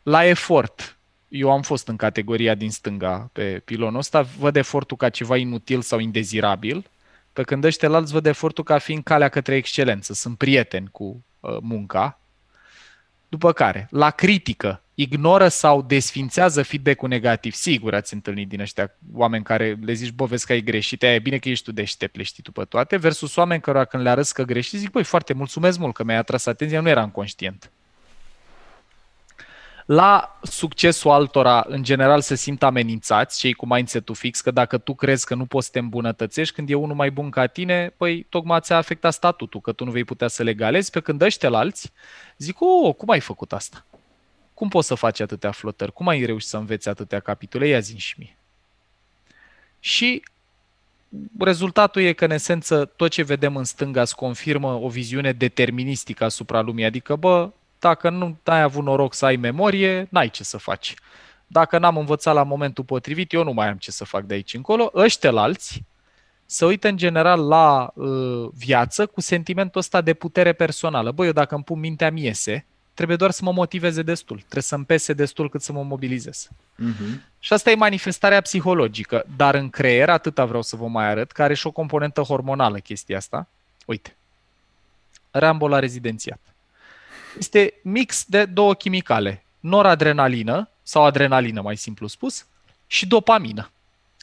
La 0.03 0.25
efort 0.25 0.99
eu 1.29 1.51
am 1.51 1.61
fost 1.61 1.87
în 1.87 1.95
categoria 1.95 2.55
din 2.55 2.71
stânga 2.71 3.29
pe 3.33 3.61
pilonul 3.65 3.99
ăsta, 3.99 4.21
văd 4.21 4.55
efortul 4.55 4.97
ca 4.97 5.09
ceva 5.09 5.37
inutil 5.37 5.81
sau 5.81 5.99
indezirabil, 5.99 6.85
pe 7.33 7.43
când 7.43 7.63
ăștia 7.63 7.89
alți 7.89 8.11
văd 8.11 8.25
efortul 8.25 8.63
ca 8.63 8.77
fiind 8.77 9.03
calea 9.03 9.29
către 9.29 9.55
excelență, 9.55 10.13
sunt 10.13 10.37
prieteni 10.37 10.89
cu 10.91 11.23
uh, 11.39 11.57
munca. 11.61 12.19
După 13.27 13.51
care, 13.51 13.87
la 13.91 14.09
critică, 14.09 14.81
ignoră 15.01 15.47
sau 15.47 15.81
desfințează 15.81 16.63
feedback-ul 16.63 17.09
negativ. 17.09 17.53
Sigur 17.53 17.93
ați 17.93 18.13
întâlnit 18.13 18.47
din 18.47 18.59
ăștia 18.59 18.95
oameni 19.13 19.43
care 19.43 19.77
le 19.81 19.93
zici, 19.93 20.11
bă, 20.11 20.25
vezi 20.25 20.45
că 20.45 20.51
ai 20.51 20.61
greșit, 20.61 21.03
e 21.03 21.19
bine 21.23 21.37
că 21.37 21.49
ești 21.49 21.63
tu 21.63 21.71
deștept, 21.71 22.15
le 22.15 22.23
știi 22.23 22.43
tu 22.43 22.51
pe 22.51 22.63
toate, 22.63 22.97
versus 22.97 23.35
oameni 23.35 23.61
care 23.61 23.85
când 23.85 24.03
le 24.03 24.09
arăți 24.09 24.33
că 24.33 24.43
greșit, 24.43 24.79
zic, 24.79 24.91
băi, 24.91 25.03
foarte 25.03 25.33
mulțumesc 25.33 25.77
mult 25.77 25.93
că 25.93 26.03
mi-ai 26.03 26.17
atras 26.17 26.45
atenția, 26.45 26.81
nu 26.81 26.89
eram 26.89 27.09
conștient 27.09 27.71
la 29.85 30.39
succesul 30.41 31.11
altora, 31.11 31.65
în 31.67 31.83
general, 31.83 32.21
se 32.21 32.35
simt 32.35 32.63
amenințați, 32.63 33.39
cei 33.39 33.53
cu 33.53 33.67
mindset-ul 33.67 34.15
fix, 34.15 34.41
că 34.41 34.51
dacă 34.51 34.77
tu 34.77 34.95
crezi 34.95 35.25
că 35.25 35.35
nu 35.35 35.45
poți 35.45 35.65
să 35.65 35.71
te 35.71 35.79
îmbunătățești, 35.79 36.53
când 36.53 36.69
e 36.69 36.73
unul 36.73 36.95
mai 36.95 37.11
bun 37.11 37.29
ca 37.29 37.45
tine, 37.45 37.93
păi 37.97 38.25
tocmai 38.29 38.59
ți-a 38.61 38.75
afectat 38.75 39.13
statutul, 39.13 39.61
că 39.61 39.71
tu 39.71 39.85
nu 39.85 39.91
vei 39.91 40.03
putea 40.03 40.27
să 40.27 40.43
legalezi, 40.43 40.91
pe 40.91 40.99
când 40.99 41.21
ăștia 41.21 41.49
alți 41.49 41.91
zic, 42.37 42.61
oh, 42.61 42.95
cum 42.95 43.09
ai 43.09 43.19
făcut 43.19 43.53
asta? 43.53 43.85
Cum 44.59 44.67
poți 44.67 44.87
să 44.87 44.95
faci 44.95 45.19
atâtea 45.19 45.51
flotări? 45.51 45.93
Cum 45.93 46.07
ai 46.07 46.25
reușit 46.25 46.49
să 46.49 46.57
înveți 46.57 46.89
atâtea 46.89 47.19
capitole? 47.19 47.67
Ia 47.67 47.79
zi 47.79 47.97
și 47.97 48.15
mie. 48.17 48.37
Și 49.79 50.23
rezultatul 51.39 52.01
e 52.01 52.13
că, 52.13 52.25
în 52.25 52.31
esență, 52.31 52.85
tot 52.85 53.11
ce 53.11 53.23
vedem 53.23 53.55
în 53.55 53.63
stânga 53.63 54.01
îți 54.01 54.15
confirmă 54.15 54.73
o 54.73 54.89
viziune 54.89 55.31
deterministică 55.31 56.23
asupra 56.23 56.61
lumii. 56.61 56.85
Adică, 56.85 57.15
bă, 57.15 57.49
dacă 57.79 58.09
nu 58.09 58.37
ai 58.43 58.61
avut 58.61 58.83
noroc 58.83 59.13
să 59.13 59.25
ai 59.25 59.35
memorie, 59.35 60.07
n-ai 60.09 60.29
ce 60.29 60.43
să 60.43 60.57
faci. 60.57 60.93
Dacă 61.47 61.77
n-am 61.77 61.97
învățat 61.97 62.33
la 62.33 62.43
momentul 62.43 62.83
potrivit, 62.83 63.33
eu 63.33 63.43
nu 63.43 63.53
mai 63.53 63.67
am 63.67 63.77
ce 63.77 63.91
să 63.91 64.05
fac 64.05 64.23
de 64.23 64.33
aici 64.33 64.53
încolo. 64.53 64.91
Ăștia 64.95 65.31
alți 65.31 65.83
să 66.45 66.65
uită 66.65 66.87
în 66.87 66.97
general 66.97 67.47
la 67.47 67.91
uh, 67.93 68.49
viață 68.53 69.05
cu 69.05 69.21
sentimentul 69.21 69.79
ăsta 69.79 70.01
de 70.01 70.13
putere 70.13 70.53
personală. 70.53 71.11
Băi, 71.11 71.25
eu 71.25 71.33
dacă 71.33 71.55
îmi 71.55 71.63
pun 71.63 71.79
mintea 71.79 72.11
mi 72.11 72.23
iese, 72.23 72.65
trebuie 72.99 73.17
doar 73.17 73.31
să 73.31 73.43
mă 73.43 73.51
motiveze 73.51 74.01
destul. 74.01 74.37
Trebuie 74.37 74.63
să-mi 74.63 74.85
pese 74.85 75.13
destul 75.13 75.49
cât 75.49 75.61
să 75.61 75.71
mă 75.71 75.83
mobilizez. 75.83 76.47
Uh-huh. 76.47 77.19
Și 77.39 77.53
asta 77.53 77.71
e 77.71 77.75
manifestarea 77.75 78.41
psihologică. 78.41 79.25
Dar 79.35 79.55
în 79.55 79.69
creier, 79.69 80.09
atâta 80.09 80.45
vreau 80.45 80.61
să 80.61 80.75
vă 80.75 80.87
mai 80.87 81.05
arăt, 81.05 81.31
că 81.31 81.43
are 81.43 81.53
și 81.53 81.67
o 81.67 81.71
componentă 81.71 82.21
hormonală 82.21 82.77
chestia 82.77 83.17
asta. 83.17 83.47
Uite. 83.85 84.15
Rambo 85.31 85.67
la 85.67 85.79
rezidențiat 85.79 86.39
este 87.37 87.73
mix 87.81 88.25
de 88.27 88.45
două 88.45 88.73
chimicale, 88.73 89.43
noradrenalină 89.59 90.69
sau 90.83 91.03
adrenalină, 91.03 91.61
mai 91.61 91.77
simplu 91.77 92.07
spus, 92.07 92.45
și 92.87 93.07
dopamină. 93.07 93.71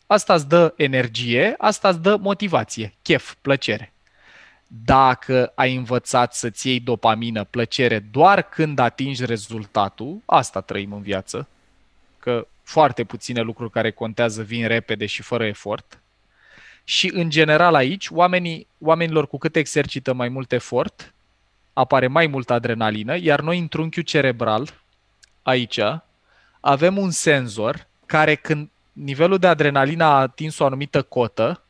Asta 0.07 0.35
îți 0.35 0.49
dă 0.49 0.74
energie, 0.77 1.55
asta 1.59 1.89
îți 1.89 2.01
dă 2.01 2.16
motivație, 2.16 2.95
chef, 3.03 3.35
plăcere. 3.41 3.93
Dacă 4.67 5.53
ai 5.55 5.75
învățat 5.75 6.35
să-ți 6.35 6.69
iei 6.69 6.81
dopamină, 6.81 7.45
plăcere, 7.45 7.99
doar 7.99 8.43
când 8.43 8.79
atingi 8.79 9.25
rezultatul, 9.25 10.19
asta 10.25 10.61
trăim 10.61 10.93
în 10.93 11.03
viață, 11.03 11.49
că 12.19 12.47
foarte 12.62 13.05
puține 13.05 13.41
lucruri 13.41 13.71
care 13.71 13.91
contează 13.91 14.43
vin 14.43 14.67
repede 14.67 15.07
și 15.07 15.23
fără 15.23 15.47
efort. 15.47 15.99
Și 16.85 17.11
în 17.14 17.31
general 17.31 17.75
aici, 17.75 18.09
oamenii, 18.11 18.67
oamenilor 18.79 19.29
cu 19.29 19.39
cât 19.39 19.57
exercită 19.57 20.12
mai 20.12 20.29
mult 20.29 20.53
efort, 20.53 21.14
apare 21.73 22.07
mai 22.07 22.27
multă 22.27 22.53
adrenalină, 22.53 23.17
iar 23.17 23.41
noi 23.41 23.59
în 23.59 23.69
trunchiul 23.69 24.03
cerebral, 24.03 24.69
aici, 25.43 25.81
avem 26.61 26.97
un 26.97 27.11
senzor 27.11 27.87
care 28.07 28.35
când 28.35 28.69
nivelul 28.93 29.39
de 29.39 29.47
adrenalină 29.47 30.05
a 30.05 30.21
atins 30.21 30.59
o 30.59 30.64
anumită 30.64 31.03
cotă, 31.03 31.62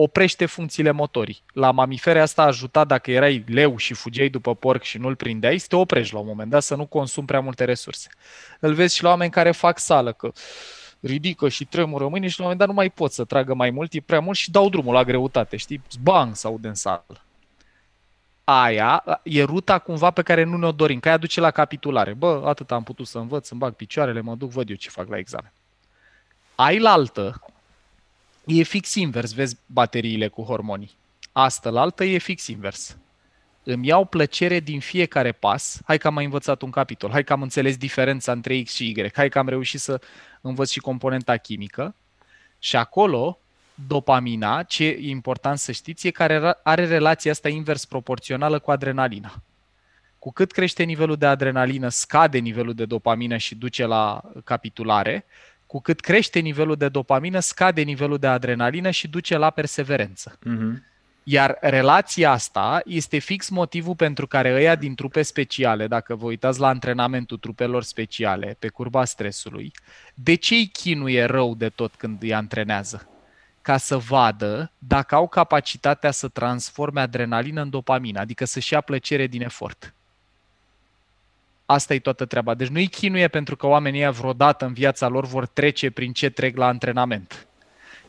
oprește 0.00 0.46
funcțiile 0.46 0.90
motorii. 0.90 1.42
La 1.52 1.70
mamifere 1.70 2.20
asta 2.20 2.42
a 2.42 2.46
ajutat 2.46 2.86
dacă 2.86 3.10
erai 3.10 3.44
leu 3.46 3.76
și 3.76 3.94
fugeai 3.94 4.28
după 4.28 4.54
porc 4.54 4.82
și 4.82 4.98
nu-l 4.98 5.16
prindeai, 5.16 5.58
să 5.58 5.66
te 5.68 5.76
oprești 5.76 6.14
la 6.14 6.20
un 6.20 6.26
moment 6.26 6.50
dat, 6.50 6.62
să 6.62 6.74
nu 6.74 6.86
consumi 6.86 7.26
prea 7.26 7.40
multe 7.40 7.64
resurse. 7.64 8.08
Îl 8.60 8.72
vezi 8.72 8.96
și 8.96 9.02
la 9.02 9.08
oameni 9.08 9.30
care 9.30 9.50
fac 9.50 9.78
sală, 9.78 10.12
că 10.12 10.32
ridică 11.00 11.48
și 11.48 11.64
tremură 11.64 12.08
mâine 12.08 12.28
și 12.28 12.38
la 12.38 12.44
un 12.44 12.50
moment 12.50 12.58
dat 12.58 12.68
nu 12.68 12.74
mai 12.74 12.90
pot 12.90 13.12
să 13.12 13.24
tragă 13.24 13.54
mai 13.54 13.70
mult, 13.70 13.92
e 13.92 14.00
prea 14.00 14.20
mult 14.20 14.36
și 14.36 14.50
dau 14.50 14.68
drumul 14.68 14.94
la 14.94 15.04
greutate, 15.04 15.56
știi? 15.56 15.82
Bang, 16.02 16.34
sau 16.34 16.58
în 16.62 16.74
sală. 16.74 17.24
Aia 18.44 19.04
e 19.22 19.42
ruta 19.42 19.78
cumva 19.78 20.10
pe 20.10 20.22
care 20.22 20.42
nu 20.42 20.56
ne-o 20.56 20.72
dorim, 20.72 21.00
că 21.00 21.08
aia 21.08 21.16
duce 21.16 21.40
la 21.40 21.50
capitulare. 21.50 22.14
Bă, 22.14 22.42
atât 22.44 22.72
am 22.72 22.82
putut 22.82 23.06
să 23.06 23.18
învăț, 23.18 23.48
îmi 23.48 23.60
bag 23.60 23.74
picioarele, 23.74 24.20
mă 24.20 24.34
duc, 24.34 24.50
văd 24.50 24.70
eu 24.70 24.76
ce 24.76 24.90
fac 24.90 25.08
la 25.08 25.18
examen. 25.18 25.52
Ai 26.54 26.78
la 26.78 26.90
altă, 26.90 27.40
e 28.48 28.62
fix 28.62 28.94
invers, 28.94 29.32
vezi 29.32 29.56
bateriile 29.66 30.28
cu 30.28 30.42
hormonii. 30.42 30.90
Asta 31.32 31.70
la 31.70 31.80
altă 31.80 32.04
e 32.04 32.18
fix 32.18 32.46
invers. 32.46 32.96
Îmi 33.62 33.86
iau 33.86 34.04
plăcere 34.04 34.60
din 34.60 34.80
fiecare 34.80 35.32
pas. 35.32 35.80
Hai 35.84 35.98
că 35.98 36.06
am 36.06 36.14
mai 36.14 36.24
învățat 36.24 36.62
un 36.62 36.70
capitol. 36.70 37.10
Hai 37.10 37.24
că 37.24 37.32
am 37.32 37.42
înțeles 37.42 37.76
diferența 37.76 38.32
între 38.32 38.62
X 38.62 38.74
și 38.74 38.88
Y. 38.88 39.10
Hai 39.14 39.28
că 39.28 39.38
am 39.38 39.48
reușit 39.48 39.80
să 39.80 40.00
învăț 40.40 40.70
și 40.70 40.80
componenta 40.80 41.36
chimică. 41.36 41.94
Și 42.58 42.76
acolo, 42.76 43.38
dopamina, 43.86 44.62
ce 44.62 44.84
e 44.84 45.08
important 45.08 45.58
să 45.58 45.72
știți, 45.72 46.06
e 46.06 46.10
care 46.10 46.58
are 46.62 46.86
relația 46.86 47.30
asta 47.30 47.48
invers 47.48 47.84
proporțională 47.84 48.58
cu 48.58 48.70
adrenalina. 48.70 49.42
Cu 50.18 50.32
cât 50.32 50.52
crește 50.52 50.82
nivelul 50.82 51.16
de 51.16 51.26
adrenalină, 51.26 51.88
scade 51.88 52.38
nivelul 52.38 52.74
de 52.74 52.84
dopamină 52.84 53.36
și 53.36 53.54
duce 53.54 53.84
la 53.86 54.22
capitulare, 54.44 55.24
cu 55.68 55.80
cât 55.80 56.00
crește 56.00 56.38
nivelul 56.38 56.76
de 56.76 56.88
dopamină, 56.88 57.40
scade 57.40 57.82
nivelul 57.82 58.18
de 58.18 58.26
adrenalină 58.26 58.90
și 58.90 59.08
duce 59.08 59.36
la 59.36 59.50
perseverență. 59.50 60.38
Uh-huh. 60.38 60.86
Iar 61.22 61.56
relația 61.60 62.30
asta 62.30 62.80
este 62.84 63.18
fix 63.18 63.48
motivul 63.48 63.94
pentru 63.94 64.26
care 64.26 64.52
ăia 64.54 64.74
din 64.74 64.94
trupe 64.94 65.22
speciale, 65.22 65.86
dacă 65.86 66.14
vă 66.14 66.26
uitați 66.26 66.60
la 66.60 66.68
antrenamentul 66.68 67.38
trupelor 67.38 67.82
speciale, 67.82 68.56
pe 68.58 68.68
curba 68.68 69.04
stresului, 69.04 69.72
de 70.14 70.34
ce 70.34 70.54
îi 70.54 70.66
chinuie 70.66 71.24
rău 71.24 71.54
de 71.54 71.68
tot 71.68 71.94
când 71.94 72.22
îi 72.22 72.34
antrenează? 72.34 73.08
Ca 73.62 73.76
să 73.76 73.96
vadă 73.96 74.72
dacă 74.78 75.14
au 75.14 75.28
capacitatea 75.28 76.10
să 76.10 76.28
transforme 76.28 77.00
adrenalină 77.00 77.62
în 77.62 77.70
dopamină, 77.70 78.20
adică 78.20 78.44
să-și 78.44 78.72
ia 78.72 78.80
plăcere 78.80 79.26
din 79.26 79.42
efort. 79.42 79.94
Asta 81.70 81.94
e 81.94 81.98
toată 81.98 82.24
treaba. 82.24 82.54
Deci 82.54 82.68
nu-i 82.68 82.86
chinuie 82.86 83.28
pentru 83.28 83.56
că 83.56 83.66
oamenii 83.66 84.00
ăia 84.00 84.10
vreodată 84.10 84.64
în 84.64 84.72
viața 84.72 85.08
lor 85.08 85.26
vor 85.26 85.46
trece 85.46 85.90
prin 85.90 86.12
ce 86.12 86.28
trec 86.30 86.56
la 86.56 86.66
antrenament, 86.66 87.46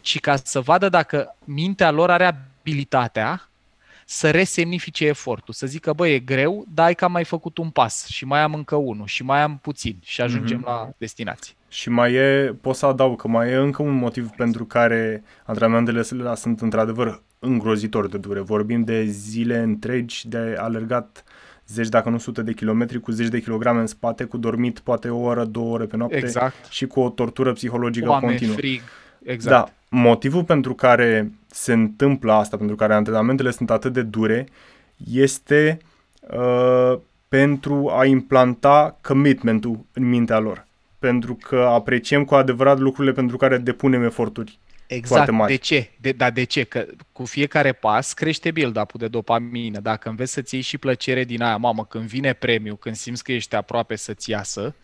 ci 0.01 0.19
ca 0.19 0.35
să 0.35 0.59
vadă 0.59 0.89
dacă 0.89 1.35
mintea 1.43 1.91
lor 1.91 2.11
are 2.11 2.25
abilitatea 2.25 3.49
să 4.05 4.31
resemnifice 4.31 5.05
efortul, 5.05 5.53
să 5.53 5.67
zică, 5.67 5.93
băi, 5.93 6.13
e 6.13 6.19
greu, 6.19 6.65
dar 6.73 6.85
ai 6.85 6.95
că 6.95 7.05
am 7.05 7.11
mai 7.11 7.23
făcut 7.23 7.57
un 7.57 7.69
pas 7.69 8.07
și 8.07 8.25
mai 8.25 8.41
am 8.41 8.53
încă 8.53 8.75
unul 8.75 9.05
și 9.05 9.23
mai 9.23 9.41
am 9.41 9.57
puțin 9.61 9.97
și 10.03 10.21
ajungem 10.21 10.61
mm-hmm. 10.61 10.65
la 10.65 10.89
destinație. 10.97 11.53
Și 11.67 11.89
mai 11.89 12.13
e, 12.13 12.55
pot 12.61 12.75
să 12.75 12.85
adaug 12.85 13.21
că 13.21 13.27
mai 13.27 13.49
e 13.49 13.55
încă 13.55 13.81
un 13.81 13.93
motiv 13.93 14.29
pentru 14.29 14.65
care 14.65 15.23
antrenamentele 15.45 16.03
sunt 16.35 16.61
într-adevăr 16.61 17.21
îngrozitor 17.39 18.09
de 18.09 18.17
dure. 18.17 18.39
Vorbim 18.39 18.83
de 18.83 19.03
zile 19.05 19.57
întregi 19.57 20.27
de 20.27 20.55
alergat 20.57 21.23
zeci, 21.73 21.87
dacă 21.87 22.09
nu 22.09 22.17
sute 22.17 22.41
de 22.41 22.53
kilometri, 22.53 22.99
cu 22.99 23.11
zeci 23.11 23.27
de 23.27 23.41
kilograme 23.41 23.79
în 23.79 23.87
spate, 23.87 24.23
cu 24.23 24.37
dormit 24.37 24.79
poate 24.79 25.09
o 25.09 25.19
oră, 25.19 25.45
două 25.45 25.73
ore 25.73 25.85
pe 25.85 25.97
noapte 25.97 26.17
exact. 26.17 26.65
și 26.69 26.87
cu 26.87 26.99
o 26.99 27.09
tortură 27.09 27.53
psihologică 27.53 28.09
Oame, 28.09 28.25
continuă. 28.25 28.55
frig, 28.55 28.81
exact. 29.23 29.65
Da, 29.65 29.97
motivul 29.97 30.43
pentru 30.43 30.73
care 30.73 31.31
se 31.47 31.73
întâmplă 31.73 32.31
asta, 32.31 32.57
pentru 32.57 32.75
care 32.75 32.93
antrenamentele 32.93 33.51
sunt 33.51 33.69
atât 33.69 33.93
de 33.93 34.01
dure, 34.01 34.47
este 35.11 35.77
uh, 36.19 36.97
pentru 37.27 37.91
a 37.97 38.05
implanta 38.05 38.97
commitmentul 39.01 39.79
în 39.93 40.09
mintea 40.09 40.39
lor. 40.39 40.67
Pentru 40.99 41.33
că 41.33 41.67
apreciem 41.69 42.23
cu 42.25 42.35
adevărat 42.35 42.79
lucrurile 42.79 43.13
pentru 43.13 43.37
care 43.37 43.57
depunem 43.57 44.03
eforturi 44.03 44.59
Exact. 44.89 45.47
De 45.47 45.55
ce? 45.55 45.89
De, 45.97 46.11
dar 46.11 46.31
de 46.31 46.43
ce? 46.43 46.63
Că 46.63 46.85
cu 47.11 47.25
fiecare 47.25 47.73
pas 47.73 48.13
crește 48.13 48.51
build-up-ul 48.51 48.99
de 48.99 49.07
dopamină. 49.07 49.79
Dacă 49.79 50.09
înveți 50.09 50.31
să-ți 50.31 50.53
iei 50.53 50.63
și 50.63 50.77
plăcere 50.77 51.23
din 51.23 51.41
aia, 51.41 51.57
mamă, 51.57 51.85
când 51.85 52.07
vine 52.07 52.33
premiu, 52.33 52.75
când 52.75 52.95
simți 52.95 53.23
că 53.23 53.31
ești 53.31 53.55
aproape 53.55 53.95
să-ți 53.95 54.29
iasă, 54.29 54.75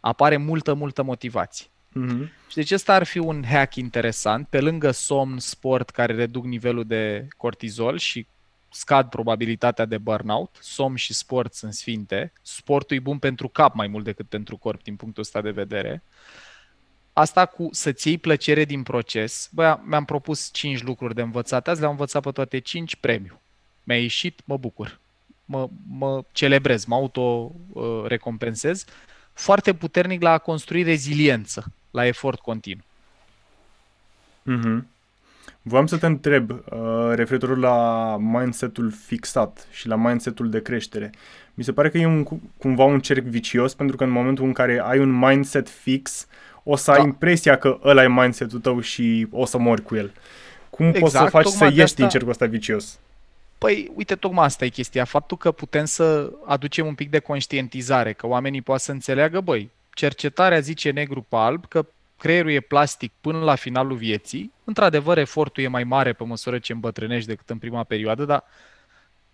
apare 0.00 0.36
multă, 0.36 0.74
multă 0.74 1.02
motivație. 1.02 1.66
Mm-hmm. 1.66 2.48
Și 2.48 2.54
deci 2.54 2.70
ăsta 2.70 2.94
ar 2.94 3.04
fi 3.04 3.18
un 3.18 3.44
hack 3.44 3.74
interesant, 3.74 4.46
pe 4.48 4.60
lângă 4.60 4.90
somn, 4.90 5.38
sport 5.38 5.90
care 5.90 6.14
reduc 6.14 6.44
nivelul 6.44 6.84
de 6.84 7.28
cortizol 7.36 7.98
și 7.98 8.26
scad 8.70 9.08
probabilitatea 9.08 9.84
de 9.84 9.98
burnout. 9.98 10.56
Somn 10.60 10.96
și 10.96 11.14
sport 11.14 11.54
sunt 11.54 11.72
sfinte. 11.72 12.32
Sportul 12.42 12.96
e 12.96 13.00
bun 13.00 13.18
pentru 13.18 13.48
cap 13.48 13.74
mai 13.74 13.86
mult 13.86 14.04
decât 14.04 14.28
pentru 14.28 14.56
corp 14.56 14.82
din 14.82 14.96
punctul 14.96 15.22
ăsta 15.22 15.40
de 15.40 15.50
vedere. 15.50 16.02
Asta 17.18 17.46
cu 17.46 17.68
să-ți 17.72 18.08
iei 18.08 18.18
plăcere 18.18 18.64
din 18.64 18.82
proces, 18.82 19.48
bă, 19.52 19.78
mi-am 19.82 20.04
propus 20.04 20.48
5 20.52 20.82
lucruri 20.82 21.14
de 21.14 21.22
învățat, 21.22 21.68
azi 21.68 21.80
le-am 21.80 21.90
învățat 21.90 22.22
pe 22.22 22.30
toate 22.30 22.58
5 22.58 22.96
premiu. 22.96 23.40
Mi-a 23.82 24.00
ieșit, 24.00 24.40
mă 24.44 24.56
bucur. 24.56 25.00
Mă, 25.44 25.68
mă 25.88 26.24
celebrez, 26.32 26.84
mă 26.84 26.94
auto-recompensez. 26.94 28.80
Uh, 28.80 28.92
Foarte 29.32 29.74
puternic 29.74 30.22
la 30.22 30.30
a 30.30 30.38
construi 30.38 30.82
reziliență, 30.82 31.64
la 31.90 32.06
efort 32.06 32.40
continuu. 32.40 32.84
Mm-hmm. 34.50 34.84
Vreau 35.62 35.86
să 35.86 35.98
te 35.98 36.06
întreb, 36.06 36.50
uh, 36.50 37.12
referitor 37.14 37.58
la 37.58 38.16
mindsetul 38.20 38.90
fixat 38.90 39.68
și 39.70 39.88
la 39.88 39.96
mindsetul 39.96 40.50
de 40.50 40.62
creștere. 40.62 41.10
Mi 41.54 41.64
se 41.64 41.72
pare 41.72 41.90
că 41.90 41.98
e 41.98 42.06
un, 42.06 42.24
cumva 42.58 42.84
un 42.84 43.00
cerc 43.00 43.24
vicios, 43.24 43.74
pentru 43.74 43.96
că 43.96 44.04
în 44.04 44.10
momentul 44.10 44.44
în 44.44 44.52
care 44.52 44.80
ai 44.84 44.98
un 44.98 45.18
mindset 45.18 45.68
fix, 45.68 46.26
o 46.68 46.76
să 46.76 46.90
da. 46.90 46.98
ai 46.98 47.04
impresia 47.04 47.56
că 47.58 47.78
ăla 47.84 48.02
e 48.02 48.08
mindset-ul 48.08 48.60
tău 48.60 48.80
și 48.80 49.26
o 49.30 49.44
să 49.44 49.58
mori 49.58 49.82
cu 49.82 49.94
el. 49.94 50.12
Cum 50.70 50.86
exact, 50.86 51.02
poți 51.02 51.16
să 51.16 51.22
exact, 51.24 51.44
faci 51.44 51.52
să 51.52 51.64
ieși 51.64 51.80
asta... 51.80 51.96
din 51.96 52.08
cercul 52.08 52.30
ăsta 52.30 52.46
vicios? 52.46 52.98
Păi, 53.58 53.90
uite, 53.94 54.14
tocmai 54.14 54.44
asta 54.44 54.64
e 54.64 54.68
chestia. 54.68 55.04
Faptul 55.04 55.36
că 55.36 55.52
putem 55.52 55.84
să 55.84 56.32
aducem 56.44 56.86
un 56.86 56.94
pic 56.94 57.10
de 57.10 57.18
conștientizare, 57.18 58.12
că 58.12 58.26
oamenii 58.26 58.62
poate 58.62 58.82
să 58.82 58.92
înțeleagă, 58.92 59.40
băi, 59.40 59.70
cercetarea 59.94 60.60
zice 60.60 60.90
negru 60.90 61.26
pe 61.28 61.36
alb 61.36 61.66
că 61.68 61.86
creierul 62.18 62.50
e 62.50 62.60
plastic 62.60 63.12
până 63.20 63.38
la 63.38 63.54
finalul 63.54 63.96
vieții. 63.96 64.52
Într-adevăr, 64.64 65.18
efortul 65.18 65.62
e 65.62 65.68
mai 65.68 65.84
mare 65.84 66.12
pe 66.12 66.24
măsură 66.24 66.58
ce 66.58 66.72
îmbătrânești 66.72 67.28
decât 67.28 67.50
în 67.50 67.58
prima 67.58 67.82
perioadă, 67.82 68.24
dar 68.24 68.44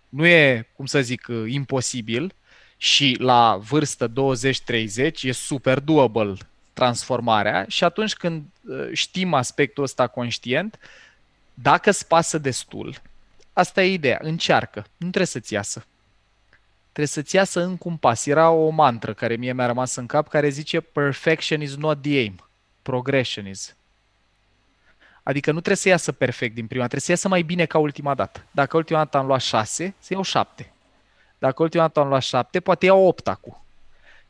nu 0.09 0.25
e, 0.25 0.67
cum 0.75 0.85
să 0.85 1.01
zic, 1.01 1.27
imposibil 1.47 2.33
și 2.77 3.15
la 3.19 3.59
vârstă 3.69 4.11
20-30 4.11 5.21
e 5.21 5.31
super 5.31 5.79
doable 5.79 6.37
transformarea 6.73 7.65
și 7.67 7.83
atunci 7.83 8.13
când 8.13 8.43
uh, 8.61 8.89
știm 8.91 9.33
aspectul 9.33 9.83
ăsta 9.83 10.07
conștient, 10.07 10.79
dacă 11.53 11.89
îți 11.89 12.07
pasă 12.07 12.37
destul, 12.37 13.01
asta 13.53 13.83
e 13.83 13.93
ideea, 13.93 14.19
încearcă, 14.21 14.79
nu 14.79 15.07
trebuie 15.07 15.25
să-ți 15.25 15.53
iasă. 15.53 15.85
Trebuie 16.81 17.07
să-ți 17.07 17.35
iasă 17.35 17.63
în 17.63 17.77
un 17.79 17.97
pas. 17.97 18.25
Era 18.25 18.49
o 18.49 18.69
mantră 18.69 19.13
care 19.13 19.35
mie 19.35 19.53
mi-a 19.53 19.65
rămas 19.65 19.95
în 19.95 20.05
cap 20.05 20.27
care 20.27 20.49
zice 20.49 20.81
perfection 20.81 21.61
is 21.61 21.75
not 21.75 22.01
the 22.01 22.17
aim, 22.17 22.49
progression 22.81 23.47
is. 23.47 23.75
Adică 25.23 25.51
nu 25.51 25.57
trebuie 25.57 25.77
să 25.77 25.89
iasă 25.89 26.11
perfect 26.11 26.55
din 26.55 26.67
prima, 26.67 26.81
trebuie 26.81 27.01
să 27.01 27.11
iasă 27.11 27.27
mai 27.27 27.41
bine 27.41 27.65
ca 27.65 27.77
ultima 27.77 28.13
dată. 28.13 28.45
Dacă 28.51 28.77
ultima 28.77 28.97
dată 28.97 29.17
am 29.17 29.25
luat 29.25 29.41
șase, 29.41 29.93
să 29.99 30.13
iau 30.13 30.21
șapte. 30.21 30.71
Dacă 31.37 31.63
ultima 31.63 31.83
dată 31.83 31.99
am 31.99 32.07
luat 32.07 32.21
șapte, 32.21 32.59
poate 32.59 32.85
iau 32.85 33.05
opt 33.05 33.27
acum. 33.27 33.62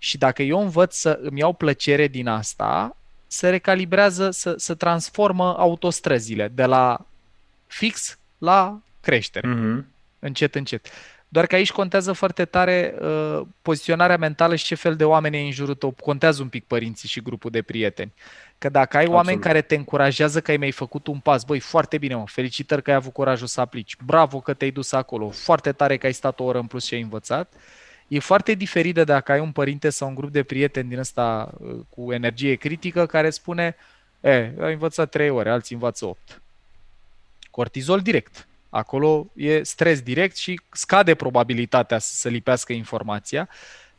Și 0.04 0.18
dacă 0.18 0.42
eu 0.42 0.62
învăț 0.62 0.96
să 0.96 1.20
îmi 1.22 1.40
iau 1.40 1.54
plăcere 1.54 2.08
din 2.08 2.28
asta, 2.28 2.98
se 3.28 3.50
recalibrează, 3.50 4.32
să, 4.32 4.54
să 4.58 4.74
transformă 4.74 5.56
autostrăzile 5.58 6.52
de 6.54 6.66
la 6.66 7.06
fix 7.68 8.18
la 8.38 8.80
creștere. 9.02 9.48
Mm-hmm. 9.48 9.86
Încet, 10.20 10.56
încet. 10.56 10.88
Doar 11.28 11.46
că 11.46 11.56
aici 11.56 11.72
contează 11.72 12.12
foarte 12.12 12.46
tare 12.46 12.96
uh, 13.02 13.42
poziționarea 13.62 14.18
mentală 14.18 14.56
și 14.56 14.66
ce 14.66 14.76
fel 14.76 14.96
de 14.96 15.06
oameni 15.06 15.36
ai 15.36 15.46
în 15.46 15.52
jurul 15.52 15.76
tău. 15.76 15.96
Contează 16.02 16.42
un 16.42 16.50
pic 16.50 16.66
părinții 16.66 17.10
și 17.10 17.22
grupul 17.22 17.52
de 17.52 17.62
prieteni. 17.62 18.14
Că 18.58 18.70
dacă 18.70 18.98
ai 18.98 19.04
Absolut. 19.04 19.26
oameni 19.26 19.42
care 19.42 19.62
te 19.62 19.76
încurajează 19.76 20.42
că 20.42 20.52
ai 20.52 20.58
mai 20.58 20.72
făcut 20.72 21.08
un 21.08 21.20
pas, 21.20 21.44
băi, 21.44 21.60
foarte 21.60 21.98
bine, 21.98 22.16
mă, 22.16 22.24
felicitări 22.28 22.82
că 22.82 22.90
ai 22.90 22.96
avut 22.96 23.14
curajul 23.14 23.48
să 23.48 23.62
aplici, 23.62 23.98
bravo 24.06 24.40
că 24.40 24.54
te-ai 24.54 24.72
dus 24.72 24.92
acolo, 24.92 25.30
foarte 25.30 25.72
tare 25.72 25.98
că 25.98 26.06
ai 26.06 26.14
stat 26.14 26.40
o 26.40 26.44
oră 26.44 26.60
în 26.60 26.68
plus 26.68 26.86
și 26.86 26.94
ai 26.94 27.02
învățat, 27.02 27.54
e 28.14 28.20
foarte 28.20 28.54
diferit 28.54 28.94
de 28.94 29.04
dacă 29.04 29.32
ai 29.32 29.40
un 29.40 29.52
părinte 29.52 29.90
sau 29.90 30.08
un 30.08 30.16
grup 30.16 30.32
de 30.32 30.44
prieteni 30.44 30.90
din 30.90 30.98
ăsta 30.98 31.52
uh, 31.58 31.76
cu 31.90 32.12
energie 32.14 32.56
critică 32.56 33.06
care 33.06 33.30
spune, 33.30 33.76
e, 34.22 34.54
ai 34.60 34.74
învățat 34.74 35.10
3 35.10 35.30
ore, 35.30 35.50
alții 35.50 35.76
învață 35.76 36.06
8. 36.06 36.42
Cortizol 37.52 38.00
direct. 38.00 38.48
Acolo 38.70 39.28
e 39.36 39.64
stres 39.64 40.02
direct 40.02 40.36
și 40.36 40.62
scade 40.72 41.16
probabilitatea 41.16 42.00
să 42.00 42.16
se 42.16 42.30
lipească 42.30 42.74
informația 42.74 43.50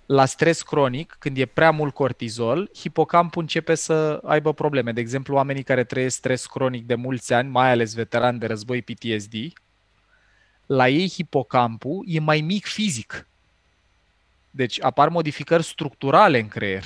la 0.06 0.24
stres 0.24 0.62
cronic, 0.62 1.16
când 1.18 1.36
e 1.36 1.46
prea 1.46 1.70
mult 1.70 1.94
cortizol, 1.94 2.70
hipocampul 2.74 3.42
începe 3.42 3.74
să 3.74 4.20
aibă 4.24 4.52
probleme. 4.52 4.92
De 4.92 5.00
exemplu, 5.00 5.34
oamenii 5.34 5.62
care 5.62 5.84
trăiesc 5.84 6.16
stres 6.16 6.46
cronic 6.46 6.86
de 6.86 6.94
mulți 6.94 7.32
ani, 7.32 7.48
mai 7.48 7.70
ales 7.70 7.94
veterani 7.94 8.38
de 8.38 8.46
război 8.46 8.82
PTSD, 8.82 9.34
la 10.66 10.88
ei 10.88 11.08
hipocampul 11.08 12.04
e 12.06 12.20
mai 12.20 12.40
mic 12.40 12.66
fizic. 12.66 13.26
Deci 14.56 14.82
apar 14.82 15.08
modificări 15.08 15.62
structurale 15.62 16.38
în 16.38 16.48
creier. 16.48 16.84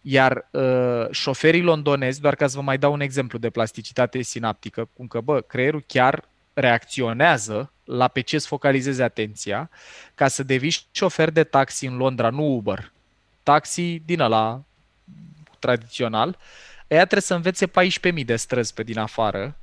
Iar 0.00 0.48
uh, 0.50 1.06
șoferii 1.10 1.62
londonezi, 1.62 2.20
doar 2.20 2.34
ca 2.34 2.46
să 2.46 2.56
vă 2.56 2.62
mai 2.62 2.78
dau 2.78 2.92
un 2.92 3.00
exemplu 3.00 3.38
de 3.38 3.50
plasticitate 3.50 4.22
sinaptică, 4.22 4.88
cum 4.92 5.06
că, 5.06 5.20
bă, 5.20 5.40
creierul 5.40 5.84
chiar 5.86 6.28
reacționează 6.52 7.72
la 7.84 8.08
pe 8.08 8.20
ce 8.20 8.36
îți 8.36 8.46
focalizezi 8.46 9.02
atenția, 9.02 9.70
ca 10.14 10.28
să 10.28 10.42
devii 10.42 10.76
șofer 10.90 11.30
de 11.30 11.44
taxi 11.44 11.86
în 11.86 11.96
Londra, 11.96 12.30
nu 12.30 12.54
Uber. 12.54 12.92
Taxi 13.42 14.02
din 14.04 14.20
ăla 14.20 14.62
tradițional, 15.58 16.38
ea 16.86 17.00
trebuie 17.00 17.20
să 17.20 17.34
învețe 17.34 17.66
14.000 17.66 18.24
de 18.24 18.36
străzi 18.36 18.74
pe 18.74 18.82
din 18.82 18.98
afară 18.98 19.58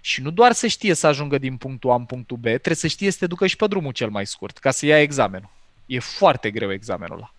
și 0.00 0.22
nu 0.22 0.30
doar 0.30 0.52
să 0.52 0.66
știe 0.66 0.94
să 0.94 1.06
ajungă 1.06 1.38
din 1.38 1.56
punctul 1.56 1.90
A 1.90 1.94
în 1.94 2.04
punctul 2.04 2.36
B, 2.36 2.42
trebuie 2.42 2.74
să 2.74 2.86
știe 2.86 3.10
să 3.10 3.18
te 3.18 3.26
ducă 3.26 3.46
și 3.46 3.56
pe 3.56 3.66
drumul 3.66 3.92
cel 3.92 4.08
mai 4.08 4.26
scurt, 4.26 4.58
ca 4.58 4.70
să 4.70 4.86
ia 4.86 5.00
examenul. 5.00 5.60
E 5.86 5.98
foarte 5.98 6.50
greu 6.50 6.72
examenul 6.72 7.16
ăla. 7.16 7.34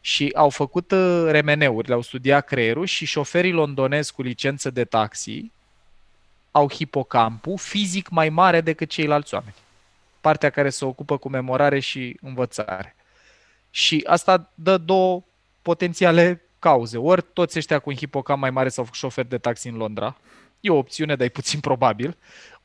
Și 0.00 0.30
au 0.34 0.48
făcut 0.50 0.90
uh, 0.90 1.24
remeneuri, 1.26 1.88
le-au 1.88 2.02
studiat 2.02 2.44
creierul 2.44 2.86
și 2.86 3.06
șoferii 3.06 3.52
londonezi 3.52 4.12
cu 4.12 4.22
licență 4.22 4.70
de 4.70 4.84
taxi 4.84 5.50
au 6.50 6.70
hipocampul 6.70 7.58
fizic 7.58 8.08
mai 8.08 8.28
mare 8.28 8.60
decât 8.60 8.88
ceilalți 8.88 9.34
oameni. 9.34 9.54
Partea 10.20 10.50
care 10.50 10.70
se 10.70 10.84
ocupă 10.84 11.16
cu 11.16 11.28
memorare 11.28 11.78
și 11.78 12.16
învățare. 12.20 12.96
Și 13.70 14.04
asta 14.06 14.50
dă 14.54 14.76
două 14.76 15.22
potențiale 15.62 16.42
cauze. 16.58 16.96
Ori 16.96 17.24
toți 17.32 17.58
ăștia 17.58 17.78
cu 17.78 17.90
un 17.90 17.96
hipocamp 17.96 18.40
mai 18.40 18.50
mare 18.50 18.68
s-au 18.68 18.84
făcut 18.84 18.98
șoferi 18.98 19.28
de 19.28 19.38
taxi 19.38 19.68
în 19.68 19.76
Londra, 19.76 20.16
e 20.60 20.70
o 20.70 20.76
opțiune, 20.76 21.16
dar 21.16 21.26
e 21.26 21.30
puțin 21.30 21.60
probabil, 21.60 22.16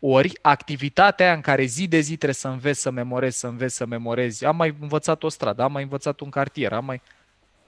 ori 0.06 0.38
activitatea 0.42 1.34
în 1.34 1.42
care 1.42 1.64
zi 1.64 1.88
de 1.88 2.00
zi 2.00 2.16
trebuie 2.16 2.34
să 2.34 2.48
înveți 2.48 2.82
să 2.82 2.92
memorezi, 2.92 3.40
să 3.40 3.48
înveți 3.48 3.76
să 3.76 3.86
memorezi, 3.86 4.46
am 4.46 4.56
mai 4.56 4.76
învățat 4.80 5.24
o 5.24 5.30
stradă, 5.30 5.62
am 5.62 5.72
mai 5.72 5.84
învățat 5.84 6.20
un 6.20 6.30
cartier, 6.30 6.74
am 6.74 6.86
mai... 6.86 7.02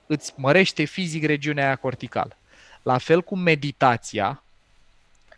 îți 0.06 0.34
mărește 0.38 0.84
fizic 0.84 1.26
regiunea 1.26 1.66
aia 1.66 1.76
corticală. 1.76 2.38
La 2.84 2.98
fel 2.98 3.22
cum 3.22 3.40
meditația, 3.40 4.44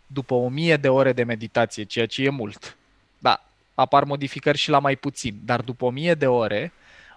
după 0.06 0.34
o 0.34 0.48
mie 0.48 0.76
de 0.76 0.88
ore 0.88 1.12
de 1.12 1.22
meditație, 1.22 1.82
ceea 1.82 2.06
ce 2.06 2.24
e 2.24 2.28
mult. 2.28 2.76
Da, 3.18 3.44
apar 3.74 4.04
modificări 4.04 4.58
și 4.58 4.70
la 4.70 4.78
mai 4.78 4.96
puțin, 4.96 5.40
dar 5.44 5.60
după 5.60 5.84
o 5.84 5.90
mie 5.90 6.14
de 6.14 6.26
ore, 6.26 6.72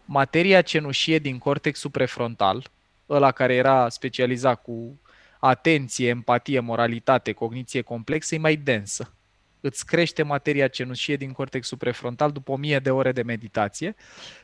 materia 0.05 0.61
cenușie 0.61 1.19
din 1.19 1.37
cortexul 1.37 1.89
prefrontal, 1.89 2.69
ăla 3.09 3.31
care 3.31 3.53
era 3.53 3.89
specializat 3.89 4.61
cu 4.61 4.99
atenție, 5.39 6.07
empatie, 6.07 6.59
moralitate, 6.59 7.31
cogniție 7.31 7.81
complexă, 7.81 8.35
e 8.35 8.37
mai 8.37 8.55
densă 8.55 9.13
îți 9.61 9.85
crește 9.85 10.23
materia 10.23 10.67
cenușie 10.67 11.15
din 11.15 11.31
cortexul 11.31 11.77
prefrontal 11.77 12.31
după 12.31 12.51
1000 12.51 12.79
de 12.79 12.91
ore 12.91 13.11
de 13.11 13.21
meditație, 13.21 13.95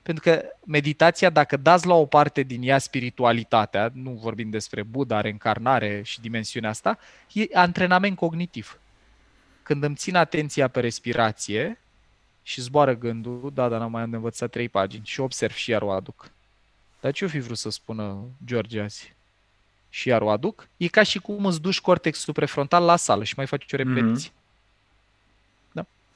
pentru 0.03 0.23
că 0.23 0.45
meditația, 0.65 1.30
dacă 1.30 1.57
dați 1.57 1.88
la 1.88 1.94
o 1.94 2.06
parte 2.06 2.41
din 2.41 2.61
ea 2.64 2.77
spiritualitatea, 2.77 3.91
nu 3.94 4.11
vorbim 4.11 4.49
despre 4.49 4.84
Buddha, 4.84 5.22
reîncarnare 5.22 6.02
și 6.03 6.22
dimensiunea 6.22 6.69
asta, 6.69 6.99
e 7.34 7.45
antrenament 7.53 8.15
cognitiv. 8.15 8.80
Când 9.64 9.84
îmi 9.84 9.95
țin 9.95 10.15
atenția 10.15 10.68
pe 10.68 10.80
respirație 10.80 11.80
și 12.44 12.61
zboară 12.61 12.95
gândul, 12.95 13.52
da, 13.53 13.69
dar 13.69 13.80
n-am 13.80 13.91
mai 13.91 14.02
am 14.02 14.10
de 14.10 14.15
învățat 14.15 14.49
trei 14.49 14.69
pagini 14.69 15.06
și 15.06 15.19
observ 15.19 15.53
și 15.53 15.69
iar 15.69 15.81
o 15.81 15.91
aduc. 15.91 16.31
Dar 16.99 17.11
ce-o 17.11 17.27
fi 17.27 17.39
vrut 17.39 17.57
să 17.57 17.69
spună 17.69 18.30
George 18.45 18.81
azi? 18.81 19.15
Și 19.89 20.07
iar 20.07 20.22
o 20.22 20.30
aduc? 20.30 20.68
E 20.77 20.88
ca 20.88 21.03
și 21.03 21.19
cum 21.19 21.45
îți 21.45 21.61
duci 21.61 21.81
cortexul 21.81 22.34
prefrontal 22.34 22.84
la 22.84 22.95
sală 22.95 23.23
și 23.23 23.34
mai 23.38 23.48
faci 23.48 23.73
o 23.73 23.76
repetiție. 23.76 24.30
Mm-hmm. 24.30 24.37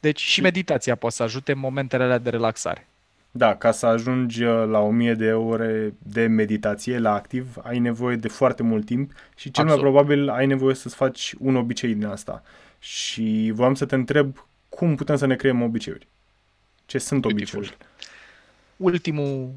Deci 0.02 0.20
și 0.20 0.42
meditația 0.42 0.96
poate 0.96 1.16
să 1.16 1.24
ajute 1.24 1.52
în 1.52 1.60
momentele 1.60 2.04
alea 2.04 2.18
de 2.18 2.30
relaxare. 2.30 2.88
Da, 3.32 3.56
ca 3.56 3.72
să 3.72 3.86
ajungi 3.86 4.44
uh, 4.44 4.68
la 4.68 4.80
1000 4.80 5.14
de 5.14 5.34
ore 5.34 5.94
de 5.98 6.26
meditație 6.26 7.00
la 7.00 7.14
activ, 7.14 7.56
ai 7.64 7.80
nevoie 7.80 8.16
de 8.16 8.28
foarte 8.28 8.64
mult 8.64 8.86
timp 8.86 9.12
și 9.36 9.52
cel 9.52 9.64
Absolut. 9.64 9.84
mai 9.84 9.92
probabil 9.92 10.30
ai 10.30 10.46
nevoie 10.46 10.76
să-ți 10.76 10.96
faci 10.96 11.34
un 11.40 11.56
obicei 11.56 11.94
din 11.94 12.06
asta. 12.06 12.44
Și 12.80 13.52
voiam 13.54 13.74
să 13.74 13.86
te 13.86 13.96
întreb 13.96 14.46
cum 14.70 14.96
putem 14.96 15.16
să 15.16 15.26
ne 15.26 15.36
creăm 15.36 15.62
obiceiuri. 15.62 16.08
Ce 16.86 16.98
sunt 16.98 17.26
obiceiuri? 17.26 17.78
Ultimul 18.78 19.52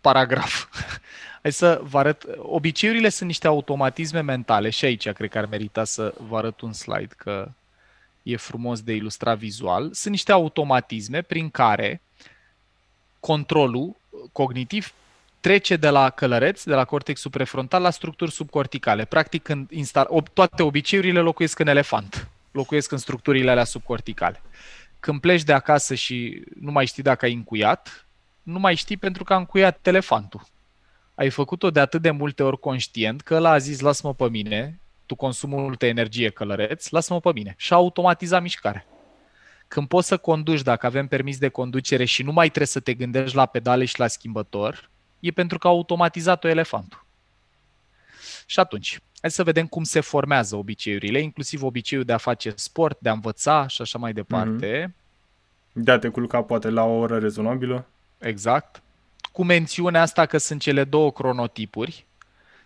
paragraf. 0.00 0.66
Hai 1.42 1.52
să 1.52 1.80
vă 1.82 1.98
arăt. 1.98 2.24
Obiceiurile 2.36 3.08
sunt 3.08 3.28
niște 3.28 3.46
automatisme 3.46 4.20
mentale 4.20 4.70
și 4.70 4.84
aici 4.84 5.10
cred 5.10 5.30
că 5.30 5.38
ar 5.38 5.46
merita 5.46 5.84
să 5.84 6.14
vă 6.28 6.36
arăt 6.36 6.60
un 6.60 6.72
slide, 6.72 7.14
că 7.16 7.48
e 8.22 8.36
frumos 8.36 8.80
de 8.80 8.92
ilustrat 8.92 9.38
vizual, 9.38 9.92
sunt 9.92 10.12
niște 10.12 10.32
automatisme 10.32 11.22
prin 11.22 11.50
care 11.50 12.00
controlul 13.20 13.96
cognitiv 14.32 14.92
trece 15.40 15.76
de 15.76 15.88
la 15.88 16.10
călăreț, 16.10 16.62
de 16.62 16.74
la 16.74 16.84
cortexul 16.84 17.30
prefrontal, 17.30 17.82
la 17.82 17.90
structuri 17.90 18.30
subcorticale. 18.30 19.04
Practic, 19.04 19.42
când 19.42 19.70
instal, 19.70 20.22
toate 20.32 20.62
obiceiurile 20.62 21.20
locuiesc 21.20 21.58
în 21.58 21.66
elefant, 21.66 22.28
locuiesc 22.50 22.92
în 22.92 22.98
structurile 22.98 23.50
alea 23.50 23.64
subcorticale. 23.64 24.42
Când 25.00 25.20
pleci 25.20 25.42
de 25.42 25.52
acasă 25.52 25.94
și 25.94 26.42
nu 26.60 26.70
mai 26.70 26.86
știi 26.86 27.02
dacă 27.02 27.24
ai 27.24 27.32
încuiat, 27.32 28.06
nu 28.42 28.58
mai 28.58 28.74
știi 28.74 28.96
pentru 28.96 29.24
că 29.24 29.32
a 29.32 29.36
încuiat 29.36 29.86
elefantul. 29.86 30.46
Ai 31.14 31.30
făcut-o 31.30 31.70
de 31.70 31.80
atât 31.80 32.02
de 32.02 32.10
multe 32.10 32.42
ori 32.42 32.58
conștient 32.58 33.20
că 33.20 33.34
ăla 33.34 33.50
a 33.50 33.58
zis, 33.58 33.80
lasă-mă 33.80 34.14
pe 34.14 34.28
mine, 34.28 34.80
tu 35.12 35.18
consumi 35.18 35.54
multă 35.54 35.86
energie 35.86 36.30
călăreț, 36.30 36.88
lasă-mă 36.88 37.20
pe 37.20 37.32
mine. 37.32 37.54
Și 37.58 37.72
a 37.72 37.76
automatizat 37.76 38.42
mișcarea. 38.42 38.86
Când 39.68 39.88
poți 39.88 40.08
să 40.08 40.16
conduci, 40.16 40.62
dacă 40.62 40.86
avem 40.86 41.06
permis 41.06 41.38
de 41.38 41.48
conducere 41.48 42.04
și 42.04 42.22
nu 42.22 42.32
mai 42.32 42.46
trebuie 42.46 42.66
să 42.66 42.80
te 42.80 42.94
gândești 42.94 43.36
la 43.36 43.46
pedale 43.46 43.84
și 43.84 43.98
la 43.98 44.06
schimbător, 44.06 44.90
e 45.20 45.30
pentru 45.30 45.58
că 45.58 45.66
a 45.66 45.70
automatizat-o 45.70 46.48
elefantul. 46.48 47.04
Și 48.46 48.60
atunci, 48.60 49.00
hai 49.20 49.30
să 49.30 49.42
vedem 49.42 49.66
cum 49.66 49.82
se 49.82 50.00
formează 50.00 50.56
obiceiurile, 50.56 51.20
inclusiv 51.20 51.62
obiceiul 51.62 52.04
de 52.04 52.12
a 52.12 52.16
face 52.16 52.52
sport, 52.56 53.00
de 53.00 53.08
a 53.08 53.12
învăța 53.12 53.66
și 53.66 53.82
așa 53.82 53.98
mai 53.98 54.12
departe. 54.12 54.86
Mm-hmm. 54.86 55.72
De 55.72 55.90
a 55.90 55.98
te 55.98 56.08
culca 56.08 56.42
poate 56.42 56.68
la 56.68 56.84
o 56.84 56.98
oră 56.98 57.18
rezonabilă. 57.18 57.86
Exact. 58.18 58.82
Cu 59.32 59.44
mențiunea 59.44 60.02
asta 60.02 60.26
că 60.26 60.38
sunt 60.38 60.60
cele 60.60 60.84
două 60.84 61.12
cronotipuri, 61.12 62.06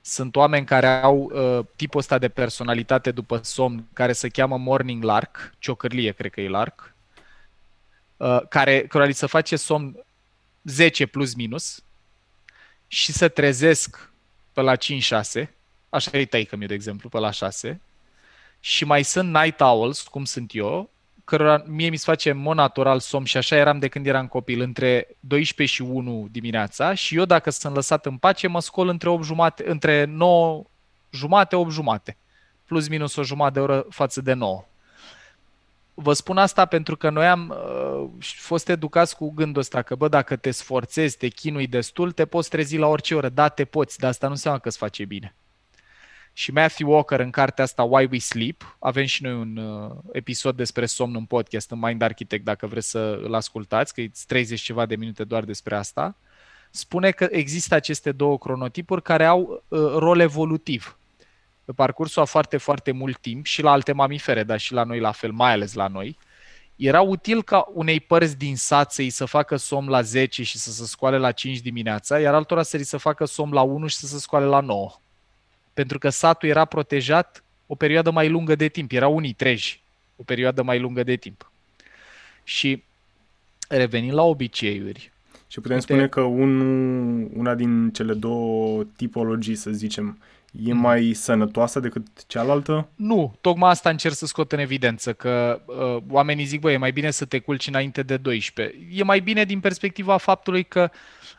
sunt 0.06 0.36
oameni 0.36 0.66
care 0.66 0.86
au 0.86 1.30
uh, 1.32 1.66
tipul 1.76 2.00
ăsta 2.00 2.18
de 2.18 2.28
personalitate 2.28 3.10
după 3.10 3.40
somn, 3.42 3.86
care 3.92 4.12
se 4.12 4.28
cheamă 4.28 4.58
Morning 4.58 5.02
Lark, 5.02 5.54
ciocârlie, 5.58 6.12
cred 6.12 6.30
că 6.30 6.40
e 6.40 6.48
Lark, 6.48 6.94
uh, 8.16 8.40
care, 8.48 8.86
care 8.86 9.06
li 9.06 9.12
se 9.12 9.26
face 9.26 9.56
somn 9.56 10.04
10 10.62 11.06
plus 11.06 11.34
minus 11.34 11.82
și 12.86 13.12
se 13.12 13.28
trezesc 13.28 14.10
pe 14.52 14.60
la 14.60 14.76
5-6, 14.76 14.78
așa 15.88 16.18
e 16.18 16.26
taică 16.26 16.56
de 16.56 16.74
exemplu, 16.74 17.08
pe 17.08 17.18
la 17.18 17.30
6, 17.30 17.80
și 18.60 18.84
mai 18.84 19.02
sunt 19.02 19.32
night 19.32 19.60
owls, 19.60 20.02
cum 20.02 20.24
sunt 20.24 20.50
eu, 20.54 20.90
cărora 21.26 21.62
mie 21.66 21.88
mi 21.88 21.96
se 21.96 22.04
face 22.06 22.30
în 22.30 22.36
mod 22.36 22.56
natural 22.56 23.00
somn 23.00 23.24
și 23.24 23.36
așa 23.36 23.56
eram 23.56 23.78
de 23.78 23.88
când 23.88 24.06
eram 24.06 24.26
copil, 24.26 24.60
între 24.60 25.16
12 25.20 25.76
și 25.76 25.82
1 25.82 26.28
dimineața 26.30 26.94
și 26.94 27.16
eu 27.16 27.24
dacă 27.24 27.50
sunt 27.50 27.74
lăsat 27.74 28.06
în 28.06 28.16
pace 28.16 28.46
mă 28.46 28.60
scol 28.60 28.88
între 28.88 29.08
8 29.08 29.24
jumate, 29.24 29.70
între 29.70 30.04
9 30.04 30.62
jumate, 31.10 31.56
8 31.56 31.70
jumate, 31.70 32.16
plus 32.64 32.88
minus 32.88 33.16
o 33.16 33.22
jumătate 33.22 33.54
de 33.54 33.60
oră 33.60 33.86
față 33.90 34.20
de 34.20 34.32
9. 34.32 34.64
Vă 35.94 36.12
spun 36.12 36.38
asta 36.38 36.64
pentru 36.64 36.96
că 36.96 37.10
noi 37.10 37.26
am 37.26 37.48
uh, 37.48 38.08
fost 38.20 38.68
educați 38.68 39.16
cu 39.16 39.30
gândul 39.30 39.60
ăsta 39.60 39.82
că, 39.82 39.94
bă, 39.94 40.08
dacă 40.08 40.36
te 40.36 40.50
sforțezi, 40.50 41.16
te 41.16 41.28
chinui 41.28 41.66
destul, 41.66 42.12
te 42.12 42.24
poți 42.26 42.48
trezi 42.48 42.76
la 42.76 42.86
orice 42.86 43.14
oră. 43.14 43.28
Da, 43.28 43.48
te 43.48 43.64
poți, 43.64 43.98
dar 43.98 44.10
asta 44.10 44.26
nu 44.26 44.32
înseamnă 44.32 44.60
că 44.60 44.68
îți 44.68 44.78
face 44.78 45.04
bine 45.04 45.34
și 46.38 46.52
Matthew 46.52 46.90
Walker 46.90 47.20
în 47.20 47.30
cartea 47.30 47.64
asta 47.64 47.82
Why 47.82 48.08
We 48.10 48.18
Sleep. 48.18 48.76
Avem 48.78 49.04
și 49.04 49.22
noi 49.22 49.32
un 49.32 49.56
uh, 49.56 49.90
episod 50.12 50.56
despre 50.56 50.86
somn 50.86 51.14
în 51.14 51.24
podcast 51.24 51.70
în 51.70 51.78
Mind 51.78 52.02
Architect 52.02 52.44
dacă 52.44 52.66
vreți 52.66 52.90
să 52.90 53.20
îl 53.22 53.34
ascultați, 53.34 53.94
că 53.94 54.00
e 54.00 54.10
30 54.26 54.60
ceva 54.60 54.86
de 54.86 54.96
minute 54.96 55.24
doar 55.24 55.44
despre 55.44 55.76
asta. 55.76 56.16
Spune 56.70 57.10
că 57.10 57.28
există 57.30 57.74
aceste 57.74 58.12
două 58.12 58.38
cronotipuri 58.38 59.02
care 59.02 59.24
au 59.24 59.64
uh, 59.68 59.80
rol 59.94 60.20
evolutiv. 60.20 60.98
pe 61.64 61.72
parcursul 61.72 62.22
a 62.22 62.24
foarte, 62.24 62.56
foarte 62.56 62.90
mult 62.90 63.18
timp 63.18 63.44
și 63.44 63.62
la 63.62 63.70
alte 63.70 63.92
mamifere, 63.92 64.42
dar 64.42 64.58
și 64.58 64.72
la 64.72 64.84
noi 64.84 65.00
la 65.00 65.12
fel, 65.12 65.32
mai 65.32 65.52
ales 65.52 65.74
la 65.74 65.88
noi, 65.88 66.18
era 66.76 67.00
util 67.00 67.42
ca 67.42 67.70
unei 67.74 68.00
părți 68.00 68.36
din 68.36 68.56
sat 68.56 68.92
să-i 68.92 69.10
să 69.10 69.24
facă 69.24 69.56
somn 69.56 69.88
la 69.88 70.02
10 70.02 70.42
și 70.42 70.58
să 70.58 70.70
se 70.70 70.84
scoale 70.84 71.18
la 71.18 71.32
5 71.32 71.58
dimineața, 71.58 72.20
iar 72.20 72.34
altora 72.34 72.62
să-i 72.62 72.84
să 72.84 72.96
facă 72.96 73.24
somn 73.24 73.52
la 73.52 73.62
1 73.62 73.86
și 73.86 73.96
să 73.96 74.06
se 74.06 74.18
scoale 74.18 74.44
la 74.44 74.60
9. 74.60 74.90
Pentru 75.76 75.98
că 75.98 76.08
satul 76.08 76.48
era 76.48 76.64
protejat 76.64 77.44
o 77.66 77.74
perioadă 77.74 78.10
mai 78.10 78.28
lungă 78.28 78.54
de 78.54 78.68
timp. 78.68 78.92
Erau 78.92 79.16
unii 79.16 79.32
treji, 79.32 79.80
o 80.16 80.22
perioadă 80.22 80.62
mai 80.62 80.78
lungă 80.78 81.02
de 81.02 81.16
timp. 81.16 81.50
Și 82.44 82.82
revenind 83.68 84.12
la 84.12 84.22
obiceiuri. 84.22 85.12
Și 85.46 85.60
putem 85.60 85.76
uite, 85.76 85.92
spune 85.92 86.08
că 86.08 86.20
un, 86.20 86.58
una 87.34 87.54
din 87.54 87.90
cele 87.90 88.14
două 88.14 88.84
tipologii, 88.96 89.54
să 89.54 89.70
zicem, 89.70 90.18
e 90.64 90.72
mm. 90.72 90.80
mai 90.80 91.12
sănătoasă 91.12 91.80
decât 91.80 92.06
cealaltă? 92.26 92.88
Nu, 92.94 93.36
tocmai 93.40 93.70
asta 93.70 93.90
încerc 93.90 94.14
să 94.14 94.26
scot 94.26 94.52
în 94.52 94.58
evidență, 94.58 95.12
că 95.12 95.60
uh, 95.66 96.02
oamenii 96.08 96.44
zic, 96.44 96.60
băi, 96.60 96.74
e 96.74 96.76
mai 96.76 96.92
bine 96.92 97.10
să 97.10 97.24
te 97.24 97.38
culci 97.38 97.66
înainte 97.66 98.02
de 98.02 98.16
12. 98.16 98.76
E 98.92 99.02
mai 99.02 99.20
bine 99.20 99.44
din 99.44 99.60
perspectiva 99.60 100.16
faptului 100.16 100.64
că 100.64 100.90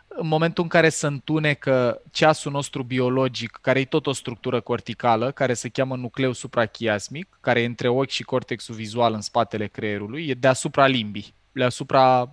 în 0.08 0.28
momentul 0.28 0.64
în 0.64 0.70
care 0.70 0.90
se 0.90 1.08
întunecă 1.08 2.02
ceasul 2.12 2.52
nostru 2.52 2.84
biologic, 2.84 3.60
care 3.62 3.80
e 3.80 3.86
tot 3.86 4.08
o 4.08 4.12
structură 4.12 4.60
corticală, 4.60 5.32
care 5.32 5.54
se 5.54 5.70
cheamă 5.70 5.96
nucleu 5.96 6.32
suprachiasmic, 6.32 7.38
care 7.42 7.62
e 7.62 7.66
între 7.66 7.88
ochi 7.88 8.10
și 8.10 8.24
cortexul 8.24 8.76
vizual 8.76 9.14
în 9.14 9.22
spatele 9.22 9.68
creierului, 9.68 10.28
e 10.28 10.34
deasupra 10.34 10.88
limbii, 10.88 11.34
deasupra 11.52 12.30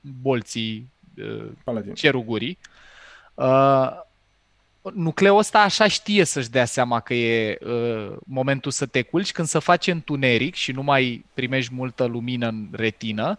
bolții 0.00 0.90
uh, 1.16 1.82
cerul 1.94 2.24
gurii. 2.24 2.58
Uh, 3.34 3.90
nucleul 4.92 5.38
ăsta 5.38 5.60
așa 5.60 5.88
știe 5.88 6.24
să-și 6.24 6.50
dea 6.50 6.64
seama 6.64 7.00
că 7.00 7.14
e 7.14 7.58
uh, 7.60 8.16
momentul 8.26 8.70
să 8.70 8.86
te 8.86 9.02
culci, 9.02 9.32
când 9.32 9.48
se 9.48 9.58
face 9.58 9.90
întuneric 9.90 10.54
și 10.54 10.72
nu 10.72 10.82
mai 10.82 11.24
primești 11.34 11.74
multă 11.74 12.04
lumină 12.04 12.48
în 12.48 12.68
retină, 12.72 13.38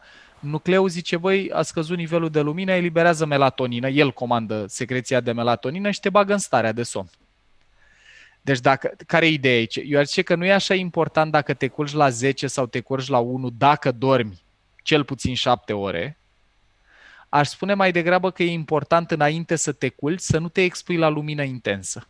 nucleul 0.50 0.90
zice, 0.90 1.18
băi, 1.18 1.52
a 1.52 1.62
scăzut 1.62 1.98
nivelul 1.98 2.30
de 2.30 2.42
lumină, 2.42 2.72
eliberează 2.72 3.26
melatonină, 3.26 3.90
el 3.90 4.12
comandă 4.12 4.66
secreția 4.68 5.20
de 5.20 5.32
melatonină 5.32 5.92
și 5.92 6.00
te 6.00 6.10
bagă 6.10 6.34
în 6.34 6.40
starea 6.40 6.72
de 6.72 6.84
somn. 6.84 7.10
Deci 8.42 8.60
dacă, 8.60 8.96
care 9.08 9.26
e 9.26 9.30
ideea 9.30 9.56
aici? 9.56 9.80
Eu 9.86 10.00
ar 10.00 10.06
zice 10.06 10.22
că 10.22 10.36
nu 10.36 10.46
e 10.46 10.54
așa 10.54 10.74
important 10.74 11.32
dacă 11.32 11.54
te 11.54 11.68
culci 11.68 11.92
la 11.92 12.10
10 12.10 12.48
sau 12.48 12.66
te 12.66 12.80
culci 12.80 13.08
la 13.08 13.20
1, 13.20 13.50
dacă 13.50 13.92
dormi 13.92 14.42
cel 14.84 15.04
puțin 15.04 15.36
7 15.36 15.74
ore, 15.74 16.18
Aș 17.36 17.48
spune 17.48 17.74
mai 17.74 17.92
degrabă 17.92 18.32
că 18.32 18.44
e 18.44 18.52
important 18.52 19.12
înainte 19.12 19.56
să 19.56 19.72
te 19.72 19.90
culci 19.90 20.20
să 20.20 20.38
nu 20.38 20.50
te 20.50 20.62
expui 20.62 20.98
la 20.98 21.08
lumină 21.08 21.44
intensă. 21.44 22.08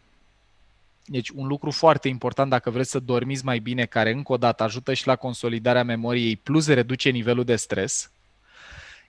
Deci 1.06 1.30
un 1.30 1.48
lucru 1.48 1.72
foarte 1.72 2.08
important 2.08 2.50
dacă 2.50 2.70
vreți 2.70 2.90
să 2.90 3.00
dormiți 3.00 3.46
mai 3.46 3.60
bine, 3.60 3.86
care 3.86 4.12
încă 4.12 4.32
o 4.32 4.38
dată 4.38 4.64
ajută 4.64 4.94
și 4.94 5.08
la 5.08 5.16
consolidarea 5.16 5.84
memoriei, 5.84 6.36
plus 6.36 6.68
reduce 6.68 7.10
nivelul 7.10 7.44
de 7.44 7.56
stres, 7.56 8.12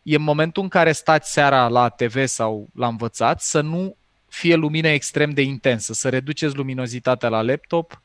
e 0.06 0.16
în 0.16 0.22
momentul 0.22 0.62
în 0.62 0.68
care 0.68 0.92
stați 0.92 1.32
seara 1.32 1.68
la 1.68 1.88
TV 1.88 2.26
sau 2.26 2.68
la 2.74 2.86
învățat 2.86 3.40
să 3.40 3.60
nu 3.60 3.96
fie 4.28 4.54
lumină 4.54 4.88
extrem 4.88 5.30
de 5.30 5.42
intensă, 5.42 5.92
să 5.92 6.08
reduceți 6.08 6.56
luminozitatea 6.56 7.28
la 7.28 7.42
laptop. 7.42 8.02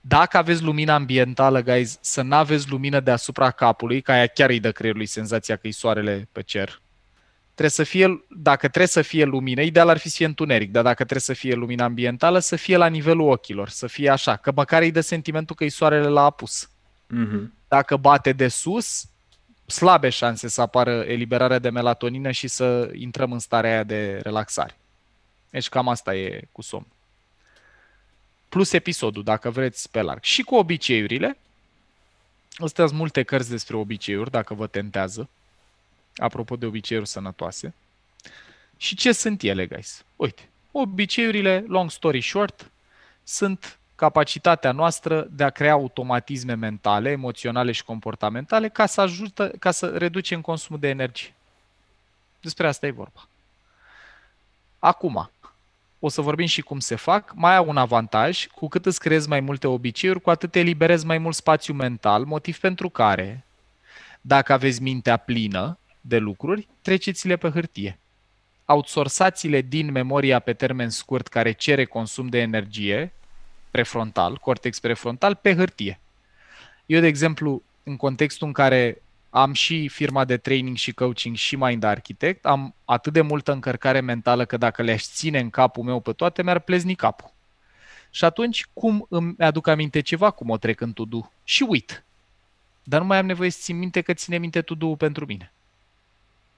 Dacă 0.00 0.36
aveți 0.36 0.62
lumină 0.62 0.92
ambientală, 0.92 1.62
guys, 1.62 1.98
să 2.00 2.22
nu 2.22 2.34
aveți 2.34 2.70
lumină 2.70 3.00
deasupra 3.00 3.50
capului, 3.50 4.00
ca 4.00 4.12
aia 4.12 4.26
chiar 4.26 4.50
îi 4.50 4.60
dă 4.60 4.72
creierului 4.72 5.06
senzația 5.06 5.56
că 5.56 5.66
e 5.66 5.70
soarele 5.70 6.28
pe 6.32 6.42
cer 6.42 6.80
trebuie 7.54 7.70
să 7.70 7.82
fie, 7.82 8.24
dacă 8.28 8.66
trebuie 8.68 8.86
să 8.86 9.02
fie 9.02 9.24
lumină, 9.24 9.60
ideal 9.60 9.88
ar 9.88 9.98
fi 9.98 10.08
să 10.08 10.16
fie 10.16 10.26
întuneric, 10.26 10.70
dar 10.70 10.82
dacă 10.82 10.94
trebuie 10.94 11.20
să 11.20 11.32
fie 11.32 11.54
lumină 11.54 11.82
ambientală, 11.82 12.38
să 12.38 12.56
fie 12.56 12.76
la 12.76 12.86
nivelul 12.86 13.30
ochilor, 13.30 13.68
să 13.68 13.86
fie 13.86 14.10
așa, 14.10 14.36
că 14.36 14.52
măcar 14.54 14.82
îi 14.82 14.90
dă 14.90 15.00
sentimentul 15.00 15.56
că 15.56 15.64
e 15.64 15.68
soarele 15.68 16.08
la 16.08 16.24
apus. 16.24 16.66
Mm-hmm. 16.66 17.50
Dacă 17.68 17.96
bate 17.96 18.32
de 18.32 18.48
sus, 18.48 19.04
slabe 19.66 20.08
șanse 20.08 20.48
să 20.48 20.60
apară 20.60 21.00
eliberarea 21.00 21.58
de 21.58 21.70
melatonină 21.70 22.30
și 22.30 22.48
să 22.48 22.90
intrăm 22.94 23.32
în 23.32 23.38
starea 23.38 23.70
aia 23.70 23.82
de 23.82 24.20
relaxare. 24.22 24.76
Deci 25.50 25.68
cam 25.68 25.88
asta 25.88 26.14
e 26.14 26.48
cu 26.52 26.62
somn. 26.62 26.86
Plus 28.48 28.72
episodul, 28.72 29.22
dacă 29.22 29.50
vreți, 29.50 29.90
pe 29.90 30.02
larg. 30.02 30.22
Și 30.22 30.42
cu 30.42 30.54
obiceiurile. 30.54 31.36
Astea 32.56 32.86
sunt 32.86 32.98
multe 32.98 33.22
cărți 33.22 33.50
despre 33.50 33.76
obiceiuri, 33.76 34.30
dacă 34.30 34.54
vă 34.54 34.66
tentează 34.66 35.28
apropo 36.16 36.56
de 36.56 36.66
obiceiuri 36.66 37.08
sănătoase. 37.08 37.74
Și 38.76 38.94
ce 38.94 39.12
sunt 39.12 39.42
ele, 39.42 39.66
guys? 39.66 40.04
Uite, 40.16 40.48
obiceiurile, 40.70 41.64
long 41.68 41.90
story 41.90 42.20
short, 42.20 42.70
sunt 43.24 43.78
capacitatea 44.02 44.72
noastră 44.72 45.26
de 45.30 45.44
a 45.44 45.50
crea 45.50 45.72
automatisme 45.72 46.54
mentale, 46.54 47.10
emoționale 47.10 47.72
și 47.72 47.84
comportamentale 47.84 48.68
ca 48.68 48.86
să, 48.86 49.00
ajută, 49.00 49.52
ca 49.58 49.70
să 49.70 49.86
reducem 49.86 50.40
consumul 50.40 50.80
de 50.80 50.88
energie. 50.88 51.34
Despre 52.40 52.66
asta 52.66 52.86
e 52.86 52.90
vorba. 52.90 53.28
Acum, 54.78 55.30
o 55.98 56.08
să 56.08 56.20
vorbim 56.20 56.46
și 56.46 56.62
cum 56.62 56.78
se 56.78 56.94
fac. 56.94 57.32
Mai 57.34 57.56
au 57.56 57.68
un 57.68 57.76
avantaj, 57.76 58.46
cu 58.46 58.68
cât 58.68 58.86
îți 58.86 59.00
creezi 59.00 59.28
mai 59.28 59.40
multe 59.40 59.66
obiceiuri, 59.66 60.20
cu 60.20 60.30
atât 60.30 60.54
eliberezi 60.54 61.06
mai 61.06 61.18
mult 61.18 61.34
spațiu 61.34 61.74
mental, 61.74 62.24
motiv 62.24 62.58
pentru 62.58 62.88
care, 62.88 63.44
dacă 64.20 64.52
aveți 64.52 64.82
mintea 64.82 65.16
plină, 65.16 65.78
de 66.00 66.18
lucruri, 66.18 66.68
treceți-le 66.80 67.36
pe 67.36 67.48
hârtie. 67.48 67.98
Outsoursați-le 68.66 69.60
din 69.60 69.90
memoria 69.90 70.38
pe 70.38 70.52
termen 70.52 70.90
scurt 70.90 71.26
care 71.26 71.52
cere 71.52 71.84
consum 71.84 72.26
de 72.26 72.38
energie, 72.38 73.12
prefrontal, 73.72 74.36
cortex 74.36 74.78
prefrontal, 74.78 75.34
pe 75.34 75.54
hârtie. 75.54 76.00
Eu, 76.86 77.00
de 77.00 77.06
exemplu, 77.06 77.62
în 77.82 77.96
contextul 77.96 78.46
în 78.46 78.52
care 78.52 79.02
am 79.30 79.52
și 79.52 79.88
firma 79.88 80.24
de 80.24 80.36
training 80.36 80.76
și 80.76 80.92
coaching 80.92 81.36
și 81.36 81.56
Mind 81.56 81.82
Architect, 81.82 82.46
am 82.46 82.74
atât 82.84 83.12
de 83.12 83.20
multă 83.20 83.52
încărcare 83.52 84.00
mentală 84.00 84.44
că 84.44 84.56
dacă 84.56 84.82
le-aș 84.82 85.02
ține 85.02 85.38
în 85.38 85.50
capul 85.50 85.82
meu 85.82 86.00
pe 86.00 86.12
toate, 86.12 86.42
mi-ar 86.42 86.58
plezni 86.58 86.94
capul. 86.94 87.32
Și 88.10 88.24
atunci, 88.24 88.66
cum 88.72 89.06
îmi 89.08 89.34
aduc 89.38 89.66
aminte 89.66 90.00
ceva, 90.00 90.30
cum 90.30 90.50
o 90.50 90.56
trec 90.56 90.80
în 90.80 90.92
to 90.92 91.04
Și 91.44 91.62
uit. 91.68 92.04
Dar 92.82 93.00
nu 93.00 93.06
mai 93.06 93.18
am 93.18 93.26
nevoie 93.26 93.50
să 93.50 93.58
țin 93.62 93.78
minte 93.78 94.00
că 94.00 94.12
ține 94.12 94.38
minte 94.38 94.62
to 94.62 94.96
pentru 94.96 95.26
mine. 95.26 95.52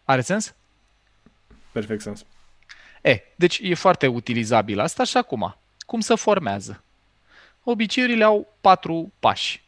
Are 0.04 0.20
sens? 0.20 0.54
Perfect 1.72 2.00
sens. 2.00 2.24
E, 3.02 3.20
deci 3.36 3.58
e 3.62 3.74
foarte 3.74 4.06
utilizabil 4.06 4.80
asta 4.80 5.04
și 5.04 5.16
acum, 5.16 5.56
cum 5.86 6.00
se 6.00 6.14
formează? 6.14 6.83
Obiceiurile 7.64 8.24
au 8.24 8.54
patru 8.60 9.12
pași. 9.18 9.62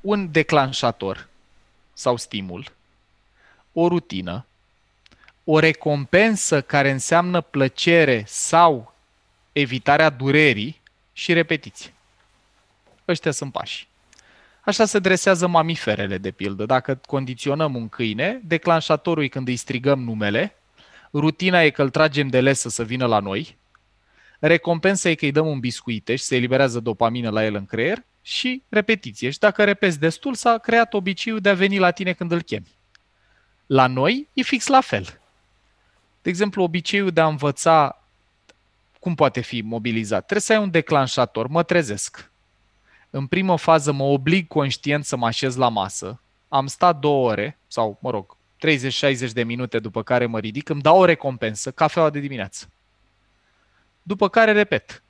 Un 0.00 0.30
declanșator 0.30 1.28
sau 1.92 2.16
stimul, 2.16 2.72
o 3.72 3.88
rutină, 3.88 4.46
o 5.44 5.58
recompensă 5.58 6.62
care 6.62 6.90
înseamnă 6.90 7.40
plăcere 7.40 8.24
sau 8.26 8.94
evitarea 9.52 10.10
durerii 10.10 10.80
și 11.12 11.32
repetiție. 11.32 11.92
Ăștia 13.08 13.30
sunt 13.30 13.52
pași. 13.52 13.88
Așa 14.60 14.84
se 14.84 14.98
dresează 14.98 15.46
mamiferele, 15.46 16.18
de 16.18 16.30
pildă. 16.30 16.66
Dacă 16.66 17.00
condiționăm 17.06 17.74
un 17.74 17.88
câine, 17.88 18.40
declanșatorul 18.44 19.24
e 19.24 19.28
când 19.28 19.48
îi 19.48 19.56
strigăm 19.56 20.02
numele, 20.02 20.56
rutina 21.12 21.62
e 21.62 21.70
că 21.70 21.82
îl 21.82 21.90
tragem 21.90 22.28
de 22.28 22.40
lesă 22.40 22.68
să 22.68 22.84
vină 22.84 23.06
la 23.06 23.18
noi, 23.18 23.56
recompensa 24.38 25.08
e 25.08 25.14
că 25.14 25.24
îi 25.24 25.32
dăm 25.32 25.46
un 25.46 25.60
biscuite 25.60 26.16
și 26.16 26.24
se 26.24 26.36
eliberează 26.36 26.80
dopamină 26.80 27.30
la 27.30 27.44
el 27.44 27.54
în 27.54 27.66
creier 27.66 28.04
și 28.22 28.62
repetiție. 28.68 29.30
Și 29.30 29.38
dacă 29.38 29.64
repezi 29.64 29.98
destul, 29.98 30.34
s-a 30.34 30.58
creat 30.58 30.94
obiceiul 30.94 31.40
de 31.40 31.48
a 31.48 31.54
veni 31.54 31.78
la 31.78 31.90
tine 31.90 32.12
când 32.12 32.32
îl 32.32 32.42
chemi. 32.42 32.74
La 33.66 33.86
noi 33.86 34.28
e 34.32 34.42
fix 34.42 34.66
la 34.66 34.80
fel. 34.80 35.20
De 36.22 36.28
exemplu, 36.28 36.62
obiceiul 36.62 37.10
de 37.10 37.20
a 37.20 37.26
învăța 37.26 38.02
cum 39.00 39.14
poate 39.14 39.40
fi 39.40 39.60
mobilizat. 39.60 40.20
Trebuie 40.20 40.40
să 40.40 40.52
ai 40.52 40.58
un 40.58 40.70
declanșator. 40.70 41.46
Mă 41.46 41.62
trezesc 41.62 42.30
în 43.16 43.26
primă 43.26 43.56
fază 43.56 43.92
mă 43.92 44.04
oblig 44.04 44.48
conștient 44.48 45.04
să 45.04 45.16
mă 45.16 45.26
așez 45.26 45.56
la 45.56 45.68
masă. 45.68 46.20
Am 46.48 46.66
stat 46.66 46.98
două 46.98 47.30
ore, 47.30 47.58
sau 47.66 47.98
mă 48.00 48.10
rog, 48.10 48.36
30-60 49.28 49.32
de 49.32 49.42
minute 49.42 49.78
după 49.78 50.02
care 50.02 50.26
mă 50.26 50.38
ridic, 50.38 50.68
îmi 50.68 50.80
dau 50.80 50.98
o 50.98 51.04
recompensă, 51.04 51.70
cafeaua 51.70 52.10
de 52.10 52.18
dimineață. 52.18 52.68
După 54.06 54.28
care 54.28 54.52
repet. 54.52 55.02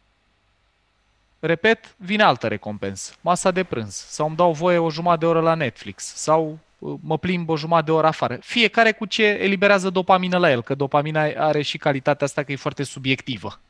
Repet, 1.39 1.95
vine 1.97 2.23
altă 2.23 2.49
recompensă, 2.49 3.15
masa 3.21 3.51
de 3.51 3.65
prânz, 3.65 3.95
sau 3.95 4.27
îmi 4.27 4.37
dau 4.37 4.53
voie 4.53 4.79
o 4.79 4.91
jumătate 4.91 5.19
de 5.19 5.27
oră 5.27 5.41
la 5.41 5.55
Netflix, 5.55 6.05
sau 6.05 6.59
uh, 6.79 6.99
mă 7.01 7.19
plimb 7.19 7.49
o 7.49 7.57
jumătate 7.57 7.85
de 7.85 7.93
oră 7.93 8.07
afară. 8.07 8.39
Fiecare 8.41 8.93
cu 8.93 9.05
ce 9.07 9.25
eliberează 9.25 9.91
dopamină 9.91 10.39
la 10.39 10.51
el, 10.51 10.63
că 10.63 10.75
dopamina 10.75 11.23
are 11.23 11.63
și 11.63 11.79
calitatea 11.79 12.27
asta 12.27 12.43
că 12.43 12.53
e 12.53 12.57
foarte 12.57 12.83
subiectivă. 12.83 13.61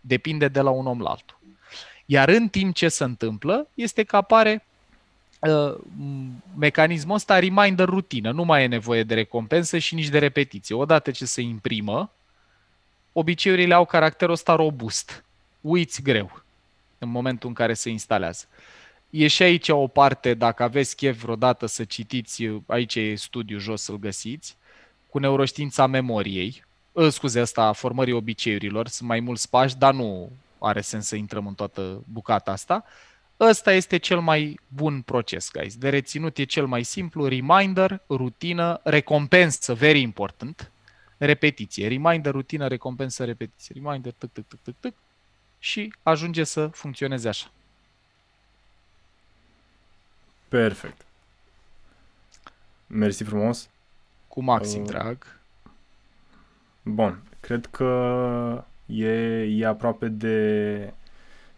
Depinde 0.00 0.48
de 0.48 0.60
la 0.60 0.70
un 0.70 0.86
om 0.86 1.00
la 1.00 1.10
altul. 1.10 1.38
Iar 2.06 2.28
în 2.28 2.48
timp 2.48 2.74
ce 2.74 2.88
se 2.88 3.04
întâmplă, 3.04 3.68
este 3.74 4.02
că 4.02 4.16
apare 4.16 4.64
uh, 5.40 5.74
mecanismul 6.56 7.14
ăsta 7.14 7.38
reminder 7.38 7.88
rutină. 7.88 8.30
Nu 8.30 8.44
mai 8.44 8.62
e 8.62 8.66
nevoie 8.66 9.02
de 9.02 9.14
recompensă 9.14 9.78
și 9.78 9.94
nici 9.94 10.08
de 10.08 10.18
repetiție. 10.18 10.74
Odată 10.74 11.10
ce 11.10 11.24
se 11.24 11.40
imprimă, 11.40 12.10
obiceiurile 13.16 13.74
au 13.74 13.84
caracterul 13.84 14.34
ăsta 14.34 14.54
robust. 14.54 15.24
Uiți 15.60 16.02
greu. 16.02 16.42
în 16.98 17.10
momentul 17.10 17.48
în 17.48 17.54
care 17.54 17.74
se 17.74 17.90
instalează. 17.90 18.44
E 19.10 19.26
și 19.26 19.42
aici 19.42 19.68
o 19.68 19.86
parte, 19.86 20.34
dacă 20.34 20.62
aveți 20.62 20.96
chef 20.96 21.20
vreodată 21.20 21.66
să 21.66 21.84
citiți, 21.84 22.50
aici 22.66 22.94
e 22.94 23.14
studiu 23.14 23.58
jos 23.58 23.82
să-l 23.82 23.98
găsiți, 23.98 24.56
cu 25.10 25.18
neuroștiința 25.18 25.86
memoriei, 25.86 26.64
ă, 26.96 27.08
scuze, 27.08 27.40
asta 27.40 27.62
a 27.62 27.72
formării 27.72 28.12
obiceiurilor, 28.12 28.88
sunt 28.88 29.08
mai 29.08 29.20
mulți 29.20 29.50
pași, 29.50 29.76
dar 29.76 29.94
nu 29.94 30.30
are 30.58 30.80
sens 30.80 31.06
să 31.06 31.16
intrăm 31.16 31.46
în 31.46 31.54
toată 31.54 32.02
bucata 32.12 32.50
asta. 32.50 32.84
Ăsta 33.40 33.72
este 33.72 33.96
cel 33.96 34.20
mai 34.20 34.60
bun 34.68 35.02
proces, 35.02 35.50
guys. 35.52 35.76
De 35.76 35.88
reținut 35.88 36.38
e 36.38 36.44
cel 36.44 36.66
mai 36.66 36.82
simplu, 36.82 37.28
reminder, 37.28 38.00
rutină, 38.08 38.80
recompensă, 38.82 39.74
very 39.74 40.00
important, 40.00 40.70
repetiție. 41.18 41.88
Reminder, 41.88 42.32
rutină, 42.32 42.66
recompensă, 42.66 43.24
repetiție. 43.24 43.74
Reminder, 43.82 44.12
tic, 44.18 44.32
tic, 44.32 44.46
tic, 44.48 44.58
tic, 44.62 44.74
tic, 44.80 44.94
și 45.58 45.94
ajunge 46.02 46.44
să 46.44 46.66
funcționeze 46.66 47.28
așa. 47.28 47.46
Perfect. 50.48 51.00
Mersi 52.86 53.22
frumos. 53.24 53.68
Cu 54.28 54.42
maxim 54.42 54.80
Uh, 54.82 54.86
drag. 54.88 55.38
Bun, 56.82 57.18
cred 57.40 57.66
că 57.70 58.64
e, 58.86 59.42
e 59.42 59.66
aproape 59.66 60.08
de... 60.08 60.36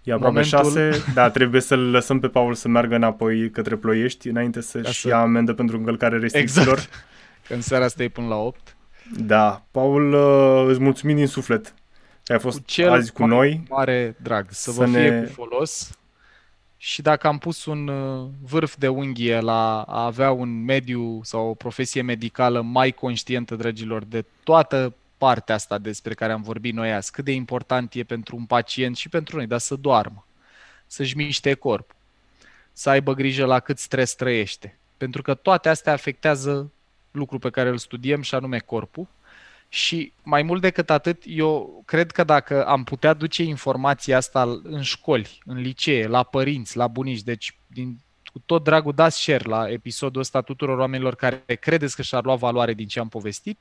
E 0.03 0.13
aproape 0.13 0.35
Momentul- 0.51 0.89
6, 0.91 1.13
dar 1.15 1.31
trebuie 1.31 1.61
să-l 1.61 1.91
lăsăm 1.91 2.21
pe 2.21 2.29
Paul 2.29 2.55
să 2.55 2.69
meargă 2.69 2.95
înapoi 2.95 3.51
către 3.51 3.77
Ploiești 3.77 4.29
înainte 4.29 4.59
Ca 4.59 4.65
să-și 4.65 5.01
să- 5.01 5.09
ia 5.09 5.21
amendă 5.21 5.55
pentru 5.55 5.77
încălcare 5.77 6.19
restricțiilor. 6.19 6.77
Exact. 6.79 7.05
Că 7.47 7.55
în 7.55 7.61
seara 7.61 7.85
asta 7.85 8.03
e 8.03 8.09
până 8.09 8.27
la 8.27 8.37
8. 8.37 8.76
Da, 9.15 9.63
Paul, 9.71 10.13
uh, 10.13 10.71
îți 10.71 10.81
mulțumim 10.81 11.17
din 11.17 11.27
suflet 11.27 11.75
că 12.25 12.33
ai 12.33 12.39
fost 12.39 12.59
Cu 12.59 12.65
cel 12.67 12.91
azi 12.91 13.13
cu 13.13 13.21
mai 13.21 13.29
noi. 13.29 13.63
Mare 13.69 14.17
drag. 14.23 14.47
Să, 14.51 14.71
Să 14.71 14.81
vă 14.81 14.87
fie 14.87 15.11
ne- 15.11 15.23
cu 15.27 15.33
folos. 15.33 15.99
Și 16.77 17.03
dacă 17.03 17.27
am 17.27 17.39
pus 17.39 17.65
un 17.65 17.89
uh, 17.89 18.29
vârf 18.43 18.77
de 18.79 18.89
unghie 18.89 19.41
la 19.41 19.83
a 19.83 20.05
avea 20.05 20.31
un 20.31 20.65
mediu 20.65 21.21
sau 21.23 21.49
o 21.49 21.55
profesie 21.55 22.03
medicală 22.03 22.61
mai 22.61 22.93
conștientă, 22.93 23.55
dragilor, 23.55 24.05
de 24.05 24.25
toată 24.43 24.95
partea 25.19 25.55
asta 25.55 25.79
despre 25.79 26.15
care 26.15 26.33
am 26.33 26.43
vorbit 26.43 26.75
noi 26.75 26.93
azi, 26.93 27.11
cât 27.11 27.25
de 27.25 27.33
important 27.33 27.95
e 27.95 28.03
pentru 28.03 28.37
un 28.37 28.45
pacient 28.45 28.97
și 28.97 29.09
pentru 29.09 29.37
noi, 29.37 29.47
dar 29.47 29.59
să 29.59 29.75
doarmă, 29.75 30.27
să-și 30.87 31.17
miște 31.17 31.55
corpul, 31.55 31.97
să 32.73 32.91
aibă 32.91 33.15
grijă 33.15 33.45
la 33.45 33.61
cât 33.61 33.79
stres 33.79 34.15
trăiește. 34.15 34.79
Pentru 34.97 35.23
că 35.23 35.35
toate 35.35 35.69
astea 35.69 35.93
afectează 35.93 36.71
lucrul 37.17 37.39
pe 37.41 37.51
care 37.51 37.69
îl 37.69 37.79
studiem 37.79 38.23
și 38.23 38.35
anume 38.35 38.59
corpul. 38.59 39.07
Și 39.69 40.13
mai 40.23 40.43
mult 40.43 40.61
decât 40.61 40.91
atât, 40.91 41.23
eu 41.27 41.83
cred 41.87 42.11
că 42.11 42.25
dacă 42.25 42.67
am 42.67 42.85
putea 42.85 43.13
duce 43.13 43.43
informația 43.43 44.17
asta 44.17 44.61
în 44.63 44.83
școli, 44.83 45.39
în 45.45 45.57
licee, 45.57 46.07
la 46.07 46.23
părinți, 46.23 46.77
la 46.77 46.87
bunici, 46.87 47.23
deci 47.23 47.57
din, 47.67 47.99
cu 48.33 48.43
tot 48.47 48.65
dragul 48.65 48.93
dați 48.93 49.23
share 49.23 49.45
la 49.49 49.69
episodul 49.71 50.21
ăsta 50.21 50.41
tuturor 50.41 50.79
oamenilor 50.79 51.15
care 51.15 51.43
credeți 51.61 51.97
că 51.97 52.03
și-ar 52.03 52.25
lua 52.25 52.35
valoare 52.35 52.75
din 52.75 52.87
ce 52.87 52.99
am 52.99 53.09
povestit. 53.09 53.59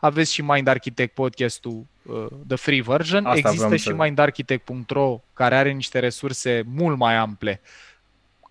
Aveți 0.00 0.32
și 0.32 0.42
Mind 0.42 0.66
Architect 0.66 1.14
podcastul, 1.14 1.86
uh, 2.02 2.26
the 2.46 2.56
free 2.56 2.82
version. 2.82 3.24
Asta 3.24 3.38
Există 3.38 3.56
vreau 3.64 3.76
și 3.76 3.82
să- 3.84 3.94
mindarchitect.ro 3.94 5.20
care 5.32 5.56
are 5.56 5.70
niște 5.72 5.98
resurse 5.98 6.62
mult 6.66 6.96
mai 6.96 7.16
ample 7.16 7.60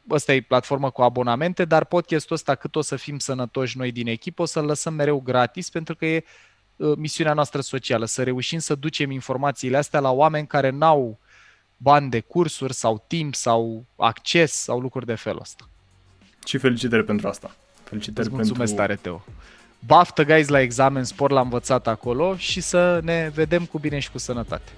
Asta 0.09 0.33
e 0.33 0.41
platformă 0.41 0.89
cu 0.89 1.01
abonamente, 1.01 1.65
dar 1.65 1.85
podcastul 1.85 2.35
ăsta, 2.35 2.55
cât 2.55 2.75
o 2.75 2.81
să 2.81 2.95
fim 2.95 3.19
sănătoși 3.19 3.77
noi 3.77 3.91
din 3.91 4.07
echipă, 4.07 4.41
o 4.41 4.45
să-l 4.45 4.65
lăsăm 4.65 4.93
mereu 4.93 5.19
gratis, 5.19 5.69
pentru 5.69 5.95
că 5.95 6.05
e 6.05 6.23
uh, 6.75 6.97
misiunea 6.97 7.33
noastră 7.33 7.61
socială, 7.61 8.05
să 8.05 8.23
reușim 8.23 8.59
să 8.59 8.75
ducem 8.75 9.11
informațiile 9.11 9.77
astea 9.77 9.99
la 9.99 10.11
oameni 10.11 10.47
care 10.47 10.69
n-au 10.69 11.19
bani 11.77 12.09
de 12.09 12.19
cursuri 12.19 12.73
sau 12.73 13.03
timp 13.07 13.35
sau 13.35 13.85
acces 13.95 14.51
sau 14.51 14.79
lucruri 14.79 15.05
de 15.05 15.15
felul 15.15 15.39
ăsta. 15.41 15.69
Și 16.45 16.57
felicitări 16.57 17.03
pentru 17.03 17.27
asta. 17.27 17.55
Felicitări 17.83 18.27
Îți 18.27 18.35
mulțumesc 18.35 18.75
pentru... 18.75 18.95
tare, 18.95 18.99
Teo. 19.01 19.23
Baftă, 19.85 20.23
guys, 20.23 20.47
la 20.47 20.59
examen, 20.59 21.03
spor 21.03 21.31
l-am 21.31 21.43
învățat 21.43 21.87
acolo 21.87 22.35
și 22.37 22.61
să 22.61 22.99
ne 23.03 23.31
vedem 23.33 23.65
cu 23.65 23.79
bine 23.79 23.99
și 23.99 24.11
cu 24.11 24.17
sănătate. 24.17 24.71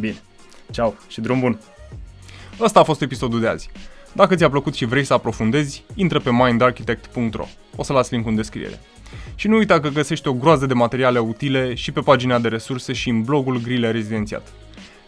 Bine. 0.00 0.22
Ceau 0.70 0.96
și 1.08 1.20
drum 1.20 1.40
bun. 1.40 1.60
Ăsta 2.60 2.80
a 2.80 2.82
fost 2.82 3.00
episodul 3.00 3.40
de 3.40 3.48
azi. 3.48 3.70
Dacă 4.16 4.34
ți-a 4.34 4.50
plăcut 4.50 4.74
și 4.74 4.84
vrei 4.84 5.04
să 5.04 5.12
aprofundezi, 5.12 5.84
intră 5.94 6.20
pe 6.20 6.30
mindarchitect.ro. 6.32 7.44
O 7.76 7.82
să 7.82 7.92
las 7.92 8.10
link 8.10 8.26
în 8.26 8.34
descriere. 8.34 8.80
Și 9.34 9.48
nu 9.48 9.56
uita 9.56 9.80
că 9.80 9.88
găsești 9.88 10.28
o 10.28 10.32
groază 10.32 10.66
de 10.66 10.74
materiale 10.74 11.18
utile 11.18 11.74
și 11.74 11.92
pe 11.92 12.00
pagina 12.00 12.38
de 12.38 12.48
resurse 12.48 12.92
și 12.92 13.08
în 13.08 13.22
blogul 13.22 13.60
Grile 13.60 13.90
Rezidențiat. 13.90 14.52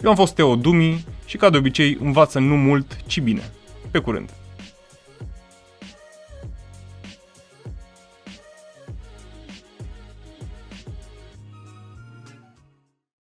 Eu 0.02 0.10
am 0.10 0.16
fost 0.16 0.35
Teo 0.35 0.56
Dumi 0.56 1.05
și 1.24 1.36
ca 1.36 1.51
de 1.51 1.56
obicei 1.56 1.98
învață 2.01 2.39
nu 2.39 2.56
mult, 2.56 2.97
ci 3.06 3.20
bine. 3.20 3.51
Pe 3.90 3.98
curând! 3.98 4.30